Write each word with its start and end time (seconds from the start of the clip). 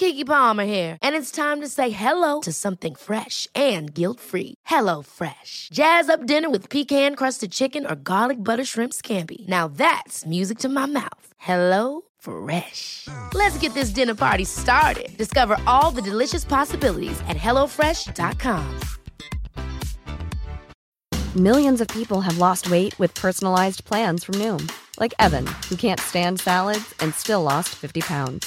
Keke 0.00 0.24
Palmer 0.24 0.64
here, 0.64 0.96
and 1.02 1.14
it's 1.14 1.30
time 1.30 1.60
to 1.60 1.68
say 1.68 1.90
hello 1.90 2.40
to 2.40 2.52
something 2.52 2.94
fresh 2.94 3.46
and 3.54 3.92
guilt-free. 3.92 4.54
Hello 4.64 5.02
Fresh. 5.02 5.68
Jazz 5.72 6.08
up 6.08 6.26
dinner 6.26 6.48
with 6.48 6.70
pecan-crusted 6.70 7.52
chicken 7.52 7.86
or 7.86 7.94
garlic 7.94 8.38
butter 8.42 8.64
shrimp 8.64 8.92
scampi. 8.94 9.46
Now 9.48 9.68
that's 9.68 10.24
music 10.24 10.58
to 10.60 10.68
my 10.68 10.86
mouth. 10.86 11.26
Hello 11.36 12.02
Fresh. 12.18 13.08
Let's 13.34 13.58
get 13.58 13.74
this 13.74 13.90
dinner 13.90 14.14
party 14.14 14.44
started. 14.44 15.10
Discover 15.18 15.58
all 15.66 15.92
the 15.92 16.02
delicious 16.10 16.44
possibilities 16.44 17.20
at 17.28 17.36
hellofresh.com. 17.36 18.80
Millions 21.36 21.80
of 21.80 21.88
people 21.88 22.22
have 22.22 22.38
lost 22.38 22.70
weight 22.70 22.98
with 22.98 23.14
personalized 23.14 23.84
plans 23.84 24.24
from 24.24 24.36
Noom, 24.36 24.70
like 24.98 25.14
Evan, 25.18 25.46
who 25.68 25.76
can't 25.76 26.00
stand 26.00 26.40
salads 26.40 26.94
and 27.00 27.14
still 27.14 27.42
lost 27.42 27.68
50 27.68 28.00
pounds. 28.00 28.46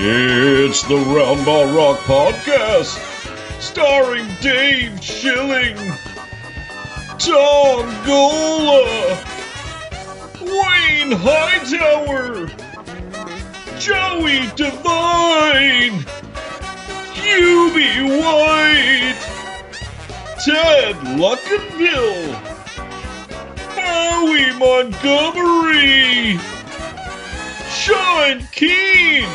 It's 0.00 0.82
the 0.82 0.94
Roundball 0.94 1.76
Rock 1.76 1.98
Podcast, 2.02 3.00
starring 3.60 4.28
Dave 4.40 5.02
Schilling, 5.02 5.76
Tom 7.18 7.84
Gola, 8.06 9.18
Wayne 10.40 11.10
Hightower, 11.10 12.46
Joey 13.80 14.46
Devine, 14.54 16.04
Hubie 17.18 18.20
White, 18.22 19.18
Ted 20.44 20.94
Luckenbill, 21.18 22.34
Howie 23.74 24.52
Montgomery, 24.60 26.38
Sean 27.68 28.46
Keane, 28.52 29.28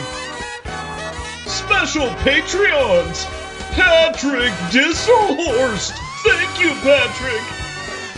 special 1.66 2.08
Patreons, 2.26 3.26
Patrick 3.72 4.52
Disselhorst. 4.70 5.94
Thank 6.26 6.60
you, 6.60 6.72
Patrick. 6.82 7.42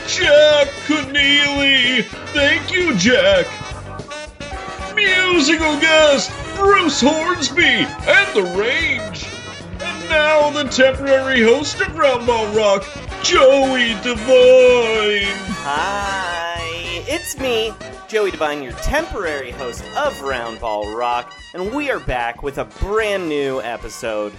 Jack 0.07 0.67
Keneally. 0.88 2.03
Thank 2.34 2.72
you, 2.72 2.95
Jack. 2.95 3.45
Musical 4.95 5.79
guest, 5.79 6.31
Bruce 6.55 7.01
Hornsby 7.01 7.85
and 8.07 8.35
The 8.35 8.44
Range. 8.57 9.28
And 9.79 10.09
now 10.09 10.50
the 10.50 10.63
temporary 10.63 11.44
host 11.44 11.79
of 11.81 11.88
Roundball 11.89 12.55
Rock, 12.55 12.84
Joey 13.23 13.94
Devine. 14.01 15.38
Hi, 15.61 17.03
it's 17.07 17.38
me, 17.38 17.73
Joey 18.07 18.29
Devine, 18.29 18.61
your 18.61 18.73
temporary 18.73 19.49
host 19.49 19.83
of 19.97 20.13
Roundball 20.17 20.95
Rock, 20.95 21.33
and 21.55 21.73
we 21.73 21.89
are 21.89 21.99
back 21.99 22.43
with 22.43 22.59
a 22.59 22.66
brand 22.66 23.27
new 23.27 23.59
episode 23.61 24.31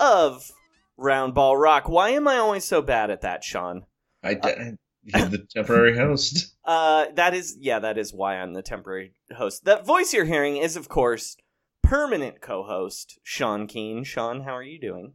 of 0.00 0.50
Roundball 0.98 1.60
Rock. 1.60 1.88
Why 1.88 2.10
am 2.10 2.26
I 2.26 2.38
always 2.38 2.64
so 2.64 2.82
bad 2.82 3.10
at 3.10 3.20
that, 3.20 3.44
Sean? 3.44 3.84
I, 4.24 4.30
I 4.42 4.72
you're 5.04 5.28
the 5.28 5.46
temporary 5.48 5.96
host. 5.96 6.56
Uh, 6.64 7.06
that 7.14 7.34
is, 7.34 7.56
yeah, 7.60 7.78
that 7.78 7.98
is 7.98 8.12
why 8.12 8.36
I'm 8.36 8.52
the 8.52 8.62
temporary 8.62 9.12
host. 9.36 9.64
That 9.64 9.86
voice 9.86 10.12
you're 10.12 10.24
hearing 10.24 10.56
is, 10.56 10.76
of 10.76 10.88
course, 10.88 11.36
permanent 11.84 12.40
co-host 12.40 13.20
Sean 13.22 13.68
Keane. 13.68 14.02
Sean, 14.02 14.40
how 14.42 14.56
are 14.56 14.62
you 14.62 14.80
doing? 14.80 15.12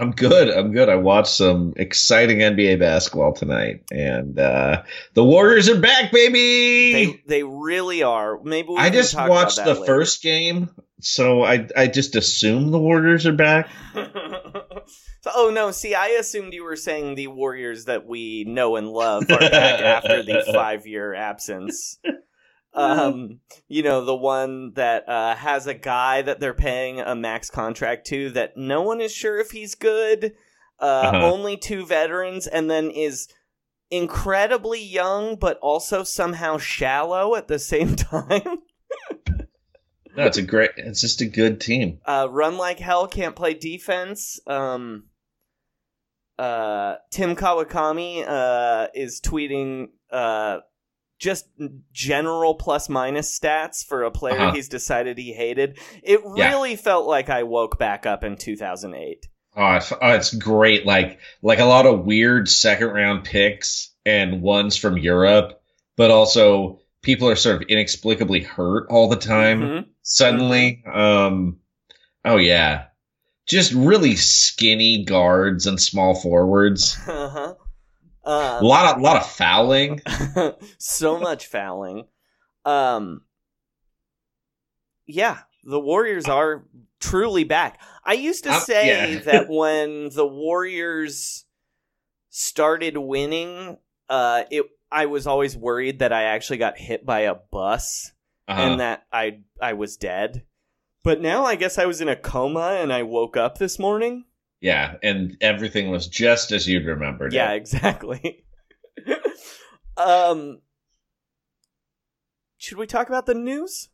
I'm 0.00 0.12
good. 0.12 0.48
I'm 0.48 0.72
good. 0.72 0.88
I 0.88 0.94
watched 0.94 1.32
some 1.32 1.72
exciting 1.76 2.38
NBA 2.38 2.78
basketball 2.78 3.32
tonight, 3.32 3.82
and 3.90 4.38
uh, 4.38 4.82
the 5.14 5.24
Warriors 5.24 5.68
are 5.68 5.80
back, 5.80 6.12
baby. 6.12 6.92
They 6.92 7.22
they 7.26 7.42
really 7.42 8.04
are. 8.04 8.40
Maybe 8.40 8.68
we 8.68 8.76
I 8.76 8.90
just 8.90 9.16
watched 9.16 9.56
the 9.56 9.74
later. 9.74 9.86
first 9.86 10.22
game, 10.22 10.70
so 11.00 11.42
I 11.42 11.66
I 11.76 11.88
just 11.88 12.14
assume 12.14 12.70
the 12.70 12.78
Warriors 12.78 13.26
are 13.26 13.32
back. 13.32 13.68
so, 13.94 15.30
oh 15.34 15.50
no! 15.52 15.72
See, 15.72 15.96
I 15.96 16.08
assumed 16.20 16.52
you 16.52 16.62
were 16.62 16.76
saying 16.76 17.16
the 17.16 17.26
Warriors 17.26 17.86
that 17.86 18.06
we 18.06 18.44
know 18.44 18.76
and 18.76 18.88
love 18.88 19.24
are 19.24 19.38
back 19.40 19.80
after 19.80 20.22
the 20.22 20.44
five-year 20.54 21.12
absence. 21.14 21.98
Um, 22.74 23.40
you 23.66 23.82
know, 23.82 24.04
the 24.04 24.14
one 24.14 24.72
that 24.74 25.08
uh, 25.08 25.34
has 25.34 25.66
a 25.66 25.74
guy 25.74 26.22
that 26.22 26.38
they're 26.38 26.54
paying 26.54 27.00
a 27.00 27.14
max 27.14 27.50
contract 27.50 28.06
to 28.08 28.30
that 28.30 28.56
no 28.56 28.82
one 28.82 29.00
is 29.00 29.12
sure 29.12 29.38
if 29.40 29.50
he's 29.50 29.74
good. 29.74 30.34
Uh, 30.80 31.10
Uh-huh. 31.12 31.32
Only 31.32 31.56
two 31.56 31.84
veterans, 31.86 32.46
and 32.46 32.70
then 32.70 32.90
is 32.90 33.26
incredibly 33.90 34.80
young, 34.80 35.34
but 35.36 35.58
also 35.60 36.04
somehow 36.04 36.58
shallow 36.58 37.34
at 37.34 37.48
the 37.48 37.58
same 37.72 37.96
time. 37.96 38.58
No, 40.16 40.24
it's 40.26 40.38
a 40.38 40.42
great. 40.42 40.70
It's 40.76 41.00
just 41.00 41.20
a 41.20 41.26
good 41.26 41.60
team. 41.60 42.00
uh, 42.04 42.28
run 42.30 42.56
like 42.58 42.78
hell, 42.80 43.06
can't 43.08 43.34
play 43.36 43.54
defense. 43.54 44.40
Um, 44.46 45.04
uh, 46.38 46.96
Tim 47.10 47.34
Kawakami 47.36 48.24
uh, 48.26 48.88
is 48.94 49.20
tweeting 49.20 49.88
uh, 50.10 50.58
just 51.18 51.46
general 51.92 52.54
plus 52.54 52.88
minus 52.88 53.36
stats 53.38 53.84
for 53.84 54.04
a 54.04 54.10
player 54.10 54.38
Uh-huh. 54.38 54.52
he's 54.52 54.68
decided 54.68 55.18
he 55.18 55.32
hated. 55.32 55.78
It 56.02 56.20
Yeah. 56.36 56.48
really 56.50 56.76
felt 56.76 57.06
like 57.06 57.28
I 57.28 57.42
woke 57.42 57.78
back 57.78 58.06
up 58.06 58.22
in 58.24 58.36
2008. 58.36 59.26
Oh, 59.56 59.80
it's, 60.02 60.32
great. 60.34 60.86
Like 60.86 61.18
like 61.42 61.58
a 61.58 61.64
lot 61.64 61.86
of 61.86 62.04
weird 62.04 62.48
second 62.48 62.88
round 62.88 63.24
picks 63.24 63.92
and 64.06 64.40
ones 64.42 64.76
from 64.76 64.96
Europe, 64.96 65.60
but 65.96 66.10
also 66.12 66.78
people 67.02 67.28
are 67.28 67.34
sort 67.36 67.56
of 67.56 67.68
inexplicably 67.68 68.40
hurt 68.40 68.86
all 68.90 69.08
the 69.08 69.16
time. 69.16 69.60
Mhm. 69.62 69.86
Suddenly, 70.02 70.84
um, 70.86 71.58
oh 72.24 72.36
yeah, 72.36 72.84
just 73.46 73.72
really 73.72 74.14
skinny 74.14 75.04
guards 75.04 75.66
and 75.66 75.80
small 75.80 76.14
forwards. 76.14 76.96
Uh-huh. 77.08 77.54
A 78.28 78.58
Um, 78.58 78.64
lot 78.64 78.94
of 78.96 79.02
lot 79.02 79.16
of 79.16 79.26
fouling. 79.28 80.00
so 80.78 81.18
much 81.18 81.46
fouling. 81.46 82.04
Um, 82.64 83.22
yeah, 85.06 85.38
the 85.64 85.80
Warriors 85.80 86.26
are 86.26 86.64
truly 87.00 87.44
back. 87.44 87.80
I 88.04 88.12
used 88.14 88.44
to 88.44 88.52
Um, 88.52 88.60
say 88.60 89.14
yeah. 89.14 89.18
that 89.24 89.48
when 89.48 90.10
the 90.10 90.26
Warriors 90.26 91.46
started 92.28 92.98
winning, 92.98 93.78
uh, 94.08 94.44
it 94.50 94.66
I 94.90 95.06
was 95.06 95.26
always 95.26 95.56
worried 95.56 95.98
that 95.98 96.12
I 96.12 96.24
actually 96.24 96.58
got 96.58 96.78
hit 96.78 97.04
by 97.06 97.20
a 97.20 97.34
bus 97.34 98.12
Uh-huh. 98.46 98.60
and 98.62 98.80
that 98.80 99.06
I 99.12 99.40
I 99.60 99.72
was 99.72 99.96
dead. 99.96 100.44
But 101.04 101.20
now 101.22 101.44
I 101.44 101.54
guess 101.54 101.78
I 101.78 101.86
was 101.86 102.00
in 102.02 102.08
a 102.08 102.16
coma 102.16 102.76
and 102.80 102.92
I 102.92 103.02
woke 103.04 103.36
up 103.36 103.56
this 103.58 103.78
morning. 103.78 104.24
Yeah, 104.60 104.96
and 105.02 105.36
everything 105.40 105.90
was 105.90 106.08
just 106.08 106.52
as 106.52 106.66
you'd 106.66 106.86
remembered. 106.86 107.32
Yeah, 107.32 107.52
it. 107.52 107.56
exactly. 107.56 108.44
um, 109.96 110.60
should 112.56 112.78
we 112.78 112.86
talk 112.86 113.08
about 113.08 113.26
the 113.26 113.34
news? 113.34 113.88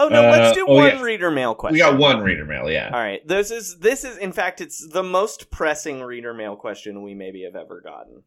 Oh 0.00 0.08
no, 0.08 0.22
let's 0.22 0.52
Uh, 0.52 0.54
do 0.54 0.66
oh, 0.68 0.76
one 0.76 0.86
yeah. 0.86 1.02
reader 1.02 1.28
mail 1.28 1.56
question. 1.56 1.74
We 1.74 1.80
got 1.80 1.98
one 1.98 2.22
reader 2.22 2.44
mail, 2.44 2.70
yeah. 2.70 2.90
All 2.92 3.00
right. 3.00 3.26
This 3.26 3.50
is 3.50 3.78
this 3.80 4.04
is 4.04 4.16
in 4.16 4.30
fact 4.30 4.60
it's 4.60 4.86
the 4.86 5.02
most 5.02 5.50
pressing 5.50 6.02
reader 6.02 6.32
mail 6.32 6.54
question 6.54 7.02
we 7.02 7.14
maybe 7.14 7.42
have 7.42 7.56
ever 7.56 7.82
gotten. 7.84 8.22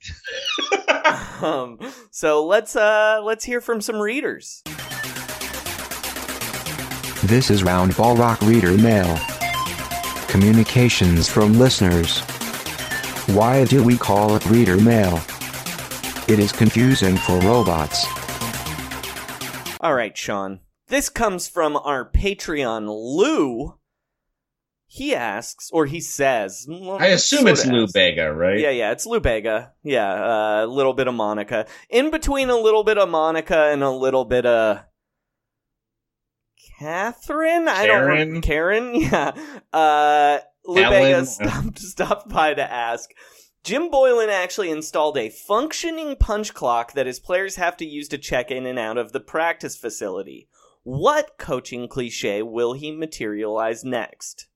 um, 1.42 1.80
so 2.12 2.46
let's 2.46 2.76
uh 2.76 3.22
let's 3.24 3.46
hear 3.46 3.62
from 3.62 3.80
some 3.80 4.00
readers. 4.00 4.64
This 7.24 7.50
is 7.50 7.64
Roundball 7.64 8.18
Rock 8.20 8.42
Reader 8.42 8.78
Mail. 8.78 9.18
Communications 10.32 11.28
from 11.28 11.60
listeners. 11.60 12.22
Why 13.36 13.66
do 13.66 13.84
we 13.84 13.98
call 13.98 14.34
it 14.38 14.46
Reader 14.46 14.78
Mail? 14.78 15.20
It 16.30 16.40
is 16.40 16.54
confusing 16.54 17.18
for 17.18 17.38
robots. 17.40 18.06
All 19.82 19.94
right, 19.94 20.18
Sean. 20.18 20.62
This 20.88 21.10
comes 21.10 21.50
from 21.50 21.76
our 21.76 22.10
Patreon 22.10 22.88
Lou. 22.88 23.76
He 24.88 25.14
asks, 25.14 25.70
or 25.74 25.86
he 25.86 26.00
says, 26.00 26.66
well, 26.66 26.98
I 26.98 27.08
assume 27.08 27.48
it's 27.48 27.64
sorta 27.64 27.76
Lou 27.76 27.84
asks. 27.84 27.92
Bega, 27.92 28.34
right? 28.34 28.58
Yeah, 28.58 28.70
yeah, 28.70 28.92
it's 28.94 29.06
Lou 29.06 29.20
Bega. 29.20 29.74
Yeah, 29.84 30.64
a 30.64 30.66
little 30.66 30.94
bit 30.94 31.10
of 31.10 31.14
Monica. 31.14 31.66
In 31.90 32.10
between 32.10 32.50
a 32.50 32.58
little 32.58 32.86
bit 32.86 32.98
of 32.98 33.10
Monica 33.10 33.66
and 33.66 33.84
a 33.84 33.92
little 33.92 34.24
bit 34.24 34.46
of 34.46 34.80
Catherine. 36.82 37.68
I 37.68 37.86
don't 37.86 38.08
Karen? 38.08 38.34
know. 38.34 38.42
Karen. 38.42 38.96
Yeah. 39.02 39.32
Uh, 39.72 40.40
Lou 40.66 40.82
Ellen? 40.82 41.02
Bega 41.02 41.26
stopped, 41.26 41.80
stopped 41.80 42.30
by 42.30 42.54
to 42.56 42.72
ask. 42.72 43.10
Jim 43.64 43.92
Boylen 43.92 44.30
actually 44.30 44.72
installed 44.72 45.18
a 45.18 45.30
functioning 45.30 46.16
punch 46.16 46.54
clock 46.56 46.94
that 46.94 47.06
his 47.06 47.20
players 47.20 47.58
have 47.58 47.78
to 47.78 47.86
use 47.86 48.08
to 48.08 48.18
check 48.18 48.50
in 48.50 48.66
and 48.66 48.80
out 48.80 48.98
of 48.98 49.12
the 49.12 49.20
practice 49.20 49.78
facility. 49.78 50.48
What 50.84 51.38
coaching 51.38 51.88
cliche 51.88 52.42
will 52.42 52.74
he 52.74 52.92
materialize 52.92 53.84
next? 53.84 54.48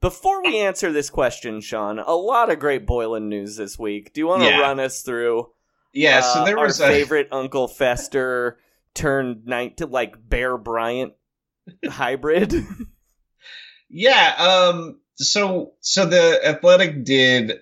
Before 0.00 0.40
we 0.44 0.60
answer 0.60 0.92
this 0.92 1.10
question, 1.10 1.60
Sean, 1.60 1.98
a 1.98 2.14
lot 2.14 2.52
of 2.52 2.60
great 2.60 2.86
Boylen 2.86 3.24
news 3.26 3.56
this 3.56 3.76
week. 3.76 4.12
Do 4.14 4.20
you 4.20 4.28
want 4.28 4.42
to 4.42 4.48
Yeah. 4.48 4.60
run 4.60 4.78
us 4.78 5.02
through? 5.02 5.50
Yeah, 5.92 6.20
so 6.20 6.40
uh, 6.40 6.44
there 6.44 6.58
was 6.58 6.80
our 6.80 6.88
a 6.90 6.92
favorite 6.92 7.28
Uncle 7.32 7.66
Fester 7.66 8.58
turned 8.94 9.46
night 9.46 9.78
to 9.78 9.86
like 9.86 10.14
Bear 10.28 10.56
Bryant 10.56 11.14
hybrid. 11.88 12.54
Yeah, 13.88 14.34
um 14.38 15.00
so 15.16 15.74
so 15.80 16.06
the 16.06 16.40
Athletic 16.44 17.04
did 17.04 17.60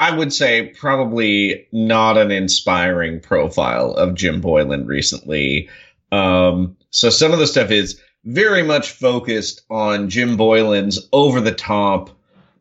I 0.00 0.16
would 0.16 0.32
say 0.32 0.74
probably 0.78 1.66
not 1.72 2.16
an 2.18 2.30
inspiring 2.30 3.20
profile 3.20 3.92
of 3.92 4.14
Jim 4.14 4.40
Boylen 4.40 4.86
recently. 4.86 5.68
Um 6.10 6.76
so 6.90 7.10
some 7.10 7.32
of 7.32 7.38
the 7.38 7.46
stuff 7.46 7.70
is 7.70 8.00
very 8.24 8.62
much 8.62 8.90
focused 8.92 9.62
on 9.70 10.08
Jim 10.10 10.36
Boylen's 10.36 11.08
over 11.12 11.40
the 11.40 11.54
top 11.54 12.10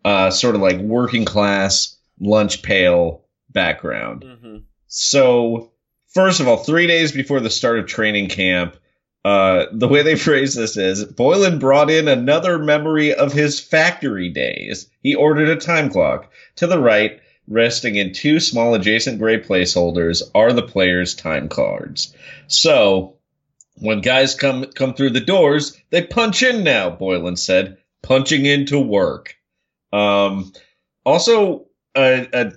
uh 0.06 0.30
sort 0.30 0.56
of 0.56 0.62
like 0.62 0.80
working 0.80 1.25
class 1.25 1.98
lunch 2.19 2.62
pail 2.62 3.25
background. 3.50 4.24
hmm 4.24 4.57
So, 4.88 5.72
first 6.13 6.39
of 6.39 6.48
all, 6.48 6.57
three 6.57 6.88
days 6.88 7.12
before 7.12 7.39
the 7.39 7.50
start 7.50 7.80
of 7.80 7.88
training 7.88 8.30
camp, 8.30 8.78
uh, 9.25 9.65
the 9.71 9.87
way 9.87 10.03
they 10.03 10.15
phrase 10.15 10.55
this 10.55 10.77
is 10.77 11.05
Boylen 11.05 11.59
brought 11.59 11.89
in 11.89 12.07
another 12.07 12.59
memory 12.59 13.13
of 13.13 13.33
his 13.33 13.59
factory 13.59 14.29
days. 14.29 14.89
He 15.01 15.15
ordered 15.15 15.49
a 15.49 15.55
time 15.55 15.89
clock. 15.89 16.31
To 16.57 16.67
the 16.67 16.79
right, 16.79 17.19
resting 17.47 17.95
in 17.95 18.13
two 18.13 18.39
small 18.39 18.73
adjacent 18.73 19.19
gray 19.19 19.39
placeholders, 19.39 20.23
are 20.33 20.53
the 20.53 20.63
players' 20.63 21.15
time 21.15 21.49
cards. 21.49 22.15
So, 22.47 23.17
when 23.75 24.01
guys 24.01 24.33
come 24.33 24.65
come 24.65 24.93
through 24.93 25.11
the 25.11 25.19
doors, 25.19 25.77
they 25.89 26.01
punch 26.01 26.41
in 26.43 26.63
now. 26.63 26.89
Boylen 26.89 27.37
said, 27.37 27.77
punching 28.01 28.45
into 28.45 28.79
work. 28.79 29.35
Um, 29.91 30.53
also, 31.05 31.67
a, 31.95 32.27
a 32.33 32.51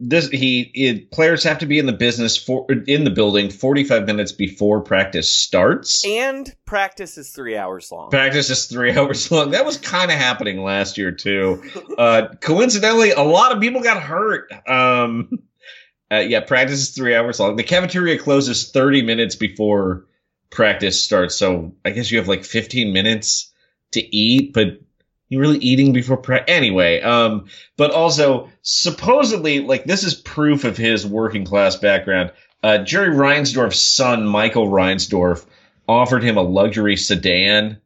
this 0.00 0.28
he 0.28 0.70
it, 0.74 1.10
players 1.10 1.44
have 1.44 1.58
to 1.58 1.66
be 1.66 1.78
in 1.78 1.86
the 1.86 1.92
business 1.92 2.36
for 2.36 2.66
in 2.70 3.04
the 3.04 3.10
building 3.10 3.50
45 3.50 4.06
minutes 4.06 4.32
before 4.32 4.80
practice 4.80 5.32
starts. 5.32 6.04
And 6.04 6.54
practice 6.66 7.18
is 7.18 7.30
three 7.30 7.56
hours 7.56 7.90
long. 7.90 8.10
Practice 8.10 8.50
is 8.50 8.66
three 8.66 8.92
hours 8.96 9.30
long. 9.30 9.52
That 9.52 9.64
was 9.64 9.76
kind 9.76 10.10
of 10.10 10.18
happening 10.18 10.62
last 10.62 10.98
year 10.98 11.12
too. 11.12 11.62
Uh, 11.96 12.28
coincidentally, 12.40 13.10
a 13.10 13.22
lot 13.22 13.52
of 13.52 13.60
people 13.60 13.82
got 13.82 14.02
hurt. 14.02 14.52
Um, 14.68 15.30
uh, 16.12 16.16
yeah, 16.16 16.40
practice 16.40 16.80
is 16.80 16.90
three 16.90 17.14
hours 17.14 17.40
long. 17.40 17.56
The 17.56 17.64
cafeteria 17.64 18.18
closes 18.18 18.70
30 18.70 19.02
minutes 19.02 19.36
before 19.36 20.06
practice 20.50 21.02
starts, 21.04 21.36
so 21.36 21.74
I 21.84 21.90
guess 21.90 22.10
you 22.10 22.18
have 22.18 22.28
like 22.28 22.44
15 22.44 22.92
minutes 22.92 23.52
to 23.92 24.16
eat, 24.16 24.52
but 24.52 24.80
you 25.28 25.40
really 25.40 25.58
eating 25.58 25.92
before 25.92 26.16
practice 26.16 26.54
anyway. 26.54 27.00
Um, 27.00 27.46
but 27.76 27.90
also 27.90 28.50
supposedly, 28.62 29.60
like 29.60 29.84
this 29.84 30.04
is 30.04 30.14
proof 30.14 30.64
of 30.64 30.76
his 30.76 31.06
working 31.06 31.44
class 31.44 31.76
background. 31.76 32.32
Uh, 32.62 32.78
Jerry 32.78 33.14
Reinsdorf's 33.14 33.80
son, 33.80 34.26
Michael 34.26 34.68
Reinsdorf, 34.68 35.44
offered 35.86 36.22
him 36.22 36.36
a 36.36 36.42
luxury 36.42 36.96
sedan, 36.96 37.80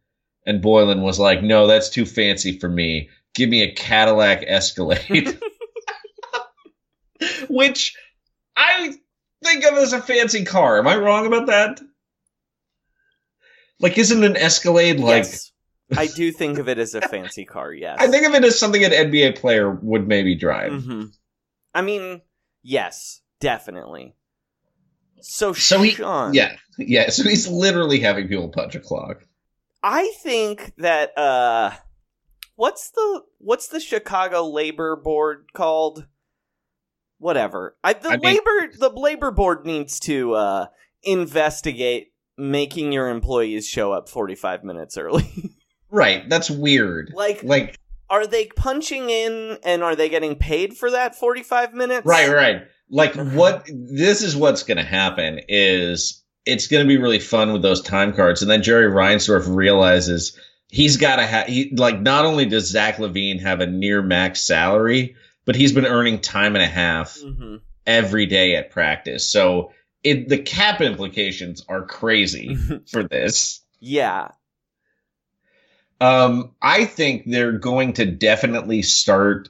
and 0.47 0.63
Boylen 0.63 1.03
was 1.03 1.19
like, 1.19 1.43
"No, 1.43 1.67
that's 1.67 1.91
too 1.91 2.07
fancy 2.07 2.59
for 2.59 2.69
me. 2.69 3.11
Give 3.35 3.49
me 3.49 3.63
a 3.63 3.73
Cadillac 3.73 4.45
Escalade." 4.47 5.39
Which 7.49 7.95
I 8.57 8.95
think 9.45 9.65
of 9.65 9.75
as 9.75 9.93
a 9.93 10.01
fancy 10.01 10.45
car. 10.45 10.79
Am 10.79 10.89
I 10.89 10.97
wrong 10.97 11.27
about 11.27 11.47
that? 11.47 11.81
Like, 13.81 13.99
isn't 13.99 14.25
an 14.25 14.37
Escalade 14.37 15.01
like? 15.01 15.25
yes. 15.25 15.52
I 15.97 16.07
do 16.07 16.33
think 16.33 16.59
of 16.59 16.69
it 16.69 16.79
as 16.79 16.95
a 16.95 17.01
fancy 17.01 17.45
car, 17.45 17.73
yes. 17.73 17.97
I 18.01 18.09
think 18.09 18.27
of 18.27 18.35
it 18.35 18.45
as 18.45 18.59
something 18.59 18.85
an 18.85 18.93
NBA 18.93 19.39
player 19.39 19.71
would 19.71 20.09
maybe 20.09 20.35
drive. 20.35 20.83
hmm 20.85 21.05
I 21.75 21.81
mean, 21.83 22.21
yes, 22.63 23.23
definitely. 23.41 24.15
So, 25.21 25.53
So 25.53 25.81
he, 25.81 25.97
yeah, 25.99 26.57
yeah. 26.79 27.09
So 27.11 27.23
he's 27.23 27.49
literally 27.49 28.01
having 28.01 28.29
people 28.29 28.49
punch 28.49 28.75
a 28.75 28.81
clock. 28.81 29.25
I 29.83 30.13
think 30.23 30.75
that 30.79 31.17
uh 31.17 31.71
what's 32.57 32.91
the 32.91 33.23
what's 33.39 33.69
the 33.69 33.81
Chicago 33.81 34.49
Labor 34.49 34.97
Board 34.97 35.47
called? 35.55 36.07
Whatever. 37.19 37.77
I, 37.85 37.93
the 37.95 38.09
I 38.11 38.17
mean- 38.17 38.21
labor 38.23 38.73
the 38.79 38.91
labor 38.91 39.31
board 39.31 39.65
needs 39.65 39.99
to 40.01 40.35
uh 40.35 40.67
investigate 41.05 42.13
making 42.37 42.93
your 42.93 43.09
employees 43.09 43.67
show 43.67 43.93
up 43.93 44.09
45 44.09 44.65
minutes 44.65 44.97
early. 44.97 45.51
Right. 45.93 46.29
That's 46.29 46.51
weird. 46.51 47.13
like 47.15 47.45
Like, 47.45 47.79
are 48.11 48.27
they 48.27 48.47
punching 48.47 49.11
in 49.11 49.59
and 49.63 49.83
are 49.83 49.95
they 49.95 50.09
getting 50.09 50.35
paid 50.35 50.77
for 50.77 50.91
that 50.91 51.15
45 51.15 51.75
minutes? 51.75 52.07
right, 52.07 52.33
right. 52.33 52.63
Like, 52.91 53.15
what? 53.15 53.67
This 53.73 54.23
is 54.23 54.37
what's 54.37 54.65
going 54.65 54.79
to 54.79 54.85
happen. 54.85 55.41
Is 55.49 56.23
it's 56.45 56.67
going 56.67 56.85
to 56.85 56.89
be 56.89 56.99
really 56.99 57.21
fun 57.21 57.53
with 57.53 57.63
those 57.63 57.81
time 57.81 58.13
cards, 58.13 58.43
and 58.43 58.51
then 58.51 58.63
Jerry 58.63 58.91
Reinsdorf 58.91 59.45
realizes 59.55 60.39
he's 60.69 60.97
got 60.97 61.17
to 61.17 61.27
have. 61.27 61.47
He 61.47 61.73
like 61.75 62.01
not 62.01 62.25
only 62.25 62.47
does 62.47 62.69
Zach 62.69 62.97
LaVine 62.97 63.41
have 63.41 63.61
a 63.61 63.67
near 63.67 64.03
max 64.03 64.43
salary, 64.43 65.17
but 65.45 65.55
he's 65.55 65.73
been 65.73 65.87
earning 65.87 66.21
time 66.21 66.55
and 66.57 66.65
a 66.65 66.69
half 66.69 67.19
hmm 67.19 67.57
every 67.85 68.27
day 68.27 68.55
at 68.55 68.71
practice. 68.71 69.29
So 69.29 69.73
it 70.05 70.29
the 70.29 70.39
cap 70.39 70.81
implications 70.81 71.65
are 71.69 71.85
crazy 71.85 72.57
for 72.91 73.03
this. 73.05 73.61
Yeah. 73.81 74.29
Um, 76.03 76.53
I 76.61 76.85
think 76.85 77.25
they're 77.27 77.53
going 77.59 77.93
to 77.95 78.07
definitely 78.07 78.83
start 78.83 79.49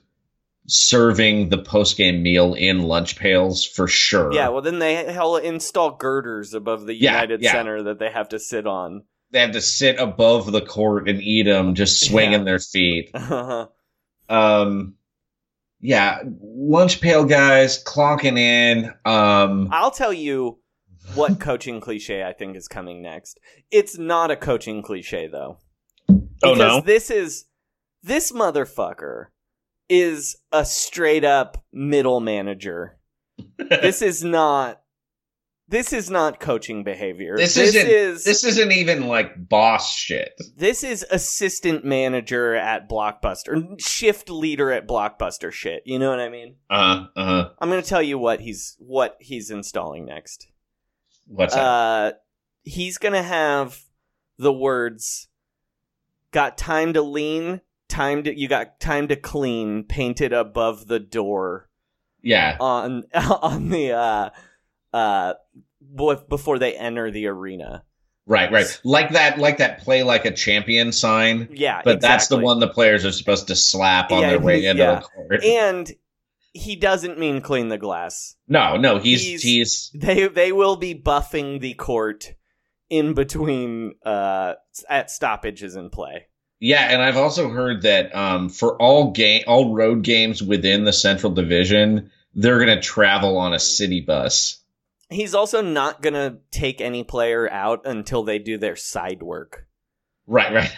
serving 0.67 1.49
the 1.49 1.59
post 1.59 1.97
game 1.97 2.23
meal 2.23 2.55
in 2.55 2.83
lunch 2.83 3.17
pails 3.17 3.65
for 3.65 3.89
sure. 3.89 4.33
Yeah, 4.33 4.49
well 4.49 4.63
then 4.63 4.79
they 4.79 4.95
hell 5.13 5.37
install 5.37 5.97
girders 5.97 6.55
above 6.55 6.87
the 6.87 6.95
Yeah, 6.95 7.13
United 7.13 7.43
yeah. 7.43 7.53
Center 7.53 7.83
that 7.85 7.99
they 7.99 8.11
have 8.11 8.29
to 8.31 8.39
sit 8.39 8.67
on. 8.67 9.03
they 9.33 9.41
have 9.41 9.53
to 9.53 9.61
sit 9.61 9.99
above 9.99 10.53
the 10.53 10.61
court 10.61 11.09
and 11.09 11.21
eat 11.23 11.45
them, 11.45 11.75
just 11.75 12.07
swinging 12.07 12.41
Yeah. 12.41 12.45
their 12.45 12.59
feet. 12.59 13.11
Uh-huh. 13.15 13.67
Um, 14.29 14.95
yeah, 15.81 16.21
lunch 16.41 17.01
pail 17.01 17.25
guys 17.25 17.83
clocking 17.83 18.39
in. 18.39 18.93
Um, 19.05 19.69
I'll 19.73 19.91
tell 19.91 20.13
you 20.13 20.59
what 21.15 21.41
coaching 21.41 21.81
cliche 21.81 22.23
I 22.23 22.33
think 22.33 22.57
is 22.57 22.69
coming 22.69 23.03
next. 23.03 23.41
It's 23.71 23.99
not 23.99 24.31
a 24.31 24.37
coaching 24.37 24.81
cliche 24.83 25.27
though. 25.27 25.59
Oh, 26.43 26.55
Because 26.55 26.59
no? 26.77 26.81
this 26.81 27.11
is 27.11 27.47
this 28.03 28.33
motherfucker 28.33 29.27
is 29.89 30.37
a 30.51 30.65
straight 30.65 31.25
up 31.25 31.65
middle 31.73 32.21
manager. 32.21 32.99
this 33.59 34.03
is 34.03 34.23
not 34.25 34.81
this 35.69 35.93
is 35.93 36.11
not 36.11 36.39
coaching 36.39 36.85
behavior. 36.85 37.35
this, 37.37 37.57
isn't. 37.57 37.87
is 37.87 38.25
this 38.25 38.45
isn't 38.45 38.73
even 38.73 39.07
like 39.09 39.49
boss 39.49 39.95
shit. 39.95 40.33
this 40.57 40.85
is 40.85 41.07
assistant 41.11 41.83
manager 41.85 42.55
at 42.55 42.89
Blockbuster, 42.91 43.81
shift 43.81 44.29
leader 44.29 44.71
at 44.71 44.87
Blockbuster 44.87 45.51
shit. 45.51 45.83
You 45.87 45.99
know 45.99 46.11
what 46.11 46.21
I 46.21 46.29
mean? 46.29 46.57
Uh 46.69 46.77
huh. 46.97 47.07
Uh 47.17 47.25
huh. 47.25 47.49
I'm 47.59 47.71
going 47.71 47.83
to 47.83 47.89
tell 47.89 48.03
you 48.03 48.19
what 48.19 48.41
he's 48.41 48.77
what 48.81 49.17
he's 49.21 49.51
installing 49.51 50.05
next. 50.05 50.47
What's 51.27 51.55
that? 51.55 51.61
Uh, 51.63 52.13
he's 52.65 52.99
going 52.99 53.15
to 53.15 53.23
have 53.23 53.81
the 54.39 54.53
words 54.53 55.29
got 56.33 56.59
time 56.59 56.93
to 56.95 57.03
lean, 57.03 57.61
time 57.89 58.25
to 58.25 58.37
you 58.39 58.49
got 58.49 58.81
time 58.81 59.09
to 59.09 59.17
clean 59.17 59.85
painted 59.85 60.33
above 60.33 60.87
the 60.89 60.99
door 60.99 61.69
Yeah. 62.23 62.57
on 62.61 63.05
on 63.15 63.69
the 63.69 63.93
uh 63.93 64.31
uh 64.93 65.35
before 66.29 66.59
they 66.59 66.75
enter 66.77 67.11
the 67.11 67.27
arena. 67.27 67.85
Right, 68.25 68.53
right. 68.53 68.81
Like 68.85 69.11
that 69.11 69.39
like 69.39 69.59
that 69.59 69.81
play 69.81 70.03
like 70.05 70.25
a 70.25 70.31
champion 70.31 70.93
sign. 70.93 71.49
Yeah, 71.53 71.83
But 71.85 72.01
that's 72.01 72.29
the 72.29 72.39
one 72.39 72.61
the 72.61 72.69
players 72.69 73.05
are 73.05 73.11
supposed 73.13 73.49
to 73.49 73.57
slap 73.57 74.13
on 74.13 74.21
Yeah, 74.23 74.31
their 74.31 74.41
way 74.41 74.65
into 74.65 74.83
yeah. 74.83 74.95
the 74.97 75.01
court. 75.01 75.45
And 75.45 75.93
he 76.53 76.77
doesn't 76.77 77.19
mean 77.19 77.41
clean 77.41 77.69
the 77.69 77.79
glass. 77.79 78.37
no, 78.47 78.77
no, 78.77 78.99
he's 78.99 79.23
He's- 79.23 79.43
he's, 79.43 79.91
They 79.95 80.29
they 80.29 80.53
will 80.53 80.77
be 80.77 80.95
buffing 80.95 81.61
the 81.61 81.75
court 81.75 82.35
in 82.93 83.15
between 83.15 83.95
uh 84.05 84.55
at 84.89 85.11
stoppages 85.11 85.75
in 85.77 85.89
play. 85.91 86.27
yeah, 86.61 86.91
and 86.93 87.01
I've 87.03 87.17
also 87.17 87.49
heard 87.49 87.83
that 87.83 88.15
um 88.15 88.49
for 88.51 88.77
all 88.81 89.11
game 89.13 89.43
all 89.47 89.75
road 89.75 90.03
games 90.05 90.43
within 90.43 90.85
the 90.85 90.93
Central 90.93 91.33
Division, 91.33 92.11
they're 92.35 92.59
gonna 92.59 92.81
travel 92.83 93.39
on 93.39 93.55
a 93.55 93.59
city 93.59 94.01
bus. 94.01 94.59
He's 95.11 95.35
also 95.35 95.61
not 95.61 96.01
going 96.01 96.15
to 96.15 96.39
take 96.51 96.81
any 96.81 97.05
player 97.05 97.47
out 97.51 97.83
until 97.85 98.23
they 98.23 98.39
do 98.39 98.57
their 98.57 98.77
side 98.77 99.23
work. 99.23 99.67
Right, 100.27 100.55
right. 100.55 100.73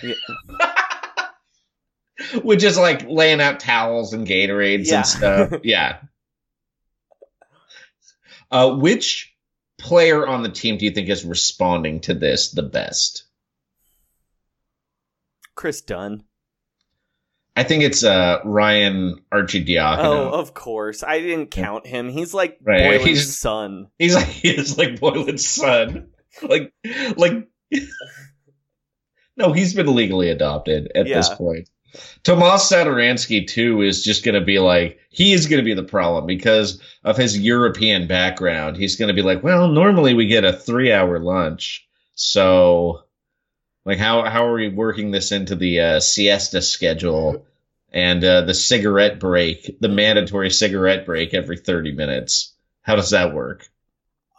Which 2.42 2.64
is 2.64 2.76
like 2.76 3.06
laying 3.09 3.40
out 3.40 3.61
towels 3.61 4.12
and 4.12 4.26
Gatorades 4.26 4.87
Yeah. 4.88 4.97
and 4.97 5.06
stuff. 5.06 5.61
Yeah. 5.64 5.99
Uh, 8.50 8.75
which 8.76 9.34
player 9.85 10.26
on 10.26 10.43
the 10.43 10.49
team 10.49 10.79
do 10.79 10.87
you 10.87 10.91
think 10.91 11.09
is 11.11 11.25
responding 11.25 12.00
to 12.00 12.14
this 12.14 12.50
the 12.53 12.62
best? 12.62 13.25
Kris 15.55 15.83
Dunn. 15.83 16.25
I 17.55 17.62
think 17.62 17.85
it's 17.85 18.03
uh, 18.03 18.38
Ryan 18.45 19.21
Arcidiacono. 19.33 19.99
Oh, 20.05 20.31
of 20.31 20.55
course. 20.55 21.05
I 21.05 21.21
didn't 21.21 21.50
count 21.53 21.87
him. 21.87 22.09
He's 22.09 22.35
like 22.35 22.59
Right, 22.62 22.99
Boylen's 22.99 23.05
he's- 23.07 23.38
son. 23.38 23.88
He's 23.99 24.14
like 24.14 24.26
he's 24.29 24.76
like 24.79 24.99
Boylen's 24.99 25.47
son. 25.47 26.09
Like 26.43 26.73
like 27.17 27.47
No, 29.37 29.53
he's 29.53 29.75
been 29.75 29.95
legally 29.95 30.31
adopted 30.31 30.91
at 30.95 31.07
this 31.07 31.29
point. 31.29 31.69
Tomas 32.23 32.71
Satoransky 32.71 33.47
too 33.47 33.83
is 33.83 34.03
just 34.03 34.25
going 34.25 34.35
to 34.35 34.45
be 34.45 34.59
like 34.59 34.99
he 35.11 35.33
is 35.33 35.47
going 35.47 35.59
to 35.59 35.65
be 35.65 35.75
the 35.75 35.83
problem 35.83 36.27
because 36.27 36.81
of 37.05 37.17
his 37.17 37.39
European 37.39 38.07
background. 38.07 38.77
He's 38.77 38.97
going 38.97 39.09
to 39.09 39.15
be 39.15 39.23
like, 39.23 39.43
well, 39.43 39.69
normally 39.69 40.15
we 40.15 40.27
get 40.27 40.45
a 40.45 40.53
3-hour 40.53 41.21
lunch. 41.21 41.87
So 42.15 43.05
like 43.85 43.99
how 43.99 44.25
how 44.25 44.47
are 44.47 44.55
we 44.55 44.69
working 44.69 45.11
this 45.11 45.33
into 45.33 45.55
the 45.55 45.81
uh, 45.81 46.01
siesta 46.01 46.63
schedule 46.63 47.47
and 47.93 48.25
uh, 48.25 48.41
the 48.43 48.55
cigarette 48.55 49.21
break, 49.21 49.79
the 49.81 49.89
mandatory 49.89 50.51
cigarette 50.51 51.07
break 51.07 51.35
every 51.35 51.59
30 51.59 51.93
minutes? 51.93 52.55
How 52.83 52.97
does 52.97 53.11
that 53.11 53.35
work? 53.35 53.69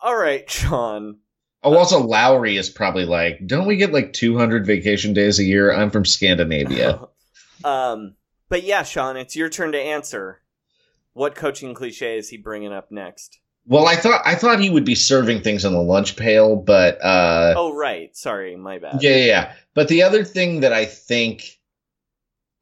All 0.02 0.16
right, 0.16 0.50
Sean. 0.50 1.18
Oh, 1.64 1.76
also 1.76 2.00
Lauri 2.00 2.58
is 2.58 2.70
probably 2.70 3.06
like, 3.06 3.40
don't 3.46 3.66
we 3.66 3.78
get 3.78 3.92
like 3.92 4.14
200 4.14 4.68
vacation 4.68 5.14
days 5.14 5.40
a 5.40 5.44
year? 5.44 5.74
I'm 5.74 5.90
from 5.90 6.06
Scandinavia. 6.06 7.08
um, 7.66 8.16
but 8.50 8.64
yeah, 8.64 8.84
Sean, 8.84 9.18
it's 9.18 9.36
your 9.36 9.50
turn 9.50 9.72
to 9.74 9.80
answer. 9.80 10.42
What 11.14 11.36
coaching 11.36 11.74
cliche 11.74 12.18
is 12.18 12.30
he 12.30 12.38
bringing 12.38 12.74
up 12.74 12.92
next? 12.92 13.40
well, 13.68 13.88
I 13.88 13.96
thought 13.96 14.22
I 14.26 14.36
thought 14.36 14.60
he 14.60 14.70
would 14.70 14.86
be 14.86 14.94
serving 14.96 15.42
things 15.42 15.66
on 15.66 15.74
the 15.74 15.82
lunch 15.82 16.16
pail, 16.16 16.56
but 16.56 17.04
uh, 17.04 17.56
Oh, 17.58 17.74
right. 17.74 18.16
Sorry, 18.16 18.56
my 18.56 18.78
bad. 18.80 19.02
yeah, 19.02 19.16
yeah, 19.16 19.26
yeah. 19.26 19.54
But 19.74 19.88
the 19.88 20.04
other 20.04 20.24
thing 20.24 20.60
that 20.60 20.72
I 20.72 20.86
think, 20.86 21.60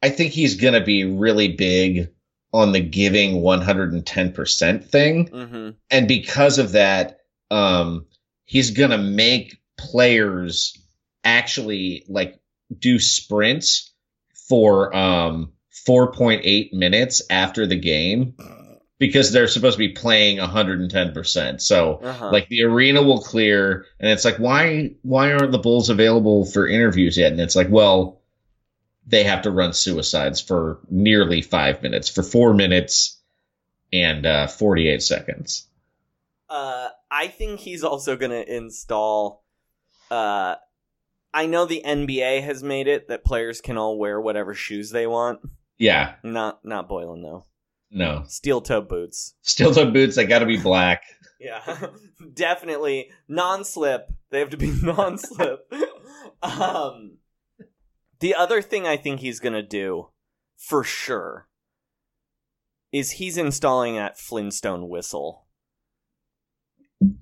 I 0.02 0.10
think 0.10 0.32
he's 0.32 0.56
gonna 0.56 0.84
be 0.84 1.04
really 1.04 1.50
big 1.50 2.10
on 2.54 2.72
the 2.72 2.80
giving 2.80 3.42
110% 3.42 4.86
thing. 4.86 5.28
Mm-hmm. 5.28 5.70
and 5.90 6.08
because 6.08 6.60
of 6.60 6.74
that, 6.74 7.20
um, 7.52 8.06
he's 8.46 8.72
gonna 8.72 8.98
make 8.98 9.58
players 9.78 10.78
actually 11.24 12.04
like 12.08 12.40
do 12.78 13.00
sprints 13.00 13.92
for 14.50 14.96
um 14.96 15.52
4.8 15.88 16.74
minutes 16.74 17.22
after 17.30 17.66
the 17.66 17.76
game 17.76 18.36
because 19.00 19.32
they're 19.32 19.48
supposed 19.48 19.74
to 19.76 19.80
be 19.80 19.90
playing 19.90 20.38
110%. 20.38 21.62
So 21.62 21.96
Uh-huh. 22.04 22.30
like 22.32 22.48
the 22.50 22.64
arena 22.64 23.02
will 23.02 23.22
clear 23.22 23.86
and 24.00 24.12
it's 24.12 24.24
like 24.26 24.38
why 24.38 24.92
why 25.02 25.34
aren't 25.34 25.52
the 25.52 25.58
Bulls 25.58 25.90
available 25.90 26.46
for 26.46 26.68
interviews 26.68 27.18
yet? 27.18 27.32
And 27.32 27.42
it's 27.42 27.56
like, 27.56 27.70
well, 27.70 28.22
they 29.08 29.24
have 29.24 29.42
to 29.44 29.52
run 29.52 29.74
suicides 29.74 30.40
for 30.40 30.80
nearly 30.90 31.42
5 31.42 31.82
minutes, 31.84 32.08
for 32.10 32.24
4 32.24 32.54
minutes 32.54 33.20
and 33.92 34.26
uh 34.26 34.48
48 34.48 35.02
seconds. 35.02 35.68
Uh, 36.50 36.90
I 37.10 37.28
think 37.28 37.60
he's 37.60 37.84
also 37.84 38.16
going 38.16 38.32
to 38.32 38.56
install. 38.56 39.44
Uh, 40.12 40.56
I 41.34 41.46
know 41.48 41.66
the 41.66 41.82
NBA 41.86 42.44
has 42.44 42.62
made 42.64 42.88
it 42.88 43.08
that 43.08 43.24
players 43.26 43.60
can 43.62 43.78
all 43.78 43.98
wear 43.98 44.22
whatever 44.22 44.54
shoes 44.54 44.92
they 44.92 45.08
want. 45.08 45.40
Yeah, 45.78 46.16
Not 46.24 46.64
not 46.64 46.88
Boylen 46.90 47.22
though. 47.24 47.46
no. 47.92 48.24
Steel 48.28 48.62
toe 48.62 48.82
boots. 48.82 49.34
Steel 49.42 49.74
toe 49.74 49.90
boots, 49.90 50.16
they 50.16 50.26
got 50.26 50.40
to 50.40 50.46
be 50.46 50.58
black. 50.58 51.04
Yeah, 51.40 51.88
definitely 52.34 53.10
non-slip. 53.28 54.08
They 54.30 54.40
have 54.40 54.52
to 54.52 54.58
be 54.58 54.72
non-slip. 54.82 55.70
um, 56.42 57.18
the 58.22 58.34
other 58.36 58.62
thing 58.62 58.88
I 58.88 58.96
think 58.96 59.20
he's 59.20 59.42
gonna 59.42 59.62
do, 59.62 60.08
for 60.58 60.86
sure, 60.86 61.50
is 62.94 63.12
he's 63.12 63.38
installing 63.38 63.96
that 63.96 64.18
Flintstone 64.18 64.88
whistle. 64.88 65.46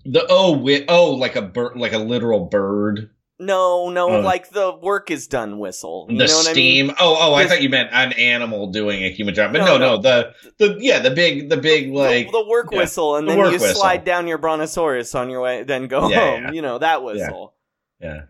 The 0.05 0.27
oh, 0.29 0.53
wi- 0.55 0.85
oh, 0.87 1.13
like 1.15 1.35
a 1.35 1.41
bird, 1.41 1.75
like 1.75 1.93
a 1.93 1.97
literal 1.97 2.45
bird. 2.45 3.09
No, 3.41 3.89
no, 3.89 4.07
Oh. 4.09 4.19
like 4.21 4.49
the 4.51 4.71
work 4.81 5.09
is 5.11 5.27
done 5.27 5.57
whistle. 5.59 6.05
You 6.09 6.17
the 6.19 6.25
know 6.27 6.35
what 6.35 6.45
steam. 6.45 6.85
I 6.85 6.87
mean? 6.89 6.95
Oh, 6.99 7.17
oh, 7.19 7.33
I 7.33 7.47
thought 7.47 7.61
you 7.61 7.69
meant 7.69 7.89
an 7.91 8.13
animal 8.13 8.67
doing 8.67 9.03
a 9.03 9.09
human 9.09 9.33
job. 9.33 9.51
But 9.51 9.59
No, 9.65 9.77
no, 9.77 9.95
no. 9.95 9.97
the 10.01 10.33
the 10.57 10.77
yeah, 10.79 10.99
the 10.99 11.11
big, 11.11 11.49
the 11.49 11.57
big 11.57 11.91
like 11.91 12.27
the, 12.27 12.43
the 12.43 12.47
work 12.47 12.67
yeah, 12.71 12.77
whistle, 12.77 13.15
and 13.15 13.27
the 13.27 13.33
then 13.33 13.45
you 13.45 13.51
whistle. 13.53 13.75
slide 13.81 14.05
down 14.05 14.27
your 14.27 14.37
brontosaurus 14.37 15.15
on 15.15 15.29
your 15.29 15.41
way, 15.41 15.63
then 15.63 15.87
go 15.87 16.07
Yeah, 16.09 16.19
home. 16.19 16.43
yeah. 16.45 16.51
You 16.51 16.61
know 16.61 16.77
that 16.77 17.03
whistle. 17.03 17.53
yeah. 17.99 18.21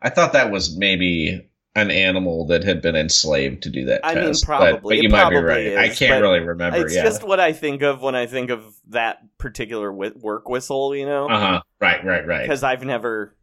I 0.00 0.10
thought 0.10 0.34
that 0.34 0.50
was 0.50 0.76
maybe 0.76 1.48
an 1.76 1.90
animal 1.90 2.46
that 2.46 2.62
had 2.62 2.80
been 2.80 2.94
enslaved 2.94 3.64
to 3.64 3.70
do 3.70 3.86
that 3.86 4.02
I 4.04 4.14
mean, 4.14 4.26
test. 4.26 4.46
but- 4.46 4.58
probably. 4.58 4.96
but, 4.98 5.02
you 5.02 5.08
might 5.08 5.30
be 5.30 5.36
right. 5.36 5.76
I 5.76 5.88
can't 5.88 6.22
really 6.22 6.38
remember. 6.40 6.84
It's 6.84 6.94
just 6.94 7.24
what 7.24 7.40
I 7.40 7.52
think 7.52 7.82
of 7.82 8.00
when 8.02 8.14
I 8.14 8.26
think 8.26 8.50
of 8.50 8.62
that 8.90 9.18
particular 9.38 9.92
work 9.92 10.48
whistle. 10.48 10.94
You 10.94 11.06
know, 11.06 11.28
uh 11.28 11.40
huh. 11.40 11.60
Right, 11.80 12.04
right, 12.04 12.24
right. 12.24 12.42
because 12.42 12.62
I've 12.62 12.84
never 12.84 13.34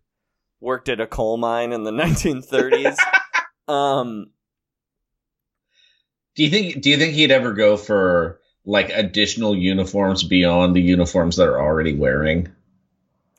worked 0.62 0.88
at 0.88 1.02
a 1.02 1.08
coal 1.08 1.36
mine 1.38 1.74
in 1.74 1.84
the 1.84 1.92
1930s. 1.92 2.98
um, 3.68 4.30
Do 6.36 6.44
you 6.44 6.50
think? 6.50 6.82
Do 6.82 6.90
you 6.90 6.98
think 6.98 7.14
he'd 7.14 7.32
ever 7.32 7.52
go 7.54 7.76
for 7.76 8.40
like 8.64 8.90
additional 8.92 9.56
uniforms 9.56 10.24
beyond 10.24 10.76
the 10.76 10.82
uniforms 10.82 11.36
that 11.38 11.48
are 11.48 11.60
already 11.62 11.96
wearing? 11.96 12.48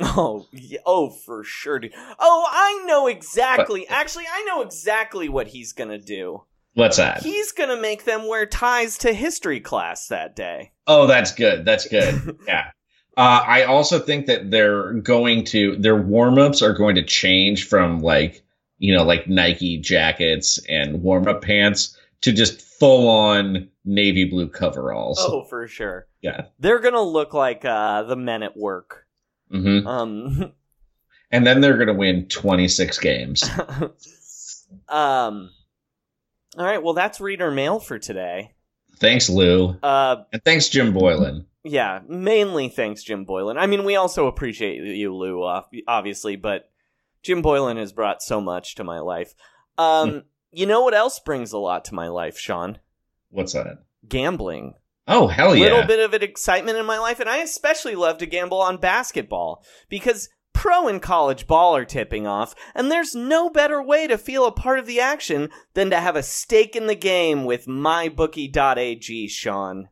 Oh, 0.00 0.46
yeah, 0.52 0.80
oh, 0.84 1.10
for 1.10 1.44
sure, 1.44 1.78
dude. 1.78 1.92
Oh, 2.18 2.46
I 2.50 2.84
know 2.86 3.06
exactly. 3.06 3.86
Actually, 3.88 4.24
I 4.32 4.42
know 4.48 4.62
exactly 4.62 5.28
what 5.28 5.46
he's 5.46 5.72
gonna 5.72 5.98
do. 5.98 6.42
What's 6.74 6.96
that? 6.96 7.22
He's 7.22 7.52
gonna 7.52 7.80
make 7.80 8.04
them 8.04 8.26
wear 8.26 8.44
ties 8.46 8.98
to 8.98 9.12
history 9.12 9.60
class 9.60 10.08
that 10.08 10.34
day. 10.34 10.72
Oh, 10.88 11.06
that's 11.06 11.32
good. 11.32 11.64
That's 11.64 11.86
good. 11.86 12.36
yeah. 12.48 12.70
Uh, 13.16 13.44
I 13.46 13.64
also 13.64 13.98
think 13.98 14.26
that 14.26 14.50
they're 14.50 14.92
going 14.94 15.44
to 15.46 15.76
their 15.76 15.96
warm 15.96 16.38
ups 16.38 16.62
are 16.62 16.72
going 16.72 16.94
to 16.96 17.02
change 17.02 17.68
from 17.68 18.00
like 18.00 18.42
you 18.78 18.94
know 18.94 19.04
like 19.04 19.28
Nike 19.28 19.78
jackets 19.78 20.58
and 20.68 21.02
warm 21.02 21.28
up 21.28 21.42
pants 21.42 21.96
to 22.22 22.32
just 22.32 22.60
full 22.62 23.08
on 23.08 23.68
navy 23.84 24.24
blue 24.24 24.48
coveralls. 24.48 25.18
Oh, 25.20 25.44
for 25.44 25.66
sure. 25.68 26.06
Yeah. 26.22 26.46
They're 26.58 26.78
gonna 26.78 27.02
look 27.02 27.34
like 27.34 27.64
uh, 27.64 28.04
the 28.04 28.16
men 28.16 28.42
at 28.42 28.56
work. 28.56 29.06
hmm 29.50 29.86
Um, 29.86 30.52
And 31.34 31.46
then 31.46 31.62
they're 31.62 31.76
going 31.78 31.86
to 31.86 31.94
win 31.94 32.26
26 32.28 32.98
games. 32.98 33.42
um. 34.88 35.50
All 36.58 36.64
right. 36.66 36.82
Well, 36.82 36.92
that's 36.92 37.22
reader 37.22 37.50
mail 37.50 37.80
for 37.80 37.98
today. 37.98 38.52
Thanks, 38.98 39.30
Lou. 39.30 39.74
Uh, 39.82 40.24
And 40.32 40.44
thanks, 40.44 40.68
Jim 40.68 40.92
Boylen. 40.92 41.46
Yeah. 41.64 42.00
Mainly 42.08 42.68
thanks, 42.68 43.02
Jim 43.02 43.24
Boylen. 43.24 43.56
I 43.58 43.66
mean, 43.66 43.84
we 43.84 43.96
also 43.96 44.26
appreciate 44.26 44.82
you, 44.82 45.14
Lou, 45.14 45.44
obviously, 45.86 46.36
but 46.36 46.70
Jim 47.22 47.42
Boylen 47.42 47.76
has 47.76 47.92
brought 47.92 48.22
so 48.22 48.40
much 48.40 48.74
to 48.76 48.84
my 48.84 48.98
life. 48.98 49.34
Um, 49.78 50.24
you 50.50 50.66
know 50.66 50.82
what 50.82 50.94
else 50.94 51.18
brings 51.18 51.52
a 51.52 51.58
lot 51.58 51.84
to 51.86 51.94
my 51.94 52.08
life, 52.08 52.38
Sean? 52.38 52.78
What's 53.30 53.52
that? 53.54 53.84
Gambling. 54.06 54.74
Oh, 55.08 55.26
hell 55.26 55.56
yeah. 55.56 55.64
A 55.64 55.66
little 55.66 55.86
bit 55.86 56.00
of 56.00 56.14
an 56.14 56.22
excitement 56.22 56.78
in 56.78 56.86
my 56.86 56.98
life, 56.98 57.20
and 57.20 57.28
I 57.28 57.38
especially 57.38 57.94
love 57.94 58.18
to 58.18 58.26
gamble 58.26 58.60
on 58.60 58.76
basketball 58.76 59.64
because 59.88 60.28
pro 60.52 60.86
and 60.86 61.02
college 61.02 61.46
ball 61.46 61.76
are 61.76 61.84
tipping 61.84 62.26
off, 62.26 62.54
and 62.74 62.90
there's 62.90 63.14
no 63.14 63.50
better 63.50 63.82
way 63.82 64.06
to 64.06 64.18
feel 64.18 64.46
a 64.46 64.52
part 64.52 64.78
of 64.78 64.86
the 64.86 65.00
action 65.00 65.48
than 65.74 65.90
to 65.90 65.96
have 65.98 66.14
a 66.14 66.22
stake 66.22 66.76
in 66.76 66.86
the 66.86 66.94
game 66.94 67.44
with 67.44 67.66
mybookie.ag, 67.66 69.28
Sean. 69.28 69.88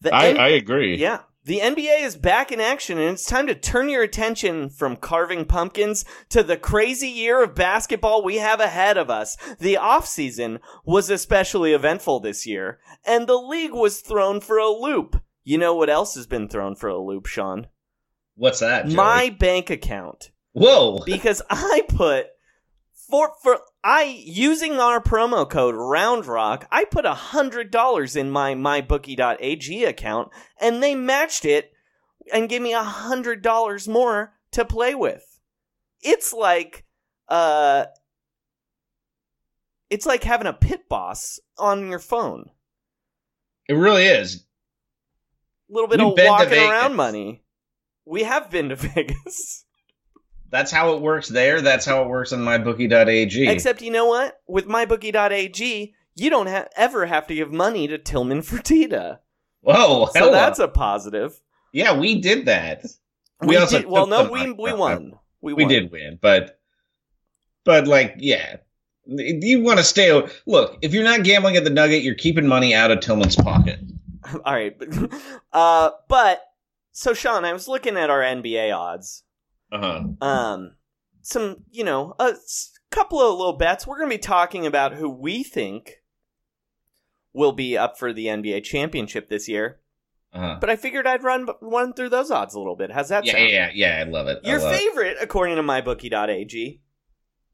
The 0.00 0.14
I, 0.14 0.28
N- 0.28 0.38
I 0.38 0.48
agree. 0.48 0.96
yeah. 0.96 1.20
The 1.44 1.60
NBA 1.60 2.02
is 2.02 2.16
back 2.18 2.52
in 2.52 2.60
action, 2.60 2.98
and 2.98 3.14
it's 3.14 3.24
time 3.24 3.46
to 3.46 3.54
turn 3.54 3.88
your 3.88 4.02
attention 4.02 4.68
from 4.68 4.94
carving 4.96 5.46
pumpkins 5.46 6.04
to 6.28 6.42
the 6.42 6.58
crazy 6.58 7.08
year 7.08 7.42
of 7.42 7.54
basketball 7.54 8.22
we 8.22 8.36
have 8.36 8.60
ahead 8.60 8.98
of 8.98 9.08
us. 9.08 9.36
The 9.58 9.78
offseason 9.80 10.60
was 10.84 11.08
especially 11.08 11.72
eventful 11.72 12.20
this 12.20 12.46
year, 12.46 12.78
and 13.06 13.26
the 13.26 13.38
league 13.38 13.72
was 13.72 14.00
thrown 14.00 14.40
for 14.42 14.58
a 14.58 14.68
loop. 14.68 15.20
You 15.42 15.56
know 15.56 15.74
what 15.74 15.88
else 15.88 16.14
has 16.14 16.26
been 16.26 16.46
thrown 16.46 16.74
for 16.74 16.88
a 16.90 16.98
loop, 17.02 17.24
Sean? 17.26 17.68
What's 18.36 18.60
that? 18.60 18.84
Joey? 18.86 18.94
My 18.94 19.30
bank 19.30 19.70
account. 19.70 20.30
whoa. 20.52 20.98
Because 21.06 21.40
I 21.48 21.82
put 21.88 22.26
for 23.08 23.32
for 23.42 23.60
I 23.82 24.02
using 24.24 24.78
our 24.78 25.00
promo 25.00 25.48
code 25.48 25.74
RoundRock, 25.74 26.66
I 26.70 26.84
put 26.84 27.06
a 27.06 27.14
hundred 27.14 27.70
dollars 27.70 28.14
in 28.14 28.30
my 28.30 28.54
mybookie.ag 28.54 29.84
account, 29.84 30.28
and 30.60 30.82
they 30.82 30.94
matched 30.94 31.44
it 31.44 31.72
and 32.32 32.48
gave 32.48 32.60
me 32.60 32.74
a 32.74 32.82
hundred 32.82 33.42
dollars 33.42 33.88
more 33.88 34.34
to 34.52 34.64
play 34.64 34.94
with. 34.94 35.24
It's 36.02 36.32
like 36.32 36.84
uh 37.28 37.86
it's 39.88 40.06
like 40.06 40.24
having 40.24 40.46
a 40.46 40.52
pit 40.52 40.88
boss 40.88 41.40
on 41.58 41.88
your 41.88 41.98
phone. 41.98 42.50
It 43.68 43.74
really 43.74 44.04
is. 44.04 44.44
A 45.68 45.72
little 45.72 45.88
bit 45.88 46.00
We've 46.00 46.08
of 46.08 46.18
walking 46.18 46.58
around 46.58 46.96
money. 46.96 47.42
We 48.04 48.24
have 48.24 48.50
been 48.50 48.68
to 48.70 48.76
Vegas. 48.76 49.64
That's 50.50 50.70
how 50.72 50.94
it 50.94 51.00
works 51.00 51.28
there. 51.28 51.60
That's 51.60 51.86
how 51.86 52.02
it 52.02 52.08
works 52.08 52.32
on 52.32 52.40
mybookie.ag. 52.40 53.48
Except 53.48 53.82
you 53.82 53.90
know 53.90 54.06
what? 54.06 54.40
With 54.48 54.66
mybookie.ag, 54.66 55.94
you 56.16 56.30
don't 56.30 56.48
ha- 56.48 56.66
ever 56.76 57.06
have 57.06 57.26
to 57.28 57.34
give 57.34 57.52
money 57.52 57.86
to 57.88 57.98
Tillman 57.98 58.40
Fertitta. 58.42 59.18
Whoa, 59.62 60.06
So 60.06 60.18
hella. 60.18 60.32
that's 60.32 60.58
a 60.58 60.68
positive. 60.68 61.40
yeah, 61.72 61.96
we 61.96 62.20
did 62.20 62.46
that. 62.46 62.84
We, 63.42 63.56
also 63.56 63.78
did, 63.78 63.86
well, 63.86 64.06
no, 64.06 64.30
we 64.30 64.50
we 64.52 64.72
won. 64.72 65.12
We, 65.40 65.54
We 65.54 65.64
did 65.64 65.90
win, 65.90 66.18
but 66.20 66.58
but 67.64 67.86
like, 67.86 68.16
yeah, 68.18 68.56
you 69.06 69.62
want 69.62 69.78
to 69.78 69.84
stay. 69.84 70.10
Look, 70.46 70.78
if 70.82 70.92
you're 70.92 71.04
not 71.04 71.24
gambling 71.24 71.56
at 71.56 71.64
the 71.64 71.70
Nugget, 71.70 72.02
you're 72.02 72.14
keeping 72.14 72.46
money 72.46 72.74
out 72.74 72.90
of 72.90 73.00
Tillman's 73.00 73.36
pocket. 73.36 73.78
All 74.44 74.52
right. 74.54 74.76
uh, 75.52 75.90
but 76.08 76.42
so 76.92 77.14
Sean, 77.14 77.44
I 77.44 77.52
was 77.52 77.68
looking 77.68 77.96
at 77.96 78.10
our 78.10 78.20
NBA 78.20 78.76
odds. 78.76 79.22
Uh 79.72 79.78
huh. 79.78 80.26
Um, 80.26 80.74
some, 81.22 81.64
you 81.70 81.84
know, 81.84 82.14
a 82.18 82.34
couple 82.90 83.20
of 83.20 83.38
little 83.38 83.56
bets. 83.56 83.86
We're 83.86 83.98
going 83.98 84.10
to 84.10 84.16
be 84.16 84.20
talking 84.20 84.66
about 84.66 84.94
who 84.94 85.08
we 85.10 85.42
think 85.42 85.96
will 87.32 87.52
be 87.52 87.76
up 87.78 87.98
for 87.98 88.12
the 88.12 88.26
NBA 88.26 88.64
championship 88.64 89.28
this 89.28 89.48
year. 89.48 89.78
Uh-huh. 90.32 90.58
But 90.60 90.70
I 90.70 90.76
figured 90.76 91.06
I'd 91.06 91.24
run 91.24 91.46
run 91.60 91.92
through 91.92 92.10
those 92.10 92.30
odds 92.30 92.54
a 92.54 92.58
little 92.58 92.76
bit. 92.76 92.92
How's 92.92 93.08
that 93.08 93.24
Yeah, 93.26 93.32
sound? 93.32 93.48
yeah, 93.50 93.70
yeah. 93.74 94.04
I 94.06 94.08
love 94.08 94.28
it. 94.28 94.38
Your 94.44 94.60
love 94.60 94.72
it. 94.72 94.78
favorite, 94.78 95.16
according 95.20 95.56
to 95.56 95.62
mybookie.ag, 95.62 96.80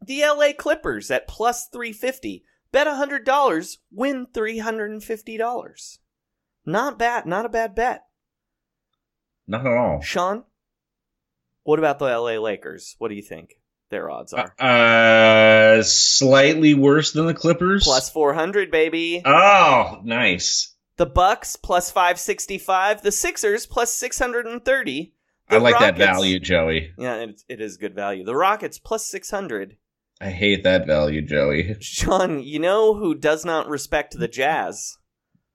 the 0.05 0.21
LA 0.23 0.53
Clippers 0.57 1.11
at 1.11 1.27
plus 1.27 1.69
350. 1.73 2.45
Bet 2.73 2.87
$100, 2.87 3.77
win 3.91 4.27
$350. 4.35 5.99
Not 6.67 6.99
bad, 6.99 7.25
not 7.25 7.47
a 7.47 7.49
bad 7.49 7.75
bet. 7.75 8.05
Not 9.47 9.65
at 9.67 9.73
all. 9.73 10.01
Sean, 10.03 10.45
what 11.67 11.79
about 11.79 11.99
the 11.99 12.07
LA 12.07 12.39
Lakers? 12.39 12.95
What 12.99 13.09
do 13.09 13.15
you 13.15 13.23
think 13.23 13.55
their 13.91 14.11
odds 14.11 14.33
are? 14.33 14.55
Uh, 14.59 15.83
slightly 15.83 16.75
worse 16.75 17.13
than 17.13 17.27
the 17.27 17.35
Clippers. 17.35 17.85
plus 17.85 18.11
400, 18.11 18.71
baby. 18.71 19.23
Oh, 19.25 20.01
nice. 20.05 20.75
the 20.97 21.07
Bucks 21.07 21.57
plus 21.57 21.91
565. 21.91 23.03
The 23.03 23.13
Sixers 23.13 23.67
plus 23.67 23.93
630. 23.93 25.13
The 25.49 25.55
I 25.55 25.59
like 25.59 25.79
that 25.79 25.97
value, 25.97 26.41
Joey. 26.41 26.93
Yeah, 26.99 27.17
it, 27.17 27.43
it 27.49 27.61
is 27.61 27.77
good 27.77 27.95
value. 27.95 28.25
The 28.25 28.35
Rockets 28.35 28.79
plus 28.79 29.07
600. 29.07 29.77
I 30.21 30.31
hate 30.31 30.65
that 30.65 30.87
value, 30.87 31.23
Joey. 31.23 31.77
Sean, 31.81 32.41
you 32.43 32.59
know 32.59 32.95
who 32.95 33.15
does 33.15 33.45
not 33.45 33.69
respect 33.69 34.19
the 34.19 34.27
Jazz? 34.29 34.97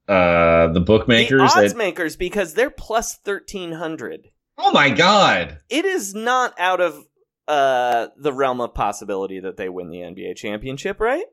Uh, 0.08 0.68
the 0.68 0.80
bookmakers. 0.80 1.52
the 1.52 1.60
odds 1.60 1.72
that- 1.72 1.78
makers 1.78 2.16
because 2.16 2.54
they're 2.54 2.70
plus 2.70 3.18
1300 3.24 4.30
oh 4.62 4.72
my 4.72 4.90
god. 4.90 5.58
it 5.68 5.84
is 5.84 6.14
not 6.14 6.54
out 6.58 6.80
of 6.80 6.98
uh 7.48 8.06
the 8.16 8.32
realm 8.32 8.60
of 8.60 8.72
possibility 8.74 9.40
that 9.40 9.56
they 9.56 9.68
win 9.68 9.90
the 9.90 9.98
nba 9.98 10.36
championship 10.36 11.00
right 11.00 11.24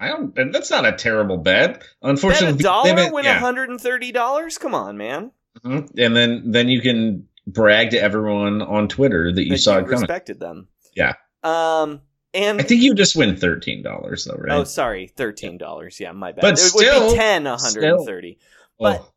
I 0.00 0.08
don't. 0.08 0.34
That's 0.52 0.68
not 0.70 0.84
a 0.84 0.90
terrible 0.90 1.36
bet. 1.36 1.74
bet 1.78 1.84
Unfortunately, 2.02 2.58
a 2.58 2.62
dollar 2.62 2.92
been- 2.96 3.12
win 3.12 3.24
yeah. 3.24 3.40
$130 3.40 4.58
come 4.60 4.74
on 4.74 4.96
man 4.96 5.30
Mhm. 5.64 5.90
and 5.98 6.16
then 6.16 6.50
then 6.50 6.68
you 6.68 6.80
can 6.80 7.28
brag 7.46 7.90
to 7.90 7.98
everyone 8.02 8.62
on 8.62 8.88
Twitter 8.88 9.32
that 9.32 9.44
you 9.44 9.50
that 9.50 9.58
saw 9.58 9.74
you 9.74 9.80
it 9.80 9.84
coming. 9.84 10.00
respected 10.00 10.40
them 10.40 10.68
Yeah. 10.96 11.14
um 11.44 12.00
and 12.34 12.58
I 12.60 12.62
think 12.64 12.80
you 12.82 12.94
just 12.94 13.14
win 13.16 13.36
thirteen 13.36 13.82
dollars 13.82 14.24
though, 14.24 14.36
right? 14.36 14.52
oh 14.52 14.64
sorry 14.64 15.12
$13 15.16 16.00
yeah 16.00 16.12
my 16.12 16.32
bad 16.32 16.40
But 16.40 16.58
it 16.58 16.70
would 16.74 17.10
be 17.10 17.16
10 17.16 17.44
130 17.44 18.38
but- 18.78 19.00
oh. 19.02 19.12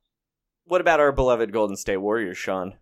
what 0.65 0.81
about 0.81 0.99
our 0.99 1.11
beloved 1.11 1.51
golden 1.53 1.77
state 1.77 1.97
warriors 1.97 2.37
sean 2.37 2.73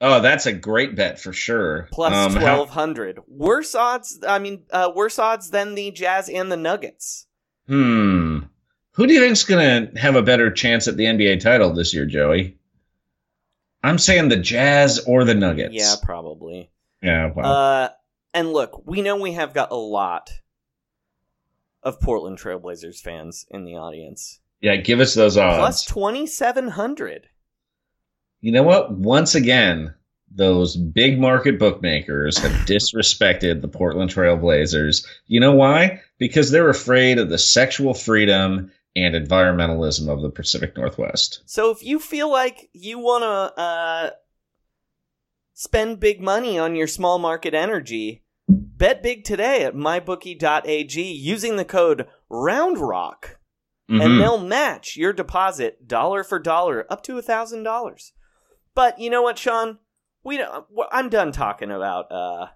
Oh, 0.00 0.20
that's 0.20 0.44
a 0.46 0.52
great 0.52 0.94
bet 0.94 1.18
for 1.18 1.32
sure. 1.32 1.88
plus 1.90 2.12
Um, 2.12 2.32
how- 2.36 2.58
1200 2.60 3.20
worse 3.28 3.74
odds 3.74 4.18
i 4.28 4.38
mean 4.38 4.64
uh 4.70 4.90
worse 4.94 5.18
odds 5.18 5.50
than 5.50 5.74
the 5.74 5.90
jazz 5.90 6.28
and 6.28 6.50
the 6.52 6.56
nuggets 6.56 7.26
Hmm. 7.66 8.40
Who 8.92 9.06
do 9.06 9.12
you 9.14 9.20
think's 9.20 9.44
gonna 9.44 9.90
have 9.96 10.14
a 10.16 10.22
better 10.22 10.50
chance 10.50 10.86
at 10.88 10.96
the 10.96 11.04
NBA 11.04 11.40
title 11.40 11.74
this 11.74 11.92
year, 11.92 12.06
Joey? 12.06 12.56
I'm 13.82 13.98
saying 13.98 14.28
the 14.28 14.36
Jazz 14.36 15.00
or 15.06 15.24
the 15.24 15.34
Nuggets. 15.34 15.74
yeah 15.74 15.94
probably 16.02 16.70
Yeah. 17.02 17.32
Well. 17.34 17.44
Uh, 17.52 17.88
and 18.32 18.52
look, 18.52 18.82
we 18.86 19.02
know 19.02 19.16
we 19.16 19.32
have 19.32 19.52
got 19.52 19.70
a 19.72 19.76
lot 19.76 20.30
of 21.82 22.00
Portland 22.00 22.38
Trailblazers 22.38 23.00
fans 23.00 23.46
in 23.50 23.64
the 23.64 23.74
audience. 23.76 24.40
yeah. 24.60 24.76
Give 24.76 25.00
us 25.00 25.14
those 25.14 25.36
odds. 25.36 25.58
Plus 25.58 25.84
2,700. 25.86 27.28
You 28.46 28.52
know 28.52 28.62
what? 28.62 28.92
Once 28.92 29.34
again, 29.34 29.92
those 30.30 30.76
big 30.76 31.18
market 31.18 31.58
bookmakers 31.58 32.38
have 32.38 32.52
disrespected 32.68 33.60
the 33.60 33.66
Portland 33.66 34.08
Trail 34.10 34.36
Blazers. 34.36 35.04
You 35.26 35.40
know 35.40 35.50
why? 35.50 36.00
Because 36.18 36.52
they're 36.52 36.68
afraid 36.68 37.18
of 37.18 37.28
the 37.28 37.38
sexual 37.38 37.92
freedom 37.92 38.70
and 38.94 39.16
environmentalism 39.16 40.08
of 40.08 40.22
the 40.22 40.30
Pacific 40.30 40.76
Northwest. 40.76 41.42
So 41.46 41.72
if 41.72 41.82
you 41.82 41.98
feel 41.98 42.30
like 42.30 42.70
you 42.72 43.00
want 43.00 43.24
to 43.24 43.60
uh, 43.60 44.10
spend 45.54 45.98
big 45.98 46.20
money 46.20 46.56
on 46.56 46.76
your 46.76 46.86
small 46.86 47.18
market 47.18 47.52
energy, 47.52 48.22
bet 48.48 49.02
big 49.02 49.24
today 49.24 49.64
at 49.64 49.74
mybookie.ag 49.74 51.02
using 51.02 51.56
the 51.56 51.64
code 51.64 52.06
ROUNDROCK. 52.30 53.38
and 53.88 54.00
Mhm. 54.00 54.20
they'll 54.20 54.38
match 54.38 54.96
your 54.96 55.12
deposit 55.12 55.88
dollar 55.88 56.22
for 56.22 56.38
dollar 56.38 56.86
up 56.88 57.02
to 57.02 57.18
a 57.18 57.22
thousand 57.22 57.64
dollars. 57.64 58.12
But 58.76 59.00
you 59.00 59.10
know 59.10 59.22
what, 59.22 59.38
Sean? 59.38 59.78
We 60.22 60.36
don't, 60.36 60.66
I'm 60.92 61.08
done 61.08 61.32
talking 61.32 61.70
about 61.72 62.12
uh, 62.12 62.46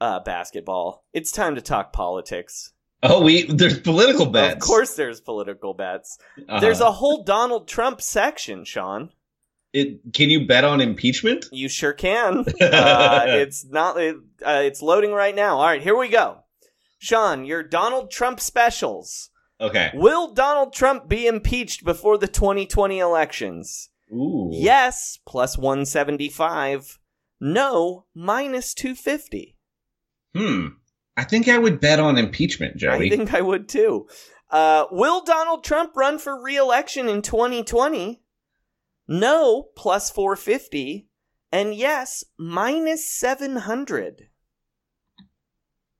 uh, 0.00 0.20
basketball. 0.20 1.04
It's 1.14 1.30
time 1.30 1.54
to 1.54 1.62
talk 1.62 1.92
politics. 1.92 2.72
Oh, 3.02 3.22
we 3.22 3.44
there's 3.44 3.78
political 3.78 4.26
bets. 4.26 4.54
Of 4.54 4.60
course, 4.60 4.94
there's 4.94 5.20
political 5.20 5.74
bets. 5.74 6.18
Uh-huh. 6.38 6.58
There's 6.58 6.80
a 6.80 6.90
whole 6.90 7.22
Donald 7.22 7.68
Trump 7.68 8.02
section, 8.02 8.64
Sean. 8.64 9.10
It, 9.72 10.00
can 10.12 10.30
you 10.30 10.46
bet 10.46 10.64
on 10.64 10.80
impeachment? 10.80 11.46
You 11.52 11.68
sure 11.68 11.92
can. 11.92 12.38
uh, 12.60 13.24
it's 13.26 13.64
not. 13.66 13.96
Uh, 13.96 14.14
it's 14.42 14.82
loading 14.82 15.12
right 15.12 15.34
now. 15.34 15.58
All 15.58 15.66
right, 15.66 15.82
here 15.82 15.96
we 15.96 16.08
go. 16.08 16.38
Sean, 16.98 17.44
your 17.44 17.62
Donald 17.62 18.10
Trump 18.10 18.40
specials. 18.40 19.30
Okay. 19.60 19.90
Will 19.94 20.32
Donald 20.32 20.72
Trump 20.72 21.08
be 21.08 21.26
impeached 21.26 21.84
before 21.84 22.18
the 22.18 22.26
2020 22.26 22.98
elections? 22.98 23.90
Ooh. 24.12 24.50
Yes, 24.52 25.18
plus 25.26 25.56
175. 25.58 26.98
No, 27.40 28.06
minus 28.14 28.74
250. 28.74 29.56
Hmm. 30.34 30.66
I 31.16 31.24
think 31.24 31.48
I 31.48 31.58
would 31.58 31.80
bet 31.80 32.00
on 32.00 32.18
impeachment, 32.18 32.76
Joey. 32.76 33.06
I 33.06 33.16
think 33.16 33.32
I 33.34 33.40
would 33.40 33.68
too. 33.68 34.08
Uh, 34.50 34.86
will 34.90 35.22
Donald 35.24 35.64
Trump 35.64 35.96
run 35.96 36.18
for 36.18 36.40
re 36.42 36.56
election 36.56 37.08
in 37.08 37.22
2020? 37.22 38.22
No, 39.06 39.68
plus 39.76 40.10
450. 40.10 41.08
And 41.52 41.74
yes, 41.74 42.24
minus 42.38 43.08
700. 43.12 44.28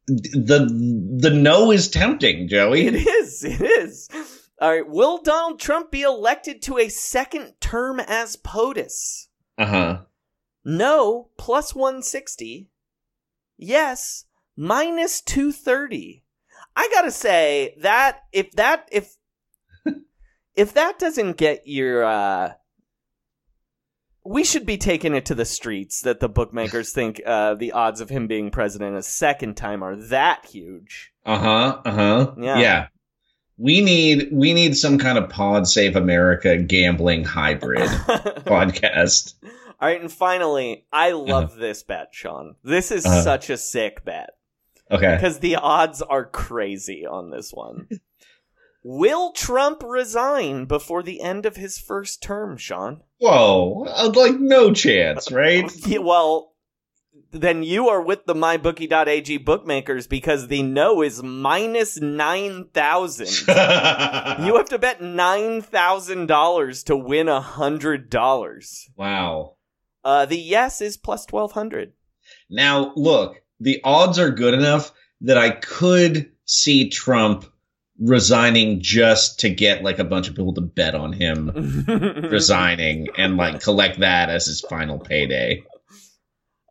the 0.06 1.16
the 1.20 1.30
no 1.30 1.70
is 1.70 1.88
tempting, 1.88 2.48
Joey. 2.48 2.86
It 2.86 2.94
is. 2.94 3.44
It 3.44 3.60
is. 3.60 4.08
All 4.60 4.70
right. 4.70 4.88
Will 4.88 5.20
Donald 5.22 5.58
Trump 5.58 5.90
be 5.90 6.02
elected 6.02 6.62
to 6.62 6.78
a 6.78 6.88
second 6.88 7.54
term 7.60 8.00
as 8.00 8.36
POTUS? 8.36 9.28
Uh 9.58 9.66
huh. 9.66 9.98
No, 10.64 11.28
plus 11.36 11.74
160. 11.74 12.70
Yes, 13.56 14.24
minus 14.56 15.20
230. 15.20 16.24
I 16.76 16.88
gotta 16.92 17.10
say 17.10 17.76
that 17.80 18.20
if 18.32 18.52
that 18.52 18.88
if 18.90 19.16
if 20.54 20.72
that 20.72 20.98
doesn't 20.98 21.36
get 21.36 21.66
your 21.66 22.04
uh 22.04 22.52
we 24.24 24.42
should 24.42 24.64
be 24.64 24.78
taking 24.78 25.14
it 25.14 25.26
to 25.26 25.34
the 25.34 25.44
streets 25.44 26.00
that 26.00 26.20
the 26.20 26.28
bookmakers 26.28 26.92
think 26.94 27.20
uh, 27.26 27.54
the 27.54 27.72
odds 27.72 28.00
of 28.00 28.08
him 28.08 28.26
being 28.26 28.50
president 28.50 28.96
a 28.96 29.02
second 29.02 29.54
time 29.54 29.82
are 29.82 29.96
that 29.96 30.46
huge. 30.46 31.12
Uh 31.26 31.38
huh. 31.38 31.82
Uh 31.84 31.90
huh. 31.92 32.34
Yeah. 32.38 32.58
Yeah. 32.58 32.86
We 33.56 33.80
need 33.82 34.28
we 34.32 34.52
need 34.52 34.76
some 34.76 34.98
kind 34.98 35.16
of 35.18 35.30
Pod 35.30 35.68
Save 35.68 35.96
America 35.96 36.56
gambling 36.56 37.24
hybrid 37.24 37.88
podcast. 38.46 39.34
All 39.80 39.88
right, 39.88 40.00
and 40.00 40.10
finally, 40.12 40.86
I 40.92 41.12
love 41.12 41.56
this 41.56 41.82
bet, 41.82 42.08
Sean. 42.12 42.56
This 42.64 42.90
is 42.90 43.04
Uh-huh. 43.06 43.22
such 43.22 43.50
a 43.50 43.56
sick 43.56 44.04
bet 44.04 44.30
Okay. 44.90 45.14
because 45.14 45.38
the 45.40 45.56
odds 45.56 46.02
are 46.02 46.24
crazy 46.24 47.06
on 47.06 47.30
this 47.30 47.52
one. 47.52 47.88
Will 48.82 49.32
Trump 49.32 49.82
resign 49.82 50.66
before 50.66 51.02
the 51.02 51.20
end 51.22 51.46
of 51.46 51.56
his 51.56 51.78
first 51.78 52.22
term, 52.22 52.56
Sean? 52.56 53.02
Whoa. 53.18 53.86
uh, 53.88 54.12
Like 54.14 54.38
no 54.38 54.72
chance, 54.74 55.30
right? 55.32 55.70
Well, 56.00 56.52
then 57.34 57.62
you 57.64 57.88
are 57.88 58.00
with 58.00 58.26
the 58.26 58.34
mybookie.ag 58.34 59.38
bookmakers 59.38 60.06
because 60.06 60.46
the 60.46 60.62
no 60.62 61.02
is 61.02 61.22
minus 61.22 62.00
9,000. 62.00 63.26
you 64.46 64.56
have 64.56 64.68
to 64.68 64.78
bet 64.78 65.00
$9,000 65.00 66.84
to 66.84 66.96
win 66.96 67.26
$100. 67.26 68.88
wow. 68.96 69.56
Uh, 70.04 70.26
the 70.26 70.38
yes 70.38 70.80
is 70.82 70.98
plus 70.98 71.26
1,200. 71.28 71.92
Now, 72.50 72.92
look, 72.94 73.42
the 73.58 73.80
odds 73.82 74.18
are 74.18 74.30
good 74.30 74.52
enough 74.54 74.92
that 75.22 75.38
I 75.38 75.50
could 75.50 76.30
see 76.44 76.90
Trump 76.90 77.46
resigning 77.98 78.80
just 78.80 79.40
to 79.40 79.48
get 79.48 79.82
like 79.82 79.98
a 79.98 80.04
bunch 80.04 80.28
of 80.28 80.34
people 80.34 80.52
to 80.52 80.60
bet 80.60 80.94
on 80.94 81.12
him 81.12 81.86
resigning 82.30 83.08
and 83.16 83.36
like 83.36 83.62
collect 83.62 84.00
that 84.00 84.28
as 84.28 84.46
his 84.46 84.60
final 84.60 84.98
payday. 84.98 85.64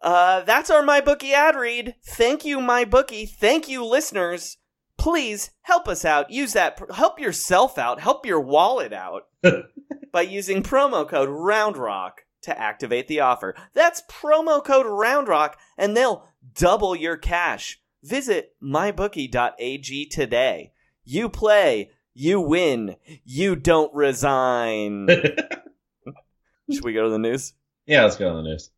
Uh, 0.03 0.41
that's 0.41 0.69
our 0.69 0.83
MyBookie 0.83 1.31
ad 1.31 1.55
read. 1.55 1.95
Thank 2.03 2.43
you, 2.43 2.59
MyBookie. 2.59 3.29
Thank 3.29 3.69
you, 3.69 3.85
listeners. 3.85 4.57
Please 4.97 5.51
help 5.61 5.87
us 5.87 6.03
out. 6.03 6.29
Use 6.29 6.53
that. 6.53 6.79
Help 6.93 7.19
yourself 7.19 7.77
out. 7.77 8.01
Help 8.01 8.25
your 8.25 8.41
wallet 8.41 8.91
out 8.91 9.27
by 10.11 10.21
using 10.21 10.61
promo 10.61 11.07
code 11.07 11.29
RoundRock 11.29 12.11
to 12.41 12.59
activate 12.59 13.07
the 13.07 13.21
offer. 13.21 13.55
That's 13.73 14.03
promo 14.09 14.61
code 14.63 14.85
RoundRock, 14.85 15.53
and 15.77 15.95
they'll 15.95 16.27
double 16.53 16.97
your 16.97 17.15
cash. 17.15 17.79
Visit 18.03 18.55
mybookie.ag 18.61 20.05
today. 20.07 20.73
You 21.05 21.29
play, 21.29 21.91
you 22.13 22.41
win, 22.41 22.97
you 23.23 23.55
don't 23.55 23.93
resign. 23.95 25.07
Should 26.71 26.83
we 26.83 26.93
go 26.93 27.05
to 27.05 27.09
the 27.09 27.19
news? 27.19 27.53
Yeah, 27.85 28.03
let's 28.03 28.17
go 28.17 28.29
to 28.29 28.35
the 28.35 28.43
news. 28.43 28.69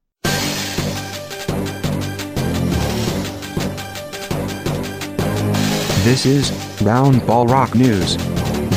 This 6.06 6.28
is 6.28 6.52
Round 6.84 7.26
Ball 7.26 7.48
Rock 7.48 7.74
News. 7.74 8.16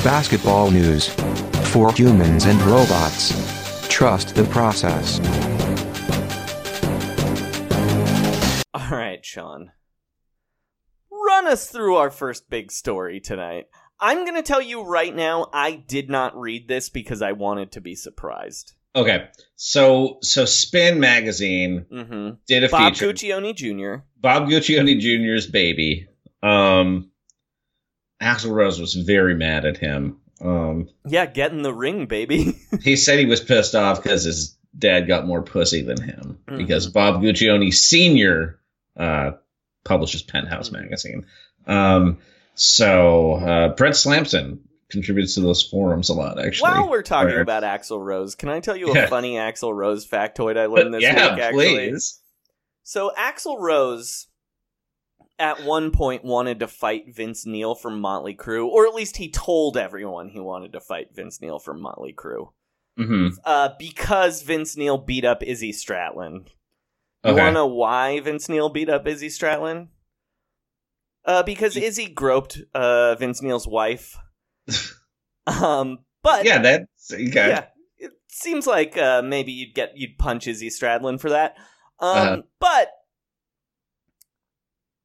Basketball 0.03 0.71
news. 0.71 1.11
For 1.71 1.93
humans 1.93 2.47
and 2.47 2.59
robots. 2.62 3.87
Trust 3.87 4.35
the 4.35 4.45
process. 4.45 5.21
All 8.73 8.97
right, 8.97 9.23
Sean. 9.23 9.73
Run 11.11 11.47
us 11.47 11.69
through 11.69 11.97
our 11.97 12.11
first 12.11 12.49
big 12.49 12.73
story 12.73 13.21
tonight. 13.21 13.67
I'm 14.01 14.25
going 14.25 14.37
to 14.37 14.43
tell 14.43 14.62
you 14.62 14.83
right 14.83 15.14
now, 15.14 15.51
I 15.53 15.73
did 15.73 16.09
not 16.09 16.35
read 16.35 16.67
this 16.67 16.88
because 16.88 17.21
I 17.21 17.33
wanted 17.33 17.73
to 17.73 17.83
be 17.83 17.95
surprised. 17.95 18.73
Okay. 18.97 19.29
So 19.55 20.17
so 20.23 20.47
Spin 20.47 20.99
magazine 20.99 21.85
hmm 21.91 22.31
did 22.47 22.64
a 22.64 22.71
Bob 22.71 22.95
feature 22.95 23.12
Guccione 23.12 23.55
Jr. 23.55 24.05
Bob 24.19 24.49
Guccione 24.49 24.99
Jr.'s 24.99 25.47
baby. 25.47 26.09
Um 26.43 27.08
Axl 28.20 28.50
Rose 28.50 28.81
was 28.81 28.94
very 28.94 29.35
mad 29.35 29.64
at 29.64 29.76
him. 29.76 30.18
Um 30.40 30.88
Yeah, 31.07 31.26
get 31.26 31.52
in 31.52 31.62
the 31.62 31.72
ring, 31.74 32.07
baby. 32.07 32.57
he 32.83 32.96
said 32.96 33.18
he 33.18 33.26
was 33.26 33.40
pissed 33.40 33.74
off 33.74 34.02
because 34.02 34.24
his 34.24 34.57
dad 34.76 35.09
got 35.09 35.26
more 35.26 35.42
pussy 35.42 35.83
than 35.83 36.00
him 36.00 36.38
because 36.46 36.87
Bob 36.87 37.20
Guccione 37.22 37.72
Senior 37.74 38.59
uh, 38.96 39.33
publishes 39.85 40.22
Penthouse 40.22 40.70
magazine. 40.70 41.26
Um, 41.66 42.18
so 42.54 43.35
uh, 43.35 43.68
Brett 43.74 43.96
Slamson 43.96 44.61
contributes 44.90 45.35
to 45.35 45.40
those 45.40 45.62
forums 45.62 46.09
a 46.11 46.14
lot. 46.14 46.38
Actually, 46.44 46.70
While 46.70 46.90
we're 46.90 47.02
talking 47.02 47.35
Or- 47.35 47.40
about 47.40 47.62
Axl 47.62 48.00
Rose, 48.04 48.35
can 48.35 48.48
I 48.48 48.61
tell 48.61 48.76
you 48.76 48.90
a 48.92 48.94
Yeah. 48.94 49.07
funny 49.09 49.35
Axl 49.35 49.74
Rose 49.74 50.07
factoid 50.07 50.57
I 50.57 50.66
learned 50.66 50.94
this 50.94 51.02
yeah, 51.04 51.35
week? 51.35 51.42
Actually, 51.42 51.74
please. 51.90 52.20
So 52.85 53.11
Axl 53.18 53.59
Rose 53.59 54.28
at 55.38 55.62
one 55.62 55.90
point 55.90 56.24
wanted 56.24 56.61
to 56.61 56.68
fight 56.68 57.14
Vince 57.14 57.46
Neil 57.46 57.74
from 57.74 58.01
Motley 58.01 58.35
Crue, 58.35 58.66
or 58.66 58.87
at 58.87 58.94
least 58.94 59.16
he 59.18 59.31
told 59.31 59.77
everyone 59.77 60.29
he 60.31 60.40
wanted 60.40 60.72
to 60.72 60.81
fight 60.81 61.14
Vince 61.14 61.40
Neil 61.40 61.59
from 61.59 61.81
Motley 61.81 62.12
Crue. 62.12 62.53
hmm 62.96 63.29
Uh, 63.44 63.70
because 63.79 64.42
Vince 64.42 64.77
Neil 64.77 64.98
beat 64.98 65.24
up 65.24 65.42
Izzy 65.42 65.72
Stradlin. 65.72 66.48
You 67.24 67.33
Okay. 67.33 67.40
wanna 67.40 67.53
know 67.53 67.66
why 67.66 68.20
Vince 68.20 68.48
Neil 68.48 68.68
beat 68.68 68.88
up 68.88 69.07
Izzy 69.07 69.29
Stradlin? 69.29 69.88
Uh, 71.24 71.42
because 71.42 71.77
Izzy 71.77 72.09
groped 72.09 72.61
uh 72.74 73.14
Vince 73.16 73.42
Neil's 73.42 73.66
wife. 73.68 74.16
um, 75.46 75.98
but 76.22 76.44
yeah, 76.44 76.61
that's 76.61 77.12
okay. 77.12 77.48
yeah, 77.48 77.64
it 77.98 78.12
seems 78.29 78.66
like 78.66 78.96
uh, 78.96 79.22
maybe 79.22 79.53
you'd 79.53 79.74
get 79.74 79.96
you'd 79.96 80.18
punch 80.18 80.46
Izzy 80.46 80.68
Stradlin 80.68 81.20
for 81.20 81.31
that. 81.31 81.57
Um, 82.01 82.16
Uh-huh. 82.16 82.42
but 82.61 82.90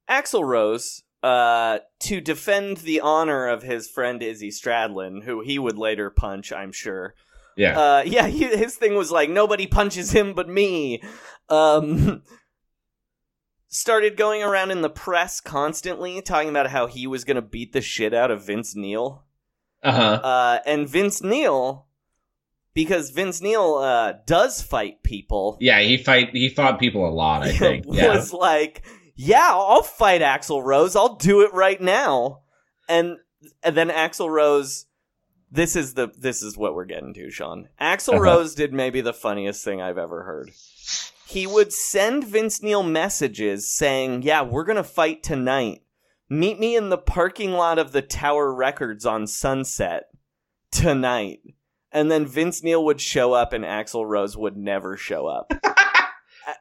Axl 0.10 0.44
Rose, 0.44 1.04
uh, 1.22 1.80
to 2.02 2.20
defend 2.20 2.78
the 2.78 3.00
honor 3.00 3.48
of 3.48 3.64
his 3.64 3.90
friend 3.90 4.22
Izzy 4.22 4.50
Stradlin, 4.50 5.24
who 5.24 5.42
he 5.42 5.58
would 5.58 5.78
later 5.78 6.10
punch, 6.10 6.52
I'm 6.52 6.72
sure. 6.72 7.16
Yeah. 7.56 7.80
Uh, 7.80 8.04
yeah, 8.06 8.28
he, 8.28 8.46
his 8.46 8.76
thing 8.76 8.96
was 8.96 9.12
like 9.12 9.30
nobody 9.30 9.68
punches 9.68 10.12
him 10.12 10.34
but 10.34 10.50
me. 10.50 11.02
Um, 11.50 12.24
started 13.68 14.18
going 14.18 14.44
around 14.44 14.72
in 14.72 14.82
the 14.82 14.90
press 14.90 15.40
constantly 15.40 16.22
talking 16.22 16.50
about 16.50 16.68
how 16.70 16.88
he 16.88 17.08
was 17.08 17.24
going 17.24 17.36
to 17.36 17.42
beat 17.42 17.74
the 17.74 17.82
shit 17.82 18.14
out 18.14 18.32
of 18.32 18.46
Vince 18.46 18.76
Neil. 18.76 19.24
Uh 19.82 19.92
huh. 19.92 20.02
Uh, 20.24 20.60
and 20.66 20.88
Vince 20.88 21.22
Neil, 21.22 21.88
because 22.74 23.12
Vince 23.12 23.42
Neil 23.42 23.76
uh, 23.76 24.14
does 24.26 24.62
fight 24.62 25.04
people, 25.04 25.58
Yeah, 25.60 25.80
he 25.82 25.98
fight. 25.98 26.30
He 26.34 26.50
fought 26.50 26.80
people 26.80 27.08
a 27.08 27.12
lot. 27.12 27.44
I 27.44 27.52
think. 27.58 27.86
Yeah. 27.88 28.16
was 28.16 28.34
like, 28.34 28.84
"Yeah, 29.16 29.50
I'll 29.52 29.84
fight 29.84 30.22
Axl 30.22 30.64
Rose. 30.64 30.96
I'll 30.96 31.16
do 31.16 31.42
it 31.42 31.54
right 31.54 31.82
now." 31.82 32.42
And 32.90 33.18
and 33.62 33.76
then 33.76 33.90
Axl 33.90 34.30
Rose, 34.30 34.86
this 35.52 35.76
is 35.76 35.94
the 35.94 36.12
this 36.18 36.42
is 36.42 36.58
what 36.58 36.76
we're 36.76 36.86
getting 36.86 37.14
to, 37.16 37.30
Sean. 37.30 37.70
Axl 37.80 38.14
Uh-huh. 38.14 38.22
Rose 38.22 38.56
did 38.56 38.74
maybe 38.74 39.02
the 39.02 39.14
funniest 39.14 39.64
thing 39.64 39.82
I've 39.82 39.98
ever 39.98 40.24
heard. 40.24 40.52
He 41.28 41.48
would 41.48 41.74
send 41.74 42.26
Vince 42.26 42.62
Neil 42.62 42.84
messages 42.84 43.68
saying, 43.72 44.22
"Yeah, 44.24 44.42
we're 44.44 44.66
gonna 44.66 44.84
fight 44.84 45.24
tonight. 45.24 45.82
Meet 46.30 46.60
me 46.60 46.76
in 46.76 46.90
the 46.90 46.98
parking 46.98 47.54
lot 47.54 47.80
of 47.80 47.92
the 47.92 48.02
Tower 48.02 48.54
Records 48.54 49.06
on 49.06 49.28
Sunset 49.28 50.10
tonight." 50.72 51.42
And 51.92 52.10
then 52.10 52.26
Vince 52.26 52.64
Neil 52.64 52.84
would 52.86 53.00
show 53.00 53.34
up, 53.34 53.54
and 53.54 53.64
Axl 53.64 54.06
Rose 54.08 54.36
would 54.36 54.58
never 54.58 54.98
show 54.98 55.28
up. 55.28 55.54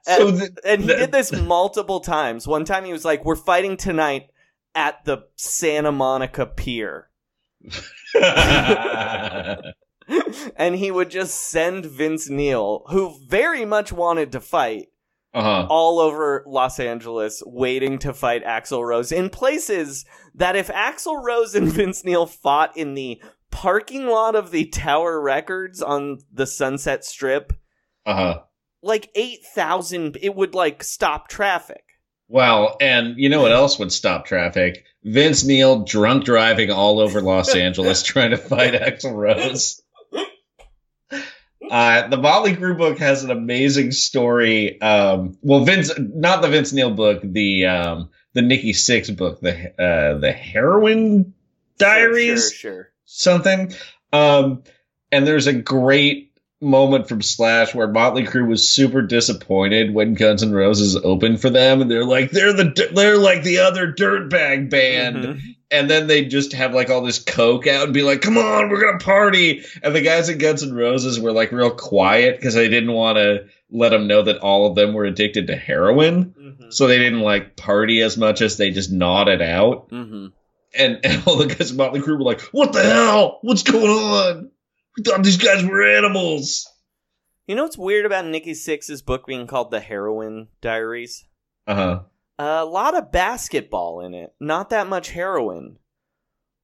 So 0.03 0.29
and, 0.29 0.39
the- 0.39 0.57
and 0.65 0.81
he 0.83 0.87
the- 0.89 0.97
did 0.97 1.13
this 1.13 1.33
multiple 1.33 2.01
times. 2.01 2.47
One 2.47 2.65
time 2.65 2.85
he 2.85 2.93
was 2.93 3.05
like, 3.05 3.25
"We're 3.25 3.37
fighting 3.37 3.77
tonight 3.77 4.29
at 4.75 5.05
the 5.05 5.25
Santa 5.37 5.93
Monica 5.93 6.47
Pier," 6.47 7.09
and 10.57 10.75
he 10.77 10.91
would 10.91 11.11
just 11.11 11.35
send 11.51 11.87
Vince 11.87 12.29
Neil, 12.29 12.85
who 12.89 13.19
very 13.27 13.65
much 13.65 13.93
wanted 13.93 14.33
to 14.33 14.41
fight, 14.41 14.89
uh 15.35 15.43
huh. 15.43 15.67
all 15.71 15.99
over 15.99 16.45
Los 16.47 16.79
Angeles, 16.81 17.43
waiting 17.47 17.99
to 18.01 18.13
fight 18.13 18.45
Axl 18.45 18.85
Rose 18.87 19.13
in 19.13 19.31
places 19.31 20.05
that 20.35 20.57
if 20.57 20.69
Axl 20.69 21.23
Rose 21.23 21.55
and 21.55 21.69
Vince 21.73 22.05
Neil 22.05 22.27
fought 22.27 22.77
in 22.77 22.95
the 22.95 23.23
parking 23.51 24.07
lot 24.07 24.35
of 24.35 24.51
the 24.51 24.67
Tower 24.67 25.21
Records 25.21 25.83
on 25.83 26.19
the 26.33 26.47
Sunset 26.47 27.05
Strip, 27.05 27.53
Uh 28.07 28.15
huh. 28.15 28.41
Like 28.83 29.11
eight 29.15 29.45
thousand, 29.55 30.19
it 30.21 30.35
would 30.35 30.55
like 30.55 30.83
stop 30.83 31.29
traffic. 31.29 31.85
Well, 32.29 32.77
and 32.81 33.19
you 33.19 33.29
know 33.29 33.43
what 33.43 33.53
else 33.53 33.79
would 33.79 33.93
stop 33.93 34.27
traffic? 34.27 34.85
Vince 35.05 35.45
Neil 35.45 35.85
drunk 35.85 36.25
driving 36.25 36.71
all 36.71 36.99
over 36.99 37.21
Los 37.21 37.55
Angeles 37.55 38.03
trying 38.03 38.31
to 38.31 38.37
fight 38.37 38.75
Axl 38.75 39.15
Rose. 39.15 39.83
Uh, 41.71 42.09
the 42.09 42.17
Motley 42.17 42.55
Crue 42.57 42.77
book 42.77 42.99
has 42.99 43.23
an 43.25 43.31
amazing 43.31 43.93
story. 43.93 44.81
Um, 44.81 45.39
well, 45.43 45.65
Vince, 45.65 45.93
not 45.99 46.43
the 46.43 46.49
Vince 46.49 46.73
Neil 46.73 46.91
book, 46.91 47.21
the 47.23 47.67
um, 47.67 48.11
the 48.35 48.43
Nikki 48.43 48.73
Sixx 48.73 49.17
book, 49.17 49.41
the 49.41 49.71
uh, 49.81 50.19
the 50.19 50.33
Heroin 50.33 51.35
Diaries, 51.79 52.53
Sure, 52.53 52.73
sure. 52.73 52.93
something. 53.05 53.73
Um, 54.13 54.65
and 55.13 55.27
there's 55.27 55.47
a 55.47 55.53
great 55.53 56.32
moment 56.63 57.09
from 57.09 57.21
Slash 57.21 57.75
where 57.75 57.89
Motley 57.89 58.25
Crue 58.25 58.47
was 58.47 58.69
super 58.69 59.03
disappointed 59.03 59.93
when 59.93 60.15
Guns 60.15 60.43
N' 60.43 60.53
Roses 60.53 60.97
opened 60.97 61.41
for 61.43 61.51
them, 61.51 61.83
and 61.83 61.91
they're 61.91 62.05
like, 62.07 62.31
they're 62.31 62.53
the 62.53 62.91
they're 62.95 63.19
like 63.19 63.43
the 63.43 63.59
other 63.59 63.93
dirtbag 63.93 64.71
band 64.71 65.17
Mhm. 65.17 65.41
and 65.71 65.91
then 65.91 66.07
they 66.07 66.25
just 66.25 66.53
have 66.53 66.73
like 66.75 66.89
all 66.89 67.03
this 67.03 67.19
coke 67.19 67.67
out 67.67 67.85
and 67.85 67.95
be 67.95 68.03
like, 68.03 68.21
"Come 68.23 68.39
on, 68.39 68.71
we're 68.71 68.81
gonna 68.81 68.99
party." 68.99 69.63
And 69.83 69.95
the 69.95 70.01
guys 70.01 70.29
at 70.31 70.39
Guns 70.39 70.63
N' 70.63 70.73
Roses 70.73 71.19
were 71.21 71.33
like 71.33 71.51
real 71.53 71.71
quiet 71.71 72.37
because 72.37 72.55
they 72.55 72.69
didn't 72.69 72.93
want 72.93 73.19
to 73.19 73.47
let 73.71 73.89
them 73.89 74.07
know 74.07 74.23
that 74.23 74.39
all 74.39 74.67
of 74.67 74.75
them 74.77 74.93
were 74.95 75.05
addicted 75.05 75.49
to 75.49 75.57
heroin, 75.57 76.35
Mhm. 76.41 76.73
so 76.73 76.87
they 76.87 76.99
didn't 76.99 77.21
like 77.21 77.57
party 77.57 78.03
as 78.03 78.17
much 78.17 78.41
as 78.41 78.57
they 78.57 78.71
just 78.71 78.93
nodded 78.93 79.43
out. 79.43 79.91
Mhm. 79.91 80.31
And, 80.75 81.01
and 81.05 81.23
all 81.27 81.37
the 81.37 81.47
guys 81.47 81.71
at 81.73 81.77
Motley 81.77 82.01
Crue 82.01 82.17
were 82.19 82.23
like, 82.23 82.41
"What 82.53 82.73
the 82.73 82.83
hell? 82.83 83.41
What's 83.43 83.63
going 83.65 83.91
on? 83.91 84.51
We 84.97 85.03
thought 85.05 85.23
these 85.23 85.37
guys 85.39 85.65
were 85.65 85.83
animals." 85.87 86.69
You 87.47 87.57
know 87.57 87.65
what's 87.65 87.79
weird 87.79 88.07
about 88.07 88.27
Nikki 88.27 88.53
Sixx's 88.53 89.03
book 89.03 89.27
being 89.27 89.47
called 89.47 89.71
The 89.71 89.81
Heroin 89.81 90.49
Diaries? 90.61 91.25
Uh 91.67 91.75
huh. 91.75 92.01
A 92.39 92.65
lot 92.65 92.97
of 92.97 93.13
basketball 93.13 94.01
in 94.01 94.15
it, 94.15 94.33
not 94.41 94.71
that 94.71 94.87
much 94.87 95.11
heroin. 95.11 95.79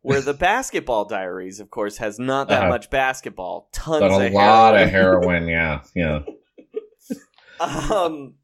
Where 0.02 0.20
the 0.20 0.34
basketball 0.50 1.04
diaries, 1.06 1.58
of 1.60 1.70
course, 1.70 1.96
has 1.98 2.18
not 2.18 2.48
that 2.48 2.60
Uh-huh. 2.62 2.68
much 2.68 2.88
basketball, 2.90 3.68
tons 3.72 4.00
But 4.00 4.10
a 4.12 4.26
of 4.26 4.32
lot 4.32 4.74
heroin. 4.74 4.82
of 4.84 4.90
heroin. 4.90 5.48
Yeah, 5.48 5.80
yeah. 5.94 6.20
Um. 7.60 8.34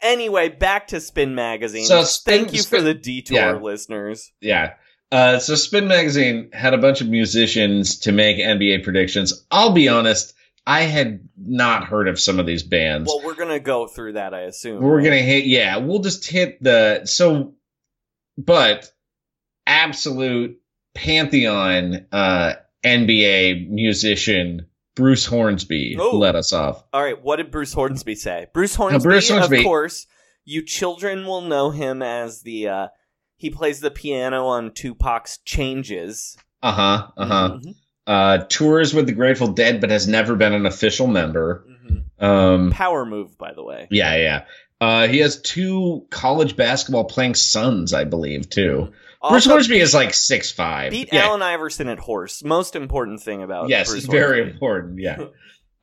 Anyway, 0.00 0.48
back 0.50 0.88
to 0.88 1.00
Spin 1.00 1.34
Magazine. 1.34 1.84
So 1.86 2.02
Spin- 2.04 2.38
Thank 2.44 2.52
you 2.54 2.62
Spin- 2.62 2.80
for 2.80 2.84
the 2.84 2.94
detour, 2.94 3.36
yeah. 3.36 3.52
listeners. 3.52 4.32
Yeah. 4.40 4.74
Uh, 5.14 5.38
so 5.38 5.54
Spin 5.54 5.86
Magazine 5.86 6.50
had 6.52 6.74
a 6.74 6.78
bunch 6.78 7.00
of 7.00 7.08
musicians 7.08 8.00
to 8.00 8.10
make 8.10 8.38
NBA 8.38 8.82
predictions. 8.82 9.44
I'll 9.50 9.70
be 9.72 9.88
honest, 9.88 10.34
I 10.66 10.80
had 10.82 11.28
not 11.36 11.84
heard 11.84 12.08
of 12.08 12.18
some 12.18 12.40
of 12.40 12.46
these 12.46 12.64
bands. 12.64 13.06
Well, 13.08 13.24
we're 13.24 13.36
gonna 13.36 13.60
go 13.60 13.86
through 13.86 14.14
that, 14.14 14.34
I 14.34 14.40
assume. 14.40 14.82
We're 14.82 14.96
right? 14.96 15.04
gonna 15.04 15.16
hit, 15.18 15.44
yeah, 15.44 15.76
we'll 15.76 16.00
just 16.00 16.26
hit 16.28 16.60
the 16.62 17.02
so, 17.04 17.54
but 18.36 18.90
absolute 19.66 20.60
pantheon 20.94 22.06
uh, 22.12 22.54
NBA 22.84 23.68
musician 23.70 24.66
Bruce 24.96 25.26
Hornsby 25.26 25.96
Oh. 25.98 26.16
let 26.16 26.34
us 26.36 26.52
off. 26.52 26.84
All 26.92 27.02
right, 27.02 27.20
what 27.22 27.36
did 27.36 27.50
Bruce 27.50 27.72
Hornsby 27.72 28.14
say? 28.14 28.46
Bruce 28.52 28.74
Hornsby, 28.74 29.02
Bruce 29.02 29.28
Hornsby- 29.28 29.58
of 29.58 29.64
course, 29.64 30.06
you 30.44 30.62
children 30.62 31.26
will 31.26 31.40
know 31.40 31.70
him 31.70 32.02
as 32.02 32.42
the 32.42 32.68
uh 32.68 32.88
he 33.44 33.50
plays 33.50 33.80
the 33.80 33.90
piano 33.90 34.46
on 34.46 34.70
Tupac's 34.70 35.36
Changes. 35.44 36.34
Uh 36.62 36.72
huh. 36.72 37.06
Uh 37.14 37.26
huh. 37.26 37.58
Mhm, 37.62 37.74
Uh, 38.06 38.38
tours 38.48 38.94
with 38.94 39.06
the 39.06 39.12
Grateful 39.12 39.48
Dead, 39.48 39.82
but 39.82 39.90
has 39.90 40.08
never 40.08 40.34
been 40.34 40.54
an 40.54 40.64
official 40.64 41.06
member. 41.06 41.62
mhm. 41.68 42.24
Um, 42.24 42.70
Power 42.70 43.04
move, 43.04 43.36
by 43.36 43.52
the 43.52 43.62
way. 43.62 43.86
Yeah, 43.90 44.16
yeah. 44.16 44.44
Uh, 44.80 45.06
he 45.08 45.18
has 45.18 45.40
two 45.42 46.06
college 46.10 46.56
basketball 46.56 47.04
playing 47.04 47.34
sons, 47.34 47.92
I 47.92 48.04
believe, 48.04 48.48
too. 48.48 48.92
Bruce 49.28 49.44
Hornsby 49.44 49.78
is 49.78 49.92
like 49.94 50.14
six 50.14 50.50
five. 50.50 50.90
beat 50.90 51.10
yeah. 51.12 51.24
Allen 51.26 51.42
Iverson 51.42 51.88
at 51.88 51.98
horse. 51.98 52.42
Most 52.42 52.74
important 52.76 53.20
thing 53.20 53.42
about 53.42 53.68
yes, 53.68 53.90
Bruce 53.90 54.04
it's 54.04 54.10
very 54.12 54.38
Hornsby. 54.38 54.52
important. 54.54 55.00
Yeah. 55.00 55.26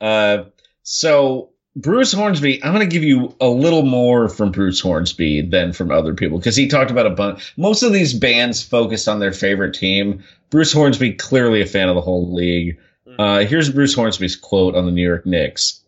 uh, 0.00 0.44
so 0.82 1.51
Bruce 1.74 2.12
Hornsby, 2.12 2.62
I'm 2.62 2.74
going 2.74 2.86
to 2.86 2.92
give 2.92 3.02
you 3.02 3.34
a 3.40 3.48
little 3.48 3.82
more 3.82 4.28
from 4.28 4.52
Bruce 4.52 4.80
Hornsby 4.80 5.42
than 5.42 5.72
from 5.72 5.90
other 5.90 6.12
people 6.14 6.38
because 6.38 6.56
he 6.56 6.68
talked 6.68 6.90
about 6.90 7.06
a 7.06 7.10
bunch. 7.10 7.54
Most 7.56 7.82
of 7.82 7.92
these 7.92 8.12
bands 8.12 8.62
focused 8.62 9.08
on 9.08 9.20
their 9.20 9.32
favorite 9.32 9.74
team. 9.74 10.22
Bruce 10.50 10.72
Hornsby, 10.72 11.14
clearly 11.14 11.62
a 11.62 11.66
fan 11.66 11.88
of 11.88 11.94
the 11.94 12.02
whole 12.02 12.34
league. 12.34 12.78
Uh, 13.18 13.44
here's 13.44 13.70
Bruce 13.70 13.94
Hornsby's 13.94 14.36
quote 14.36 14.74
on 14.74 14.84
the 14.84 14.92
New 14.92 15.06
York 15.06 15.24
Knicks. 15.24 15.80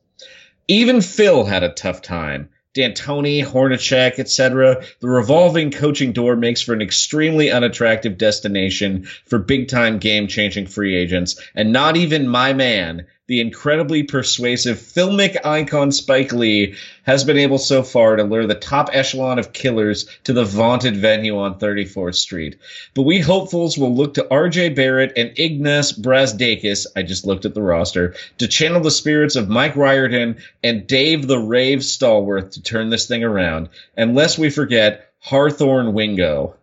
Even 0.68 1.02
Phil 1.02 1.44
had 1.44 1.62
a 1.62 1.72
tough 1.72 2.00
time. 2.00 2.48
D'Antoni, 2.74 3.44
Hornacek, 3.44 4.18
etc. 4.18 4.82
The 5.00 5.08
revolving 5.08 5.70
coaching 5.70 6.12
door 6.12 6.34
makes 6.34 6.60
for 6.60 6.72
an 6.72 6.82
extremely 6.82 7.52
unattractive 7.52 8.18
destination 8.18 9.04
for 9.26 9.38
big-time 9.38 9.98
game-changing 9.98 10.66
free 10.66 10.96
agents, 10.96 11.40
and 11.54 11.72
not 11.72 11.96
even 11.96 12.26
my 12.26 12.52
man, 12.52 13.06
the 13.26 13.40
incredibly 13.40 14.02
persuasive 14.02 14.76
filmic 14.76 15.46
icon 15.46 15.90
Spike 15.92 16.32
Lee, 16.32 16.74
has 17.04 17.24
been 17.24 17.38
able 17.38 17.56
so 17.58 17.82
far 17.82 18.16
to 18.16 18.24
lure 18.24 18.46
the 18.46 18.54
top 18.54 18.90
echelon 18.92 19.38
of 19.38 19.52
killers 19.52 20.06
to 20.24 20.32
the 20.32 20.44
vaunted 20.44 20.96
venue 20.96 21.38
on 21.38 21.58
34th 21.58 22.16
Street. 22.16 22.56
But 22.94 23.02
we 23.02 23.20
hopefuls 23.20 23.78
will 23.78 23.94
look 23.94 24.14
to 24.14 24.24
RJ 24.24 24.74
Barrett 24.74 25.12
and 25.16 25.30
Ignas 25.30 25.98
Brazdeikis, 25.98 26.86
I 26.94 27.02
just 27.02 27.26
looked 27.26 27.46
at 27.46 27.54
the 27.54 27.62
roster, 27.62 28.14
to 28.38 28.48
channel 28.48 28.82
the 28.82 28.90
spirits 28.90 29.36
of 29.36 29.48
Mike 29.48 29.76
Riordan 29.76 30.36
and 30.62 30.86
Dave 30.86 31.26
the 31.26 31.38
Rave 31.38 31.80
Stallworth 31.80 32.52
to 32.52 32.62
turn 32.62 32.90
this 32.90 33.06
thing 33.06 33.24
around. 33.24 33.70
Unless 33.96 34.38
we 34.38 34.50
forget 34.50 35.10
Hawthorne 35.20 35.94
Wingo. 35.94 36.56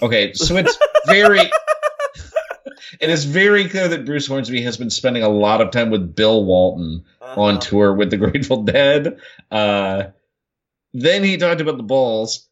Okay, 0.00 0.32
so 0.34 0.56
it's 0.56 0.78
very. 1.06 1.50
It 3.02 3.10
is 3.10 3.24
very 3.24 3.68
clear 3.68 3.88
that 3.88 4.06
Bruce 4.06 4.28
Hornsby 4.28 4.62
has 4.62 4.76
been 4.76 4.88
spending 4.88 5.24
a 5.24 5.28
lot 5.28 5.60
of 5.60 5.72
time 5.72 5.90
with 5.90 6.14
Bill 6.14 6.44
Walton 6.44 7.04
on 7.20 7.54
Uh-huh. 7.54 7.60
tour 7.60 7.94
with 7.94 8.10
the 8.10 8.16
Grateful 8.16 8.62
Dead. 8.62 9.18
Uh, 9.50 10.04
then 10.94 11.24
he 11.24 11.36
talked 11.36 11.60
about 11.60 11.78
the 11.78 11.82
Bulls. 11.82 12.48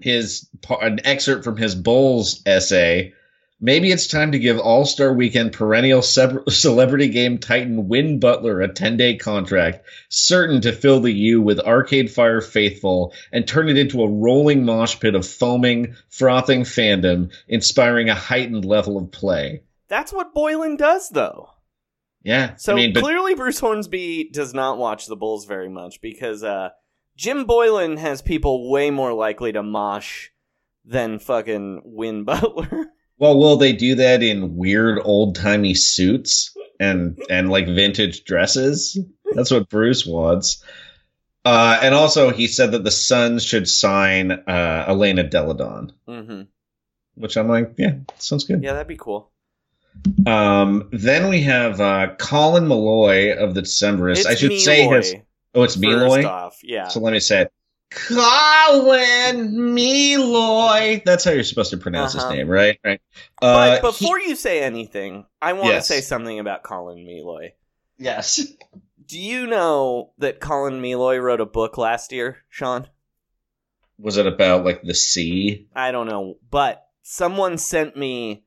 His 0.00 0.48
an 0.80 1.00
excerpt 1.04 1.44
from 1.44 1.56
his 1.56 1.76
Bulls 1.76 2.42
essay. 2.44 3.12
Maybe 3.64 3.92
it's 3.92 4.08
time 4.08 4.32
to 4.32 4.40
give 4.40 4.58
All 4.58 4.84
Star 4.84 5.12
Weekend 5.14 5.52
perennial 5.52 6.02
ce- 6.02 6.18
celebrity 6.48 7.08
game 7.08 7.38
titan 7.38 7.86
Win 7.86 8.18
Butler 8.18 8.60
a 8.60 8.66
10 8.66 8.96
day 8.96 9.16
contract, 9.16 9.86
certain 10.08 10.60
to 10.62 10.72
fill 10.72 11.00
the 11.00 11.12
U 11.12 11.40
with 11.40 11.60
Arcade 11.60 12.10
Fire 12.10 12.40
faithful 12.40 13.14
and 13.30 13.46
turn 13.46 13.68
it 13.68 13.78
into 13.78 14.02
a 14.02 14.10
rolling 14.10 14.64
mosh 14.64 14.98
pit 14.98 15.14
of 15.14 15.24
foaming, 15.24 15.94
frothing 16.10 16.62
fandom, 16.62 17.32
inspiring 17.46 18.08
a 18.08 18.16
heightened 18.16 18.64
level 18.64 18.98
of 18.98 19.12
play. 19.12 19.62
That's 19.86 20.12
what 20.12 20.34
Boylen 20.34 20.76
does, 20.76 21.10
though. 21.10 21.50
Yeah, 22.24 22.56
So 22.56 22.72
I 22.72 22.76
mean, 22.76 22.92
but 22.92 23.02
clearly, 23.02 23.34
Bruce 23.34 23.60
Hornsby 23.60 24.30
does 24.32 24.54
not 24.54 24.78
watch 24.78 25.06
the 25.06 25.16
Bulls 25.16 25.44
very 25.44 25.68
much 25.68 26.00
because 26.00 26.42
uh, 26.42 26.70
Jim 27.16 27.46
Boylen 27.46 27.98
has 27.98 28.22
people 28.22 28.70
way 28.70 28.90
more 28.90 29.12
likely 29.12 29.52
to 29.52 29.62
mosh 29.62 30.30
than 30.84 31.18
fucking 31.20 31.82
Win 31.84 32.24
Butler. 32.24 32.86
Well, 33.22 33.38
will 33.38 33.56
they 33.56 33.72
do 33.72 33.94
that 33.94 34.20
in 34.24 34.56
weird 34.56 34.98
old 35.00 35.36
timey 35.36 35.74
suits 35.74 36.56
and 36.80 37.16
and 37.30 37.48
like 37.50 37.66
vintage 37.66 38.24
dresses? 38.24 38.98
That's 39.32 39.52
what 39.52 39.68
Bruce 39.68 40.04
wants. 40.04 40.64
Uh, 41.44 41.78
and 41.80 41.94
also, 41.94 42.30
he 42.32 42.48
said 42.48 42.72
that 42.72 42.82
the 42.82 42.90
Suns 42.90 43.44
should 43.44 43.68
sign 43.68 44.32
uh, 44.32 44.86
Elena 44.88 45.22
Delle 45.22 45.54
Donne, 45.54 45.92
hmm 46.08 46.42
which 47.14 47.36
I'm 47.36 47.46
like, 47.46 47.74
yeah, 47.78 47.94
sounds 48.18 48.42
good. 48.42 48.60
Yeah, 48.60 48.72
that'd 48.72 48.88
be 48.88 48.96
cool. 48.96 49.30
Um, 50.26 50.88
then 50.90 51.28
we 51.28 51.42
have 51.42 51.80
uh, 51.80 52.16
Colin 52.18 52.66
Malloy 52.66 53.36
of 53.36 53.54
the 53.54 53.62
Decemberists. 53.62 54.18
It's 54.18 54.26
I 54.26 54.34
should 54.34 54.58
say 54.58 54.88
his. 54.88 55.14
Oh, 55.54 55.62
it's 55.62 55.76
first 55.76 55.86
Meloy. 55.86 56.26
off, 56.26 56.58
yeah. 56.64 56.88
So 56.88 56.98
let 56.98 57.12
me 57.12 57.20
say 57.20 57.42
it. 57.42 57.52
Colin 57.92 59.52
Meloy. 59.54 60.61
That's 61.04 61.24
how 61.24 61.30
you're 61.32 61.44
supposed 61.44 61.70
to 61.70 61.76
pronounce 61.76 62.14
Uh-huh. 62.14 62.28
his 62.30 62.38
name, 62.38 62.48
right? 62.48 62.78
Right. 62.84 63.00
but 63.40 63.78
Uh, 63.78 63.80
before 63.80 64.20
you 64.20 64.34
say 64.36 64.62
anything, 64.62 65.26
I 65.40 65.52
want 65.54 65.66
Yes. 65.74 65.86
to 65.88 65.94
say 65.94 66.00
something 66.00 66.38
about 66.38 66.62
Colin 66.62 67.04
Meloy. 67.06 67.52
yes. 67.98 68.40
Do 69.04 69.18
you 69.18 69.46
know 69.46 70.12
that 70.18 70.40
Colin 70.40 70.80
Meloy 70.80 71.20
wrote 71.22 71.40
a 71.40 71.46
book 71.46 71.76
last 71.76 72.12
year, 72.12 72.38
Sean? 72.48 72.88
Was 73.98 74.16
it 74.16 74.26
about 74.26 74.64
like 74.64 74.82
the 74.82 74.94
sea? 74.94 75.68
I 75.74 75.90
don't 75.92 76.06
know, 76.08 76.38
but 76.50 76.86
someone 77.02 77.58
sent 77.58 77.96
me 77.96 78.44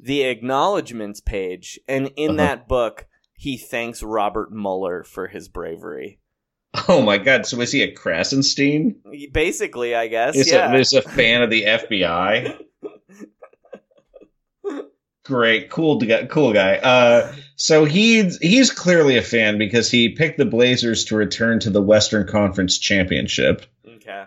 the 0.00 0.22
acknowledgments 0.22 1.20
page, 1.20 1.78
and 1.88 2.08
in 2.16 2.30
Uh-huh. 2.30 2.36
that 2.48 2.68
book, 2.68 3.06
he 3.36 3.56
thanks 3.58 4.02
Robert 4.02 4.50
Mueller 4.52 5.02
for 5.04 5.26
his 5.28 5.48
bravery. 5.48 6.18
Oh 6.88 7.02
my 7.02 7.18
god! 7.18 7.46
So 7.46 7.60
is 7.60 7.72
he 7.72 7.82
a 7.82 7.94
Krassenstein? 7.94 8.96
Basically, 9.32 9.94
I 9.94 10.08
guess. 10.08 10.36
Is 10.36 10.50
yeah. 10.50 10.72
a, 10.72 10.76
is 10.76 10.92
a 10.92 11.02
fan 11.02 11.42
of 11.42 11.50
the 11.50 11.64
FBI? 11.64 12.58
Great, 15.24 15.70
cool 15.70 15.98
guy. 15.98 16.26
Cool 16.26 16.52
guy. 16.52 16.76
Uh, 16.76 17.32
so 17.56 17.84
he's 17.84 18.38
he's 18.38 18.70
clearly 18.70 19.16
a 19.16 19.22
fan 19.22 19.58
because 19.58 19.90
he 19.90 20.10
picked 20.10 20.38
the 20.38 20.44
Blazers 20.44 21.06
to 21.06 21.16
return 21.16 21.58
to 21.60 21.70
the 21.70 21.82
Western 21.82 22.26
Conference 22.26 22.78
Championship. 22.78 23.66
okay. 23.86 24.26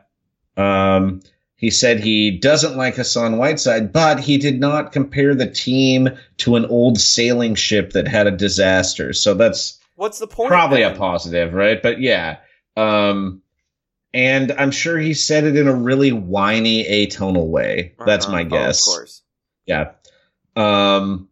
Um, 0.58 1.22
he 1.56 1.70
said 1.72 2.00
he 2.00 2.32
doesn't 2.32 2.78
like 2.78 2.96
Hassan 2.96 3.38
Whiteside, 3.38 3.94
but 3.94 4.20
he 4.20 4.38
did 4.38 4.60
not 4.60 4.92
compare 4.92 5.36
the 5.36 5.50
team 5.50 6.10
to 6.38 6.56
an 6.56 6.66
old 6.66 7.00
sailing 7.00 7.56
ship 7.56 7.92
that 7.94 8.08
had 8.08 8.28
a 8.28 8.32
disaster. 8.32 9.14
So 9.14 9.34
that's 9.34 9.79
What's 10.00 10.18
the 10.20 10.28
point? 10.28 10.48
probably 10.50 10.82
a 10.84 10.96
positive, 10.96 11.54
right? 11.54 11.82
But 11.84 12.00
yeah. 12.00 12.38
Um, 12.78 13.42
and 14.14 14.52
I'm 14.54 14.72
sure 14.72 14.98
he 14.98 15.14
said 15.14 15.44
it 15.44 15.58
in 15.58 15.68
a 15.68 15.76
really 15.76 16.12
whiny 16.14 16.84
atonal 16.86 17.48
way. 17.48 17.96
That's 18.06 18.26
Uh-huh. 18.26 18.36
my 18.36 18.42
Oh, 18.44 18.46
guess. 18.46 18.88
of 18.88 18.94
course. 18.94 19.22
Yeah. 19.66 19.92
Um. 20.56 21.28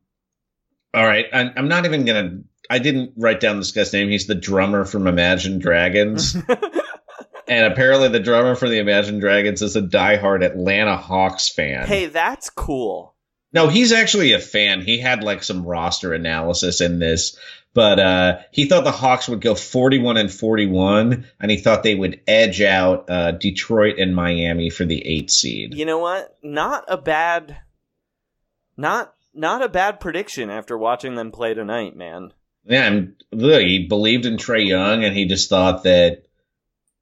All 0.93 1.05
right. 1.05 1.25
I, 1.33 1.51
I'm 1.55 1.67
not 1.69 1.85
even 1.85 2.05
gonna. 2.05 2.39
I 2.69 2.79
didn't 2.79 3.13
write 3.15 3.39
down 3.39 3.57
this 3.57 3.71
guy's 3.71 3.93
name. 3.93 4.09
He's 4.09 4.27
the 4.27 4.35
drummer 4.35 4.83
from 4.83 5.07
Imagine 5.07 5.59
Dragons, 5.59 6.35
and 7.47 7.65
apparently 7.71 8.09
the 8.09 8.19
drummer 8.19 8.55
for 8.55 8.67
the 8.67 8.79
Imagine 8.79 9.19
Dragons 9.19 9.61
is 9.61 9.75
a 9.77 9.81
diehard 9.81 10.43
Atlanta 10.43 10.97
Hawks 10.97 11.47
fan. 11.49 11.87
hey, 11.87 12.07
that's 12.07 12.49
cool. 12.49 13.15
No, 13.53 13.69
he's 13.69 13.93
actually 13.93 14.33
a 14.33 14.39
fan. 14.39 14.81
He 14.81 14.99
had 14.99 15.23
like 15.23 15.43
some 15.43 15.65
roster 15.65 16.13
analysis 16.13 16.81
in 16.81 16.99
this, 16.99 17.37
but 17.77 17.99
uh, 17.99 18.39
he 18.49 18.65
thought 18.65 18.85
the 18.85 18.91
Hawks 18.91 19.29
would 19.29 19.39
go 19.39 19.53
41 19.53 20.17
and 20.17 20.33
41, 20.33 21.27
and 21.39 21.51
he 21.51 21.57
thought 21.57 21.83
they 21.83 21.93
would 21.93 22.19
edge 22.25 22.59
out 22.59 23.07
uh, 23.07 23.33
Detroit 23.33 23.99
and 23.99 24.15
Miami 24.15 24.71
for 24.71 24.83
the 24.83 25.05
eight 25.05 25.29
seed. 25.29 25.75
You 25.75 25.85
know 25.85 25.99
what? 25.99 26.35
Not 26.41 26.85
a 26.87 26.97
bad, 26.97 27.57
not 28.77 29.13
not 29.31 29.61
a 29.61 29.69
bad 29.69 29.99
prediction 29.99 30.49
after 30.49 30.75
watching 30.75 31.13
them 31.13 31.31
play 31.31 31.53
tonight, 31.53 31.95
man. 31.95 32.33
Yeah, 32.65 32.87
and 32.87 33.23
look, 33.31 33.61
he 33.61 33.85
believed 33.85 34.25
in 34.25 34.37
Trae 34.37 34.65
Young, 34.65 35.03
and 35.03 35.15
he 35.15 35.25
just 35.25 35.47
thought 35.47 35.83
that 35.83 36.23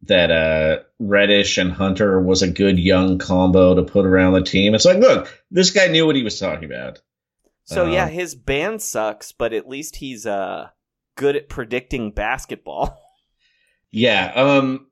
that 0.02 0.30
uh, 0.30 0.84
Reddish 1.00 1.58
and 1.58 1.72
Hunter 1.72 2.20
was 2.20 2.42
a 2.42 2.52
good 2.52 2.78
young 2.78 3.18
combo 3.18 3.76
to 3.76 3.84
put 3.84 4.06
around 4.06 4.34
the 4.34 4.42
team. 4.42 4.76
It's 4.76 4.84
like, 4.84 4.98
look, 4.98 5.42
this 5.50 5.72
guy 5.72 5.88
knew 5.88 6.06
what 6.06 6.18
he 6.18 6.24
was 6.24 6.38
talking 6.38 6.66
about. 6.66 7.02
So 7.66 7.86
Uh, 7.86 7.90
yeah, 7.92 8.08
his 8.08 8.36
band 8.36 8.82
sucks, 8.82 9.32
but 9.32 9.52
at 9.54 9.68
least 9.68 9.98
he's 9.98 10.26
uh 10.26 10.70
good 11.18 11.36
at 11.36 11.50
predicting 11.50 12.12
basketball. 12.12 12.98
Yeah, 13.92 14.34
um, 14.36 14.88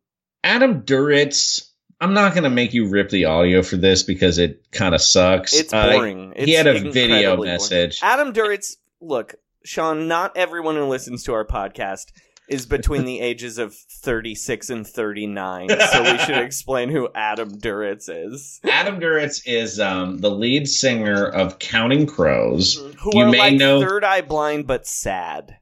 Adam 0.46 0.84
Duritz. 0.84 1.70
I'm 2.00 2.14
not 2.14 2.34
gonna 2.34 2.50
make 2.50 2.74
you 2.74 2.88
rip 2.88 3.10
the 3.10 3.26
audio 3.26 3.62
for 3.62 3.76
this 3.76 4.02
because 4.04 4.38
it 4.38 4.66
kind 4.72 4.96
of 4.96 5.02
sucks. 5.02 5.54
It's 5.54 5.74
Uh, 5.74 5.92
boring. 5.92 6.34
he 6.38 6.54
It's 6.54 6.58
had 6.58 6.68
a 6.68 6.90
video 6.90 7.36
boring. 7.36 7.52
message. 7.52 8.00
Adam 8.02 8.32
Duritz, 8.32 8.78
look, 9.02 9.36
Sean. 9.66 10.08
Not 10.08 10.38
everyone 10.38 10.76
who 10.76 10.86
listens 10.86 11.24
to 11.26 11.34
our 11.34 11.46
podcast 11.46 12.14
is 12.50 12.66
between 12.66 13.06
the 13.06 13.20
ages 13.22 13.58
of 13.58 13.74
36 13.76 14.70
and 14.70 14.86
39, 14.88 15.70
so 15.70 16.04
we 16.04 16.18
should 16.20 16.38
explain 16.44 16.90
who 16.90 17.08
Adam 17.16 17.58
Duritz 17.58 18.10
is. 18.10 18.60
Adam 18.64 19.00
Duritz 19.00 19.42
is 19.46 19.80
um, 19.80 20.18
the 20.20 20.30
lead 20.32 20.68
singer 20.68 21.26
of 21.26 21.60
Counting 21.60 22.06
Crows. 22.06 22.76
Who 23.02 23.12
You 23.18 23.24
are 23.24 23.30
may 23.32 23.40
like 23.40 23.54
know- 23.56 23.82
third 23.82 24.04
eye 24.04 24.22
blind 24.22 24.68
but 24.68 24.86
sad. 24.86 25.58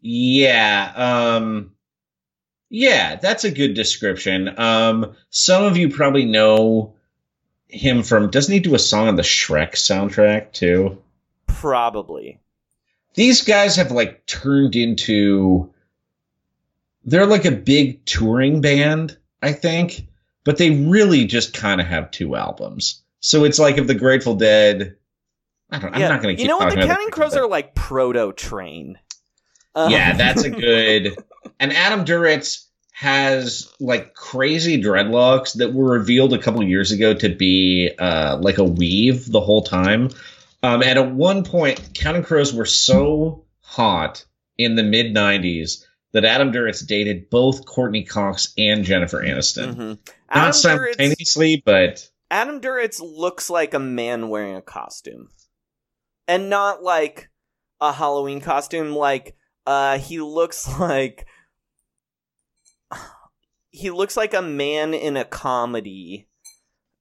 Yeah, 0.00 0.92
um 0.96 1.72
yeah, 2.68 3.16
that's 3.16 3.44
a 3.44 3.50
good 3.50 3.74
description. 3.74 4.58
Um 4.58 5.16
some 5.30 5.64
of 5.64 5.76
you 5.76 5.88
probably 5.88 6.24
know 6.24 6.94
him 7.68 8.02
from 8.02 8.30
doesn't 8.30 8.52
he 8.52 8.60
do 8.60 8.74
a 8.74 8.78
song 8.78 9.08
on 9.08 9.16
the 9.16 9.22
Shrek 9.22 9.72
soundtrack 9.72 10.52
too? 10.52 11.02
Probably. 11.48 12.40
These 13.16 13.42
guys 13.42 13.76
have 13.76 13.90
like 13.90 14.24
turned 14.26 14.76
into 14.76 15.72
they're 17.04 17.26
like 17.26 17.44
a 17.44 17.52
big 17.52 18.04
touring 18.04 18.60
band, 18.60 19.16
I 19.42 19.52
think, 19.52 20.06
but 20.44 20.58
they 20.58 20.70
really 20.70 21.24
just 21.24 21.54
kind 21.54 21.80
of 21.80 21.86
have 21.86 22.10
two 22.10 22.36
albums. 22.36 23.02
So 23.20 23.44
it's 23.44 23.58
like 23.58 23.78
if 23.78 23.86
the 23.86 23.94
Grateful 23.94 24.36
Dead 24.36 24.96
I 25.70 25.78
don't 25.78 25.94
I'm 25.94 26.00
not 26.00 26.22
going 26.22 26.36
to 26.36 26.40
keep 26.40 26.44
You 26.44 26.48
know 26.48 26.58
what? 26.58 26.74
The 26.74 26.86
Counting 26.86 27.10
Crows 27.10 27.36
are 27.36 27.48
like 27.48 27.74
proto 27.74 28.32
train. 28.32 28.98
Um, 29.74 29.90
Yeah, 29.90 30.12
that's 30.16 30.44
a 30.44 30.50
good. 30.50 31.16
and 31.58 31.72
Adam 31.72 32.04
Duritz 32.04 32.66
has 32.92 33.72
like 33.78 34.14
crazy 34.14 34.82
dreadlocks 34.82 35.54
that 35.58 35.74
were 35.74 35.90
revealed 35.98 36.32
a 36.32 36.38
couple 36.38 36.62
years 36.62 36.92
ago 36.92 37.12
to 37.12 37.28
be 37.28 37.90
uh, 37.98 38.38
like 38.40 38.58
a 38.58 38.64
weave 38.64 39.30
the 39.30 39.40
whole 39.40 39.62
time. 39.62 40.08
Um, 40.66 40.82
and 40.82 40.98
at 40.98 41.12
one 41.14 41.44
point, 41.44 41.90
Counting 41.94 42.24
Crows 42.24 42.52
were 42.52 42.64
so 42.66 43.44
hot 43.60 44.24
in 44.58 44.74
the 44.74 44.82
mid 44.82 45.14
'90s 45.14 45.84
that 46.10 46.24
Adam 46.24 46.50
Duritz 46.50 46.84
dated 46.84 47.30
both 47.30 47.66
Courteney 47.66 48.02
Cox 48.02 48.52
and 48.58 48.84
Jennifer 48.84 49.22
Aniston. 49.22 49.74
Mhm. 49.74 49.78
Not 49.78 49.98
Adam 50.28 50.50
Duritz, 50.50 50.54
simultaneously, 50.54 51.62
but 51.64 52.10
Adam 52.32 52.60
Duritz 52.60 53.00
looks 53.00 53.48
like 53.48 53.74
a 53.74 53.78
man 53.78 54.28
wearing 54.28 54.56
a 54.56 54.62
costume, 54.62 55.28
and 56.26 56.50
not 56.50 56.82
like 56.82 57.30
a 57.80 57.92
Halloween 57.92 58.40
costume. 58.40 58.92
Like, 58.92 59.36
uh, 59.66 59.98
he 59.98 60.18
looks 60.18 60.66
like 60.80 61.28
he 63.70 63.92
looks 63.92 64.16
like 64.16 64.34
a 64.34 64.42
man 64.42 64.94
in 64.94 65.16
a 65.16 65.24
comedy, 65.24 66.26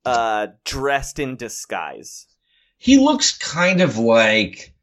uh, 0.05 0.49
dressed 0.65 1.17
in 1.17 1.35
disguise. 1.35 2.27
He 2.77 2.97
looks 2.97 3.37
kind 3.37 3.81
of 3.81 3.97
like 3.97 4.73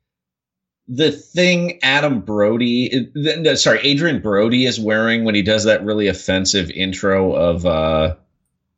the 0.89 1.13
thing 1.13 1.79
Adam 1.83 2.21
Brody, 2.21 3.11
no, 3.15 3.55
sorry, 3.55 3.79
Adrien 3.91 4.21
Brody 4.21 4.65
is 4.67 4.79
wearing 4.81 5.25
when 5.25 5.35
he 5.35 5.43
does 5.43 5.65
that 5.65 5.85
really 5.85 6.09
offensive 6.09 6.71
intro 6.71 7.33
of 7.35 7.65
uh, 7.65 8.17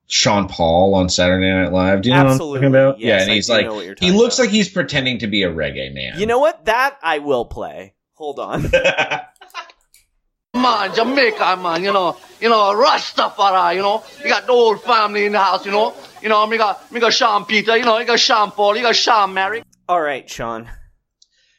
Sean 0.06 0.48
Paul 0.48 0.94
on 0.94 1.08
Saturday 1.08 1.50
Night 1.50 1.72
Live. 1.72 2.02
Do 2.02 2.10
you 2.10 2.14
know 2.14 2.24
what 2.24 2.32
I'm 2.32 2.38
talking 2.38 2.64
about? 2.64 3.00
yes, 3.00 3.08
yeah, 3.08 3.22
and 3.22 3.30
I 3.30 3.34
he's 3.34 3.48
like, 3.48 3.66
know 3.66 3.74
what 3.74 3.86
you're 3.86 3.94
he 3.98 4.10
looks 4.10 4.38
about. 4.38 4.44
like 4.44 4.52
he's 4.52 4.68
pretending 4.68 5.18
to 5.20 5.26
be 5.26 5.42
a 5.44 5.50
reggae 5.50 5.92
man. 5.94 6.20
You 6.20 6.26
know 6.26 6.38
what? 6.38 6.66
That 6.66 6.98
I 7.02 7.18
will 7.20 7.46
play. 7.46 7.94
Hold 8.14 8.38
on. 8.38 8.70
Man, 10.54 10.94
Jamaica, 10.94 11.56
man, 11.56 11.82
you 11.82 11.92
know, 11.92 12.16
you 12.40 12.48
know, 12.48 12.72
Rastafari, 12.74 13.74
you 13.74 13.82
know, 13.82 14.04
you 14.22 14.28
got 14.28 14.46
the 14.46 14.52
whole 14.52 14.76
family 14.76 15.26
in 15.26 15.32
the 15.32 15.40
house, 15.40 15.66
you 15.66 15.72
know, 15.72 15.92
you 16.24 16.30
know, 16.30 16.44
me 16.46 16.56
got, 16.56 16.90
me 16.90 16.98
got 17.00 17.12
Sean 17.12 17.44
Peter, 17.44 17.76
you 17.76 17.84
know, 17.84 17.98
you 17.98 18.06
got 18.06 18.18
Sean 18.18 18.50
Paul, 18.50 18.76
you 18.76 18.82
got 18.82 18.96
Sean 18.96 19.34
Mary. 19.34 19.62
All 19.88 20.00
right, 20.00 20.28
Sean. 20.28 20.68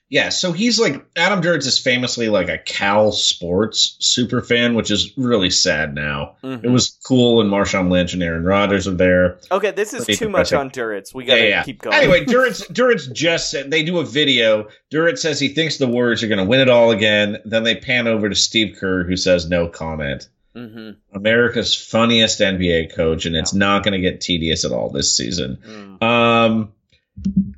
Yeah, 0.10 0.30
so 0.30 0.52
he's 0.52 0.80
like 0.80 1.04
Adam 1.16 1.42
Duritz 1.42 1.66
is 1.66 1.80
famously 1.80 2.30
like 2.30 2.48
a 2.48 2.58
Cal 2.60 3.12
Sports 3.12 3.98
super 4.00 4.42
fan, 4.42 4.76
which 4.76 4.92
is 4.92 5.12
really 5.18 5.50
sad 5.50 5.96
now. 5.96 6.36
Mhm. 6.44 6.64
It 6.64 6.70
was 6.70 6.98
cool 7.06 7.38
when 7.38 7.48
Marshawn 7.48 7.90
Lynch 7.90 8.14
and 8.14 8.22
Aaron 8.22 8.44
Rodgers 8.44 8.88
are 8.88 8.94
there. 8.94 9.40
Okay, 9.52 9.72
this 9.72 9.94
is 9.94 10.06
Pretty 10.06 10.18
too 10.20 10.30
much 10.30 10.54
on 10.54 10.70
Duritz. 10.70 11.14
We 11.14 11.26
gotta 11.26 11.64
keep 11.66 11.82
going. 11.82 11.96
Anyway, 11.96 12.24
Duritz, 12.26 12.68
Duritz 12.72 13.12
just 13.12 13.50
said 13.50 13.72
they 13.72 13.84
do 13.84 13.98
a 14.00 14.06
video. 14.06 14.68
Duritz 14.92 15.20
says 15.20 15.40
he 15.40 15.50
thinks 15.50 15.78
the 15.78 15.88
Warriors 15.88 16.24
are 16.24 16.28
going 16.28 16.40
to 16.40 16.46
win 16.46 16.60
it 16.60 16.70
all 16.70 16.92
again. 16.92 17.40
Then 17.44 17.64
they 17.64 17.76
pan 17.76 18.08
over 18.08 18.30
to 18.30 18.36
Steve 18.36 18.78
Kerr, 18.80 19.04
who 19.04 19.18
says 19.18 19.50
no 19.50 19.68
comment. 19.68 20.28
Hmm 20.56 20.92
America's 21.14 21.76
funniest 21.76 22.40
NBA 22.40 22.96
coach, 22.96 23.26
and 23.26 23.36
it's 23.36 23.54
not 23.54 23.84
going 23.84 23.94
to 23.94 24.00
get 24.00 24.22
tedious 24.22 24.64
at 24.66 24.72
all 24.72 24.90
this 24.90 25.16
season. 25.16 25.58
Mm. 25.68 26.04
Um, 26.04 26.74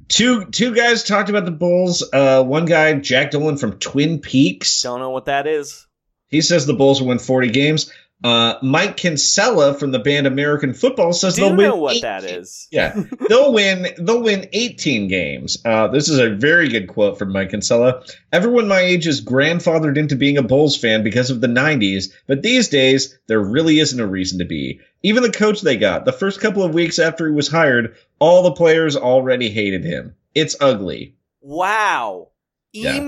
two 0.07 0.45
two 0.45 0.73
guys 0.75 1.03
talked 1.03 1.29
about 1.29 1.45
the 1.45 1.51
Bulls. 1.51 2.03
Uh, 2.11 2.43
one 2.43 2.65
guy, 2.65 2.93
Jack 2.95 3.31
Dolan 3.31 3.57
from 3.57 3.79
Twin 3.79 4.19
Peaks, 4.19 4.81
Don't 4.81 4.99
know 4.99 5.11
what 5.11 5.25
that 5.25 5.47
is. 5.47 5.85
he 6.29 6.41
says 6.41 6.65
the 6.65 6.73
Bulls 6.73 6.99
will 7.01 7.09
win 7.09 7.19
40 7.19 7.49
games. 7.49 7.91
Uh, 8.23 8.55
Mike 8.63 8.97
Kinsella 8.97 9.75
from 9.75 9.91
the 9.91 9.99
band 9.99 10.25
American 10.25 10.73
Football 10.73 11.13
says 11.13 11.35
Do 11.35 11.41
they'll 11.41 11.51
you 11.51 11.57
win 11.57 11.69
know 11.69 11.75
what 11.75 11.97
18 11.97 12.01
that 12.01 12.23
is? 12.23 12.67
yeah, 12.71 12.99
they'll 13.29 13.53
win. 13.53 13.87
They'll 13.99 14.23
win 14.23 14.49
18 14.53 15.07
games. 15.07 15.57
Uh, 15.63 15.87
this 15.87 16.09
is 16.09 16.17
a 16.17 16.31
very 16.31 16.67
good 16.67 16.87
quote 16.87 17.19
from 17.19 17.31
Mike 17.31 17.51
Kinsella. 17.51 18.03
Everyone 18.33 18.67
my 18.67 18.79
age 18.79 19.05
is 19.05 19.23
grandfathered 19.23 19.97
into 19.97 20.15
being 20.15 20.37
a 20.37 20.43
Bulls 20.43 20.75
fan 20.75 21.03
because 21.03 21.29
of 21.29 21.41
the 21.41 21.47
90s, 21.47 22.11
but 22.25 22.41
these 22.41 22.69
days 22.69 23.17
there 23.27 23.39
really 23.39 23.79
isn't 23.79 23.99
a 23.99 24.07
reason 24.07 24.39
to 24.39 24.45
be. 24.45 24.81
Even 25.03 25.21
the 25.21 25.31
coach 25.31 25.61
they 25.61 25.77
got, 25.77 26.05
the 26.05 26.11
first 26.11 26.41
couple 26.41 26.63
of 26.63 26.73
weeks 26.73 26.97
after 26.97 27.27
he 27.27 27.33
was 27.33 27.47
hired, 27.47 27.95
all 28.17 28.41
the 28.41 28.51
players 28.53 28.95
already 28.95 29.49
hated 29.49 29.83
him. 29.83 30.15
It's 30.33 30.55
ugly. 30.59 31.15
Wow. 31.41 32.29
Yeah. 32.73 32.99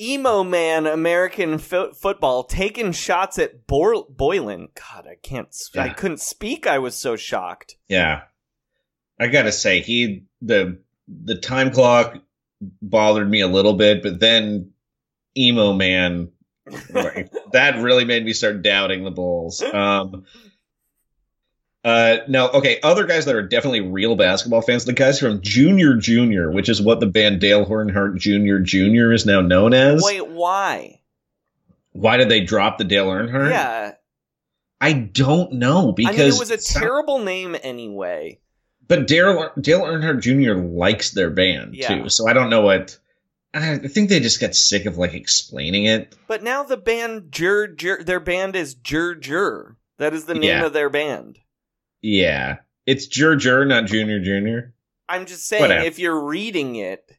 Emo, 0.00 0.44
man, 0.44 0.86
American 0.86 1.58
fo- 1.58 1.92
football 1.92 2.44
taking 2.44 2.92
shots 2.92 3.38
at 3.38 3.66
Bor- 3.66 4.06
Boylen. 4.08 4.68
God, 4.74 5.06
I 5.10 5.16
can't. 5.22 5.48
s 5.48 5.70
I 5.76 5.86
Yeah. 5.86 5.92
couldn't 5.94 6.20
speak. 6.20 6.66
I 6.66 6.78
was 6.78 6.94
so 6.96 7.16
shocked. 7.16 7.76
Yeah, 7.88 8.22
I 9.18 9.26
gotta 9.28 9.52
say 9.52 9.80
he 9.80 10.24
the 10.40 10.78
the 11.08 11.36
time 11.36 11.70
clock 11.72 12.16
bothered 12.82 13.28
me 13.28 13.40
a 13.40 13.48
little 13.48 13.74
bit, 13.74 14.02
but 14.02 14.20
then 14.20 14.72
emo 15.36 15.72
man 15.72 16.30
that 17.52 17.76
really 17.80 18.04
made 18.04 18.24
me 18.24 18.32
start 18.32 18.62
doubting 18.62 19.04
the 19.04 19.10
Bulls. 19.10 19.62
Um, 19.62 20.24
uh, 21.84 22.18
no, 22.28 22.48
okay. 22.50 22.80
Other 22.82 23.04
guys 23.06 23.24
that 23.26 23.34
are 23.34 23.42
definitely 23.42 23.80
real 23.82 24.16
basketball 24.16 24.62
fans, 24.62 24.84
the 24.84 24.92
guys 24.92 25.18
from 25.20 25.40
Junior 25.40 25.94
Junior, 25.94 26.50
which 26.50 26.68
is 26.68 26.82
what 26.82 27.00
the 27.00 27.06
band 27.06 27.40
Dale 27.40 27.64
Earnhardt 27.64 28.16
Junior 28.18 28.58
Junior 28.58 29.12
is 29.12 29.24
now 29.26 29.40
known 29.40 29.74
as. 29.74 30.02
Wait, 30.02 30.26
why? 30.26 31.00
Why 31.92 32.16
did 32.16 32.28
they 32.28 32.40
drop 32.40 32.78
the 32.78 32.84
Dale 32.84 33.06
Earnhardt? 33.08 33.50
Yeah, 33.50 33.92
I 34.80 34.92
don't 34.92 35.54
know 35.54 35.92
because 35.92 36.14
I 36.14 36.18
mean 36.24 36.32
it 36.34 36.38
was 36.38 36.50
a 36.50 36.58
terrible 36.58 37.18
name 37.20 37.56
anyway. 37.62 38.40
But 38.86 39.06
Dale 39.06 39.50
Dale 39.60 39.82
Earnhardt 39.82 40.20
Jr. 40.20 40.54
likes 40.60 41.10
their 41.10 41.30
band 41.30 41.74
Yeah. 41.74 42.02
too, 42.02 42.08
so 42.08 42.28
I 42.28 42.32
don't 42.32 42.50
know 42.50 42.60
what 42.62 42.98
I 43.54 43.78
think 43.78 44.08
they 44.08 44.20
just 44.20 44.40
got 44.40 44.54
sick 44.54 44.86
of 44.86 44.98
like 44.98 45.14
explaining 45.14 45.86
it. 45.86 46.14
But 46.26 46.42
now 46.42 46.62
the 46.62 46.76
band 46.76 47.32
Jur 47.32 47.66
Jur, 47.66 48.02
their 48.02 48.20
band 48.20 48.54
is 48.56 48.74
Jur 48.74 49.14
Jur. 49.14 49.76
That 49.98 50.14
is 50.14 50.26
the 50.26 50.34
name 50.34 50.44
Yeah. 50.44 50.66
of 50.66 50.72
their 50.72 50.90
band. 50.90 51.38
Yeah, 52.02 52.56
it's 52.86 53.06
Jur 53.06 53.36
Jur, 53.36 53.64
not 53.64 53.86
Junior 53.86 54.20
Junior. 54.20 54.74
I'm 55.08 55.26
just 55.26 55.46
saying, 55.48 55.62
Whatever. 55.62 55.84
if 55.86 55.98
you're 55.98 56.24
reading 56.24 56.76
it. 56.76 57.10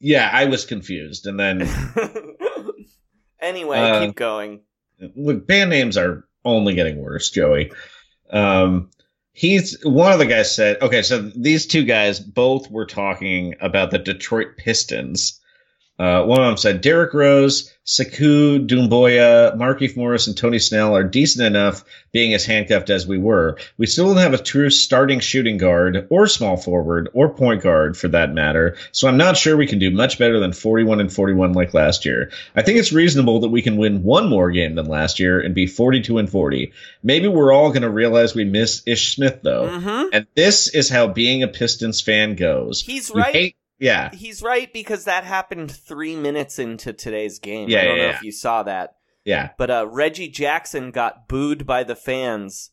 Yeah, 0.00 0.30
I 0.32 0.46
was 0.46 0.64
confused, 0.64 1.26
and 1.26 1.38
then 1.38 1.60
anyway, 3.40 3.78
Uh, 3.78 4.06
keep 4.06 4.16
going. 4.16 4.60
look, 5.16 5.46
band 5.46 5.70
names 5.70 5.96
are 5.96 6.26
only 6.44 6.74
getting 6.74 6.98
worse, 6.98 7.30
Joey. 7.30 7.72
Um, 8.30 8.90
he's 9.32 9.76
one 9.84 10.12
of 10.12 10.18
the 10.18 10.26
guys 10.26 10.54
said, 10.54 10.80
okay, 10.82 11.02
so 11.02 11.20
these 11.34 11.66
two 11.66 11.84
guys 11.84 12.20
both 12.20 12.70
were 12.70 12.86
talking 12.86 13.54
about 13.60 13.90
the 13.90 13.98
Detroit 13.98 14.56
Pistons. 14.56 15.40
Uh, 15.98 16.22
one 16.24 16.40
of 16.40 16.46
them 16.46 16.56
said 16.56 16.80
Derrick 16.80 17.12
Rose, 17.12 17.72
Sekou 17.84 18.66
Doumbouya, 18.68 19.56
Markieff 19.56 19.96
Morris, 19.96 20.26
and 20.28 20.36
Tony 20.36 20.58
Snell 20.58 20.94
are 20.94 21.02
decent 21.02 21.44
enough 21.46 21.84
being 22.12 22.34
as 22.34 22.44
handcuffed 22.44 22.90
as 22.90 23.06
we 23.06 23.18
were. 23.18 23.58
We 23.78 23.86
still 23.86 24.06
don't 24.06 24.18
have 24.22 24.34
a 24.34 24.38
true 24.38 24.70
starting 24.70 25.18
shooting 25.20 25.56
guard 25.56 26.06
or 26.10 26.28
small 26.28 26.56
forward 26.56 27.08
or 27.14 27.30
point 27.30 27.62
guard 27.62 27.96
for 27.96 28.08
that 28.08 28.32
matter. 28.32 28.76
So 28.92 29.08
I'm 29.08 29.16
not 29.16 29.36
sure 29.36 29.56
we 29.56 29.66
can 29.66 29.78
do 29.80 29.90
much 29.90 30.18
better 30.18 30.38
than 30.38 30.52
41 30.52 31.00
and 31.00 31.12
41 31.12 31.52
like 31.54 31.74
last 31.74 32.04
year. 32.04 32.30
I 32.54 32.62
think 32.62 32.78
it's 32.78 32.92
reasonable 32.92 33.40
that 33.40 33.48
we 33.48 33.62
can 33.62 33.76
win 33.76 34.02
one 34.04 34.28
more 34.28 34.50
game 34.52 34.76
than 34.76 34.86
last 34.86 35.18
year 35.18 35.40
and 35.40 35.54
be 35.54 35.66
42 35.66 36.18
and 36.18 36.30
40. 36.30 36.72
Maybe 37.02 37.26
we're 37.26 37.52
all 37.52 37.70
going 37.70 37.82
to 37.82 37.90
realize 37.90 38.34
we 38.34 38.44
miss 38.44 38.82
Ish 38.86 39.14
Smith 39.16 39.40
though. 39.42 39.68
Mhm. 39.68 40.10
And 40.12 40.26
this 40.36 40.68
is 40.68 40.88
how 40.88 41.08
being 41.08 41.42
a 41.42 41.48
Pistons 41.48 42.00
fan 42.00 42.36
goes. 42.36 42.82
He's 42.82 43.10
We 43.12 43.20
right. 43.22 43.34
hate- 43.34 43.56
yeah. 43.78 44.10
He's 44.14 44.42
right 44.42 44.72
because 44.72 45.04
that 45.04 45.24
happened 45.24 45.70
three 45.70 46.16
minutes 46.16 46.58
into 46.58 46.92
today's 46.92 47.38
game. 47.38 47.68
Yeah, 47.68 47.80
I 47.80 47.84
don't 47.84 47.96
yeah, 47.96 48.02
know 48.02 48.08
yeah. 48.10 48.16
if 48.16 48.22
you 48.22 48.32
saw 48.32 48.62
that. 48.64 48.94
Yeah. 49.24 49.50
But 49.58 49.70
uh, 49.70 49.86
Reggie 49.90 50.28
Jackson 50.28 50.90
got 50.90 51.28
booed 51.28 51.66
by 51.66 51.84
the 51.84 51.96
fans 51.96 52.70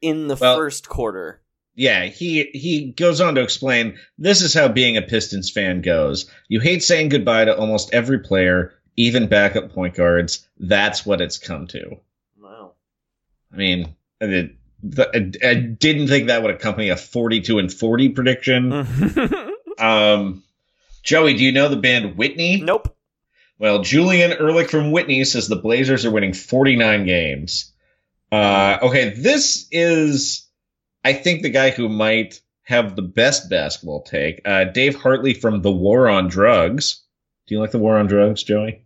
in 0.00 0.28
the 0.28 0.36
Well- 0.36 0.56
first 0.56 0.88
quarter. 0.88 1.40
Yeah, 1.74 2.04
he 2.04 2.50
he 2.52 2.90
goes 2.90 3.22
on 3.22 3.34
to 3.36 3.40
explain 3.40 3.96
this 4.18 4.42
is 4.42 4.52
how 4.52 4.68
being 4.68 4.98
a 4.98 5.02
Pistons 5.02 5.50
fan 5.50 5.80
goes. 5.80 6.30
You 6.46 6.60
hate 6.60 6.82
saying 6.82 7.08
goodbye 7.08 7.46
to 7.46 7.56
almost 7.56 7.94
every 7.94 8.18
player, 8.18 8.74
even 8.98 9.26
backup 9.26 9.72
point 9.72 9.94
guards. 9.94 10.46
That's 10.58 11.06
what 11.06 11.22
it's 11.22 11.38
come 11.38 11.66
to. 11.68 11.96
Wow. 12.38 12.72
I 13.50 13.56
mean, 13.56 13.96
I, 14.20 14.26
did- 14.26 14.56
the- 14.82 15.08
I, 15.42 15.48
I 15.48 15.54
didn't 15.54 16.08
think 16.08 16.26
that 16.26 16.42
would 16.42 16.54
accompany 16.54 16.90
a 16.90 16.96
42 16.96 17.58
and 17.58 17.72
40 17.72 18.08
prediction. 18.10 18.70
Um, 19.78 20.42
Joey, 21.02 21.34
do 21.34 21.44
you 21.44 21.52
know 21.52 21.68
the 21.68 21.76
band 21.76 22.16
Whitney? 22.16 22.60
nope. 22.60 22.96
Well, 23.58 23.82
Julien 23.82 24.32
Ehrlich 24.32 24.70
from 24.70 24.90
Whitney 24.90 25.22
says 25.24 25.46
the 25.46 25.54
Blazers 25.54 26.04
are 26.04 26.10
winning 26.10 26.32
49 26.32 27.06
games. 27.06 27.72
Uh, 28.32 28.78
okay, 28.82 29.10
this 29.10 29.68
is, 29.70 30.48
I 31.04 31.12
think, 31.12 31.42
the 31.42 31.50
guy 31.50 31.70
who 31.70 31.88
might 31.88 32.40
have 32.64 32.96
the 32.96 33.02
best 33.02 33.48
basketball 33.48 34.02
take. 34.02 34.40
Uh, 34.44 34.64
Dave 34.64 34.96
Hartley 34.96 35.34
from 35.34 35.62
The 35.62 35.70
War 35.70 36.08
on 36.08 36.26
Drugs. 36.26 37.04
Do 37.46 37.54
you 37.54 37.60
like 37.60 37.70
The 37.70 37.78
War 37.78 37.98
on 37.98 38.08
Drugs, 38.08 38.42
Joey? 38.42 38.84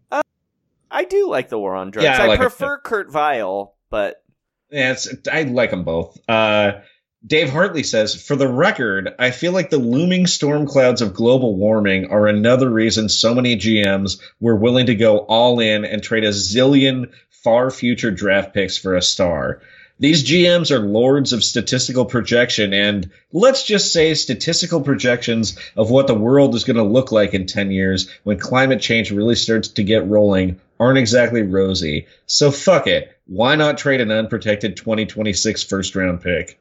I 0.90 1.04
do 1.04 1.28
like 1.28 1.48
the 1.48 1.58
War 1.58 1.74
on 1.74 1.90
Drugs. 1.90 2.04
Yeah, 2.04 2.20
I 2.20 2.24
I, 2.24 2.26
like 2.26 2.40
it 2.40 2.42
prefer 2.42 2.78
Kurt 2.78 3.10
Vile, 3.10 3.74
but 3.90 4.22
Yeah, 4.70 4.92
it's, 4.92 5.08
I 5.30 5.42
like 5.42 5.70
them 5.70 5.84
both. 5.84 6.18
Uh, 6.28 6.80
Dave 7.26 7.50
Hartley 7.50 7.82
says, 7.82 8.14
for 8.14 8.36
the 8.36 8.46
record, 8.46 9.14
I 9.18 9.30
feel 9.30 9.52
like 9.52 9.70
the 9.70 9.78
looming 9.78 10.26
storm 10.26 10.66
clouds 10.66 11.00
of 11.00 11.14
global 11.14 11.56
warming 11.56 12.10
are 12.10 12.26
another 12.26 12.70
reason 12.70 13.08
so 13.08 13.34
many 13.34 13.56
GMs 13.56 14.20
were 14.38 14.54
willing 14.54 14.86
to 14.86 14.94
go 14.94 15.18
all 15.18 15.58
in 15.58 15.84
and 15.84 16.02
trade 16.02 16.24
a 16.24 16.28
zillion 16.28 17.10
far 17.30 17.70
future 17.70 18.10
draft 18.10 18.52
picks 18.52 18.76
for 18.76 18.94
a 18.94 19.02
star. 19.02 19.62
These 19.98 20.24
GMs 20.24 20.70
are 20.70 20.78
lords 20.78 21.32
of 21.32 21.42
statistical 21.42 22.04
projection 22.04 22.74
and 22.74 23.10
let's 23.32 23.64
just 23.64 23.94
say 23.94 24.12
statistical 24.14 24.82
projections 24.82 25.58
of 25.74 25.90
what 25.90 26.06
the 26.06 26.14
world 26.14 26.54
is 26.54 26.64
going 26.64 26.76
to 26.76 26.82
look 26.82 27.12
like 27.12 27.32
in 27.32 27.46
10 27.46 27.70
years 27.70 28.10
when 28.24 28.38
climate 28.38 28.82
change 28.82 29.10
really 29.10 29.36
starts 29.36 29.68
to 29.68 29.82
get 29.82 30.06
rolling 30.06 30.60
aren't 30.78 30.98
exactly 30.98 31.42
rosy. 31.42 32.06
So 32.26 32.50
fuck 32.50 32.86
it. 32.86 33.16
Why 33.26 33.56
not 33.56 33.78
trade 33.78 34.02
an 34.02 34.12
unprotected 34.12 34.76
2026 34.76 35.62
first 35.62 35.96
round 35.96 36.20
pick? 36.20 36.58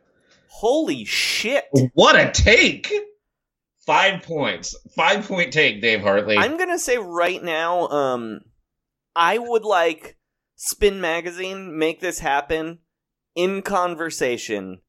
Holy 0.60 1.06
shit. 1.06 1.66
What 1.94 2.16
a 2.16 2.32
take! 2.32 2.92
Five 3.86 4.24
points. 4.24 4.76
Five 4.96 5.28
point 5.28 5.54
take, 5.54 5.82
Dave 5.82 6.02
Hartley. 6.02 6.38
I'm 6.38 6.58
gonna 6.58 6.80
say 6.80 6.98
right 6.98 7.44
now, 7.44 7.88
um, 7.90 8.42
I 9.16 9.38
would 9.38 9.64
like 9.64 10.18
Spin 10.56 11.02
Magazine 11.02 11.78
make 11.78 12.00
this 12.00 12.20
happen 12.20 12.80
in 13.36 13.62
conversation. 13.62 14.82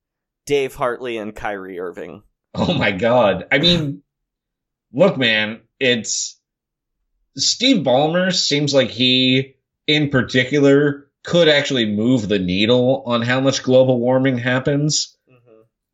Dave 0.47 0.77
Hartley 0.77 1.19
and 1.19 1.35
Kyrie 1.35 1.81
Irving. 1.81 2.23
Oh 2.55 2.73
my 2.73 2.93
god. 2.93 3.47
I 3.51 3.59
mean, 3.59 4.03
look, 4.93 5.19
man, 5.19 5.61
it's 5.81 6.41
Steve 7.37 7.85
Ballmer 7.85 8.33
seems 8.33 8.73
like 8.73 8.91
he, 8.91 9.57
in 9.87 10.09
particular, 10.09 11.11
could 11.25 11.49
actually 11.49 11.87
move 11.87 12.29
the 12.29 12.39
needle 12.39 13.03
on 13.05 13.23
how 13.23 13.41
much 13.41 13.65
global 13.65 13.99
warming 13.99 14.39
happens. 14.39 15.16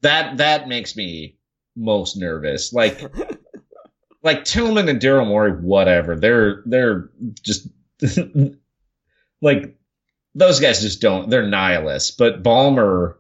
That 0.03 0.39
that 0.39 0.69
makes 0.69 0.97
me 0.97 1.39
most 1.77 2.17
nervous. 2.17 2.73
Like 2.73 3.01
like 4.23 4.45
Tilman 4.45 4.89
and 4.89 5.01
Daryl 5.01 5.27
Morey, 5.27 5.53
whatever. 5.53 6.17
They're 6.17 6.63
they're 6.67 7.11
just 7.43 7.69
like 9.41 9.77
those 10.35 10.61
guys 10.61 10.81
just 10.81 11.01
don't 11.01 11.31
they're 11.31 11.47
nihilists. 11.47 12.11
But 12.13 12.43
Ballmer, 12.43 13.17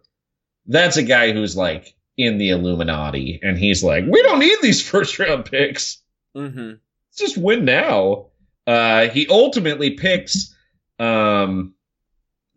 that's 0.66 0.96
a 0.96 1.02
guy 1.02 1.32
who's 1.32 1.56
like 1.56 1.94
in 2.16 2.38
the 2.38 2.50
Illuminati, 2.50 3.40
and 3.42 3.58
he's 3.58 3.82
like, 3.82 4.04
we 4.06 4.22
don't 4.22 4.38
need 4.38 4.58
these 4.62 4.82
first 4.88 5.18
round 5.18 5.44
picks. 5.46 5.98
Mm-hmm. 6.36 6.68
Let's 6.68 7.18
just 7.18 7.38
win 7.38 7.64
now. 7.64 8.26
Uh, 8.66 9.08
he 9.08 9.26
ultimately 9.28 9.90
picks. 9.90 10.54
Um, 10.98 11.74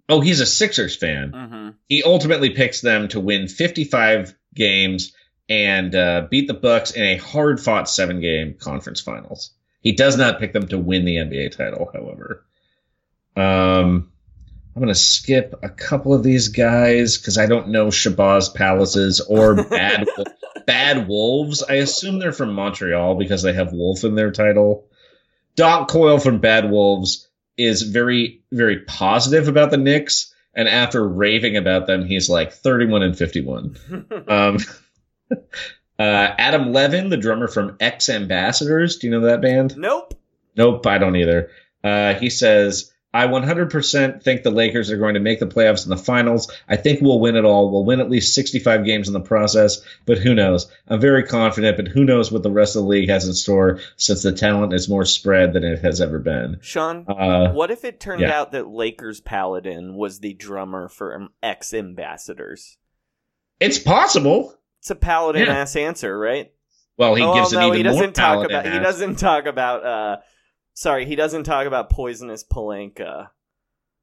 oh, 0.10 0.22
he's 0.22 0.40
a 0.40 0.46
Sixers 0.46 0.96
fan. 0.96 1.32
Mm-hmm. 1.32 1.70
He 1.88 2.04
ultimately 2.04 2.52
picks 2.52 2.82
them 2.82 3.08
to 3.10 3.20
win 3.20 3.48
55 3.48 4.36
games 4.54 5.14
and 5.48 5.94
uh, 5.94 6.28
beat 6.30 6.48
the 6.48 6.54
Bucks 6.54 6.92
in 6.92 7.04
a 7.04 7.18
hard-fought 7.18 7.90
seven-game 7.90 8.56
conference 8.60 9.02
finals. 9.02 9.52
He 9.82 9.92
does 9.92 10.18
not 10.18 10.40
pick 10.40 10.54
them 10.54 10.68
to 10.70 10.80
win 10.80 11.06
the 11.06 11.18
NBA 11.18 11.56
title, 11.56 11.90
however. 11.94 12.44
Um, 13.36 14.12
I'm 14.76 14.82
going 14.82 14.88
to 14.88 14.96
skip 14.96 15.54
a 15.62 15.70
couple 15.70 16.14
of 16.14 16.24
these 16.24 16.50
guys 16.50 17.18
because 17.18 17.38
I 17.38 17.46
don't 17.46 17.70
know 17.70 17.88
Shabazz 17.88 18.54
Palaces 18.56 19.22
or 19.22 19.64
Bad 19.70 20.08
Bad 20.66 21.08
Wolves. 21.08 21.64
I 21.64 21.76
assume 21.76 22.20
they're 22.20 22.32
from 22.32 22.54
Montreal 22.54 23.16
because 23.16 23.42
they 23.42 23.54
have 23.54 23.74
Wolf 23.74 24.04
in 24.04 24.16
their 24.16 24.32
title. 24.32 24.88
Doc 25.56 25.88
Coyle 25.88 26.20
from 26.20 26.40
Bad 26.40 26.70
Wolves 26.70 27.30
is 27.58 27.84
very, 27.84 28.42
very 28.52 28.80
positive 28.80 29.48
about 29.48 29.72
the 29.72 29.78
Knicks, 29.78 30.34
and 30.54 30.68
after 30.68 31.08
raving 31.08 31.58
about 31.58 31.88
them, 31.88 32.06
he's 32.06 32.30
like 32.30 32.54
31 32.54 33.04
and 33.04 33.18
51. 33.18 33.76
um, 34.28 34.58
uh, 35.32 35.38
Adam 36.00 36.72
Levin, 36.72 37.10
the 37.10 37.18
drummer 37.18 37.48
from 37.48 37.78
X 37.80 38.10
Ambassadors, 38.10 38.98
do 38.98 39.08
you 39.08 39.12
know 39.12 39.22
that 39.22 39.42
band? 39.42 39.78
Nope. 39.78 40.14
Nope, 40.56 40.86
I 40.88 40.98
don't 40.98 41.16
either. 41.16 41.50
Uh, 41.84 42.14
he 42.14 42.30
says, 42.30 42.92
I 43.16 43.28
100% 43.28 44.22
think 44.24 44.44
the 44.44 44.52
Lakers 44.52 44.92
are 44.92 44.98
going 44.98 45.14
to 45.14 45.22
make 45.22 45.40
the 45.40 45.48
playoffs 45.48 45.86
in 45.86 45.90
the 45.90 45.96
finals. 45.98 46.52
I 46.68 46.76
think 46.76 47.00
we'll 47.02 47.22
win 47.22 47.38
it 47.38 47.46
all. 47.46 47.72
We'll 47.72 47.86
win 47.86 48.02
at 48.02 48.10
least 48.10 48.36
65 48.36 48.84
games 48.84 49.08
in 49.08 49.14
the 49.14 49.22
process, 49.22 49.82
but 50.06 50.18
who 50.18 50.36
knows? 50.36 50.70
I'm 50.90 51.00
very 51.00 51.24
confident, 51.24 51.78
but 51.78 51.88
who 51.88 52.04
knows 52.04 52.30
what 52.30 52.44
the 52.44 52.52
rest 52.52 52.76
of 52.76 52.82
the 52.84 52.90
league 52.90 53.08
has 53.08 53.26
in 53.26 53.34
store 53.34 53.80
since 53.96 54.22
the 54.24 54.34
talent 54.34 54.74
is 54.74 54.90
more 54.90 55.06
spread 55.06 55.54
than 55.54 55.64
it 55.64 55.80
has 55.80 56.02
ever 56.02 56.20
been. 56.20 56.58
Sean, 56.62 57.06
Uh, 57.08 57.54
what 57.54 57.72
if 57.72 57.86
it 57.86 58.02
turned 58.02 58.22
yeah. 58.22 58.38
out 58.38 58.52
that 58.52 58.68
Lakers 58.68 59.22
Paladin 59.22 59.96
was 59.96 60.20
the 60.20 60.34
drummer 60.34 60.90
for 60.90 61.30
X 61.42 61.74
Ambassadors? 61.74 62.78
it's 63.62 63.80
possible. 63.80 64.54
It's 64.82 64.90
a 64.92 64.96
paladin 64.96 65.46
Yeah. 65.46 65.54
ass 65.60 65.78
answer, 65.78 66.20
right? 66.20 66.52
Well, 66.98 67.16
he 67.16 67.24
oh, 67.24 67.34
gives 67.36 67.54
no, 67.54 67.60
an 67.60 67.66
even 67.68 67.78
he 67.78 67.84
more 67.84 67.94
doesn't 67.94 68.14
talk 68.14 68.36
paladin 68.50 68.58
about. 68.58 68.74
He 68.74 68.80
doesn't 68.80 69.16
talk 69.16 69.46
about. 69.46 69.86
uh 69.86 70.18
Sorry, 70.76 71.06
he 71.06 71.16
doesn't 71.16 71.46
talk 71.46 71.66
about 71.66 71.90
poisonous 71.90 72.44
Pelinka. 72.44 73.30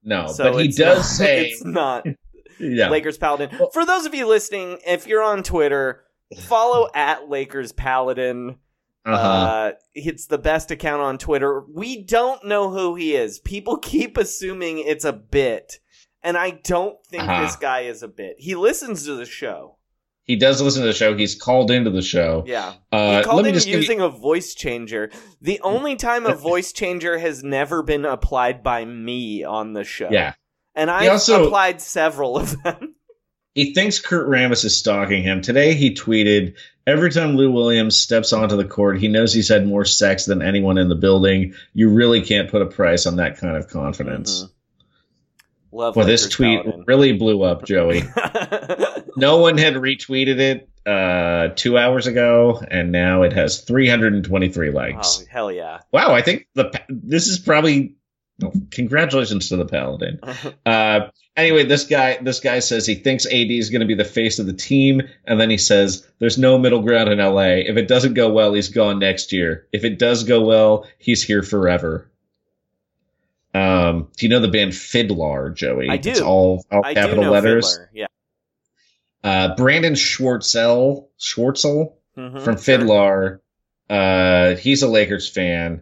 No, 0.03 0.27
so 0.27 0.51
but 0.51 0.61
he 0.61 0.67
does 0.67 0.97
not- 0.97 1.05
say, 1.05 1.45
it's 1.47 1.63
not 1.63 2.05
yeah. 2.59 2.89
Lakers 2.89 3.17
Paladin. 3.17 3.55
Well- 3.57 3.69
For 3.71 3.85
those 3.85 4.05
of 4.05 4.13
you 4.13 4.27
listening, 4.27 4.79
if 4.85 5.07
you're 5.07 5.23
on 5.23 5.43
Twitter, 5.43 6.03
follow 6.41 6.89
at 6.95 7.29
Lakers 7.29 7.71
Paladin. 7.71 8.57
uh-huh. 9.05 9.15
Uh, 9.27 9.71
it's 9.93 10.27
the 10.27 10.37
best 10.37 10.71
account 10.71 11.01
on 11.01 11.17
Twitter. 11.17 11.63
We 11.73 12.03
don't 12.03 12.43
know 12.45 12.69
who 12.69 12.95
he 12.95 13.15
is. 13.15 13.39
People 13.39 13.77
keep 13.77 14.17
assuming 14.17 14.79
it's 14.79 15.05
a 15.05 15.13
bit, 15.13 15.79
and 16.23 16.37
I 16.37 16.49
don't 16.51 16.97
think 17.05 17.23
Uh-huh. 17.23 17.43
this 17.45 17.55
guy 17.55 17.81
is 17.81 18.01
a 18.03 18.07
bit. 18.07 18.35
He 18.39 18.55
listens 18.55 19.05
to 19.05 19.15
the 19.15 19.25
show. 19.25 19.77
He 20.25 20.35
does 20.37 20.61
listen 20.61 20.81
to 20.83 20.87
the 20.87 20.93
show. 20.93 21.17
He's 21.17 21.35
called 21.35 21.69
into 21.69 21.89
the 21.89 22.01
show. 22.01 22.43
Yeah. 22.47 22.73
Uh, 22.91 23.17
he 23.17 23.23
called 23.23 23.35
let 23.37 23.43
me 23.43 23.49
in 23.49 23.55
just 23.55 23.65
give 23.65 23.73
you- 23.73 23.79
using 23.81 23.99
a 23.99 24.09
voice 24.09 24.53
changer. 24.55 25.11
The 25.41 25.59
only 25.61 25.95
time 25.97 26.25
a 26.25 26.33
voice 26.51 26.71
changer 26.71 27.17
has 27.17 27.43
never 27.43 27.83
been 27.83 28.05
applied 28.05 28.63
by 28.63 28.85
me 28.85 29.43
on 29.43 29.73
the 29.73 29.83
show. 29.83 30.07
yeah. 30.11 30.33
And 30.75 30.89
I've 30.89 31.11
also- 31.11 31.45
applied 31.45 31.81
several 31.81 32.37
of 32.37 32.61
them. 32.63 32.95
He 33.55 33.71
thinks 33.75 33.99
Kurt 33.99 34.27
Rambis 34.27 34.65
is 34.65 34.75
stalking 34.75 35.21
him. 35.21 35.43
Today 35.43 35.75
he 35.75 35.93
tweeted, 35.93 36.55
Every 36.87 37.11
time 37.11 37.35
Lou 37.35 37.51
Williams 37.51 37.95
steps 37.95 38.33
onto 38.33 38.57
the 38.57 38.65
court, 38.65 38.97
he 38.99 39.07
knows 39.07 39.31
he's 39.31 39.47
had 39.47 39.67
more 39.67 39.85
sex 39.85 40.25
than 40.25 40.41
anyone 40.41 40.79
in 40.79 40.89
the 40.89 40.95
building. 40.95 41.53
You 41.75 41.89
really 41.89 42.23
can't 42.23 42.49
put 42.49 42.63
a 42.63 42.65
price 42.65 43.05
on 43.05 43.17
that 43.17 43.37
kind 43.37 43.55
of 43.55 43.67
confidence. 43.67 44.45
Mhm. 44.45 44.49
Love 45.71 45.95
Well, 45.95 46.07
this 46.07 46.27
tweet 46.29 46.63
Paladin. 46.63 46.83
really 46.87 47.13
blew 47.13 47.43
up, 47.43 47.63
Joey. 47.63 48.01
no 49.17 49.37
one 49.37 49.57
had 49.57 49.75
retweeted 49.75 50.39
it 50.39 50.69
uh, 50.85 51.49
two 51.55 51.77
hours 51.77 52.07
ago, 52.07 52.61
and 52.69 52.91
now 52.91 53.23
it 53.23 53.33
has 53.33 53.61
323 53.61 54.71
likes. 54.71 55.21
oh, 55.21 55.25
hell 55.29 55.51
yeah. 55.51 55.79
Wow, 55.91 56.13
I 56.13 56.21
think 56.21 56.47
the 56.55 56.71
this 56.89 57.27
is 57.27 57.39
probably 57.39 57.95
well, 58.39 58.53
congratulations 58.71 59.49
to 59.49 59.57
the 59.57 59.65
Paladin. 59.65 60.19
Uh, 60.65 61.09
anyway, 61.35 61.65
this 61.65 61.85
guy 61.85 62.17
this 62.21 62.39
guy 62.39 62.59
says 62.59 62.85
he 62.85 62.95
thinks 62.95 63.25
AD 63.25 63.51
is 63.51 63.69
going 63.69 63.81
to 63.81 63.85
be 63.87 63.95
the 63.95 64.05
face 64.05 64.39
of 64.39 64.45
the 64.45 64.53
team, 64.53 65.01
and 65.25 65.39
then 65.39 65.49
he 65.49 65.57
says 65.57 66.07
there's 66.19 66.37
no 66.37 66.57
middle 66.57 66.81
ground 66.81 67.09
in 67.09 67.19
LA. 67.19 67.59
If 67.67 67.77
it 67.77 67.87
doesn't 67.87 68.13
go 68.13 68.31
well, 68.31 68.53
he's 68.53 68.69
gone 68.69 68.99
next 68.99 69.31
year. 69.33 69.67
If 69.73 69.83
it 69.83 69.99
does 69.99 70.23
go 70.23 70.41
well, 70.41 70.87
he's 70.99 71.21
here 71.23 71.43
forever. 71.43 72.09
Um, 73.53 74.07
do 74.17 74.25
you 74.25 74.29
know 74.29 74.39
the 74.39 74.47
band 74.47 74.71
FIDLAR, 74.71 75.53
Joey? 75.53 75.89
I 75.89 75.97
do. 75.97 76.09
It's 76.09 76.21
all, 76.21 76.65
all 76.71 76.81
I 76.83 76.93
do 76.93 77.01
capital 77.01 77.23
know 77.25 77.31
letters. 77.31 77.77
FIDLAR. 77.77 77.87
Yeah. 77.93 78.07
Uh, 79.23 79.55
Brandon 79.55 79.93
Schwartzel, 79.93 81.07
Schwartzel 81.19 81.93
Mhm, 82.17 82.43
from 82.43 82.57
sure. 82.57 82.59
Uh, 83.89 84.55
he's 84.55 84.83
a 84.83 84.87
Lakers 84.87 85.27
fan. 85.29 85.81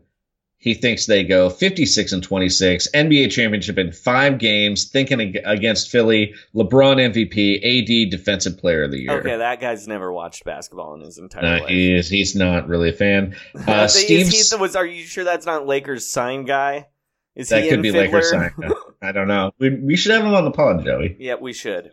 He 0.57 0.75
thinks 0.75 1.07
they 1.07 1.23
go 1.23 1.49
56 1.49 2.11
and 2.13 2.21
26, 2.21 2.87
NBA 2.93 3.31
championship 3.31 3.79
in 3.79 3.91
five 3.91 4.37
games, 4.37 4.85
thinking 4.85 5.19
ag- 5.19 5.41
against 5.43 5.89
Philly, 5.89 6.35
LeBron 6.53 6.97
MVP, 7.11 7.57
AD 7.63 8.11
defensive 8.11 8.59
player 8.59 8.83
of 8.83 8.91
the 8.91 8.99
year. 8.99 9.19
Okay, 9.19 9.37
that 9.37 9.59
guy's 9.59 9.87
never 9.87 10.13
watched 10.13 10.43
basketball 10.45 10.93
in 10.93 11.01
his 11.01 11.17
entire 11.17 11.43
Uh, 11.45 11.59
life. 11.61 11.69
he 11.69 11.95
is, 11.95 12.07
he's 12.09 12.35
not 12.35 12.67
really 12.67 12.89
a 12.89 12.93
fan. 12.93 13.35
Uh, 13.67 13.87
he- 13.89 14.23
was, 14.59 14.75
are 14.75 14.85
you 14.85 15.03
sure 15.03 15.23
that's 15.23 15.47
not 15.47 15.65
Lakers 15.65 16.07
sign 16.07 16.45
guy? 16.45 16.87
Is 17.35 17.49
that 17.49 17.67
could 17.67 17.81
be 17.81 17.89
FIDLAR? 17.91 18.01
Lakers 18.11 18.29
sign. 18.29 18.51
I 19.01 19.11
don't 19.11 19.27
know. 19.27 19.51
We, 19.57 19.71
we 19.71 19.95
should 19.95 20.11
have 20.11 20.23
him 20.23 20.33
on 20.35 20.43
the 20.45 20.51
pod, 20.51 20.85
Joey. 20.85 21.15
yeah, 21.19 21.35
we 21.41 21.53
should. 21.53 21.91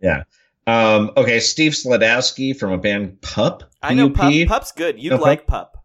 Yeah. 0.00 0.24
Um, 0.66 1.12
okay, 1.16 1.40
Steve 1.40 1.72
Sladkowski 1.72 2.56
from 2.56 2.72
a 2.72 2.78
band 2.78 3.20
Pup. 3.20 3.64
I 3.82 3.94
know 3.94 4.10
Pup. 4.10 4.32
PUP. 4.32 4.48
Pup's 4.48 4.72
good. 4.72 5.00
You'd 5.00 5.10
No, 5.10 5.16
like 5.16 5.46
Pup. 5.46 5.84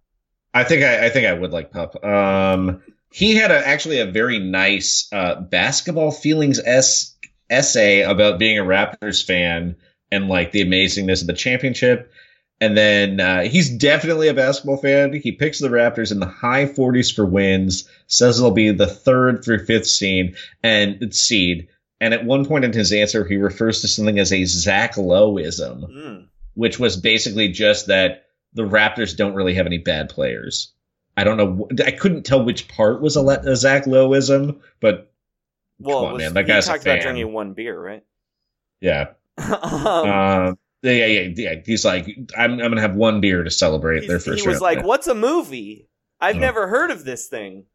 I 0.53 0.63
think 0.63 0.83
I, 0.83 1.07
I 1.07 1.09
think 1.09 1.27
I 1.27 1.33
would 1.33 1.51
like 1.51 1.71
Pup. 1.71 2.03
Um, 2.03 2.81
he 3.11 3.35
had 3.35 3.51
a, 3.51 3.67
actually 3.67 3.99
a 3.99 4.05
very 4.05 4.39
nice 4.39 5.07
uh, 5.11 5.35
basketball 5.39 6.11
feelings 6.11 6.59
s 6.63 7.15
essay 7.49 8.01
about 8.01 8.39
being 8.39 8.59
a 8.59 8.63
Raptors 8.63 9.23
fan 9.23 9.75
and 10.11 10.27
like 10.27 10.51
the 10.51 10.65
amazingness 10.65 11.21
of 11.21 11.27
the 11.27 11.33
championship. 11.33 12.11
And 12.61 12.77
then 12.77 13.19
uh, 13.19 13.43
he's 13.43 13.69
definitely 13.69 14.29
a 14.29 14.33
basketball 14.33 14.77
fan. 14.77 15.13
He 15.13 15.33
picks 15.33 15.59
the 15.59 15.67
Raptors 15.67 16.11
in 16.11 16.19
the 16.19 16.25
high 16.25 16.65
40s 16.65 17.13
for 17.13 17.25
wins. 17.25 17.89
Says 18.07 18.39
it'll 18.39 18.51
be 18.51 18.71
the 18.71 18.87
third 18.87 19.43
through 19.43 19.65
fifth 19.65 19.87
seed 19.87 20.35
and 20.63 21.13
seed. 21.13 21.67
And 22.01 22.13
at 22.13 22.25
one 22.25 22.45
point 22.45 22.65
in 22.65 22.73
his 22.73 22.91
answer, 22.91 23.23
he 23.25 23.37
refers 23.37 23.81
to 23.81 23.87
something 23.87 24.19
as 24.19 24.33
a 24.33 24.43
Zach 24.45 24.95
Loweism 24.95 25.89
Mm. 25.89 26.27
which 26.55 26.79
was 26.79 26.97
basically 26.97 27.49
just 27.49 27.87
that 27.87 28.25
the 28.53 28.63
Raptors 28.63 29.15
don't 29.15 29.33
really 29.33 29.53
have 29.55 29.65
any 29.65 29.77
bad 29.77 30.09
players. 30.09 30.71
I 31.17 31.23
don't 31.23 31.37
know. 31.37 31.67
I 31.85 31.91
couldn't 31.91 32.23
tell 32.23 32.43
which 32.43 32.67
part 32.67 33.01
was 33.01 33.15
a, 33.15 33.21
a 33.21 33.55
Zach 33.55 33.85
Loweism, 33.85 34.59
but 34.81 35.11
Well, 35.79 35.99
Come 35.99 36.05
on, 36.07 36.13
was- 36.13 36.21
man, 36.21 36.33
that 36.35 36.43
guy's 36.47 36.65
a 36.67 36.71
talked 36.71 36.83
about 36.83 37.01
drinking 37.01 37.31
one 37.33 37.53
beer, 37.53 37.79
right? 37.79 38.03
yeah. 38.81 39.07
um, 39.37 39.87
Um, 39.87 40.57
yeah, 40.81 40.91
yeah, 41.05 41.29
yeah. 41.35 41.55
He's 41.65 41.83
like, 41.83 42.05
I'm, 42.37 42.51
I'm 42.53 42.59
gonna 42.59 42.79
have 42.81 42.95
one 42.95 43.19
beer 43.21 43.43
to 43.43 43.49
celebrate 43.51 44.07
their 44.07 44.19
first. 44.19 44.41
he 44.43 44.47
was 44.47 44.61
like, 44.61 44.77
win." 44.79 44.87
"What's 44.87 45.07
a 45.07 45.15
movie? 45.15 45.89
I've 46.21 46.35
Oh. 46.37 46.39
never 46.39 46.67
heard 46.67 46.91
of 46.91 47.03
this 47.05 47.27
thing." 47.27 47.65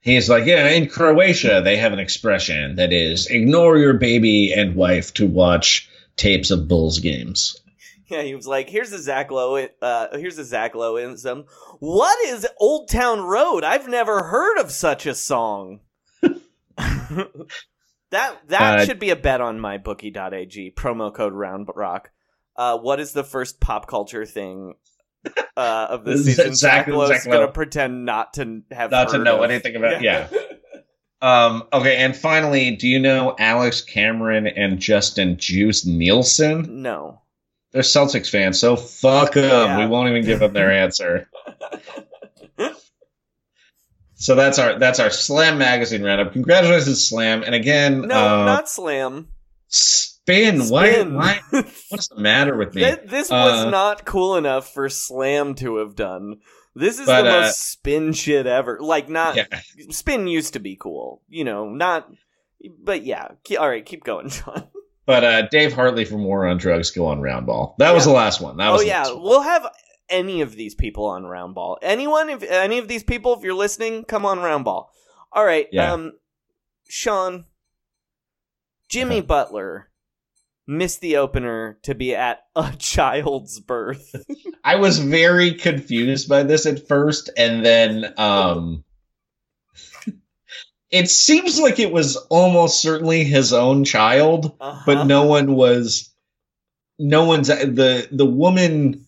He's 0.00 0.28
like, 0.28 0.46
yeah, 0.46 0.68
in 0.68 0.88
Croatia 0.88 1.60
they 1.62 1.76
have 1.76 1.92
an 1.92 1.98
expression 1.98 2.76
that 2.76 2.92
is, 2.92 3.26
ignore 3.26 3.78
your 3.78 3.94
baby 3.94 4.52
and 4.52 4.74
wife 4.76 5.12
to 5.14 5.26
watch 5.26 5.88
tapes 6.16 6.50
of 6.50 6.68
Bulls 6.68 6.98
games. 7.00 7.60
Yeah, 8.06 8.22
he 8.22 8.34
was 8.34 8.46
like, 8.46 8.70
"Here's 8.70 8.90
a 8.92 8.98
Zach 8.98 9.30
Lowe. 9.30 9.68
Uh, 9.82 10.16
here's 10.16 10.38
a 10.38 10.44
Zach 10.44 10.72
Loweism. 10.72 11.44
What 11.78 12.18
is 12.26 12.46
Old 12.58 12.88
Town 12.88 13.20
Road? 13.20 13.64
I've 13.64 13.86
never 13.86 14.22
heard 14.22 14.58
of 14.58 14.70
such 14.70 15.04
a 15.04 15.14
song." 15.14 15.80
that 16.80 17.28
that 18.48 18.80
Uh, 18.80 18.84
should 18.86 18.98
be 18.98 19.10
a 19.10 19.16
bet 19.16 19.40
on 19.40 19.60
my 19.60 19.78
bookie.ag 19.78 20.72
promo 20.76 21.12
code 21.14 21.34
round 21.34 21.68
rock. 21.74 22.10
Uh, 22.56 22.78
what 22.78 22.98
is 22.98 23.12
the 23.12 23.24
first 23.24 23.60
pop 23.60 23.86
culture 23.86 24.24
thing 24.24 24.74
uh, 25.56 25.86
of 25.90 26.04
the 26.04 26.16
season? 26.24 26.54
Zach- 26.54 26.86
Zach, 26.86 26.88
Lowe's 26.88 27.08
Zach 27.08 27.24
gonna 27.24 27.48
pretend 27.48 28.04
not 28.04 28.34
to 28.34 28.62
have 28.70 28.90
Not 28.90 29.10
to 29.10 29.18
know 29.18 29.42
of. 29.44 29.50
anything 29.50 29.76
about- 29.76 30.02
yeah. 30.02 30.28
Um, 31.20 31.64
okay, 31.72 31.96
and 31.96 32.16
finally, 32.16 32.76
do 32.76 32.86
you 32.86 33.00
know 33.00 33.34
Alex 33.40 33.80
Cameron 33.82 34.46
and 34.46 34.78
Justin 34.78 35.36
Juice 35.36 35.84
Nielsen? 35.84 36.82
no. 36.82 37.22
They're 37.72 37.82
Celtics 37.82 38.30
fans, 38.30 38.58
so 38.60 38.76
fuck 38.76 39.32
them. 39.34 39.44
Yeah. 39.44 39.78
We 39.80 39.86
won't 39.86 40.08
even 40.10 40.24
give 40.24 40.38
them 40.38 40.52
their 40.52 40.70
answer. 40.84 41.28
so 44.14 44.34
that's 44.34 44.58
our 44.58 44.78
that's 44.78 45.00
our 45.00 45.10
Slam 45.10 45.58
magazine 45.58 46.02
roundup. 46.02 46.32
Congratulations, 46.32 47.06
Slam! 47.08 47.42
And 47.42 47.54
again, 47.54 48.02
No, 48.02 48.14
uh, 48.42 48.44
not 48.44 48.68
Slam. 48.68 49.28
Spin. 50.28 50.68
Why? 50.68 50.92
Spin. 50.92 51.14
Why? 51.14 51.40
What's 51.88 52.08
the 52.14 52.20
matter 52.20 52.56
with 52.56 52.74
me? 52.74 52.82
Th- 52.82 53.00
this 53.06 53.30
was 53.30 53.66
Uh, 53.66 53.70
not 53.70 54.04
cool 54.04 54.36
enough 54.36 54.72
for 54.72 54.88
Slam 54.88 55.54
to 55.56 55.76
have 55.76 55.94
done. 55.96 56.36
This 56.74 56.98
is 56.98 57.06
But, 57.06 57.22
the 57.22 57.28
uh, 57.30 57.40
most 57.42 57.58
spin 57.72 58.12
shit 58.12 58.46
ever. 58.46 58.78
Like, 58.80 59.08
not 59.08 59.36
Yeah. 59.36 59.46
spin 59.90 60.26
used 60.28 60.52
to 60.52 60.60
be 60.60 60.76
cool, 60.76 61.22
you 61.28 61.44
know. 61.44 61.68
Not, 61.70 62.08
but 62.78 63.04
yeah. 63.04 63.28
All 63.58 63.68
right, 63.68 63.84
keep 63.84 64.04
going, 64.04 64.28
John. 64.30 64.68
But 65.06 65.24
uh, 65.24 65.42
Dave 65.48 65.72
Hartley 65.72 66.04
from 66.04 66.22
War 66.22 66.46
on 66.46 66.58
Drugs 66.58 66.90
go 66.90 67.06
on 67.06 67.20
Roundball. 67.20 67.74
That 67.78 67.94
was 67.94 68.04
the 68.04 68.10
last 68.12 68.40
one. 68.40 68.58
That 68.58 68.70
was 68.70 68.82
oh 68.82 68.84
yeah, 68.84 69.04
we'll 69.10 69.40
have 69.42 69.66
any 70.10 70.42
of 70.42 70.54
these 70.54 70.74
people 70.74 71.06
on 71.06 71.22
Roundball. 71.24 71.78
Anyone, 71.82 72.28
if 72.28 72.42
any 72.42 72.78
of 72.78 72.88
these 72.88 73.02
people, 73.02 73.34
if 73.34 73.42
you're 73.42 73.54
listening, 73.54 74.04
come 74.04 74.24
on 74.26 74.38
Roundball. 74.38 74.88
All 75.32 75.44
right, 75.44 75.66
Yeah. 75.72 75.92
um, 75.94 76.12
Sean, 76.88 77.46
Jimmy 78.88 79.18
Uh-huh. 79.18 79.26
Butler 79.26 79.87
missed 80.68 81.00
the 81.00 81.16
opener 81.16 81.78
to 81.82 81.94
be 81.94 82.14
at 82.14 82.40
a 82.54 82.72
child's 82.78 83.58
birth. 83.58 84.14
I 84.62 84.76
was 84.76 84.98
very 85.00 85.54
confused 85.54 86.28
by 86.28 86.44
this 86.44 86.66
at 86.66 86.86
first, 86.86 87.30
and 87.36 87.64
then 87.64 88.14
um, 88.18 88.84
it 90.90 91.10
seems 91.10 91.58
like 91.58 91.78
it 91.78 91.92
was 91.92 92.16
almost 92.30 92.80
certainly 92.80 93.24
his 93.24 93.52
own 93.52 93.84
child, 93.84 94.56
Uh-huh. 94.60 94.82
but 94.86 95.04
no 95.06 95.26
one 95.26 95.54
was. 95.54 96.10
No 96.98 97.24
one's 97.26 97.48
the 97.48 98.08
the 98.10 98.26
woman. 98.26 99.06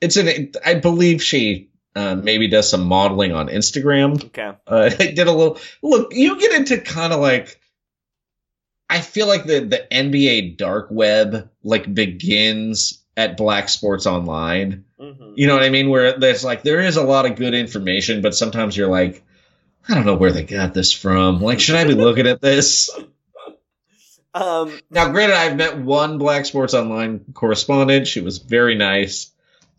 It's 0.00 0.16
an. 0.16 0.52
I 0.64 0.74
believe 0.74 1.22
she 1.22 1.70
uh, 1.96 2.14
maybe 2.14 2.48
does 2.48 2.68
some 2.68 2.84
modeling 2.84 3.32
on 3.32 3.48
Instagram. 3.48 4.22
Okay. 4.26 4.52
Uh, 4.66 4.90
I 4.98 5.06
did 5.12 5.26
a 5.26 5.32
little 5.32 5.58
look. 5.82 6.12
You 6.14 6.38
get 6.38 6.52
into 6.52 6.78
kind 6.78 7.12
of 7.12 7.20
like. 7.20 7.59
I 8.90 9.00
feel 9.00 9.26
like 9.28 9.44
the 9.46 9.60
the 9.60 9.86
NBA 9.90 10.56
dark 10.58 10.88
web 10.90 11.50
like 11.64 11.92
begins 11.92 13.02
at 13.16 13.36
Black 13.38 13.68
Sports 13.70 14.06
Online. 14.06 14.84
hmm 14.98 15.34
You 15.36 15.46
know 15.46 15.54
what 15.54 15.62
I 15.64 15.70
mean? 15.70 15.88
Where 15.90 16.18
there's 16.18 16.44
like 16.44 16.62
there 16.62 16.80
is 16.80 16.96
a 16.96 17.04
lot 17.04 17.26
of 17.26 17.36
good 17.36 17.54
information, 17.54 18.22
but 18.22 18.34
sometimes 18.34 18.76
you're 18.76 18.90
like, 18.90 19.24
I 19.88 19.94
don't 19.94 20.06
know 20.06 20.16
where 20.16 20.32
they 20.32 20.44
got 20.44 20.74
this 20.74 20.92
from. 20.92 21.40
Like, 21.40 21.60
should 21.60 21.76
I 21.76 21.84
be 21.84 21.94
looking 21.94 22.26
at 22.26 22.42
this? 22.42 22.90
Um, 24.34 24.78
Now, 24.90 25.10
granted, 25.10 25.36
I've 25.36 25.56
met 25.56 25.78
one 25.78 26.18
Black 26.18 26.46
Sports 26.46 26.74
Online 26.74 27.24
correspondent. 27.34 28.06
She 28.06 28.20
was 28.20 28.38
very 28.38 28.76
nice, 28.76 29.32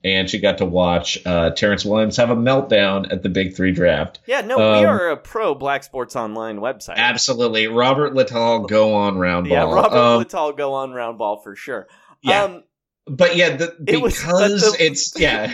and 0.03 0.29
she 0.29 0.39
got 0.39 0.57
to 0.59 0.65
watch 0.65 1.19
uh, 1.25 1.51
Terrence 1.51 1.85
Williams 1.85 2.17
have 2.17 2.29
a 2.29 2.35
meltdown 2.35 3.11
at 3.11 3.21
the 3.23 3.29
Big 3.29 3.55
Three 3.55 3.71
draft. 3.71 4.19
yeah, 4.25 4.41
no, 4.41 4.57
we 4.57 4.63
Um, 4.63 4.85
are 4.85 5.09
a 5.09 5.17
pro 5.17 5.53
Black 5.55 5.83
Sports 5.83 6.15
Online 6.15 6.57
website. 6.59 6.95
Absolutely, 6.95 7.67
Robert 7.67 8.13
Littal 8.13 8.67
go 8.67 8.93
on 8.95 9.17
round 9.17 9.47
ball. 9.49 9.57
Yeah. 9.57 9.73
Robert 9.75 9.97
Um, 9.97 10.23
Littal 10.23 10.57
go 10.57 10.73
on 10.73 10.91
Roundball 10.91 11.43
for 11.43 11.55
sure. 11.55 11.87
Yeah. 12.23 12.43
Um, 12.43 12.63
but 13.07 13.35
yeah, 13.35 13.55
the, 13.57 13.75
It 13.87 14.03
because 14.03 14.71
the- 14.77 14.83
it's 14.85 15.19
yeah, 15.19 15.53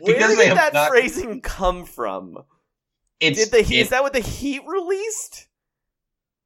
where 0.00 0.18
did 0.36 0.56
that 0.56 0.72
not- 0.74 0.88
phrasing 0.90 1.40
come 1.40 1.84
from? 1.84 2.38
it's 3.20 3.38
Did 3.38 3.50
the 3.52 3.58
it- 3.60 3.80
is 3.82 3.88
that 3.90 4.02
what 4.02 4.12
the 4.12 4.20
Heat 4.20 4.62
released? 4.66 5.46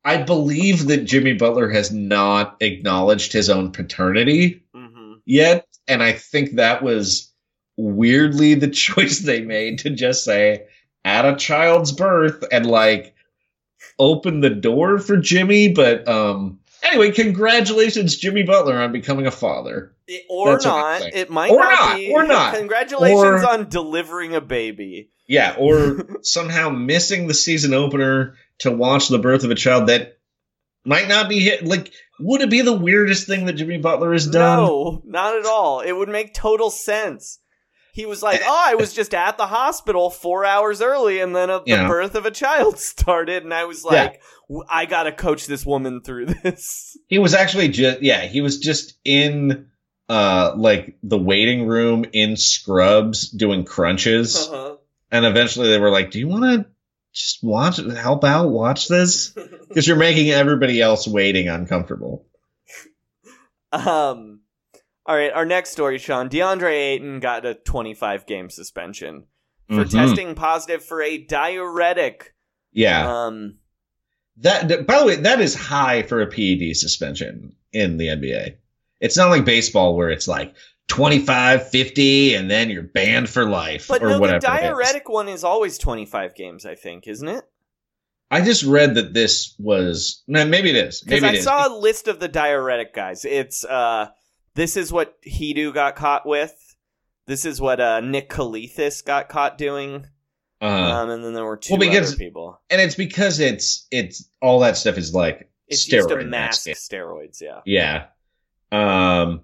I 0.05 0.23
believe 0.23 0.87
that 0.87 0.99
Jimmy 1.05 1.33
Butler 1.33 1.69
has 1.71 1.91
not 1.91 2.59
acknowledged 2.61 3.33
his 3.33 3.51
own 3.51 3.73
paternity. 3.73 4.63
Yet, 5.27 5.67
and 5.89 6.03
I 6.03 6.13
think 6.13 6.53
that 6.57 6.83
was 6.83 7.31
weirdly 7.77 8.55
the 8.55 8.69
choice 8.71 9.19
they 9.19 9.43
made 9.43 9.81
to 9.81 9.91
just 9.91 10.25
say 10.25 10.67
at 11.05 11.25
a 11.27 11.37
child's 11.37 11.93
birth 11.93 12.45
and 12.51 12.65
like 12.67 13.15
open 13.99 14.41
the 14.41 14.51
door 14.51 14.99
for 14.99 15.17
Jimmy. 15.17 15.73
But 15.73 16.07
um, 16.09 16.61
anyway, 16.83 17.11
congratulations, 17.13 18.17
Jimmy 18.17 18.43
Butler, 18.45 18.81
on 18.81 18.93
becoming 18.93 19.27
a 19.27 19.31
father. 19.31 19.93
It- 20.07 20.25
or 20.29 20.53
That's 20.53 20.65
not. 20.65 21.03
It 21.03 21.31
might 21.31 21.51
Or 21.51 21.59
not, 21.61 21.71
not, 21.71 21.97
be. 21.97 22.13
or 22.13 22.23
not. 22.25 22.55
Congratulations 22.57 23.43
Or- 23.43 23.51
on 23.51 23.69
delivering 23.69 24.35
a 24.35 24.41
baby. 24.41 25.11
Yeah, 25.29 25.57
or 25.59 26.07
somehow 26.23 26.69
missing 26.71 27.27
the 27.27 27.35
season 27.35 27.75
opener 27.75 28.35
to 28.61 28.71
watch 28.71 29.09
the 29.09 29.19
birth 29.19 29.43
of 29.43 29.51
a 29.51 29.57
child 29.57 29.89
that 29.89 30.19
might 30.85 31.09
not 31.09 31.29
be 31.29 31.41
hit. 31.41 31.65
Like, 31.65 31.93
would 32.21 32.41
it 32.41 32.51
be 32.51 32.63
the 32.63 32.73
weirdest 32.77 33.27
thing 33.27 33.47
that 33.47 33.55
Jimmy 33.55 33.79
Butler 33.79 34.13
has 34.13 34.27
done? 34.27 34.59
No, 34.59 35.03
not 35.05 35.37
at 35.39 35.47
all. 35.47 35.81
It 35.81 35.93
would 35.93 36.09
make 36.09 36.35
total 36.35 36.71
sense. 36.71 37.39
He 37.93 38.05
was 38.05 38.23
like, 38.23 38.43
"Oh, 38.45 38.63
I 38.67 38.75
was 38.75 38.93
just 38.93 39.15
at 39.15 39.39
the 39.39 39.47
hospital 39.47 40.11
four 40.11 40.45
hours 40.45 40.83
early, 40.83 41.21
and 41.21 41.35
then 41.35 41.49
a, 41.49 41.61
the 41.61 41.65
Yeah. 41.71 41.89
birth 41.89 42.15
of 42.15 42.27
a 42.27 42.31
child 42.31 42.79
started." 42.95 43.43
And 43.43 43.55
I 43.55 43.65
was 43.65 43.85
Yeah. 43.85 44.03
like, 44.03 44.21
"W- 44.51 44.67
"I 44.69 44.85
gotta 44.85 45.13
coach 45.13 45.47
this 45.47 45.65
woman 45.65 46.03
through 46.03 46.27
this." 46.43 46.99
He 47.09 47.19
was 47.19 47.33
actually 47.33 47.69
just 47.69 48.03
yeah, 48.03 48.21
he 48.27 48.43
was 48.43 48.59
just 48.59 48.99
in 49.05 49.69
uh 50.11 50.53
like 50.57 50.99
the 51.03 51.17
waiting 51.19 51.67
room 51.67 52.05
in 52.13 52.37
scrubs 52.37 53.31
doing 53.31 53.65
crunches. 53.65 54.37
Uh-huh. 54.49 54.77
And 55.11 55.25
eventually 55.25 55.69
they 55.71 55.79
were 55.79 55.91
like, 55.91 56.11
"Do 56.11 56.19
you 56.19 56.29
want 56.29 56.45
to 56.45 56.67
just 57.17 57.43
watch 57.43 57.79
help 57.79 58.23
out 58.25 58.51
watch 58.51 58.89
this 58.89 59.31
because 59.69 59.89
you're 59.89 59.97
making 59.97 60.31
everybody 60.31 60.81
else 60.81 61.09
waiting 61.09 61.49
uncomfortable." 61.49 62.27
Um, 63.73 64.41
all 65.07 65.17
right, 65.17 65.33
our 65.33 65.45
next 65.45 65.71
story, 65.71 65.99
Sean. 65.99 66.29
DeAndre 66.29 66.73
Ayton 66.73 67.21
got 67.21 67.45
a 67.45 67.55
25 67.55 68.27
game 68.27 68.51
suspension 68.51 69.25
for 69.69 69.85
Mhm. 69.85 69.91
testing 69.91 70.35
positive 70.35 70.85
for 70.85 71.03
a 71.03 71.19
diuretic. 71.19 72.35
Yeah. 72.73 73.25
Um, 73.27 73.59
That, 74.39 74.69
that- 74.69 74.87
by 74.87 74.99
the 75.01 75.07
way, 75.07 75.17
that 75.17 75.41
is 75.41 75.55
high 75.55 76.03
for 76.03 76.21
a 76.21 76.27
PED 76.27 76.77
suspension 76.77 77.55
in 77.73 77.97
the 77.97 78.09
NBA. 78.09 78.57
It's 79.01 79.17
not 79.17 79.31
like 79.31 79.45
baseball 79.47 79.97
where 79.97 80.11
it's 80.11 80.29
like 80.29 80.55
25, 80.89 81.69
50, 81.69 82.35
and 82.35 82.51
then 82.51 82.71
you're 82.71 82.83
banned 82.83 83.29
for 83.29 83.45
life 83.49 83.87
but 83.89 84.03
or 84.03 84.09
no, 84.09 84.15
the 84.15 84.21
whatever. 84.21 84.37
is. 84.39 84.45
diuretic 84.45 85.09
one 85.09 85.29
is 85.29 85.45
always 85.45 85.79
25 85.79 86.35
games, 86.35 86.65
I 86.65 86.75
think, 86.75 87.07
isn't 87.09 87.29
it? 87.29 87.45
I 88.31 88.41
just 88.41 88.63
read 88.65 88.95
that 88.97 89.15
this 89.15 89.55
was 89.59 90.23
maybe 90.27 90.71
it 90.71 90.77
is. 90.77 91.05
Maybe 91.07 91.27
I 91.27 91.31
it 91.31 91.35
is. 91.37 91.45
saw 91.45 91.69
a 91.69 91.75
list 91.79 92.09
of 92.09 92.19
the 92.19 92.27
diuretic 92.29 92.93
guys. 92.93 93.25
It's 93.25 93.65
uh, 93.65 94.09
this 94.55 94.77
is 94.77 94.93
what 94.93 95.17
Hedo 95.23 95.73
got 95.73 95.95
caught 95.95 96.27
with. 96.27 96.53
This 97.27 97.45
is 97.45 97.61
what 97.61 97.81
uh, 97.81 98.01
Nick 98.01 98.29
Calathes 98.31 99.05
got 99.05 99.29
caught 99.29 99.59
doing. 99.59 100.07
Uh, 100.61 100.65
um, 100.67 101.11
and 101.11 101.23
then 101.25 101.35
there 101.35 101.45
were 101.45 101.57
two 101.57 101.75
well, 101.75 101.81
because- 101.81 102.11
other 102.15 102.19
people. 102.19 102.61
and 102.71 102.81
it's 102.81 102.95
because 102.97 103.39
it's 103.39 103.87
it's 103.93 104.29
all 104.43 104.61
that 104.61 104.77
stuff 104.77 104.99
is 104.99 105.15
like 105.15 105.49
It's 105.69 105.87
steroid 105.89 105.93
used 105.93 106.09
to 106.09 106.19
in 106.19 106.31
mask 106.31 106.67
steroids. 106.67 107.41
Yeah. 107.41 107.61
Yeah. 107.65 108.07
Um, 108.73 109.43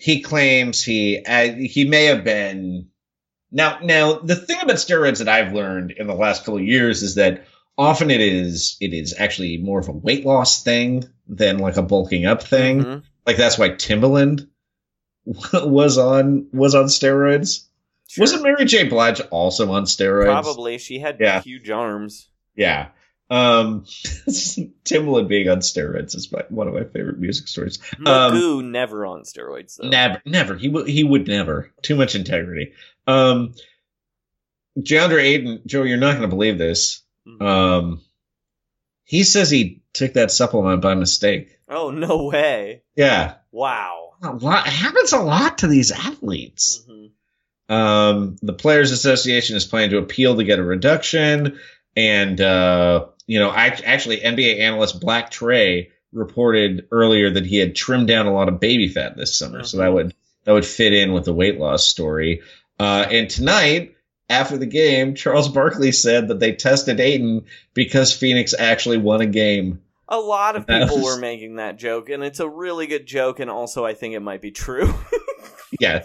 he 0.00 0.22
claims 0.22 0.82
he 0.82 1.22
uh, 1.26 1.52
he 1.52 1.84
may 1.84 2.06
have 2.06 2.24
been. 2.24 2.88
Now, 3.52 3.78
now 3.82 4.14
the 4.14 4.34
thing 4.36 4.58
about 4.62 4.76
steroids 4.76 5.18
that 5.18 5.28
I've 5.28 5.52
learned 5.52 5.90
in 5.90 6.06
the 6.06 6.14
last 6.14 6.40
couple 6.44 6.56
of 6.56 6.64
years 6.64 7.02
is 7.02 7.16
that 7.16 7.44
often 7.76 8.10
it 8.10 8.20
is 8.22 8.76
it 8.80 8.94
is 8.94 9.14
actually 9.18 9.58
more 9.58 9.78
of 9.78 9.88
a 9.88 9.92
weight 9.92 10.24
loss 10.24 10.62
thing 10.62 11.04
than 11.28 11.58
like 11.58 11.76
a 11.76 11.82
bulking 11.82 12.24
up 12.24 12.42
thing. 12.42 12.82
Mhm. 12.82 13.02
Like 13.26 13.36
that's 13.36 13.58
why 13.58 13.70
Timbaland 13.70 14.48
was 15.52 15.98
on 15.98 16.46
was 16.52 16.74
on 16.74 16.86
steroids. 16.86 17.66
Sure. 18.08 18.22
Wasn't 18.22 18.42
Mary 18.42 18.64
J. 18.64 18.84
Blige 18.88 19.20
also 19.30 19.70
on 19.70 19.84
steroids? 19.84 20.24
Probably. 20.42 20.78
She 20.78 20.98
had 20.98 21.18
Yeah. 21.20 21.42
huge 21.42 21.68
arms. 21.70 22.28
Yeah. 22.56 22.88
Um, 23.30 23.84
Timbaland 24.84 25.28
being 25.28 25.48
on 25.48 25.58
steroids 25.60 26.16
is 26.16 26.32
my, 26.32 26.42
one 26.48 26.66
of 26.68 26.74
my 26.74 26.82
favorite 26.84 27.18
music 27.20 27.46
stories. 27.48 27.78
Um, 28.04 28.72
never 28.72 29.06
on 29.06 29.22
steroids 29.22 29.76
though. 29.76 29.88
Never, 29.88 30.20
never. 30.26 30.56
He 30.56 30.68
would. 30.68 30.88
He 30.88 31.04
would 31.04 31.28
never. 31.28 31.70
Too 31.82 31.94
much 31.94 32.14
integrity. 32.16 32.72
Um, 33.06 33.54
DeAndre 34.78 35.22
Ayton, 35.22 35.62
Joe, 35.66 35.82
you're 35.84 35.96
not 35.98 36.16
going 36.16 36.28
to 36.28 36.34
believe 36.36 36.58
this. 36.58 37.02
Mhm. 37.26 37.42
Um, 37.42 38.00
he 39.04 39.24
says 39.24 39.50
he 39.50 39.82
took 39.92 40.14
that 40.14 40.30
supplement 40.30 40.82
by 40.82 40.94
mistake. 40.94 41.56
oh 41.68 41.90
no 41.90 42.24
way! 42.24 42.82
Yeah, 42.96 43.34
Wow. 43.52 44.12
a 44.22 44.32
lot 44.32 44.66
it 44.66 44.72
happens 44.72 45.12
a 45.12 45.18
lot 45.20 45.58
to 45.58 45.66
these 45.68 45.92
athletes. 45.92 46.84
Mhm. 46.88 47.10
Um, 47.72 48.36
the 48.42 48.52
Players 48.54 48.90
Association 48.90 49.56
is 49.56 49.64
planning 49.66 49.90
to 49.90 49.98
appeal 49.98 50.36
to 50.36 50.44
get 50.44 50.58
a 50.58 50.64
reduction, 50.64 51.58
and 51.96 52.40
uh, 52.40 53.06
you 53.30 53.38
know, 53.38 53.52
actually, 53.54 54.18
NBA 54.18 54.58
analyst 54.58 55.00
Black 55.00 55.30
Trey 55.30 55.90
reported 56.12 56.88
earlier 56.90 57.30
that 57.30 57.46
he 57.46 57.58
had 57.58 57.76
trimmed 57.76 58.08
down 58.08 58.26
a 58.26 58.32
lot 58.34 58.48
of 58.48 58.58
baby 58.58 58.88
fat 58.88 59.16
this 59.16 59.38
summer, 59.38 59.62
so 59.62 59.76
that 59.76 59.90
Mhm. 59.90 59.94
would 59.94 60.14
that 60.44 60.52
would 60.52 60.66
fit 60.66 60.92
in 60.92 61.12
with 61.12 61.26
the 61.26 61.32
weight 61.32 61.60
loss 61.60 61.86
story. 61.86 62.40
Uh, 62.80 63.06
and 63.08 63.30
tonight, 63.30 63.94
after 64.28 64.56
the 64.58 64.66
game, 64.66 65.14
Charles 65.14 65.48
Barkley 65.48 65.92
said 65.92 66.26
that 66.26 66.40
they 66.40 66.52
tested 66.54 66.98
Ayton 66.98 67.44
because 67.72 68.12
Phoenix 68.12 68.52
actually 68.58 68.98
won 68.98 69.20
a 69.20 69.26
game. 69.26 69.80
A 70.08 70.18
lot 70.18 70.56
of 70.56 70.66
people 70.66 70.96
was- 70.96 71.04
were 71.04 71.20
making 71.20 71.56
that 71.56 71.78
joke, 71.78 72.08
and 72.08 72.24
it's 72.24 72.40
a 72.40 72.48
really 72.48 72.88
good 72.88 73.06
joke, 73.06 73.38
and 73.38 73.48
also 73.48 73.84
I 73.84 73.94
think 73.94 74.14
it 74.16 74.20
might 74.20 74.42
be 74.42 74.50
true. 74.50 74.92
Yeah, 75.78 76.02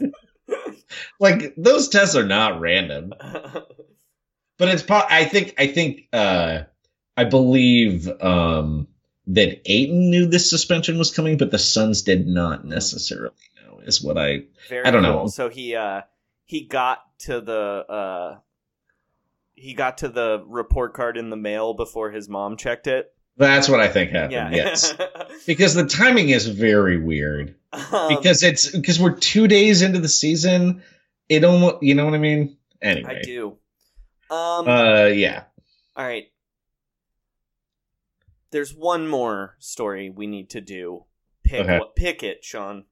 like 1.19 1.55
those 1.57 1.89
tests 1.89 2.15
are 2.15 2.23
not 2.25 2.59
random. 2.59 3.13
but 4.59 4.69
it's 4.69 4.83
po- 4.83 5.07
I 5.09 5.25
think 5.25 5.55
I 5.57 5.65
think 5.67 6.01
uh 6.13 6.59
I 7.17 7.23
believe 7.25 8.09
um 8.21 8.87
that 9.27 9.61
Ayton 9.65 10.09
knew 10.11 10.27
this 10.27 10.49
suspension 10.49 10.97
was 10.97 11.11
coming, 11.11 11.37
but 11.37 11.49
the 11.51 11.57
Suns 11.59 12.03
did 12.03 12.27
not 12.27 12.65
necessarily 12.65 13.33
know. 13.63 13.79
Is 13.79 14.01
what 14.01 14.17
I 14.17 14.43
Very 14.69 14.85
I 14.85 14.91
don't 14.91 15.03
cool. 15.03 15.23
know. 15.23 15.27
So 15.27 15.49
he 15.49 15.75
uh 15.75 16.01
he 16.45 16.65
got 16.65 16.99
to 17.19 17.41
the 17.41 17.53
uh 17.89 18.37
he 19.55 19.73
got 19.73 19.99
to 19.99 20.09
the 20.09 20.43
report 20.45 20.93
card 20.93 21.17
in 21.17 21.29
the 21.29 21.37
mail 21.37 21.73
before 21.73 22.11
his 22.11 22.27
mom 22.29 22.57
checked 22.57 22.87
it. 22.87 23.11
that's 23.37 23.69
what 23.69 23.79
I 23.79 23.87
think 23.87 24.11
happened. 24.11 24.31
Yeah. 24.33 24.49
Yes, 24.51 24.93
because 25.47 25.73
the 25.73 25.85
timing 25.85 26.29
is 26.29 26.45
very 26.47 26.97
weird. 26.97 27.55
Um, 27.71 28.15
Because 28.15 28.43
it's 28.43 28.69
because 28.69 28.99
we're 28.99 29.15
two 29.17 29.47
days 29.47 29.81
into 29.81 29.99
the 29.99 30.09
season. 30.09 30.83
It 31.29 31.43
almost 31.43 31.81
you 31.81 31.95
know 31.95 32.05
what 32.05 32.13
I 32.13 32.19
mean. 32.19 32.57
Anyway, 32.81 33.19
I 33.19 33.21
do. 33.23 33.57
Um 34.29 34.67
Uh, 34.67 35.05
yeah. 35.05 35.43
all 35.95 36.05
right. 36.05 36.25
There's 38.55 38.73
one 38.73 39.05
more 39.09 39.57
story 39.59 40.09
we 40.09 40.27
need 40.27 40.49
to 40.51 40.61
do. 40.61 41.03
Pick 41.43 41.59
Okay. 41.65 41.77
what 41.77 41.93
pick 41.97 42.23
it, 42.23 42.41
Sean. 42.41 42.85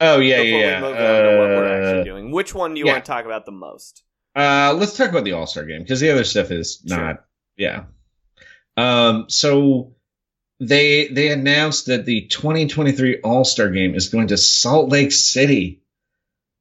Oh 0.00 0.18
yeah, 0.18 0.40
yeah. 0.40 0.80
we 0.80 0.88
move 0.88 0.96
on 0.96 1.02
to 1.02 1.38
what 1.38 1.48
we're 1.50 1.68
Uh, 1.68 1.88
actually 1.90 2.04
doing. 2.04 2.30
Which 2.30 2.54
one 2.54 2.72
do 2.72 2.80
you 2.80 2.86
yeah. 2.86 2.92
want 2.92 3.04
to 3.04 3.10
talk 3.10 3.26
about 3.26 3.44
the 3.44 3.52
most? 3.52 4.02
Uh, 4.34 4.74
let's 4.78 4.96
talk 4.96 5.10
about 5.10 5.24
the 5.24 5.32
All 5.32 5.46
Star 5.46 5.64
game 5.66 5.82
because 5.82 6.00
the 6.00 6.08
other 6.10 6.24
stuff 6.24 6.50
is 6.50 6.82
Sure. 6.88 6.96
not. 6.96 7.24
Yeah. 7.58 7.84
Um. 8.78 9.26
So 9.28 9.94
they 10.58 11.08
they 11.08 11.28
announced 11.28 11.84
that 11.86 12.06
the 12.06 12.26
2023 12.28 13.20
All 13.20 13.44
Star 13.44 13.68
game 13.68 13.94
is 13.94 14.08
going 14.08 14.28
to 14.28 14.38
Salt 14.38 14.88
Lake 14.90 15.12
City. 15.12 15.82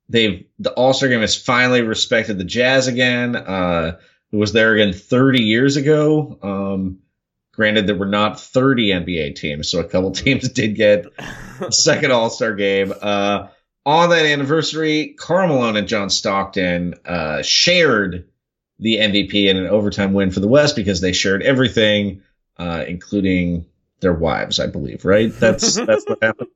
They've 0.09 0.45
the 0.59 0.73
All 0.73 0.93
Star 0.93 1.07
game 1.07 1.21
has 1.21 1.37
finally 1.37 1.81
respected 1.81 2.37
the 2.37 2.43
Jazz 2.43 2.87
again. 2.87 3.37
Uh, 3.37 3.97
it 4.33 4.35
was 4.35 4.51
there 4.51 4.73
again 4.73 4.91
30 4.93 5.43
years 5.43 5.77
ago. 5.77 6.37
Um, 6.43 6.99
granted, 7.59 7.87
there 7.87 7.95
were 7.95 8.05
not 8.05 8.39
30 8.39 8.87
NBA 8.87 9.35
teams, 9.35 9.67
so 9.67 9.81
a 9.81 9.83
couple 9.83 10.11
teams 10.13 10.47
did 10.47 10.75
get 10.75 11.07
second 11.71 12.11
All 12.11 12.29
Star 12.29 12.55
game. 12.55 12.93
Uh, 13.01 13.49
on 13.85 14.11
that 14.11 14.25
anniversary, 14.25 15.13
Karl 15.19 15.49
Malone 15.49 15.75
and 15.75 15.85
John 15.85 16.09
Stockton 16.09 16.95
uh, 17.05 17.41
shared 17.41 18.29
the 18.79 18.95
MVP 18.95 19.49
in 19.49 19.57
an 19.57 19.67
overtime 19.67 20.13
win 20.13 20.31
for 20.31 20.39
the 20.39 20.47
West 20.47 20.77
because 20.77 21.01
they 21.01 21.11
shared 21.11 21.43
everything, 21.43 22.21
uh, 22.57 22.85
including 22.87 23.65
their 23.99 24.13
wives, 24.13 24.61
I 24.61 24.67
believe. 24.67 25.03
Right? 25.03 25.29
That's 25.29 25.75
that's 25.85 26.05
what 26.05 26.23
happened. 26.23 26.51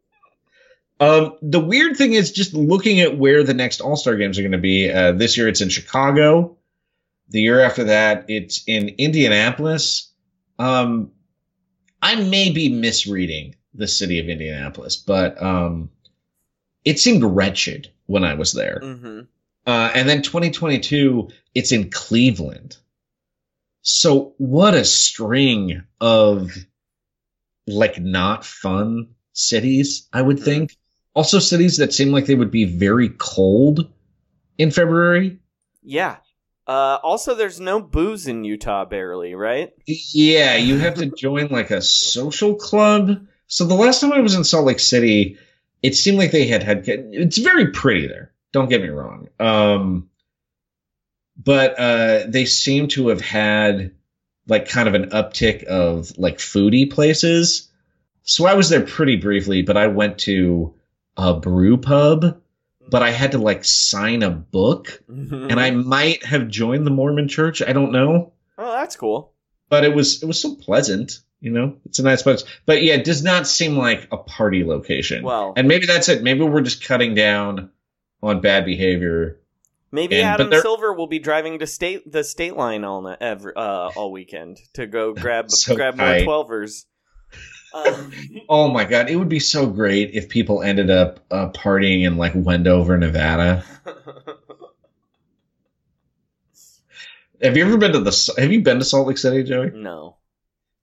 Um, 1.01 1.33
the 1.41 1.59
weird 1.59 1.97
thing 1.97 2.13
is 2.13 2.31
just 2.31 2.53
looking 2.53 3.01
at 3.01 3.17
where 3.17 3.43
the 3.43 3.53
next 3.53 3.81
All 3.81 3.97
Star 3.97 4.15
games 4.15 4.39
are 4.39 4.41
going 4.41 4.53
to 4.53 4.57
be. 4.57 4.89
Uh, 4.89 5.11
this 5.11 5.35
year, 5.35 5.49
it's 5.49 5.59
in 5.59 5.67
Chicago. 5.67 6.55
The 7.27 7.41
year 7.41 7.59
after 7.59 7.85
that, 7.85 8.29
it's 8.29 8.63
in 8.67 8.87
Indianapolis. 8.97 10.12
Um, 10.59 11.11
I 12.01 12.15
may 12.15 12.51
be 12.51 12.69
misreading 12.69 13.55
the 13.73 13.87
city 13.87 14.19
of 14.19 14.27
Indianapolis, 14.29 14.95
but 14.97 15.41
um, 15.41 15.89
it 16.85 16.99
seemed 16.99 17.23
wretched 17.23 17.91
when 18.05 18.23
I 18.23 18.33
was 18.35 18.51
there. 18.53 18.79
hmm 18.81 19.21
Uh, 19.65 19.91
and 19.95 20.07
then 20.09 20.21
2022, 20.21 21.29
it's 21.55 21.71
in 21.71 21.89
Cleveland. 21.89 22.77
So 23.81 24.33
what 24.37 24.73
a 24.73 24.83
string 24.85 25.83
of 26.01 26.51
like 27.67 27.99
not 27.99 28.45
fun 28.45 29.15
cities, 29.33 30.07
I 30.11 30.21
would 30.21 30.37
Mhm. 30.37 30.43
think. 30.43 30.77
also 31.15 31.37
cities 31.37 31.77
that 31.77 31.93
seem 31.93 32.11
like 32.11 32.25
they 32.25 32.33
would 32.33 32.49
be 32.49 32.65
very 32.65 33.07
cold 33.09 33.87
in 34.57 34.71
February. 34.71 35.37
Yeah. 35.83 36.17
Uh, 36.65 36.97
also, 37.03 37.35
there's 37.35 37.59
no 37.59 37.81
booze 37.81 38.27
in 38.27 38.43
Utah, 38.43 38.85
barely, 38.85 39.35
right? 39.35 39.73
Yeah, 39.85 40.55
you 40.55 40.77
have 40.77 40.95
to 40.95 41.07
join 41.07 41.47
like 41.47 41.71
a 41.71 41.81
social 41.81 42.55
club. 42.55 43.25
So 43.47 43.65
the 43.65 43.75
last 43.75 43.99
time 43.99 44.13
I 44.13 44.21
was 44.21 44.35
in 44.35 44.43
Salt 44.43 44.65
Lake 44.65 44.79
City, 44.79 45.37
it 45.81 45.95
seemed 45.95 46.17
like 46.17 46.31
they 46.31 46.47
had 46.47 46.63
had. 46.63 46.83
It's 46.87 47.37
very 47.37 47.71
pretty 47.71 48.07
there. 48.07 48.31
Don't 48.53 48.69
get 48.69 48.81
me 48.81 48.89
wrong. 48.89 49.27
Um, 49.39 50.09
but 51.35 51.77
uh, 51.77 52.25
they 52.27 52.45
seem 52.45 52.87
to 52.89 53.09
have 53.09 53.21
had 53.21 53.91
like 54.47 54.69
kind 54.69 54.87
of 54.87 54.93
an 54.93 55.09
uptick 55.09 55.63
of 55.63 56.17
like 56.17 56.37
foodie 56.37 56.89
places. 56.91 57.69
So 58.23 58.45
I 58.45 58.53
was 58.53 58.69
there 58.69 58.85
pretty 58.85 59.17
briefly, 59.17 59.61
but 59.61 59.77
I 59.77 59.87
went 59.87 60.19
to 60.19 60.75
a 61.17 61.33
brew 61.33 61.77
pub, 61.77 62.41
but 62.89 63.01
I 63.03 63.11
had 63.11 63.31
to 63.31 63.37
like 63.37 63.63
sign 63.65 64.23
a 64.23 64.29
book, 64.29 65.01
and 65.07 65.59
I 65.59 65.71
might 65.71 66.23
have 66.25 66.47
joined 66.47 66.85
the 66.85 66.91
Mormon 66.91 67.27
church. 67.27 67.61
I 67.61 67.73
don't 67.73 67.91
know, 67.91 68.33
Oh, 68.57 68.71
that's 68.73 68.95
cool. 68.95 69.33
but 69.69 69.83
it 69.83 69.93
was 69.95 70.21
it 70.23 70.25
was 70.25 70.39
so 70.39 70.55
pleasant. 70.55 71.19
You 71.41 71.51
know, 71.51 71.75
it's 71.85 71.99
a 71.99 72.03
nice 72.03 72.21
place. 72.23 72.45
But 72.65 72.83
yeah, 72.83 72.93
it 72.93 73.03
does 73.03 73.21
not 73.21 73.47
seem 73.47 73.75
like 73.77 74.07
a 74.13 74.17
party 74.17 74.63
location. 74.63 75.23
Well- 75.25 75.53
and 75.57 75.67
maybe 75.67 75.85
that's 75.85 76.07
it. 76.07 76.23
Maybe 76.23 76.39
we're 76.41 76.61
just 76.61 76.85
cutting 76.85 77.15
down 77.15 77.69
on 78.21 78.39
bad 78.39 78.63
behavior. 78.63 79.39
Maybe 79.91 80.21
And- 80.21 80.41
Adam 80.41 80.61
Silver 80.61 80.93
will 80.93 81.07
be 81.07 81.19
driving 81.19 81.59
to 81.59 81.67
state 81.67 82.09
the 82.09 82.23
state 82.23 82.55
line 82.55 82.85
all 82.85 83.13
every, 83.19 83.53
uh, 83.57 83.89
all 83.95 84.11
weekend 84.13 84.57
to 84.75 84.87
go 84.87 85.13
grab 85.23 85.51
So 85.51 85.75
grab 85.75 85.97
more 85.97 86.07
tight. 86.07 86.25
twelvers. 86.25 86.85
Um, 87.73 88.11
Oh 88.49 88.69
my 88.69 88.85
god, 88.85 89.09
it 89.09 89.15
would 89.15 89.29
be 89.29 89.39
so 89.39 89.65
great 89.67 90.11
if 90.13 90.29
people 90.29 90.61
ended 90.61 90.89
up 90.89 91.19
uh, 91.31 91.49
partying 91.49 92.03
in 92.05 92.17
like 92.17 92.33
Wendover, 92.35 92.97
Nevada. 92.97 93.63
Have 97.41 97.57
you 97.57 97.65
ever 97.65 97.77
been 97.77 97.93
to 97.93 97.99
the? 97.99 98.33
Have 98.37 98.51
you 98.51 98.61
been 98.61 98.79
to 98.79 98.85
Salt 98.85 99.07
Lake 99.07 99.17
City, 99.17 99.43
Joey? 99.43 99.71
no. 99.73 100.17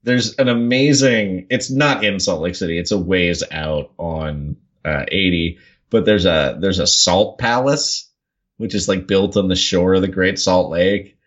There's 0.03 0.37
an 0.37 0.49
amazing. 0.49 1.47
It's 1.51 1.71
not 1.71 2.05
in 2.05 2.19
Salt 2.21 2.41
Lake 2.41 2.55
City. 2.55 2.79
It's 2.79 2.91
a 2.91 2.99
ways 2.99 3.43
out 3.51 3.93
on 3.99 4.57
uh, 4.83 5.05
80, 5.07 5.59
but 5.91 6.07
there's 6.07 6.25
a 6.25 6.57
there's 6.59 6.79
a 6.79 6.87
salt 6.87 7.39
palace, 7.39 8.11
which 8.57 8.75
is 8.75 8.89
like 8.89 9.07
built 9.07 9.37
on 9.37 9.49
the 9.49 9.57
shore 9.57 9.95
of 9.95 10.01
the 10.01 10.09
Great 10.09 10.39
Salt 10.39 10.71
Lake, 10.71 11.19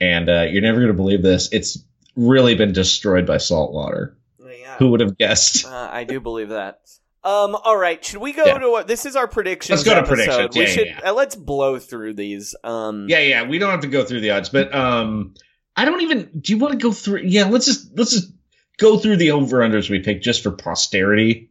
and 0.00 0.28
uh, 0.28 0.42
you're 0.42 0.62
never 0.62 0.80
gonna 0.80 0.92
believe 0.92 1.22
this. 1.22 1.48
It's 1.50 1.84
really 2.14 2.54
been 2.54 2.72
destroyed 2.72 3.26
by 3.26 3.38
salt 3.38 3.72
water. 3.72 4.16
Who 4.80 4.90
would 4.90 5.00
have 5.00 5.16
guessed? 5.16 5.64
Uh, 5.66 5.88
I 5.92 6.02
do 6.04 6.18
believe 6.20 6.48
that. 6.48 6.80
Um. 7.22 7.54
All 7.54 7.76
right. 7.76 8.02
Should 8.04 8.20
we 8.20 8.32
go 8.32 8.44
Yeah. 8.46 8.58
to 8.58 8.70
what? 8.70 8.86
This 8.88 9.04
is 9.06 9.14
our 9.14 9.28
predictions. 9.28 9.80
Let's 9.80 9.88
go 9.88 9.94
to 9.94 10.00
episode. 10.00 10.14
predictions. 10.52 10.56
We 10.56 10.62
Yeah, 10.62 10.68
should. 10.68 10.86
yeah, 10.86 11.10
Uh, 11.10 11.12
let's 11.12 11.36
blow 11.36 11.78
through 11.78 12.14
these. 12.14 12.56
Um. 12.64 13.06
Yeah, 13.08 13.18
yeah. 13.20 13.42
We 13.46 13.58
don't 13.58 13.70
have 13.70 13.82
to 13.82 13.88
go 13.88 14.04
through 14.04 14.22
the 14.22 14.30
odds, 14.30 14.48
but 14.48 14.74
um, 14.74 15.34
I 15.76 15.84
don't 15.84 16.00
even. 16.00 16.30
Do 16.40 16.52
you 16.52 16.58
want 16.58 16.72
to 16.72 16.78
go 16.78 16.92
through? 16.92 17.20
Yeah, 17.24 17.44
let's 17.44 17.66
just 17.66 17.96
let's 17.96 18.10
just 18.12 18.32
go 18.78 18.96
through 18.98 19.16
the 19.18 19.32
over 19.32 19.58
unders 19.58 19.90
we 19.90 20.00
picked 20.00 20.24
just 20.24 20.42
for 20.42 20.50
posterity. 20.50 21.50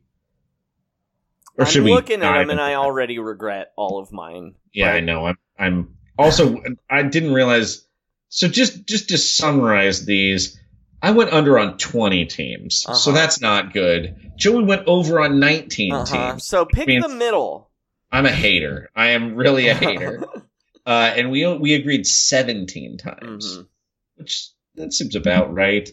Or 1.56 1.66
I'm 1.66 1.72
should 1.72 1.84
we? 1.84 1.92
looking 1.92 2.24
at 2.24 2.40
them 2.40 2.50
and 2.50 2.60
I 2.60 2.74
already 2.76 3.20
regret 3.20 3.72
all 3.76 4.00
of 4.00 4.12
mine. 4.12 4.56
Yeah, 4.74 4.92
I 4.92 5.02
know. 5.02 5.26
I'm. 5.28 5.38
I'm 5.60 5.96
also. 6.18 6.64
I 6.90 7.04
didn't 7.04 7.34
realize. 7.34 7.86
So 8.30 8.48
just 8.48 8.88
just 8.88 9.10
to 9.10 9.18
summarize 9.20 10.06
these, 10.06 10.60
I 11.02 11.12
went 11.12 11.32
under 11.32 11.58
on 11.58 11.78
20 11.78 12.26
teams, 12.26 12.78
so 12.82 12.92
Uh-huh. 12.92 13.12
that's 13.12 13.40
not 13.40 13.74
good. 13.74 14.32
Joey 14.38 14.64
went 14.64 14.86
over 14.88 15.20
on 15.22 15.40
19 15.40 15.94
Uh-huh. 15.94 16.06
teams. 16.06 16.46
So 16.46 16.66
pick 16.66 16.88
the 16.88 17.08
middle. 17.10 17.70
I'm 18.12 18.26
a 18.26 18.32
hater. 18.32 18.90
I 18.96 19.10
am 19.10 19.36
really 19.36 19.68
a 19.68 19.74
hater. 19.76 20.22
uh, 20.86 21.14
and 21.16 21.32
we 21.32 21.46
we 21.58 21.74
agreed 21.76 22.06
17 22.08 22.98
times, 22.98 23.58
Mhm. 23.60 23.68
which 24.16 24.50
that 24.76 24.94
seems 24.94 25.16
about 25.16 25.54
right. 25.54 25.90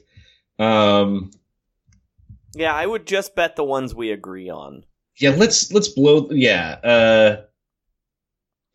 Um, 0.59 1.31
Yeah, 2.55 2.75
I 2.75 2.87
would 2.87 3.07
just 3.07 3.35
bet 3.37 3.55
the 3.57 3.65
ones 3.65 3.95
we 3.95 4.11
agree 4.11 4.49
on. 4.49 4.85
yeah, 5.19 5.31
let's 5.31 5.71
let's 5.73 5.89
blow. 5.89 6.29
Yeah. 6.31 6.79
Uh, 6.83 7.46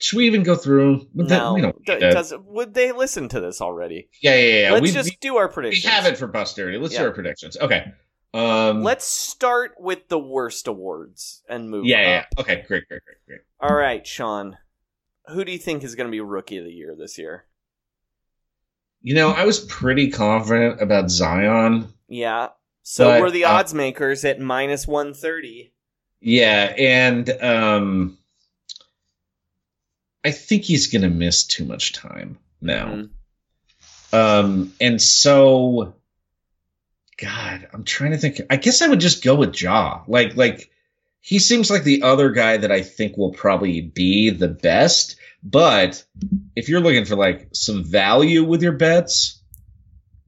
should 0.02 0.18
we 0.18 0.28
even 0.28 0.43
go 0.43 0.56
through? 0.56 1.08
them? 1.14 1.28
No, 1.28 1.54
we 1.54 1.62
don't 1.62 1.86
d- 1.86 1.99
does 1.99 2.34
would 2.45 2.74
they 2.74 2.91
listen 2.91 3.30
to 3.30 3.39
this 3.39 3.62
already? 3.62 4.10
yeah, 4.22 4.36
yeah, 4.36 4.62
yeah. 4.62 4.72
Let's 4.72 4.82
we, 4.84 4.91
just 4.91 5.10
we, 5.10 5.18
do 5.22 5.38
our 5.38 5.47
predictions. 5.47 5.86
we 5.86 5.91
have 5.91 6.06
it 6.06 6.18
for 6.18 6.28
posterity. 6.28 6.78
Let's 6.78 6.95
do 6.95 7.04
our 7.04 7.12
predictions. 7.12 7.58
Okay. 7.58 7.91
Um, 8.34 8.82
Let's 8.82 9.06
start 9.06 9.74
with 9.78 10.08
the 10.08 10.20
worst 10.20 10.68
awards 10.68 11.43
and 11.49 11.70
move. 11.70 11.86
Yeah, 11.86 12.02
yeah. 12.02 12.26
up. 12.32 12.39
Okay, 12.39 12.64
great, 12.68 12.88
great, 12.88 13.02
great, 13.04 13.18
great. 13.28 13.39
All 13.60 13.76
right, 13.76 14.06
Sean. 14.08 14.58
Who 15.28 15.43
do 15.43 15.52
you 15.52 15.58
think 15.58 15.84
is 15.84 15.95
going 15.95 16.08
to 16.08 16.12
be 16.12 16.22
rookie 16.22 16.58
of 16.58 16.64
the 16.64 16.72
year 16.72 16.95
this 16.97 17.18
year? 17.18 17.45
You 19.02 19.16
know, 19.16 19.32
I 19.32 19.45
was 19.45 19.60
pretty 19.60 20.10
confident 20.10 20.82
about 20.82 21.10
Zion. 21.12 21.93
Yeah. 22.08 22.49
So 22.84 23.06
But, 23.06 23.22
we're 23.22 23.32
the 23.32 23.45
uh, 23.45 23.52
odds 23.54 23.74
makers 23.74 24.24
at 24.26 24.39
minus 24.39 24.88
one 24.88 25.14
thirty. 25.14 25.74
Yeah, 26.20 26.74
and 26.78 27.30
um, 27.41 28.18
I 30.24 30.32
think 30.32 30.63
he's 30.63 30.88
gonna 30.88 31.09
miss 31.09 31.45
too 31.45 31.65
much 31.65 31.93
time 31.93 32.38
now. 32.61 32.88
Mhm. 32.88 33.09
Um, 34.13 34.74
and 34.80 35.01
so, 35.01 35.95
God, 37.17 37.67
I'm 37.74 37.84
trying 37.84 38.11
to 38.11 38.17
think. 38.17 38.41
I 38.49 38.57
guess 38.57 38.82
I 38.82 38.88
would 38.88 38.99
just 38.99 39.24
go 39.24 39.36
with 39.36 39.59
Ja. 39.59 40.03
Like, 40.07 40.36
like 40.36 40.69
he 41.22 41.39
seems 41.39 41.69
like 41.69 41.84
the 41.84 42.01
other 42.03 42.32
guy 42.32 42.57
that 42.57 42.72
I 42.72 42.82
think 42.82 43.15
will 43.15 43.32
probably 43.32 43.82
be 43.82 44.32
the 44.32 44.47
best. 44.47 45.15
But 45.43 46.03
if 46.55 46.67
you're 46.69 46.82
looking 46.82 47.05
for 47.05 47.15
like 47.15 47.49
some 47.53 47.84
value 47.84 48.43
with 48.43 48.61
your 48.61 48.74
bets, 48.74 49.41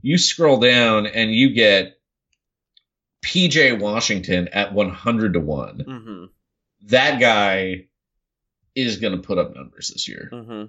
you 0.01 0.17
scroll 0.17 0.59
down 0.59 1.07
and 1.07 1.31
you 1.31 1.53
get 1.53 1.99
PJ 3.23 3.79
Washington 3.79 4.49
at 4.49 4.73
100 4.73 5.33
to 5.33 5.39
one. 5.39 5.77
Mhm. 5.79 6.29
That 6.87 7.19
guy 7.19 7.85
is 8.75 8.97
going 8.97 9.13
to 9.13 9.21
put 9.21 9.37
up 9.37 9.55
numbers 9.55 9.89
this 9.89 10.07
year. 10.07 10.29
Mm-hmm. 10.31 10.63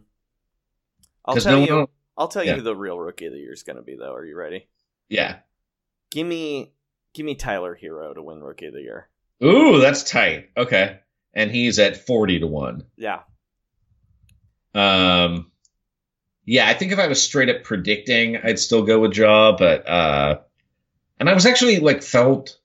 I'll 1.24 1.36
tell 1.36 1.60
no 1.60 1.64
you. 1.64 1.88
I'll 2.16 2.28
tell 2.28 2.44
you 2.44 2.52
who 2.52 2.62
the 2.62 2.76
real 2.76 2.98
rookie 2.98 3.26
of 3.26 3.32
the 3.32 3.38
year 3.38 3.52
is 3.52 3.62
going 3.62 3.76
to 3.76 3.82
be, 3.82 3.96
though. 3.96 4.14
Are 4.14 4.24
you 4.24 4.36
ready? 4.36 4.68
Yeah. 5.08 5.38
Give 6.10 6.26
me, 6.26 6.72
give 7.12 7.26
me 7.26 7.34
Tyler 7.34 7.76
Herro 7.80 8.14
to 8.14 8.22
win 8.22 8.40
rookie 8.40 8.66
of 8.66 8.74
the 8.74 8.82
year. 8.82 9.08
Ooh, 9.42 9.80
that's 9.80 10.04
tight. 10.04 10.50
Okay. 10.56 11.00
And 11.34 11.50
he's 11.50 11.78
at 11.78 12.06
40 12.06 12.40
to 12.40 12.46
1. 12.46 12.84
Yeah. 12.96 13.20
Um 14.74 15.50
yeah, 16.46 16.68
I 16.68 16.74
think 16.74 16.92
if 16.92 16.98
I 16.98 17.06
was 17.06 17.22
straight 17.22 17.48
up 17.48 17.62
predicting, 17.62 18.36
I'd 18.36 18.58
still 18.58 18.82
go 18.82 19.00
with 19.00 19.16
Ja, 19.16 19.56
but 19.56 19.88
uh 19.88 20.40
and 21.18 21.28
I 21.28 21.34
was 21.34 21.46
actually 21.46 21.78
like 21.78 22.02
felt 22.02 22.58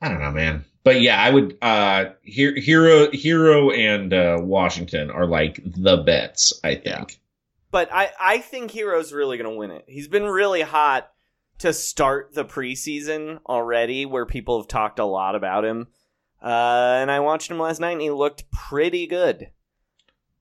I 0.00 0.08
don't 0.08 0.20
know, 0.20 0.32
man. 0.32 0.64
But 0.86 1.00
yeah, 1.00 1.20
I 1.20 1.30
would 1.30 1.58
uh 1.60 2.04
Herro 2.24 3.10
Herro 3.12 3.76
and 3.76 4.14
uh 4.14 4.38
Washington 4.40 5.10
are 5.10 5.26
like 5.26 5.60
the 5.64 5.96
bets, 5.96 6.52
I 6.62 6.76
think. 6.76 7.18
But 7.72 7.88
I, 7.92 8.10
I 8.20 8.38
think 8.38 8.70
Herro's 8.70 9.12
really 9.12 9.36
going 9.36 9.50
to 9.50 9.56
win 9.56 9.72
it. 9.72 9.84
He's 9.88 10.06
been 10.06 10.22
really 10.22 10.62
hot 10.62 11.10
to 11.58 11.72
start 11.72 12.34
the 12.34 12.44
preseason 12.44 13.40
already, 13.48 14.06
where 14.06 14.26
people 14.26 14.60
have 14.60 14.68
talked 14.68 15.00
a 15.00 15.04
lot 15.04 15.34
about 15.34 15.64
him. 15.64 15.88
Uh, 16.40 16.98
and 17.00 17.10
I 17.10 17.18
watched 17.18 17.50
him 17.50 17.58
last 17.58 17.80
night, 17.80 17.90
and 17.90 18.00
he 18.00 18.10
looked 18.10 18.48
pretty 18.52 19.08
good. 19.08 19.50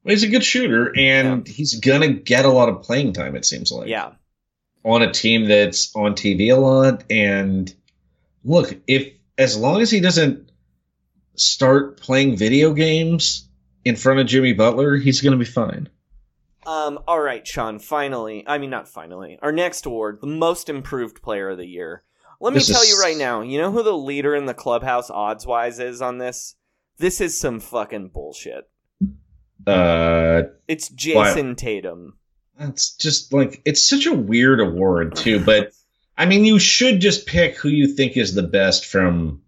Well, 0.03 0.11
he's 0.11 0.21
a 0.21 0.29
good 0.29 0.43
shooter 0.43 0.93
and 0.95 1.47
he's 1.47 1.79
gonna 1.79 2.09
get 2.09 2.45
a 2.45 2.49
lot 2.49 2.69
of 2.69 2.83
playing 2.83 3.13
time, 3.13 3.35
it 3.35 3.45
seems 3.45 3.71
like. 3.71 3.87
Yeah. 3.87 4.11
on 4.83 5.01
a 5.01 5.11
team 5.11 5.45
that's 5.45 5.93
on 5.95 6.13
TV 6.13 6.55
a 6.55 6.59
lot. 6.59 7.03
And 7.09 7.73
look, 8.43 8.75
if 8.85 9.14
as 9.37 9.57
long 9.57 9.81
as 9.81 9.91
he 9.91 9.99
doesn't 9.99 10.49
start 11.35 11.99
playing 11.99 12.37
video 12.37 12.73
games 12.73 13.49
in 13.83 13.95
front 13.95 14.19
of 14.19 14.27
Jimmy 14.27 14.53
Butler, 14.53 14.95
he's 14.97 15.21
going 15.21 15.31
to 15.33 15.37
be 15.37 15.45
fine. 15.49 15.89
Um, 16.65 16.99
all 17.07 17.19
right, 17.19 17.45
Sean. 17.45 17.77
Finally, 17.79 18.43
I 18.47 18.57
mean 18.57 18.69
not 18.71 18.87
finally. 18.87 19.37
Our 19.41 19.51
next 19.51 19.85
award, 19.85 20.19
the 20.21 20.27
most 20.27 20.67
improved 20.69 21.21
player 21.21 21.49
of 21.49 21.57
the 21.57 21.65
year. 21.67 22.03
Let 22.41 22.53
me 22.53 22.59
This 22.59 22.67
tell 22.69 22.81
is- 22.81 22.89
you 22.89 22.99
right 23.01 23.17
now. 23.17 23.41
You 23.41 23.59
know 23.59 23.71
who 23.71 23.83
the 23.83 23.95
leader 23.97 24.33
in 24.35 24.45
the 24.45 24.53
clubhouse 24.53 25.09
odds 25.11 25.45
wise 25.45 25.79
is 25.79 26.01
on 26.01 26.17
this? 26.17 26.55
This 26.97 27.21
is 27.21 27.39
some 27.39 27.59
fucking 27.59 28.09
bullshit. 28.09 28.69
Uh, 29.67 30.43
It's 30.67 30.89
Jayson 30.89 31.55
Tatum. 31.55 32.17
that's 32.57 32.95
just 32.95 33.33
like 33.33 33.61
it's 33.65 33.83
such 33.83 34.05
a 34.05 34.13
weird 34.13 34.59
award 34.59 35.15
too. 35.15 35.39
But 35.43 35.71
I 36.17 36.25
mean, 36.25 36.45
you 36.45 36.59
should 36.59 37.01
just 37.01 37.25
pick 37.25 37.57
who 37.57 37.69
you 37.69 37.87
think 37.87 38.15
is 38.17 38.33
the 38.33 38.43
best 38.43 38.85
from 38.85 39.41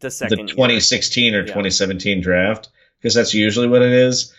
The 0.00 0.06
the 0.06 0.10
second 0.10 0.38
year. 0.38 0.46
2016 0.48 1.34
or 1.34 1.40
Yeah. 1.40 1.46
2017 1.46 2.20
draft 2.20 2.68
because 2.98 3.14
that's 3.14 3.34
usually 3.34 3.68
what 3.68 3.82
it 3.82 3.92
is. 3.92 4.32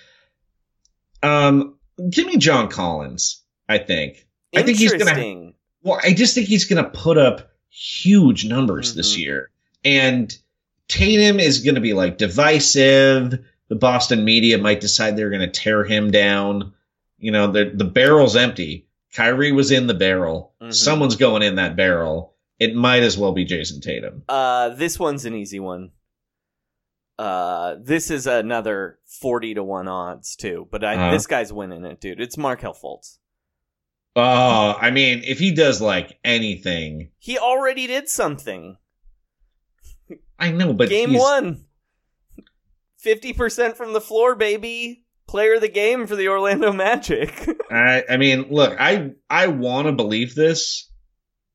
Um, 1.24 1.76
give 2.10 2.26
me 2.28 2.38
John 2.38 2.70
Collins. 2.70 3.42
I 3.68 3.80
think. 3.80 4.28
I 4.56 4.62
think 4.64 4.78
he's 4.78 4.94
gonna 4.94 5.52
Well, 5.82 6.00
I 6.04 6.14
just 6.14 6.36
think 6.36 6.48
he's 6.48 6.66
going 6.66 6.84
to 6.84 6.90
put 6.90 7.18
up 7.18 7.52
huge 7.70 8.46
numbers 8.46 8.94
this 8.96 9.16
Mhm. 9.16 9.20
year. 9.20 9.50
And 9.84 10.38
Tatum 10.88 11.40
is 11.40 11.60
going 11.60 11.76
to 11.76 11.82
be 11.82 11.94
like 11.94 12.18
divisive. 12.18 13.40
The 13.68 13.76
Boston 13.76 14.24
media 14.24 14.58
might 14.58 14.82
decide 14.82 15.18
they're 15.18 15.30
going 15.32 15.42
to 15.42 15.48
tear 15.60 15.84
him 15.84 16.12
down. 16.12 16.74
You 17.20 17.32
know, 17.32 17.52
the 17.52 17.72
the 17.74 17.86
barrel's 17.86 18.36
empty. 18.36 18.86
Kyrie 19.16 19.52
was 19.54 19.72
in 19.72 19.88
the 19.88 19.94
barrel. 19.94 20.54
Mhm. 20.62 20.74
Someone's 20.74 21.16
going 21.16 21.42
in 21.42 21.56
that 21.56 21.76
barrel. 21.76 22.36
It 22.60 22.76
might 22.76 23.04
as 23.04 23.18
well 23.18 23.32
be 23.32 23.46
Jayson 23.46 23.82
Tatum. 23.82 24.24
Uh, 24.30 24.70
this 24.70 25.00
one's 25.00 25.26
an 25.26 25.34
easy 25.36 25.60
one. 25.60 25.92
Uh, 27.18 27.76
this 27.82 28.12
is 28.12 28.28
another 28.28 29.00
forty 29.06 29.54
to 29.54 29.64
one 29.64 29.88
odds 29.88 30.36
too, 30.36 30.68
but 30.70 30.84
I, 30.84 30.96
Uh-huh. 30.96 31.12
this 31.12 31.28
guy's 31.28 31.54
winning 31.54 31.86
it, 31.86 32.02
dude. 32.02 32.20
It's 32.20 32.38
Markelle 32.38 32.74
Fultz. 32.74 33.20
Oh, 34.18 34.78
I 34.80 34.92
mean, 34.92 35.24
if 35.26 35.40
he 35.40 35.52
does 35.52 35.82
like 35.82 36.20
anything, 36.26 37.12
He 37.18 37.38
already 37.38 37.88
did 37.88 38.10
something. 38.10 38.78
I 40.38 40.52
know, 40.52 40.74
but 40.74 40.90
game 40.90 41.14
one. 41.14 41.66
Fifty 42.98 43.32
percent 43.34 43.78
from 43.78 43.94
the 43.94 44.02
floor, 44.02 44.36
baby. 44.36 45.05
Player 45.36 45.56
of 45.56 45.62
the 45.62 45.68
game 45.68 46.08
for 46.08 46.16
the 46.16 46.30
Orlando 46.30 46.72
Magic. 46.72 47.46
I, 47.70 48.04
I 48.10 48.16
mean, 48.16 48.46
look, 48.50 48.74
I 48.80 49.12
I 49.30 49.48
want 49.48 49.88
to 49.88 49.92
believe 49.92 50.34
this, 50.34 50.90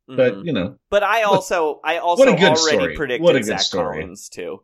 but 0.06 0.34
Mhm. 0.34 0.44
you 0.44 0.52
know, 0.52 0.76
but 0.90 1.02
I 1.02 1.22
also, 1.22 1.80
I 1.82 1.96
also 1.96 2.20
What 2.26 2.28
a 2.28 2.36
good 2.36 2.58
already 2.58 2.76
story. 2.76 2.94
predicted 2.96 3.24
What 3.24 3.36
a 3.36 3.38
good 3.38 3.46
Zach 3.46 3.60
story. 3.62 4.00
Collins 4.02 4.28
too. 4.28 4.60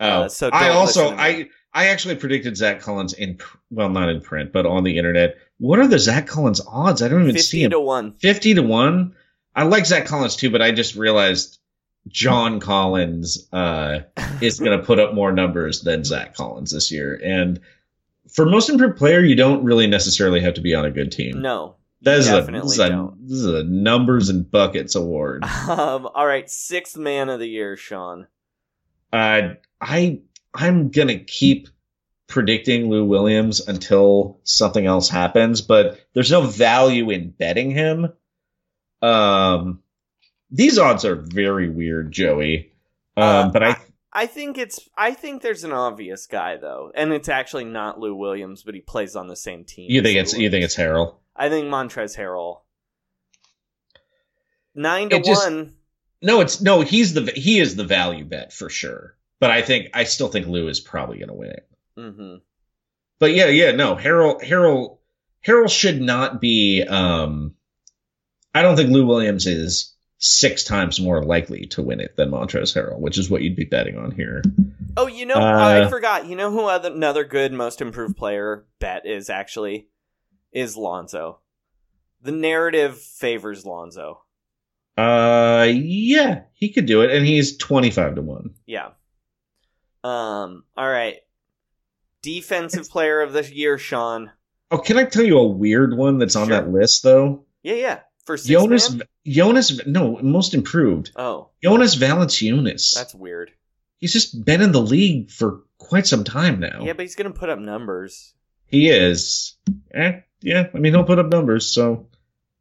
oh, 0.00 0.06
Uh, 0.06 0.28
so 0.28 0.50
I 0.52 0.68
also 0.68 1.04
listen 1.04 1.16
to 1.16 1.22
me. 1.22 1.48
I 1.72 1.82
I 1.84 1.86
actually 1.86 2.16
predicted 2.16 2.54
Zach 2.54 2.80
Collins 2.80 3.14
in 3.14 3.38
well, 3.70 3.88
not 3.88 4.10
in 4.10 4.20
print, 4.20 4.52
but 4.52 4.66
on 4.66 4.84
the 4.84 4.98
internet. 4.98 5.36
What 5.56 5.78
are 5.78 5.86
the 5.88 5.98
Zach 5.98 6.26
Collins 6.26 6.60
odds? 6.68 7.00
I 7.00 7.08
don't 7.08 7.22
even 7.22 7.36
see 7.36 7.40
Fifty 7.40 7.62
him. 7.64 7.70
to 7.70 7.80
one. 7.80 8.12
Fifty 8.18 8.52
to 8.52 8.62
one. 8.62 9.14
I 9.56 9.62
like 9.62 9.86
Zach 9.86 10.04
Collins 10.04 10.36
too, 10.36 10.50
but 10.50 10.60
I 10.60 10.70
just 10.70 10.96
realized 10.96 11.60
John 12.08 12.60
Collins 12.60 13.48
uh, 13.54 14.00
is 14.42 14.60
going 14.60 14.78
to 14.78 14.84
put 14.84 14.98
up 14.98 15.14
more 15.14 15.32
numbers 15.32 15.80
than 15.80 16.04
Zach 16.04 16.34
Collins 16.34 16.72
this 16.72 16.92
year, 16.92 17.18
and 17.24 17.58
for 18.32 18.46
most 18.46 18.68
improved 18.68 18.96
player, 18.96 19.20
you 19.20 19.34
don't 19.36 19.64
really 19.64 19.86
necessarily 19.86 20.40
have 20.40 20.54
to 20.54 20.60
be 20.60 20.74
on 20.74 20.84
a 20.84 20.90
good 20.90 21.12
team. 21.12 21.40
No, 21.42 21.76
That 22.02 22.18
is, 22.18 22.28
a, 22.28 22.40
definitely 22.40 22.76
this, 22.76 22.78
is 22.78 22.78
a, 22.78 23.12
this 23.20 23.38
is 23.38 23.46
a 23.46 23.64
numbers 23.64 24.28
and 24.28 24.50
buckets 24.50 24.94
award. 24.94 25.44
Um, 25.44 26.08
all 26.14 26.26
right, 26.26 26.48
sixth 26.50 26.96
man 26.96 27.28
of 27.28 27.40
the 27.40 27.48
year, 27.48 27.76
Sean. 27.76 28.26
Uh, 29.12 29.54
I 29.80 30.20
I'm 30.54 30.90
gonna 30.90 31.18
keep 31.18 31.68
predicting 32.28 32.88
Lou 32.88 33.04
Williams 33.04 33.66
until 33.66 34.38
something 34.44 34.86
else 34.86 35.08
happens, 35.08 35.60
but 35.62 35.98
there's 36.14 36.30
no 36.30 36.42
value 36.42 37.10
in 37.10 37.30
betting 37.30 37.70
him. 37.70 38.12
Um, 39.02 39.82
these 40.50 40.78
odds 40.78 41.04
are 41.04 41.16
very 41.16 41.68
weird, 41.68 42.12
Joey. 42.12 42.72
Um, 43.16 43.24
Uh, 43.24 43.50
but 43.50 43.62
I 43.64 43.76
I 44.12 44.26
think 44.26 44.58
it's. 44.58 44.88
I 44.96 45.12
think 45.12 45.40
there's 45.42 45.62
an 45.64 45.72
obvious 45.72 46.26
guy 46.26 46.56
though, 46.56 46.90
and 46.94 47.12
it's 47.12 47.28
actually 47.28 47.64
not 47.64 48.00
Lou 48.00 48.14
Williams, 48.14 48.62
but 48.64 48.74
he 48.74 48.80
plays 48.80 49.14
on 49.14 49.28
the 49.28 49.36
same 49.36 49.64
team. 49.64 49.90
you 49.90 50.02
think 50.02 50.16
Lou 50.16 50.20
it's 50.22 50.36
you 50.36 50.50
think 50.50 50.64
it's 50.64 50.76
Harrell? 50.76 51.14
I 51.36 51.48
think 51.48 51.66
Montrezl 51.68 52.16
Harrell. 52.18 52.60
Nine 54.74 55.10
to 55.10 55.16
It 55.16 55.24
just- 55.24 55.44
one. 55.44 55.74
No, 56.22 56.40
it's 56.42 56.60
no. 56.60 56.82
He's 56.82 57.14
the 57.14 57.32
he 57.34 57.60
is 57.60 57.76
the 57.76 57.84
value 57.84 58.24
bet 58.24 58.52
for 58.52 58.68
sure. 58.68 59.16
But 59.38 59.50
I 59.50 59.62
think 59.62 59.88
I 59.94 60.04
still 60.04 60.28
think 60.28 60.46
Lou 60.46 60.68
is 60.68 60.78
probably 60.80 61.18
gonna 61.18 61.34
win 61.34 61.50
it. 61.50 61.68
Mm-hmm. 61.96 62.34
But 63.18 63.32
yeah, 63.32 63.46
yeah, 63.46 63.72
no, 63.72 63.96
Harrell, 63.96 64.42
Harrell, 64.42 64.98
Harrell 65.46 65.70
should 65.70 66.00
not 66.00 66.40
be. 66.40 66.82
Um, 66.82 67.54
I 68.54 68.60
don't 68.62 68.76
think 68.76 68.90
Lou 68.90 69.06
Williams 69.06 69.46
is 69.46 69.94
six 70.22 70.62
times 70.64 71.00
more 71.00 71.24
likely 71.24 71.66
to 71.66 71.82
win 71.82 71.98
it 71.98 72.14
than 72.16 72.30
Montrezl 72.30 72.76
Harrell, 72.76 73.00
which 73.00 73.16
is 73.18 73.30
what 73.30 73.40
you'd 73.42 73.56
be 73.56 73.64
betting 73.64 73.96
on 73.96 74.10
here. 74.12 74.42
Oh, 74.96 75.06
you 75.06 75.24
know, 75.26 75.34
Uh, 75.34 75.84
I 75.86 75.88
forgot. 75.88 76.26
You 76.26 76.36
know 76.36 76.50
who 76.50 76.66
other, 76.66 76.90
another 76.92 77.24
good 77.24 77.52
most 77.52 77.80
improved 77.80 78.16
player 78.16 78.66
bet 78.80 79.06
is 79.06 79.30
actually 79.30 79.88
is 80.52 80.76
Lonzo. 80.76 81.40
The 82.22 82.32
narrative 82.32 82.98
favors 83.00 83.64
Lonzo. 83.64 84.22
Uh, 84.98 85.66
yeah, 85.72 86.42
he 86.52 86.70
could 86.70 86.84
do 86.84 87.00
it, 87.00 87.10
and 87.10 87.24
he's 87.24 87.56
twenty-five 87.56 88.16
to 88.16 88.22
one. 88.22 88.50
Yeah. 88.66 88.88
Um. 90.04 90.64
All 90.76 90.88
right. 90.88 91.16
Defensive 92.22 92.90
player 92.90 93.22
of 93.22 93.32
the 93.32 93.42
year, 93.54 93.78
Sean. 93.78 94.30
Oh, 94.70 94.76
can 94.78 94.98
I 94.98 95.04
tell 95.04 95.24
you 95.24 95.38
a 95.38 95.46
weird 95.46 95.96
one 95.96 96.18
that's 96.18 96.36
on 96.36 96.48
Sure. 96.48 96.56
that 96.60 96.70
list 96.70 97.02
though? 97.02 97.46
Yeah, 97.62 97.74
yeah. 97.76 97.98
For 98.30 98.36
six 98.36 98.48
Jonas, 98.48 98.90
man? 98.92 99.02
Jonas, 99.26 99.86
no, 99.86 100.16
most 100.22 100.54
improved. 100.54 101.10
Oh, 101.16 101.48
Jonas 101.60 101.96
Valanciunas. 101.96 102.94
that's 102.94 103.12
weird. 103.12 103.50
He's 103.98 104.12
just 104.12 104.44
been 104.44 104.62
in 104.62 104.70
the 104.70 104.80
league 104.80 105.32
for 105.32 105.64
quite 105.78 106.06
some 106.06 106.22
time 106.22 106.60
now. 106.60 106.84
Yeah, 106.84 106.92
but 106.92 107.02
he's 107.02 107.16
gonna 107.16 107.32
put 107.32 107.48
up 107.50 107.58
numbers. 107.58 108.34
He 108.66 108.88
is. 108.88 109.56
Eh, 109.92 110.20
yeah, 110.42 110.68
I 110.72 110.78
mean, 110.78 110.92
he'll 110.92 111.02
put 111.02 111.18
up 111.18 111.26
numbers, 111.26 111.66
so 111.66 112.06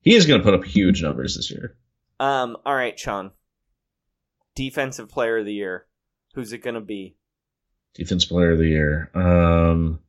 he 0.01 0.15
is 0.15 0.25
going 0.25 0.41
to 0.41 0.43
put 0.43 0.55
up 0.55 0.63
huge 0.65 1.03
numbers 1.03 1.35
this 1.35 1.51
year. 1.51 1.75
Um. 2.19 2.57
All 2.65 2.75
right, 2.75 2.97
Sean. 2.97 3.29
Defensive 4.55 5.07
player 5.07 5.37
of 5.37 5.45
the 5.45 5.53
year. 5.53 5.85
Who's 6.33 6.51
it 6.51 6.63
gonna 6.63 6.81
be? 6.81 7.15
Defense 7.93 8.25
player 8.25 8.53
of 8.53 8.57
the 8.57 8.67
year. 8.67 9.11
Um, 9.13 9.99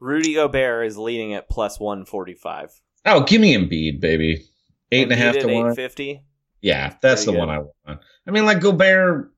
Rudy 0.00 0.34
Gobert 0.34 0.88
is 0.88 0.98
leading 0.98 1.32
at 1.34 1.48
plus 1.48 1.78
one 1.78 2.04
forty 2.04 2.34
five. 2.34 2.72
Oh, 3.06 3.22
give 3.24 3.40
me 3.40 3.54
Embiid, 3.56 4.00
baby. 4.00 4.46
Eight 4.92 5.04
and 5.04 5.12
a 5.12 5.16
half 5.16 5.38
to 5.38 5.46
one. 5.46 5.74
fifty. 5.74 6.22
Yeah, 6.60 6.94
that's 7.00 7.24
Pretty 7.24 7.38
the 7.38 7.40
good. 7.44 7.48
one 7.48 7.50
I 7.50 7.58
want. 7.58 8.00
I 8.26 8.30
mean, 8.32 8.44
like 8.44 8.60
Gobert, 8.60 9.32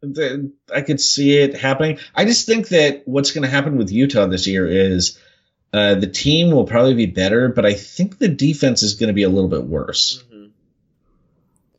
the, 0.00 0.52
I 0.72 0.82
could 0.82 1.00
see 1.00 1.36
it 1.36 1.56
happening. 1.56 1.98
I 2.14 2.24
just 2.24 2.46
think 2.46 2.68
that 2.68 3.02
what's 3.06 3.32
going 3.32 3.42
to 3.42 3.48
happen 3.48 3.76
with 3.78 3.90
Utah 3.90 4.26
this 4.26 4.46
year 4.46 4.66
is 4.66 5.18
uh, 5.72 5.96
the 5.96 6.06
team 6.06 6.50
will 6.52 6.64
probably 6.66 6.94
be 6.94 7.06
better, 7.06 7.48
but 7.48 7.66
I 7.66 7.74
think 7.74 8.18
the 8.18 8.28
defense 8.28 8.82
is 8.82 8.94
going 8.94 9.08
to 9.08 9.12
be 9.14 9.24
a 9.24 9.28
little 9.28 9.50
bit 9.50 9.64
worse. 9.64 10.22
Mhm. 10.32 10.50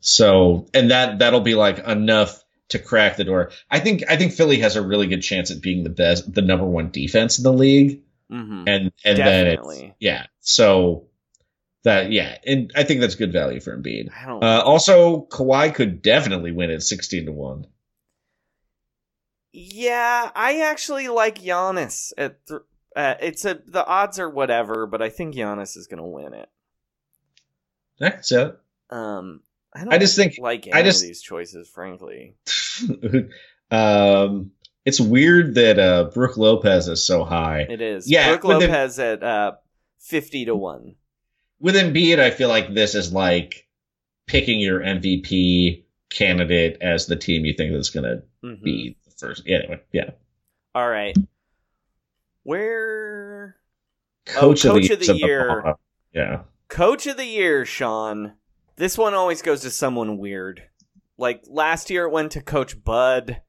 So, 0.02 0.66
and 0.74 0.92
that 0.92 1.20
that'll 1.20 1.42
be 1.42 1.56
like 1.56 1.80
enough 1.80 2.44
to 2.70 2.80
crack 2.80 3.18
the 3.18 3.24
door. 3.24 3.52
I 3.70 3.80
think 3.80 4.04
I 4.10 4.16
think 4.16 4.34
Philly 4.34 4.60
has 4.60 4.76
a 4.76 4.82
really 4.82 5.08
good 5.08 5.22
chance 5.22 5.52
at 5.52 5.62
being 5.62 5.84
the 5.84 5.90
best, 5.90 6.32
the 6.34 6.42
number 6.42 6.66
one 6.66 6.92
defense 6.92 7.38
in 7.38 7.44
the 7.44 7.54
league, 7.54 8.02
Mhm. 8.32 8.64
and 8.68 8.92
and 9.04 9.18
then 9.18 9.46
Definitely. 9.46 9.86
it's 9.88 9.96
yeah. 10.00 10.26
So 10.42 11.08
that 11.84 12.12
yeah, 12.12 12.38
and 12.46 12.72
I 12.76 12.84
think 12.84 13.02
that's 13.02 13.16
good 13.16 13.32
value 13.32 13.60
for 13.60 13.78
Embiid. 13.78 14.10
I 14.12 14.26
don't. 14.26 14.44
Uh, 14.44 14.62
also, 14.64 15.28
Kawhi 15.32 15.74
could 15.74 16.02
definitely 16.02 16.52
win 16.52 16.72
at 16.72 16.84
sixteen 16.84 17.26
to 17.26 17.32
one. 17.32 17.68
Yeah, 19.52 20.30
I 20.36 20.62
actually 20.62 21.08
like 21.08 21.42
Giannis. 21.42 22.14
At 22.18 22.46
th- 22.48 22.62
uh, 22.96 23.16
it's 23.22 23.46
a 23.46 23.60
the 23.66 23.86
odds 23.86 24.20
are 24.20 24.30
whatever, 24.30 24.88
but 24.88 25.02
I 25.02 25.10
think 25.10 25.36
Giannis 25.36 25.78
is 25.78 25.88
going 25.88 26.00
to 26.00 26.04
win 26.04 26.34
it. 26.34 26.50
Yeah, 28.00 28.22
so 28.22 28.56
Um, 28.90 29.42
I 29.74 29.84
don't 29.84 29.94
I 29.94 29.98
just 29.98 30.16
think 30.16 30.36
like 30.40 30.68
any 30.68 30.74
I 30.74 30.84
just 30.84 31.02
of 31.04 31.08
these 31.08 31.22
choices, 31.22 31.70
frankly. 31.70 32.36
um, 33.72 34.52
it's 34.86 35.00
weird 35.00 35.56
that 35.56 35.80
uh, 35.80 36.06
Brooke 36.14 36.38
Lopez 36.38 36.88
is 36.88 37.06
so 37.06 37.24
high. 37.24 37.68
It 37.70 37.82
is. 37.82 38.10
Yeah, 38.10 38.30
Brooke 38.30 38.62
Lopez 38.62 39.00
at 39.00 39.24
uh, 39.24 39.54
fifty 40.00 40.46
to 40.46 40.56
one. 40.56 40.96
With 41.60 41.76
Embiid, 41.76 42.20
I 42.20 42.32
feel 42.32 42.50
like 42.50 42.74
this 42.74 42.96
is 42.96 43.12
like 43.12 43.68
picking 44.28 44.60
your 44.60 44.80
MVP 44.82 45.84
candidate 46.10 46.78
as 46.82 47.06
the 47.08 47.16
team 47.16 47.46
you 47.46 47.54
think 47.54 47.74
that's 47.74 47.90
going 47.90 48.04
to 48.06 48.24
Mhm. 48.44 48.64
be 48.64 48.98
the 49.06 49.12
first. 49.12 49.44
Yeah, 49.46 49.58
anyway, 49.58 49.82
yeah. 49.92 50.12
All 50.74 50.88
right. 50.90 51.16
Where 52.44 53.58
Coach, 54.26 54.66
Oh, 54.66 54.70
of, 54.76 54.76
Coach 54.82 54.88
the, 54.88 54.94
of 54.94 55.00
the 55.00 55.18
year. 55.18 55.62
bottom. 55.62 55.76
Yeah. 56.14 56.42
coach 56.68 57.08
of 57.08 57.18
the 57.18 57.26
year, 57.26 57.66
Sean? 57.66 58.34
This 58.76 58.98
one 58.98 59.14
always 59.16 59.42
goes 59.42 59.62
to 59.62 59.72
someone 59.72 60.18
weird. 60.20 60.64
Like 61.18 61.44
last 61.48 61.90
year, 61.90 62.06
it 62.06 62.12
went 62.12 62.32
to 62.34 62.42
Coach 62.42 62.82
Bud, 62.84 63.42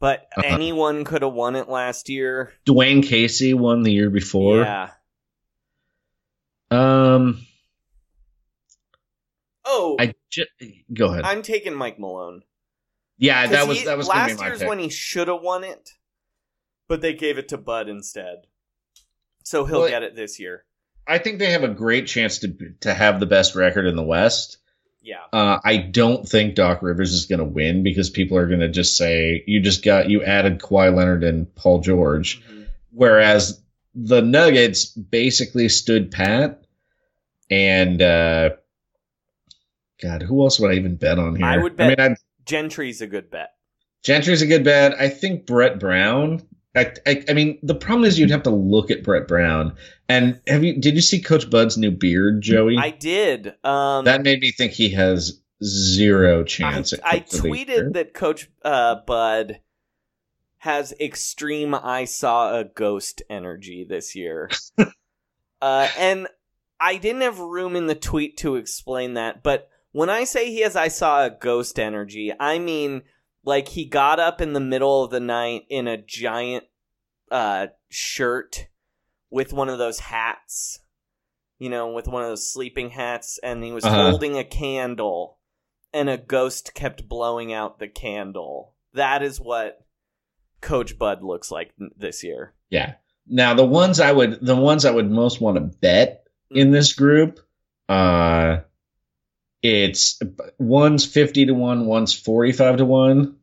but 0.00 0.26
Uh-huh. 0.36 0.42
anyone 0.44 1.04
could 1.04 1.22
have 1.22 1.32
won 1.32 1.54
it 1.56 1.68
last 1.68 2.08
year. 2.08 2.52
Dwane 2.66 3.04
Casey 3.06 3.54
won 3.54 3.82
the 3.82 3.92
year 3.92 4.10
before. 4.10 4.58
Yeah. 4.62 4.90
Um, 6.70 7.46
Oh, 9.64 9.96
I 10.00 10.14
ju- 10.30 10.44
go 10.92 11.06
ahead. 11.12 11.24
I'm 11.24 11.42
taking 11.42 11.74
Mike 11.74 11.98
Malone. 11.98 12.42
Yeah, 13.18 13.46
that 13.46 13.68
was 13.68 13.78
he- 13.78 13.84
that 13.84 13.96
was 13.98 14.08
last 14.08 14.30
be 14.32 14.36
my 14.38 14.46
year's 14.46 14.58
pick. 14.60 14.68
when 14.68 14.78
he 14.78 14.88
should 14.88 15.28
have 15.28 15.42
won 15.42 15.62
it, 15.64 15.90
but 16.88 17.00
they 17.02 17.12
gave 17.12 17.38
it 17.38 17.48
to 17.48 17.58
Bud 17.58 17.88
instead. 17.88 18.46
So 19.44 19.64
he'll 19.66 19.80
Well, 19.80 19.88
get 19.88 20.02
it 20.02 20.16
this 20.16 20.40
year. 20.40 20.64
I 21.06 21.18
think 21.18 21.38
they 21.38 21.50
have 21.50 21.64
a 21.64 21.68
great 21.68 22.06
chance 22.06 22.38
to 22.38 22.54
to 22.80 22.94
have 22.94 23.20
the 23.20 23.26
best 23.26 23.54
record 23.54 23.86
in 23.86 23.96
the 23.96 24.02
West. 24.02 24.58
Yeah. 25.02 25.24
Uh, 25.32 25.58
I 25.64 25.76
don't 25.78 26.28
think 26.28 26.54
Doc 26.54 26.82
Rivers 26.82 27.12
is 27.12 27.26
going 27.26 27.38
to 27.38 27.44
win 27.44 27.82
because 27.82 28.10
people 28.10 28.36
are 28.38 28.46
going 28.46 28.60
to 28.60 28.68
just 28.68 28.96
say 28.96 29.42
you 29.46 29.60
just 29.60 29.84
got 29.84 30.08
you 30.10 30.22
added 30.22 30.58
Kawhi 30.60 30.94
Leonard 30.94 31.24
and 31.24 31.52
Paul 31.54 31.80
George, 31.80 32.42
Mhm. 32.42 32.66
whereas 32.90 33.60
the 34.02 34.22
Nuggets 34.22 34.86
basically 34.86 35.68
stood 35.68 36.10
pat. 36.10 36.64
And 37.50 38.00
uh, 38.00 38.50
God, 40.00 40.22
who 40.22 40.42
else 40.42 40.58
would 40.60 40.70
I 40.70 40.74
even 40.74 40.96
bet 40.96 41.18
on 41.18 41.36
here? 41.36 41.46
I 41.46 41.58
would 41.58 41.76
bet 41.76 42.00
I 42.00 42.02
mean, 42.02 42.12
I'd, 42.12 42.46
Gentry's 42.46 43.00
a 43.00 43.06
good 43.06 43.30
bet. 43.30 43.50
Gentry's 44.02 44.42
a 44.42 44.46
good 44.46 44.64
bet. 44.64 44.94
I 44.98 45.08
think 45.08 45.46
Brett 45.46 45.78
Brown. 45.78 46.42
I, 46.74 46.92
I, 47.06 47.24
I 47.28 47.32
mean, 47.32 47.58
the 47.62 47.74
problem 47.74 48.04
is 48.04 48.18
you'd 48.18 48.30
have 48.30 48.44
to 48.44 48.50
look 48.50 48.90
at 48.90 49.02
Brett 49.02 49.26
Brown. 49.26 49.74
And 50.08 50.40
have 50.46 50.64
you? 50.64 50.80
Did 50.80 50.94
you 50.94 51.00
see 51.00 51.20
Coach 51.20 51.50
Bud's 51.50 51.76
new 51.76 51.90
beard, 51.90 52.40
Joey? 52.40 52.78
I 52.78 52.90
did. 52.90 53.54
Um, 53.64 54.04
that 54.04 54.22
made 54.22 54.40
me 54.40 54.52
think 54.52 54.72
he 54.72 54.90
has 54.90 55.40
zero 55.62 56.40
I, 56.40 56.44
chance. 56.44 56.94
I 57.04 57.18
Coach 57.18 57.34
of 57.34 57.42
the 57.42 57.48
Year. 57.48 57.66
tweeted 57.66 57.92
that 57.94 58.14
Coach 58.14 58.48
uh, 58.64 58.96
Bud 59.06 59.60
has 60.60 60.92
extreme 61.00 61.74
I 61.74 62.04
saw 62.04 62.54
a 62.58 62.64
ghost 62.64 63.22
energy 63.30 63.86
this 63.88 64.14
year. 64.14 64.50
uh, 65.62 65.88
and 65.98 66.28
I 66.78 66.96
didn't 66.96 67.22
have 67.22 67.38
room 67.38 67.76
in 67.76 67.86
the 67.86 67.94
tweet 67.94 68.36
to 68.38 68.56
explain 68.56 69.14
that, 69.14 69.42
but 69.42 69.68
when 69.92 70.10
I 70.10 70.24
say 70.24 70.50
he 70.50 70.60
has 70.60 70.76
I 70.76 70.88
saw 70.88 71.24
a 71.24 71.30
ghost 71.30 71.78
energy, 71.78 72.32
I 72.38 72.58
mean 72.58 73.02
like 73.42 73.68
he 73.68 73.86
got 73.86 74.20
up 74.20 74.40
in 74.42 74.52
the 74.52 74.60
middle 74.60 75.02
of 75.02 75.10
the 75.10 75.20
night 75.20 75.62
in 75.70 75.88
a 75.88 75.96
giant 75.96 76.64
uh, 77.30 77.68
shirt 77.88 78.68
with 79.30 79.52
one 79.54 79.70
of 79.70 79.78
those 79.78 79.98
hats, 79.98 80.80
you 81.58 81.70
know, 81.70 81.92
with 81.92 82.06
one 82.06 82.22
of 82.22 82.28
those 82.28 82.52
sleeping 82.52 82.90
hats, 82.90 83.38
and 83.42 83.64
he 83.64 83.72
was 83.72 83.84
Uh-huh. 83.84 84.10
holding 84.10 84.36
a 84.36 84.44
candle, 84.44 85.38
and 85.92 86.10
a 86.10 86.18
ghost 86.18 86.74
kept 86.74 87.08
blowing 87.08 87.50
out 87.52 87.78
the 87.78 87.88
candle. 87.88 88.74
That 88.92 89.22
is 89.22 89.40
what 89.40 89.86
Coach 90.60 90.98
Bud 90.98 91.22
looks 91.22 91.50
like 91.50 91.72
this 91.96 92.22
year. 92.22 92.54
Yeah. 92.68 92.94
Now 93.26 93.54
the 93.54 93.64
ones 93.64 94.00
I 94.00 94.10
would 94.10 94.44
the 94.44 94.56
ones 94.56 94.84
I 94.84 94.90
would 94.90 95.10
most 95.10 95.40
want 95.40 95.56
to 95.56 95.78
bet 95.78 96.26
in 96.50 96.70
this 96.70 96.92
group, 96.92 97.40
uh 97.88 98.58
it's 99.62 100.20
one's 100.58 101.04
fifty 101.04 101.46
to 101.46 101.52
one, 101.52 101.86
one's 101.86 102.12
forty 102.12 102.52
five 102.52 102.78
to 102.78 102.84
one. 102.84 103.36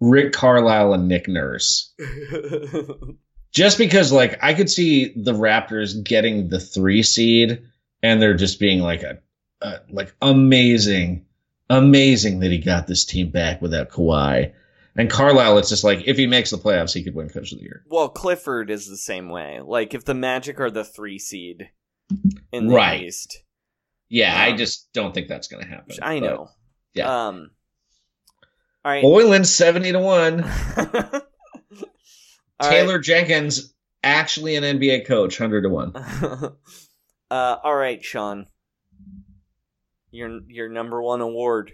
Rick 0.00 0.32
Carlisle 0.32 0.94
and 0.94 1.08
Nick 1.08 1.28
Nurse. 1.28 1.92
Just 3.52 3.78
because 3.78 4.12
like 4.12 4.38
I 4.42 4.54
could 4.54 4.70
see 4.70 5.12
the 5.14 5.34
Raptors 5.34 6.02
getting 6.02 6.48
the 6.48 6.60
three 6.60 7.02
seed 7.02 7.62
and 8.02 8.22
they're 8.22 8.34
just 8.34 8.60
being 8.60 8.80
like 8.80 9.02
a, 9.02 9.18
a 9.60 9.80
like 9.90 10.14
amazing, 10.22 11.26
amazing 11.68 12.40
that 12.40 12.50
he 12.50 12.58
got 12.58 12.86
this 12.86 13.04
team 13.04 13.30
back 13.30 13.60
without 13.60 13.90
Kawhi. 13.90 14.52
And 14.96 15.08
Carlisle, 15.08 15.58
it's 15.58 15.68
just 15.68 15.84
like 15.84 16.02
if 16.06 16.16
he 16.16 16.26
makes 16.26 16.50
the 16.50 16.58
playoffs, 16.58 16.92
he 16.92 17.04
could 17.04 17.14
win 17.14 17.28
Coach 17.28 17.52
of 17.52 17.58
the 17.58 17.64
Year. 17.64 17.84
well, 17.88 18.08
Clifford 18.08 18.70
is 18.70 18.88
the 18.88 18.96
same 18.96 19.28
way. 19.28 19.60
Like 19.64 19.94
if 19.94 20.04
the 20.04 20.14
Magic 20.14 20.58
are 20.60 20.70
the 20.70 20.84
three 20.84 21.18
seed 21.18 21.70
in 22.52 22.66
the 22.68 22.74
Right. 22.74 23.02
East, 23.04 23.44
Yeah, 24.08 24.34
I 24.36 24.50
Um, 24.50 24.56
just 24.58 24.92
don't 24.92 25.14
think 25.14 25.28
that's 25.28 25.46
going 25.48 25.62
to 25.62 25.68
happen. 25.70 25.96
I 26.02 26.18
know. 26.18 26.48
yeah. 26.94 27.28
Um. 27.28 27.50
All 28.84 28.90
right. 28.92 29.04
Boylen 29.04 29.46
seventy 29.46 29.92
to 29.92 29.98
one. 30.00 30.42
All 30.76 32.68
right. 32.68 32.70
Taylor 32.70 32.98
Jenkins 32.98 33.72
actually 34.02 34.56
an 34.56 34.64
NBA 34.64 35.06
coach, 35.06 35.38
hundred 35.38 35.62
to 35.62 35.68
one. 35.68 35.94
uh, 37.30 37.56
all 37.62 37.74
right, 37.76 38.02
Sean. 38.04 38.46
Your 40.10 40.40
your 40.48 40.68
number 40.68 41.00
one 41.02 41.20
award. 41.20 41.72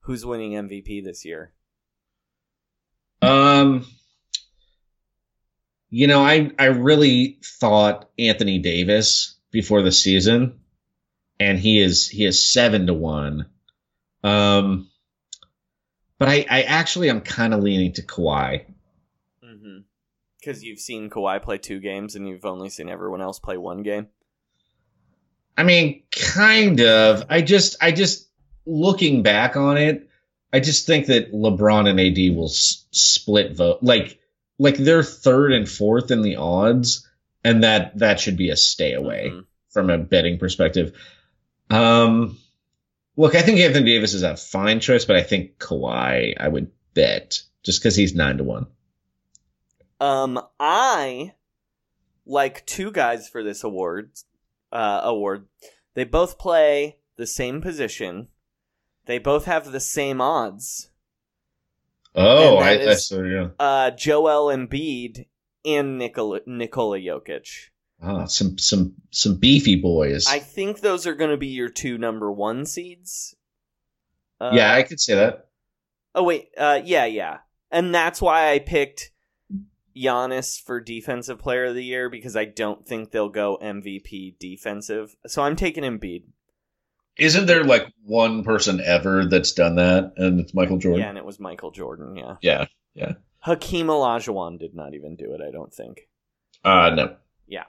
Who's 0.00 0.26
winning 0.26 0.52
MVP 0.52 1.02
this 1.04 1.24
year? 1.24 1.52
Um, 3.24 3.86
you 5.90 6.06
know, 6.06 6.22
I 6.22 6.50
I 6.58 6.66
really 6.66 7.38
thought 7.42 8.08
Anthony 8.18 8.58
Davis 8.58 9.36
before 9.50 9.82
the 9.82 9.92
season, 9.92 10.60
and 11.38 11.58
he 11.58 11.80
is 11.80 12.08
he 12.08 12.24
is 12.24 12.44
seven 12.44 12.86
to 12.86 12.94
one. 12.94 13.46
Um, 14.22 14.90
but 16.18 16.28
I 16.28 16.46
I 16.48 16.62
actually 16.62 17.10
am 17.10 17.20
kind 17.20 17.54
of 17.54 17.62
leaning 17.62 17.92
to 17.94 18.02
Kawhi. 18.02 18.64
Mm-hmm. 19.44 19.78
Because 20.40 20.62
you've 20.62 20.80
seen 20.80 21.10
Kawhi 21.10 21.42
play 21.42 21.58
two 21.58 21.80
games 21.80 22.14
and 22.16 22.28
you've 22.28 22.44
only 22.44 22.68
seen 22.68 22.88
everyone 22.88 23.20
else 23.20 23.38
play 23.38 23.56
one 23.56 23.82
game. 23.82 24.08
I 25.56 25.62
mean, 25.62 26.02
kind 26.10 26.80
of. 26.80 27.24
I 27.30 27.40
just, 27.40 27.76
I 27.80 27.92
just, 27.92 28.28
looking 28.66 29.22
back 29.22 29.56
on 29.56 29.76
it, 29.76 30.08
I 30.54 30.60
just 30.60 30.86
think 30.86 31.06
that 31.06 31.32
LeBron 31.32 31.88
and 31.88 31.98
AD 32.00 32.36
will 32.36 32.48
s- 32.48 32.86
split 32.92 33.52
vote. 33.56 33.80
Like, 33.82 34.18
like 34.58 34.76
they're 34.76 35.02
third 35.02 35.52
and 35.52 35.68
fourth 35.68 36.10
in 36.10 36.22
the 36.22 36.36
odds, 36.36 37.06
and 37.42 37.64
that 37.64 37.98
that 37.98 38.20
should 38.20 38.36
be 38.36 38.50
a 38.50 38.56
stay 38.56 38.92
away 38.94 39.30
Mhm. 39.32 39.44
from 39.70 39.90
a 39.90 39.98
betting 39.98 40.38
perspective. 40.38 40.92
Um, 41.70 42.38
look, 43.16 43.34
I 43.34 43.42
think 43.42 43.58
Anthony 43.58 43.86
Davis 43.86 44.14
is 44.14 44.22
a 44.22 44.36
fine 44.36 44.78
choice, 44.80 45.04
but 45.04 45.16
I 45.16 45.22
think 45.24 45.58
Kawhi, 45.58 46.34
I 46.38 46.46
would 46.48 46.70
bet 46.94 47.42
just 47.64 47.80
because 47.80 47.96
he's 47.96 48.14
nine 48.14 48.38
to 48.38 48.44
one. 48.44 48.66
Um, 50.00 50.40
I 50.60 51.32
like 52.26 52.64
two 52.66 52.90
guys 52.92 53.28
for 53.28 53.42
this 53.42 53.64
award. 53.64 54.10
Uh, 54.70 55.00
award. 55.04 55.46
They 55.94 56.04
both 56.04 56.38
play 56.38 56.98
the 57.16 57.26
same 57.26 57.60
position. 57.60 58.28
They 59.06 59.18
both 59.18 59.44
have 59.44 59.70
the 59.70 59.80
same 59.80 60.20
odds. 60.20 60.90
Oh, 62.14 62.58
I, 62.58 62.76
that 62.76 62.88
I 62.88 62.92
is- 62.92 63.06
so 63.06 63.22
yeah. 63.22 63.48
Uh, 63.58 63.90
Joel 63.90 64.54
Embiid 64.54 65.26
and 65.64 65.98
Nikola 65.98 66.40
Nikola 66.46 66.98
Jokic. 66.98 67.48
Ah, 68.02 68.26
some 68.26 68.58
some 68.58 68.94
some 69.10 69.36
beefy 69.36 69.76
boys. 69.76 70.26
I 70.28 70.38
think 70.38 70.80
those 70.80 71.06
are 71.06 71.14
going 71.14 71.30
to 71.30 71.36
be 71.36 71.48
your 71.48 71.68
two 71.68 71.96
number 71.98 72.30
one 72.30 72.66
seeds. 72.66 73.34
Uh, 74.40 74.50
yeah, 74.54 74.74
I 74.74 74.82
could 74.82 75.00
say 75.00 75.14
that. 75.14 75.48
Oh 76.14 76.22
wait, 76.22 76.48
uh, 76.56 76.80
yeah, 76.84 77.06
yeah, 77.06 77.38
and 77.70 77.94
that's 77.94 78.20
why 78.20 78.50
I 78.52 78.58
picked 78.58 79.10
Giannis 79.96 80.60
for 80.60 80.80
defensive 80.80 81.38
player 81.38 81.66
of 81.66 81.74
the 81.74 81.84
year 81.84 82.08
because 82.10 82.36
I 82.36 82.44
don't 82.44 82.86
think 82.86 83.10
they'll 83.10 83.28
go 83.28 83.58
MVP 83.62 84.38
defensive. 84.38 85.16
So 85.26 85.42
I'm 85.42 85.56
taking 85.56 85.84
Embiid. 85.84 86.24
Isn't 87.18 87.46
there 87.46 87.64
like 87.64 87.86
one 88.04 88.42
person 88.42 88.80
ever 88.80 89.26
that's 89.26 89.52
done 89.52 89.76
that, 89.76 90.14
and 90.16 90.40
it's 90.40 90.52
Michael 90.54 90.78
Jordan? 90.78 91.00
Yeah, 91.00 91.08
and 91.10 91.18
it 91.18 91.24
was 91.24 91.38
Michael 91.38 91.70
Jordan. 91.70 92.16
Yeah, 92.16 92.36
Yeah. 92.42 92.66
Yeah. 92.94 93.12
Hakeem 93.40 93.88
Olajuwon 93.88 94.58
did 94.58 94.74
not 94.74 94.94
even 94.94 95.16
do 95.16 95.34
it. 95.34 95.40
I 95.46 95.50
don't 95.50 95.72
think. 95.72 96.08
Uh 96.64 96.90
no. 96.94 97.16
Yeah. 97.46 97.64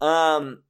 Um, 0.00 0.62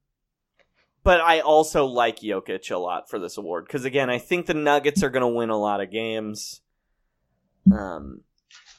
but 1.03 1.19
I 1.19 1.41
also 1.41 1.85
like 1.85 2.19
Jokic 2.19 2.71
a 2.71 2.77
lot 2.77 3.09
for 3.09 3.19
this 3.19 3.37
award 3.37 3.65
because 3.65 3.83
again, 3.85 4.09
I 4.09 4.17
think 4.19 4.45
the 4.45 4.53
Nuggets 4.53 5.03
are 5.03 5.09
going 5.09 5.21
to 5.21 5.27
win 5.27 5.49
a 5.49 5.57
lot 5.57 5.81
of 5.81 5.91
games. 5.91 6.61
Um, 7.71 8.21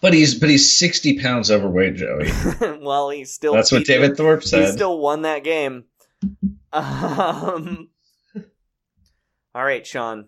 But 0.00 0.14
he's 0.14 0.34
but 0.38 0.48
he's 0.48 0.76
sixty 0.78 1.20
pounds 1.20 1.50
overweight, 1.50 1.96
Joey. 1.96 2.30
well, 2.80 3.10
he's 3.10 3.32
still 3.32 3.52
That's 3.52 3.70
what. 3.70 3.84
David 3.84 4.16
Thorpe 4.16 4.42
said. 4.42 4.64
he 4.64 4.72
still 4.72 4.98
won 4.98 5.22
that 5.22 5.44
game. 5.44 5.84
Um, 6.72 7.88
all 9.56 9.64
right, 9.64 9.86
Sean. 9.86 10.26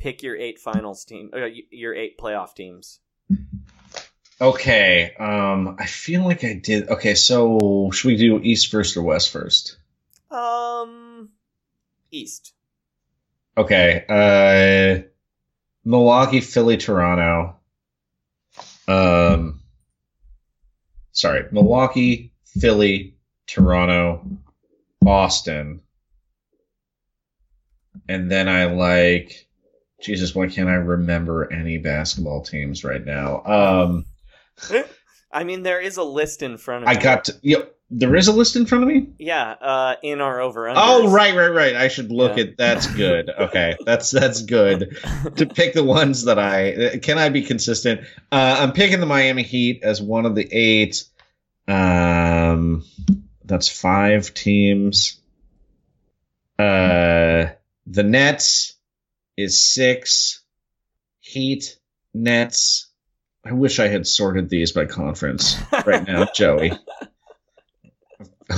Pick 0.00 0.24
your 0.24 0.36
eight 0.36 0.58
finals 0.58 1.04
team. 1.04 1.30
Your 1.70 1.94
eight 1.94 2.18
playoff 2.18 2.52
teams. 2.52 2.98
okay. 4.40 5.14
Um, 5.20 5.76
I 5.78 5.86
feel 5.86 6.24
like 6.24 6.42
I 6.42 6.54
did. 6.54 6.88
Okay, 6.88 7.14
so 7.14 7.90
should 7.92 8.08
we 8.08 8.16
do 8.16 8.40
East 8.42 8.72
first 8.72 8.96
or 8.96 9.02
West 9.02 9.30
first? 9.30 9.76
Um, 10.32 11.28
East. 12.10 12.54
Okay. 13.56 14.04
Uh, 14.08 15.06
Milwaukee, 15.84 16.40
Philly, 16.40 16.76
Toronto. 16.76 17.54
Um, 18.88 19.60
sorry, 21.12 21.44
Milwaukee, 21.52 22.32
Philly, 22.58 23.14
Toronto, 23.46 24.28
Boston, 25.00 25.82
and 28.08 28.30
then 28.30 28.48
I 28.48 28.66
like. 28.66 29.46
Jesus, 30.02 30.34
why 30.34 30.46
can't 30.48 30.68
I 30.68 30.74
remember 30.74 31.50
any 31.50 31.78
basketball 31.78 32.42
teams 32.42 32.84
right 32.84 33.04
now? 33.04 33.42
Um, 33.44 34.04
I 35.32 35.44
mean, 35.44 35.62
there 35.62 35.80
is 35.80 35.96
a 35.96 36.02
list 36.04 36.42
in 36.42 36.58
front 36.58 36.84
of 36.84 36.88
me. 36.88 36.94
I 36.94 36.98
you. 36.98 37.02
got 37.02 37.24
to, 37.24 37.34
yeah, 37.42 37.58
there 37.90 38.14
is 38.14 38.28
a 38.28 38.32
list 38.32 38.56
in 38.56 38.66
front 38.66 38.84
of 38.84 38.88
me. 38.90 39.08
yeah. 39.18 39.52
Uh, 39.52 39.96
in 40.02 40.20
our 40.20 40.38
over 40.40 40.68
Oh, 40.68 41.10
right, 41.10 41.34
right, 41.34 41.48
right. 41.48 41.74
I 41.76 41.88
should 41.88 42.10
look 42.12 42.36
Yeah. 42.36 42.44
at. 42.44 42.56
That's 42.58 42.86
good. 42.94 43.30
Okay, 43.30 43.76
that's 43.86 44.10
that's 44.10 44.42
good. 44.42 44.96
to 45.36 45.46
pick 45.54 45.72
the 45.72 45.82
ones 45.84 46.24
that 46.24 46.38
I 46.38 46.98
can 46.98 47.16
I 47.18 47.30
be 47.30 47.42
consistent. 47.42 48.02
Uh, 48.30 48.56
I'm 48.60 48.72
picking 48.72 49.00
the 49.00 49.06
Miami 49.06 49.44
Heat 49.44 49.80
as 49.82 50.00
one 50.02 50.26
of 50.26 50.34
the 50.34 50.46
eight. 50.52 51.04
Um, 51.66 52.84
that's 53.44 53.68
five 53.68 54.34
teams. 54.34 55.18
Uh, 56.58 57.46
the 57.86 58.02
Nets 58.02 58.74
is 59.36 59.62
six. 59.62 60.42
Heat, 61.20 61.78
Nets. 62.14 62.90
I 63.44 63.52
wish 63.52 63.78
I 63.80 63.88
had 63.88 64.06
sorted 64.06 64.48
these 64.48 64.72
by 64.72 64.86
conference 64.86 65.56
right 65.84 66.06
now, 66.06 66.26
Joey. 66.34 66.72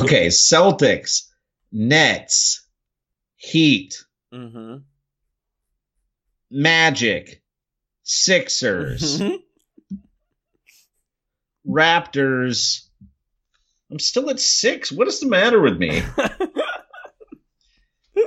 Okay, 0.01 0.29
Celtics, 0.29 1.29
Nets, 1.73 2.67
Heat, 3.37 4.05
Mm-hmm. 4.33 4.77
Magic, 6.51 7.43
Sixers. 8.03 9.21
Raptors. 11.69 12.87
I'm 13.91 13.99
still 13.99 14.31
at 14.31 14.41
six. 14.41 14.93
What 14.93 15.09
is 15.09 15.21
the 15.21 15.29
matter 15.29 15.61
with 15.61 15.79
me? 15.79 16.03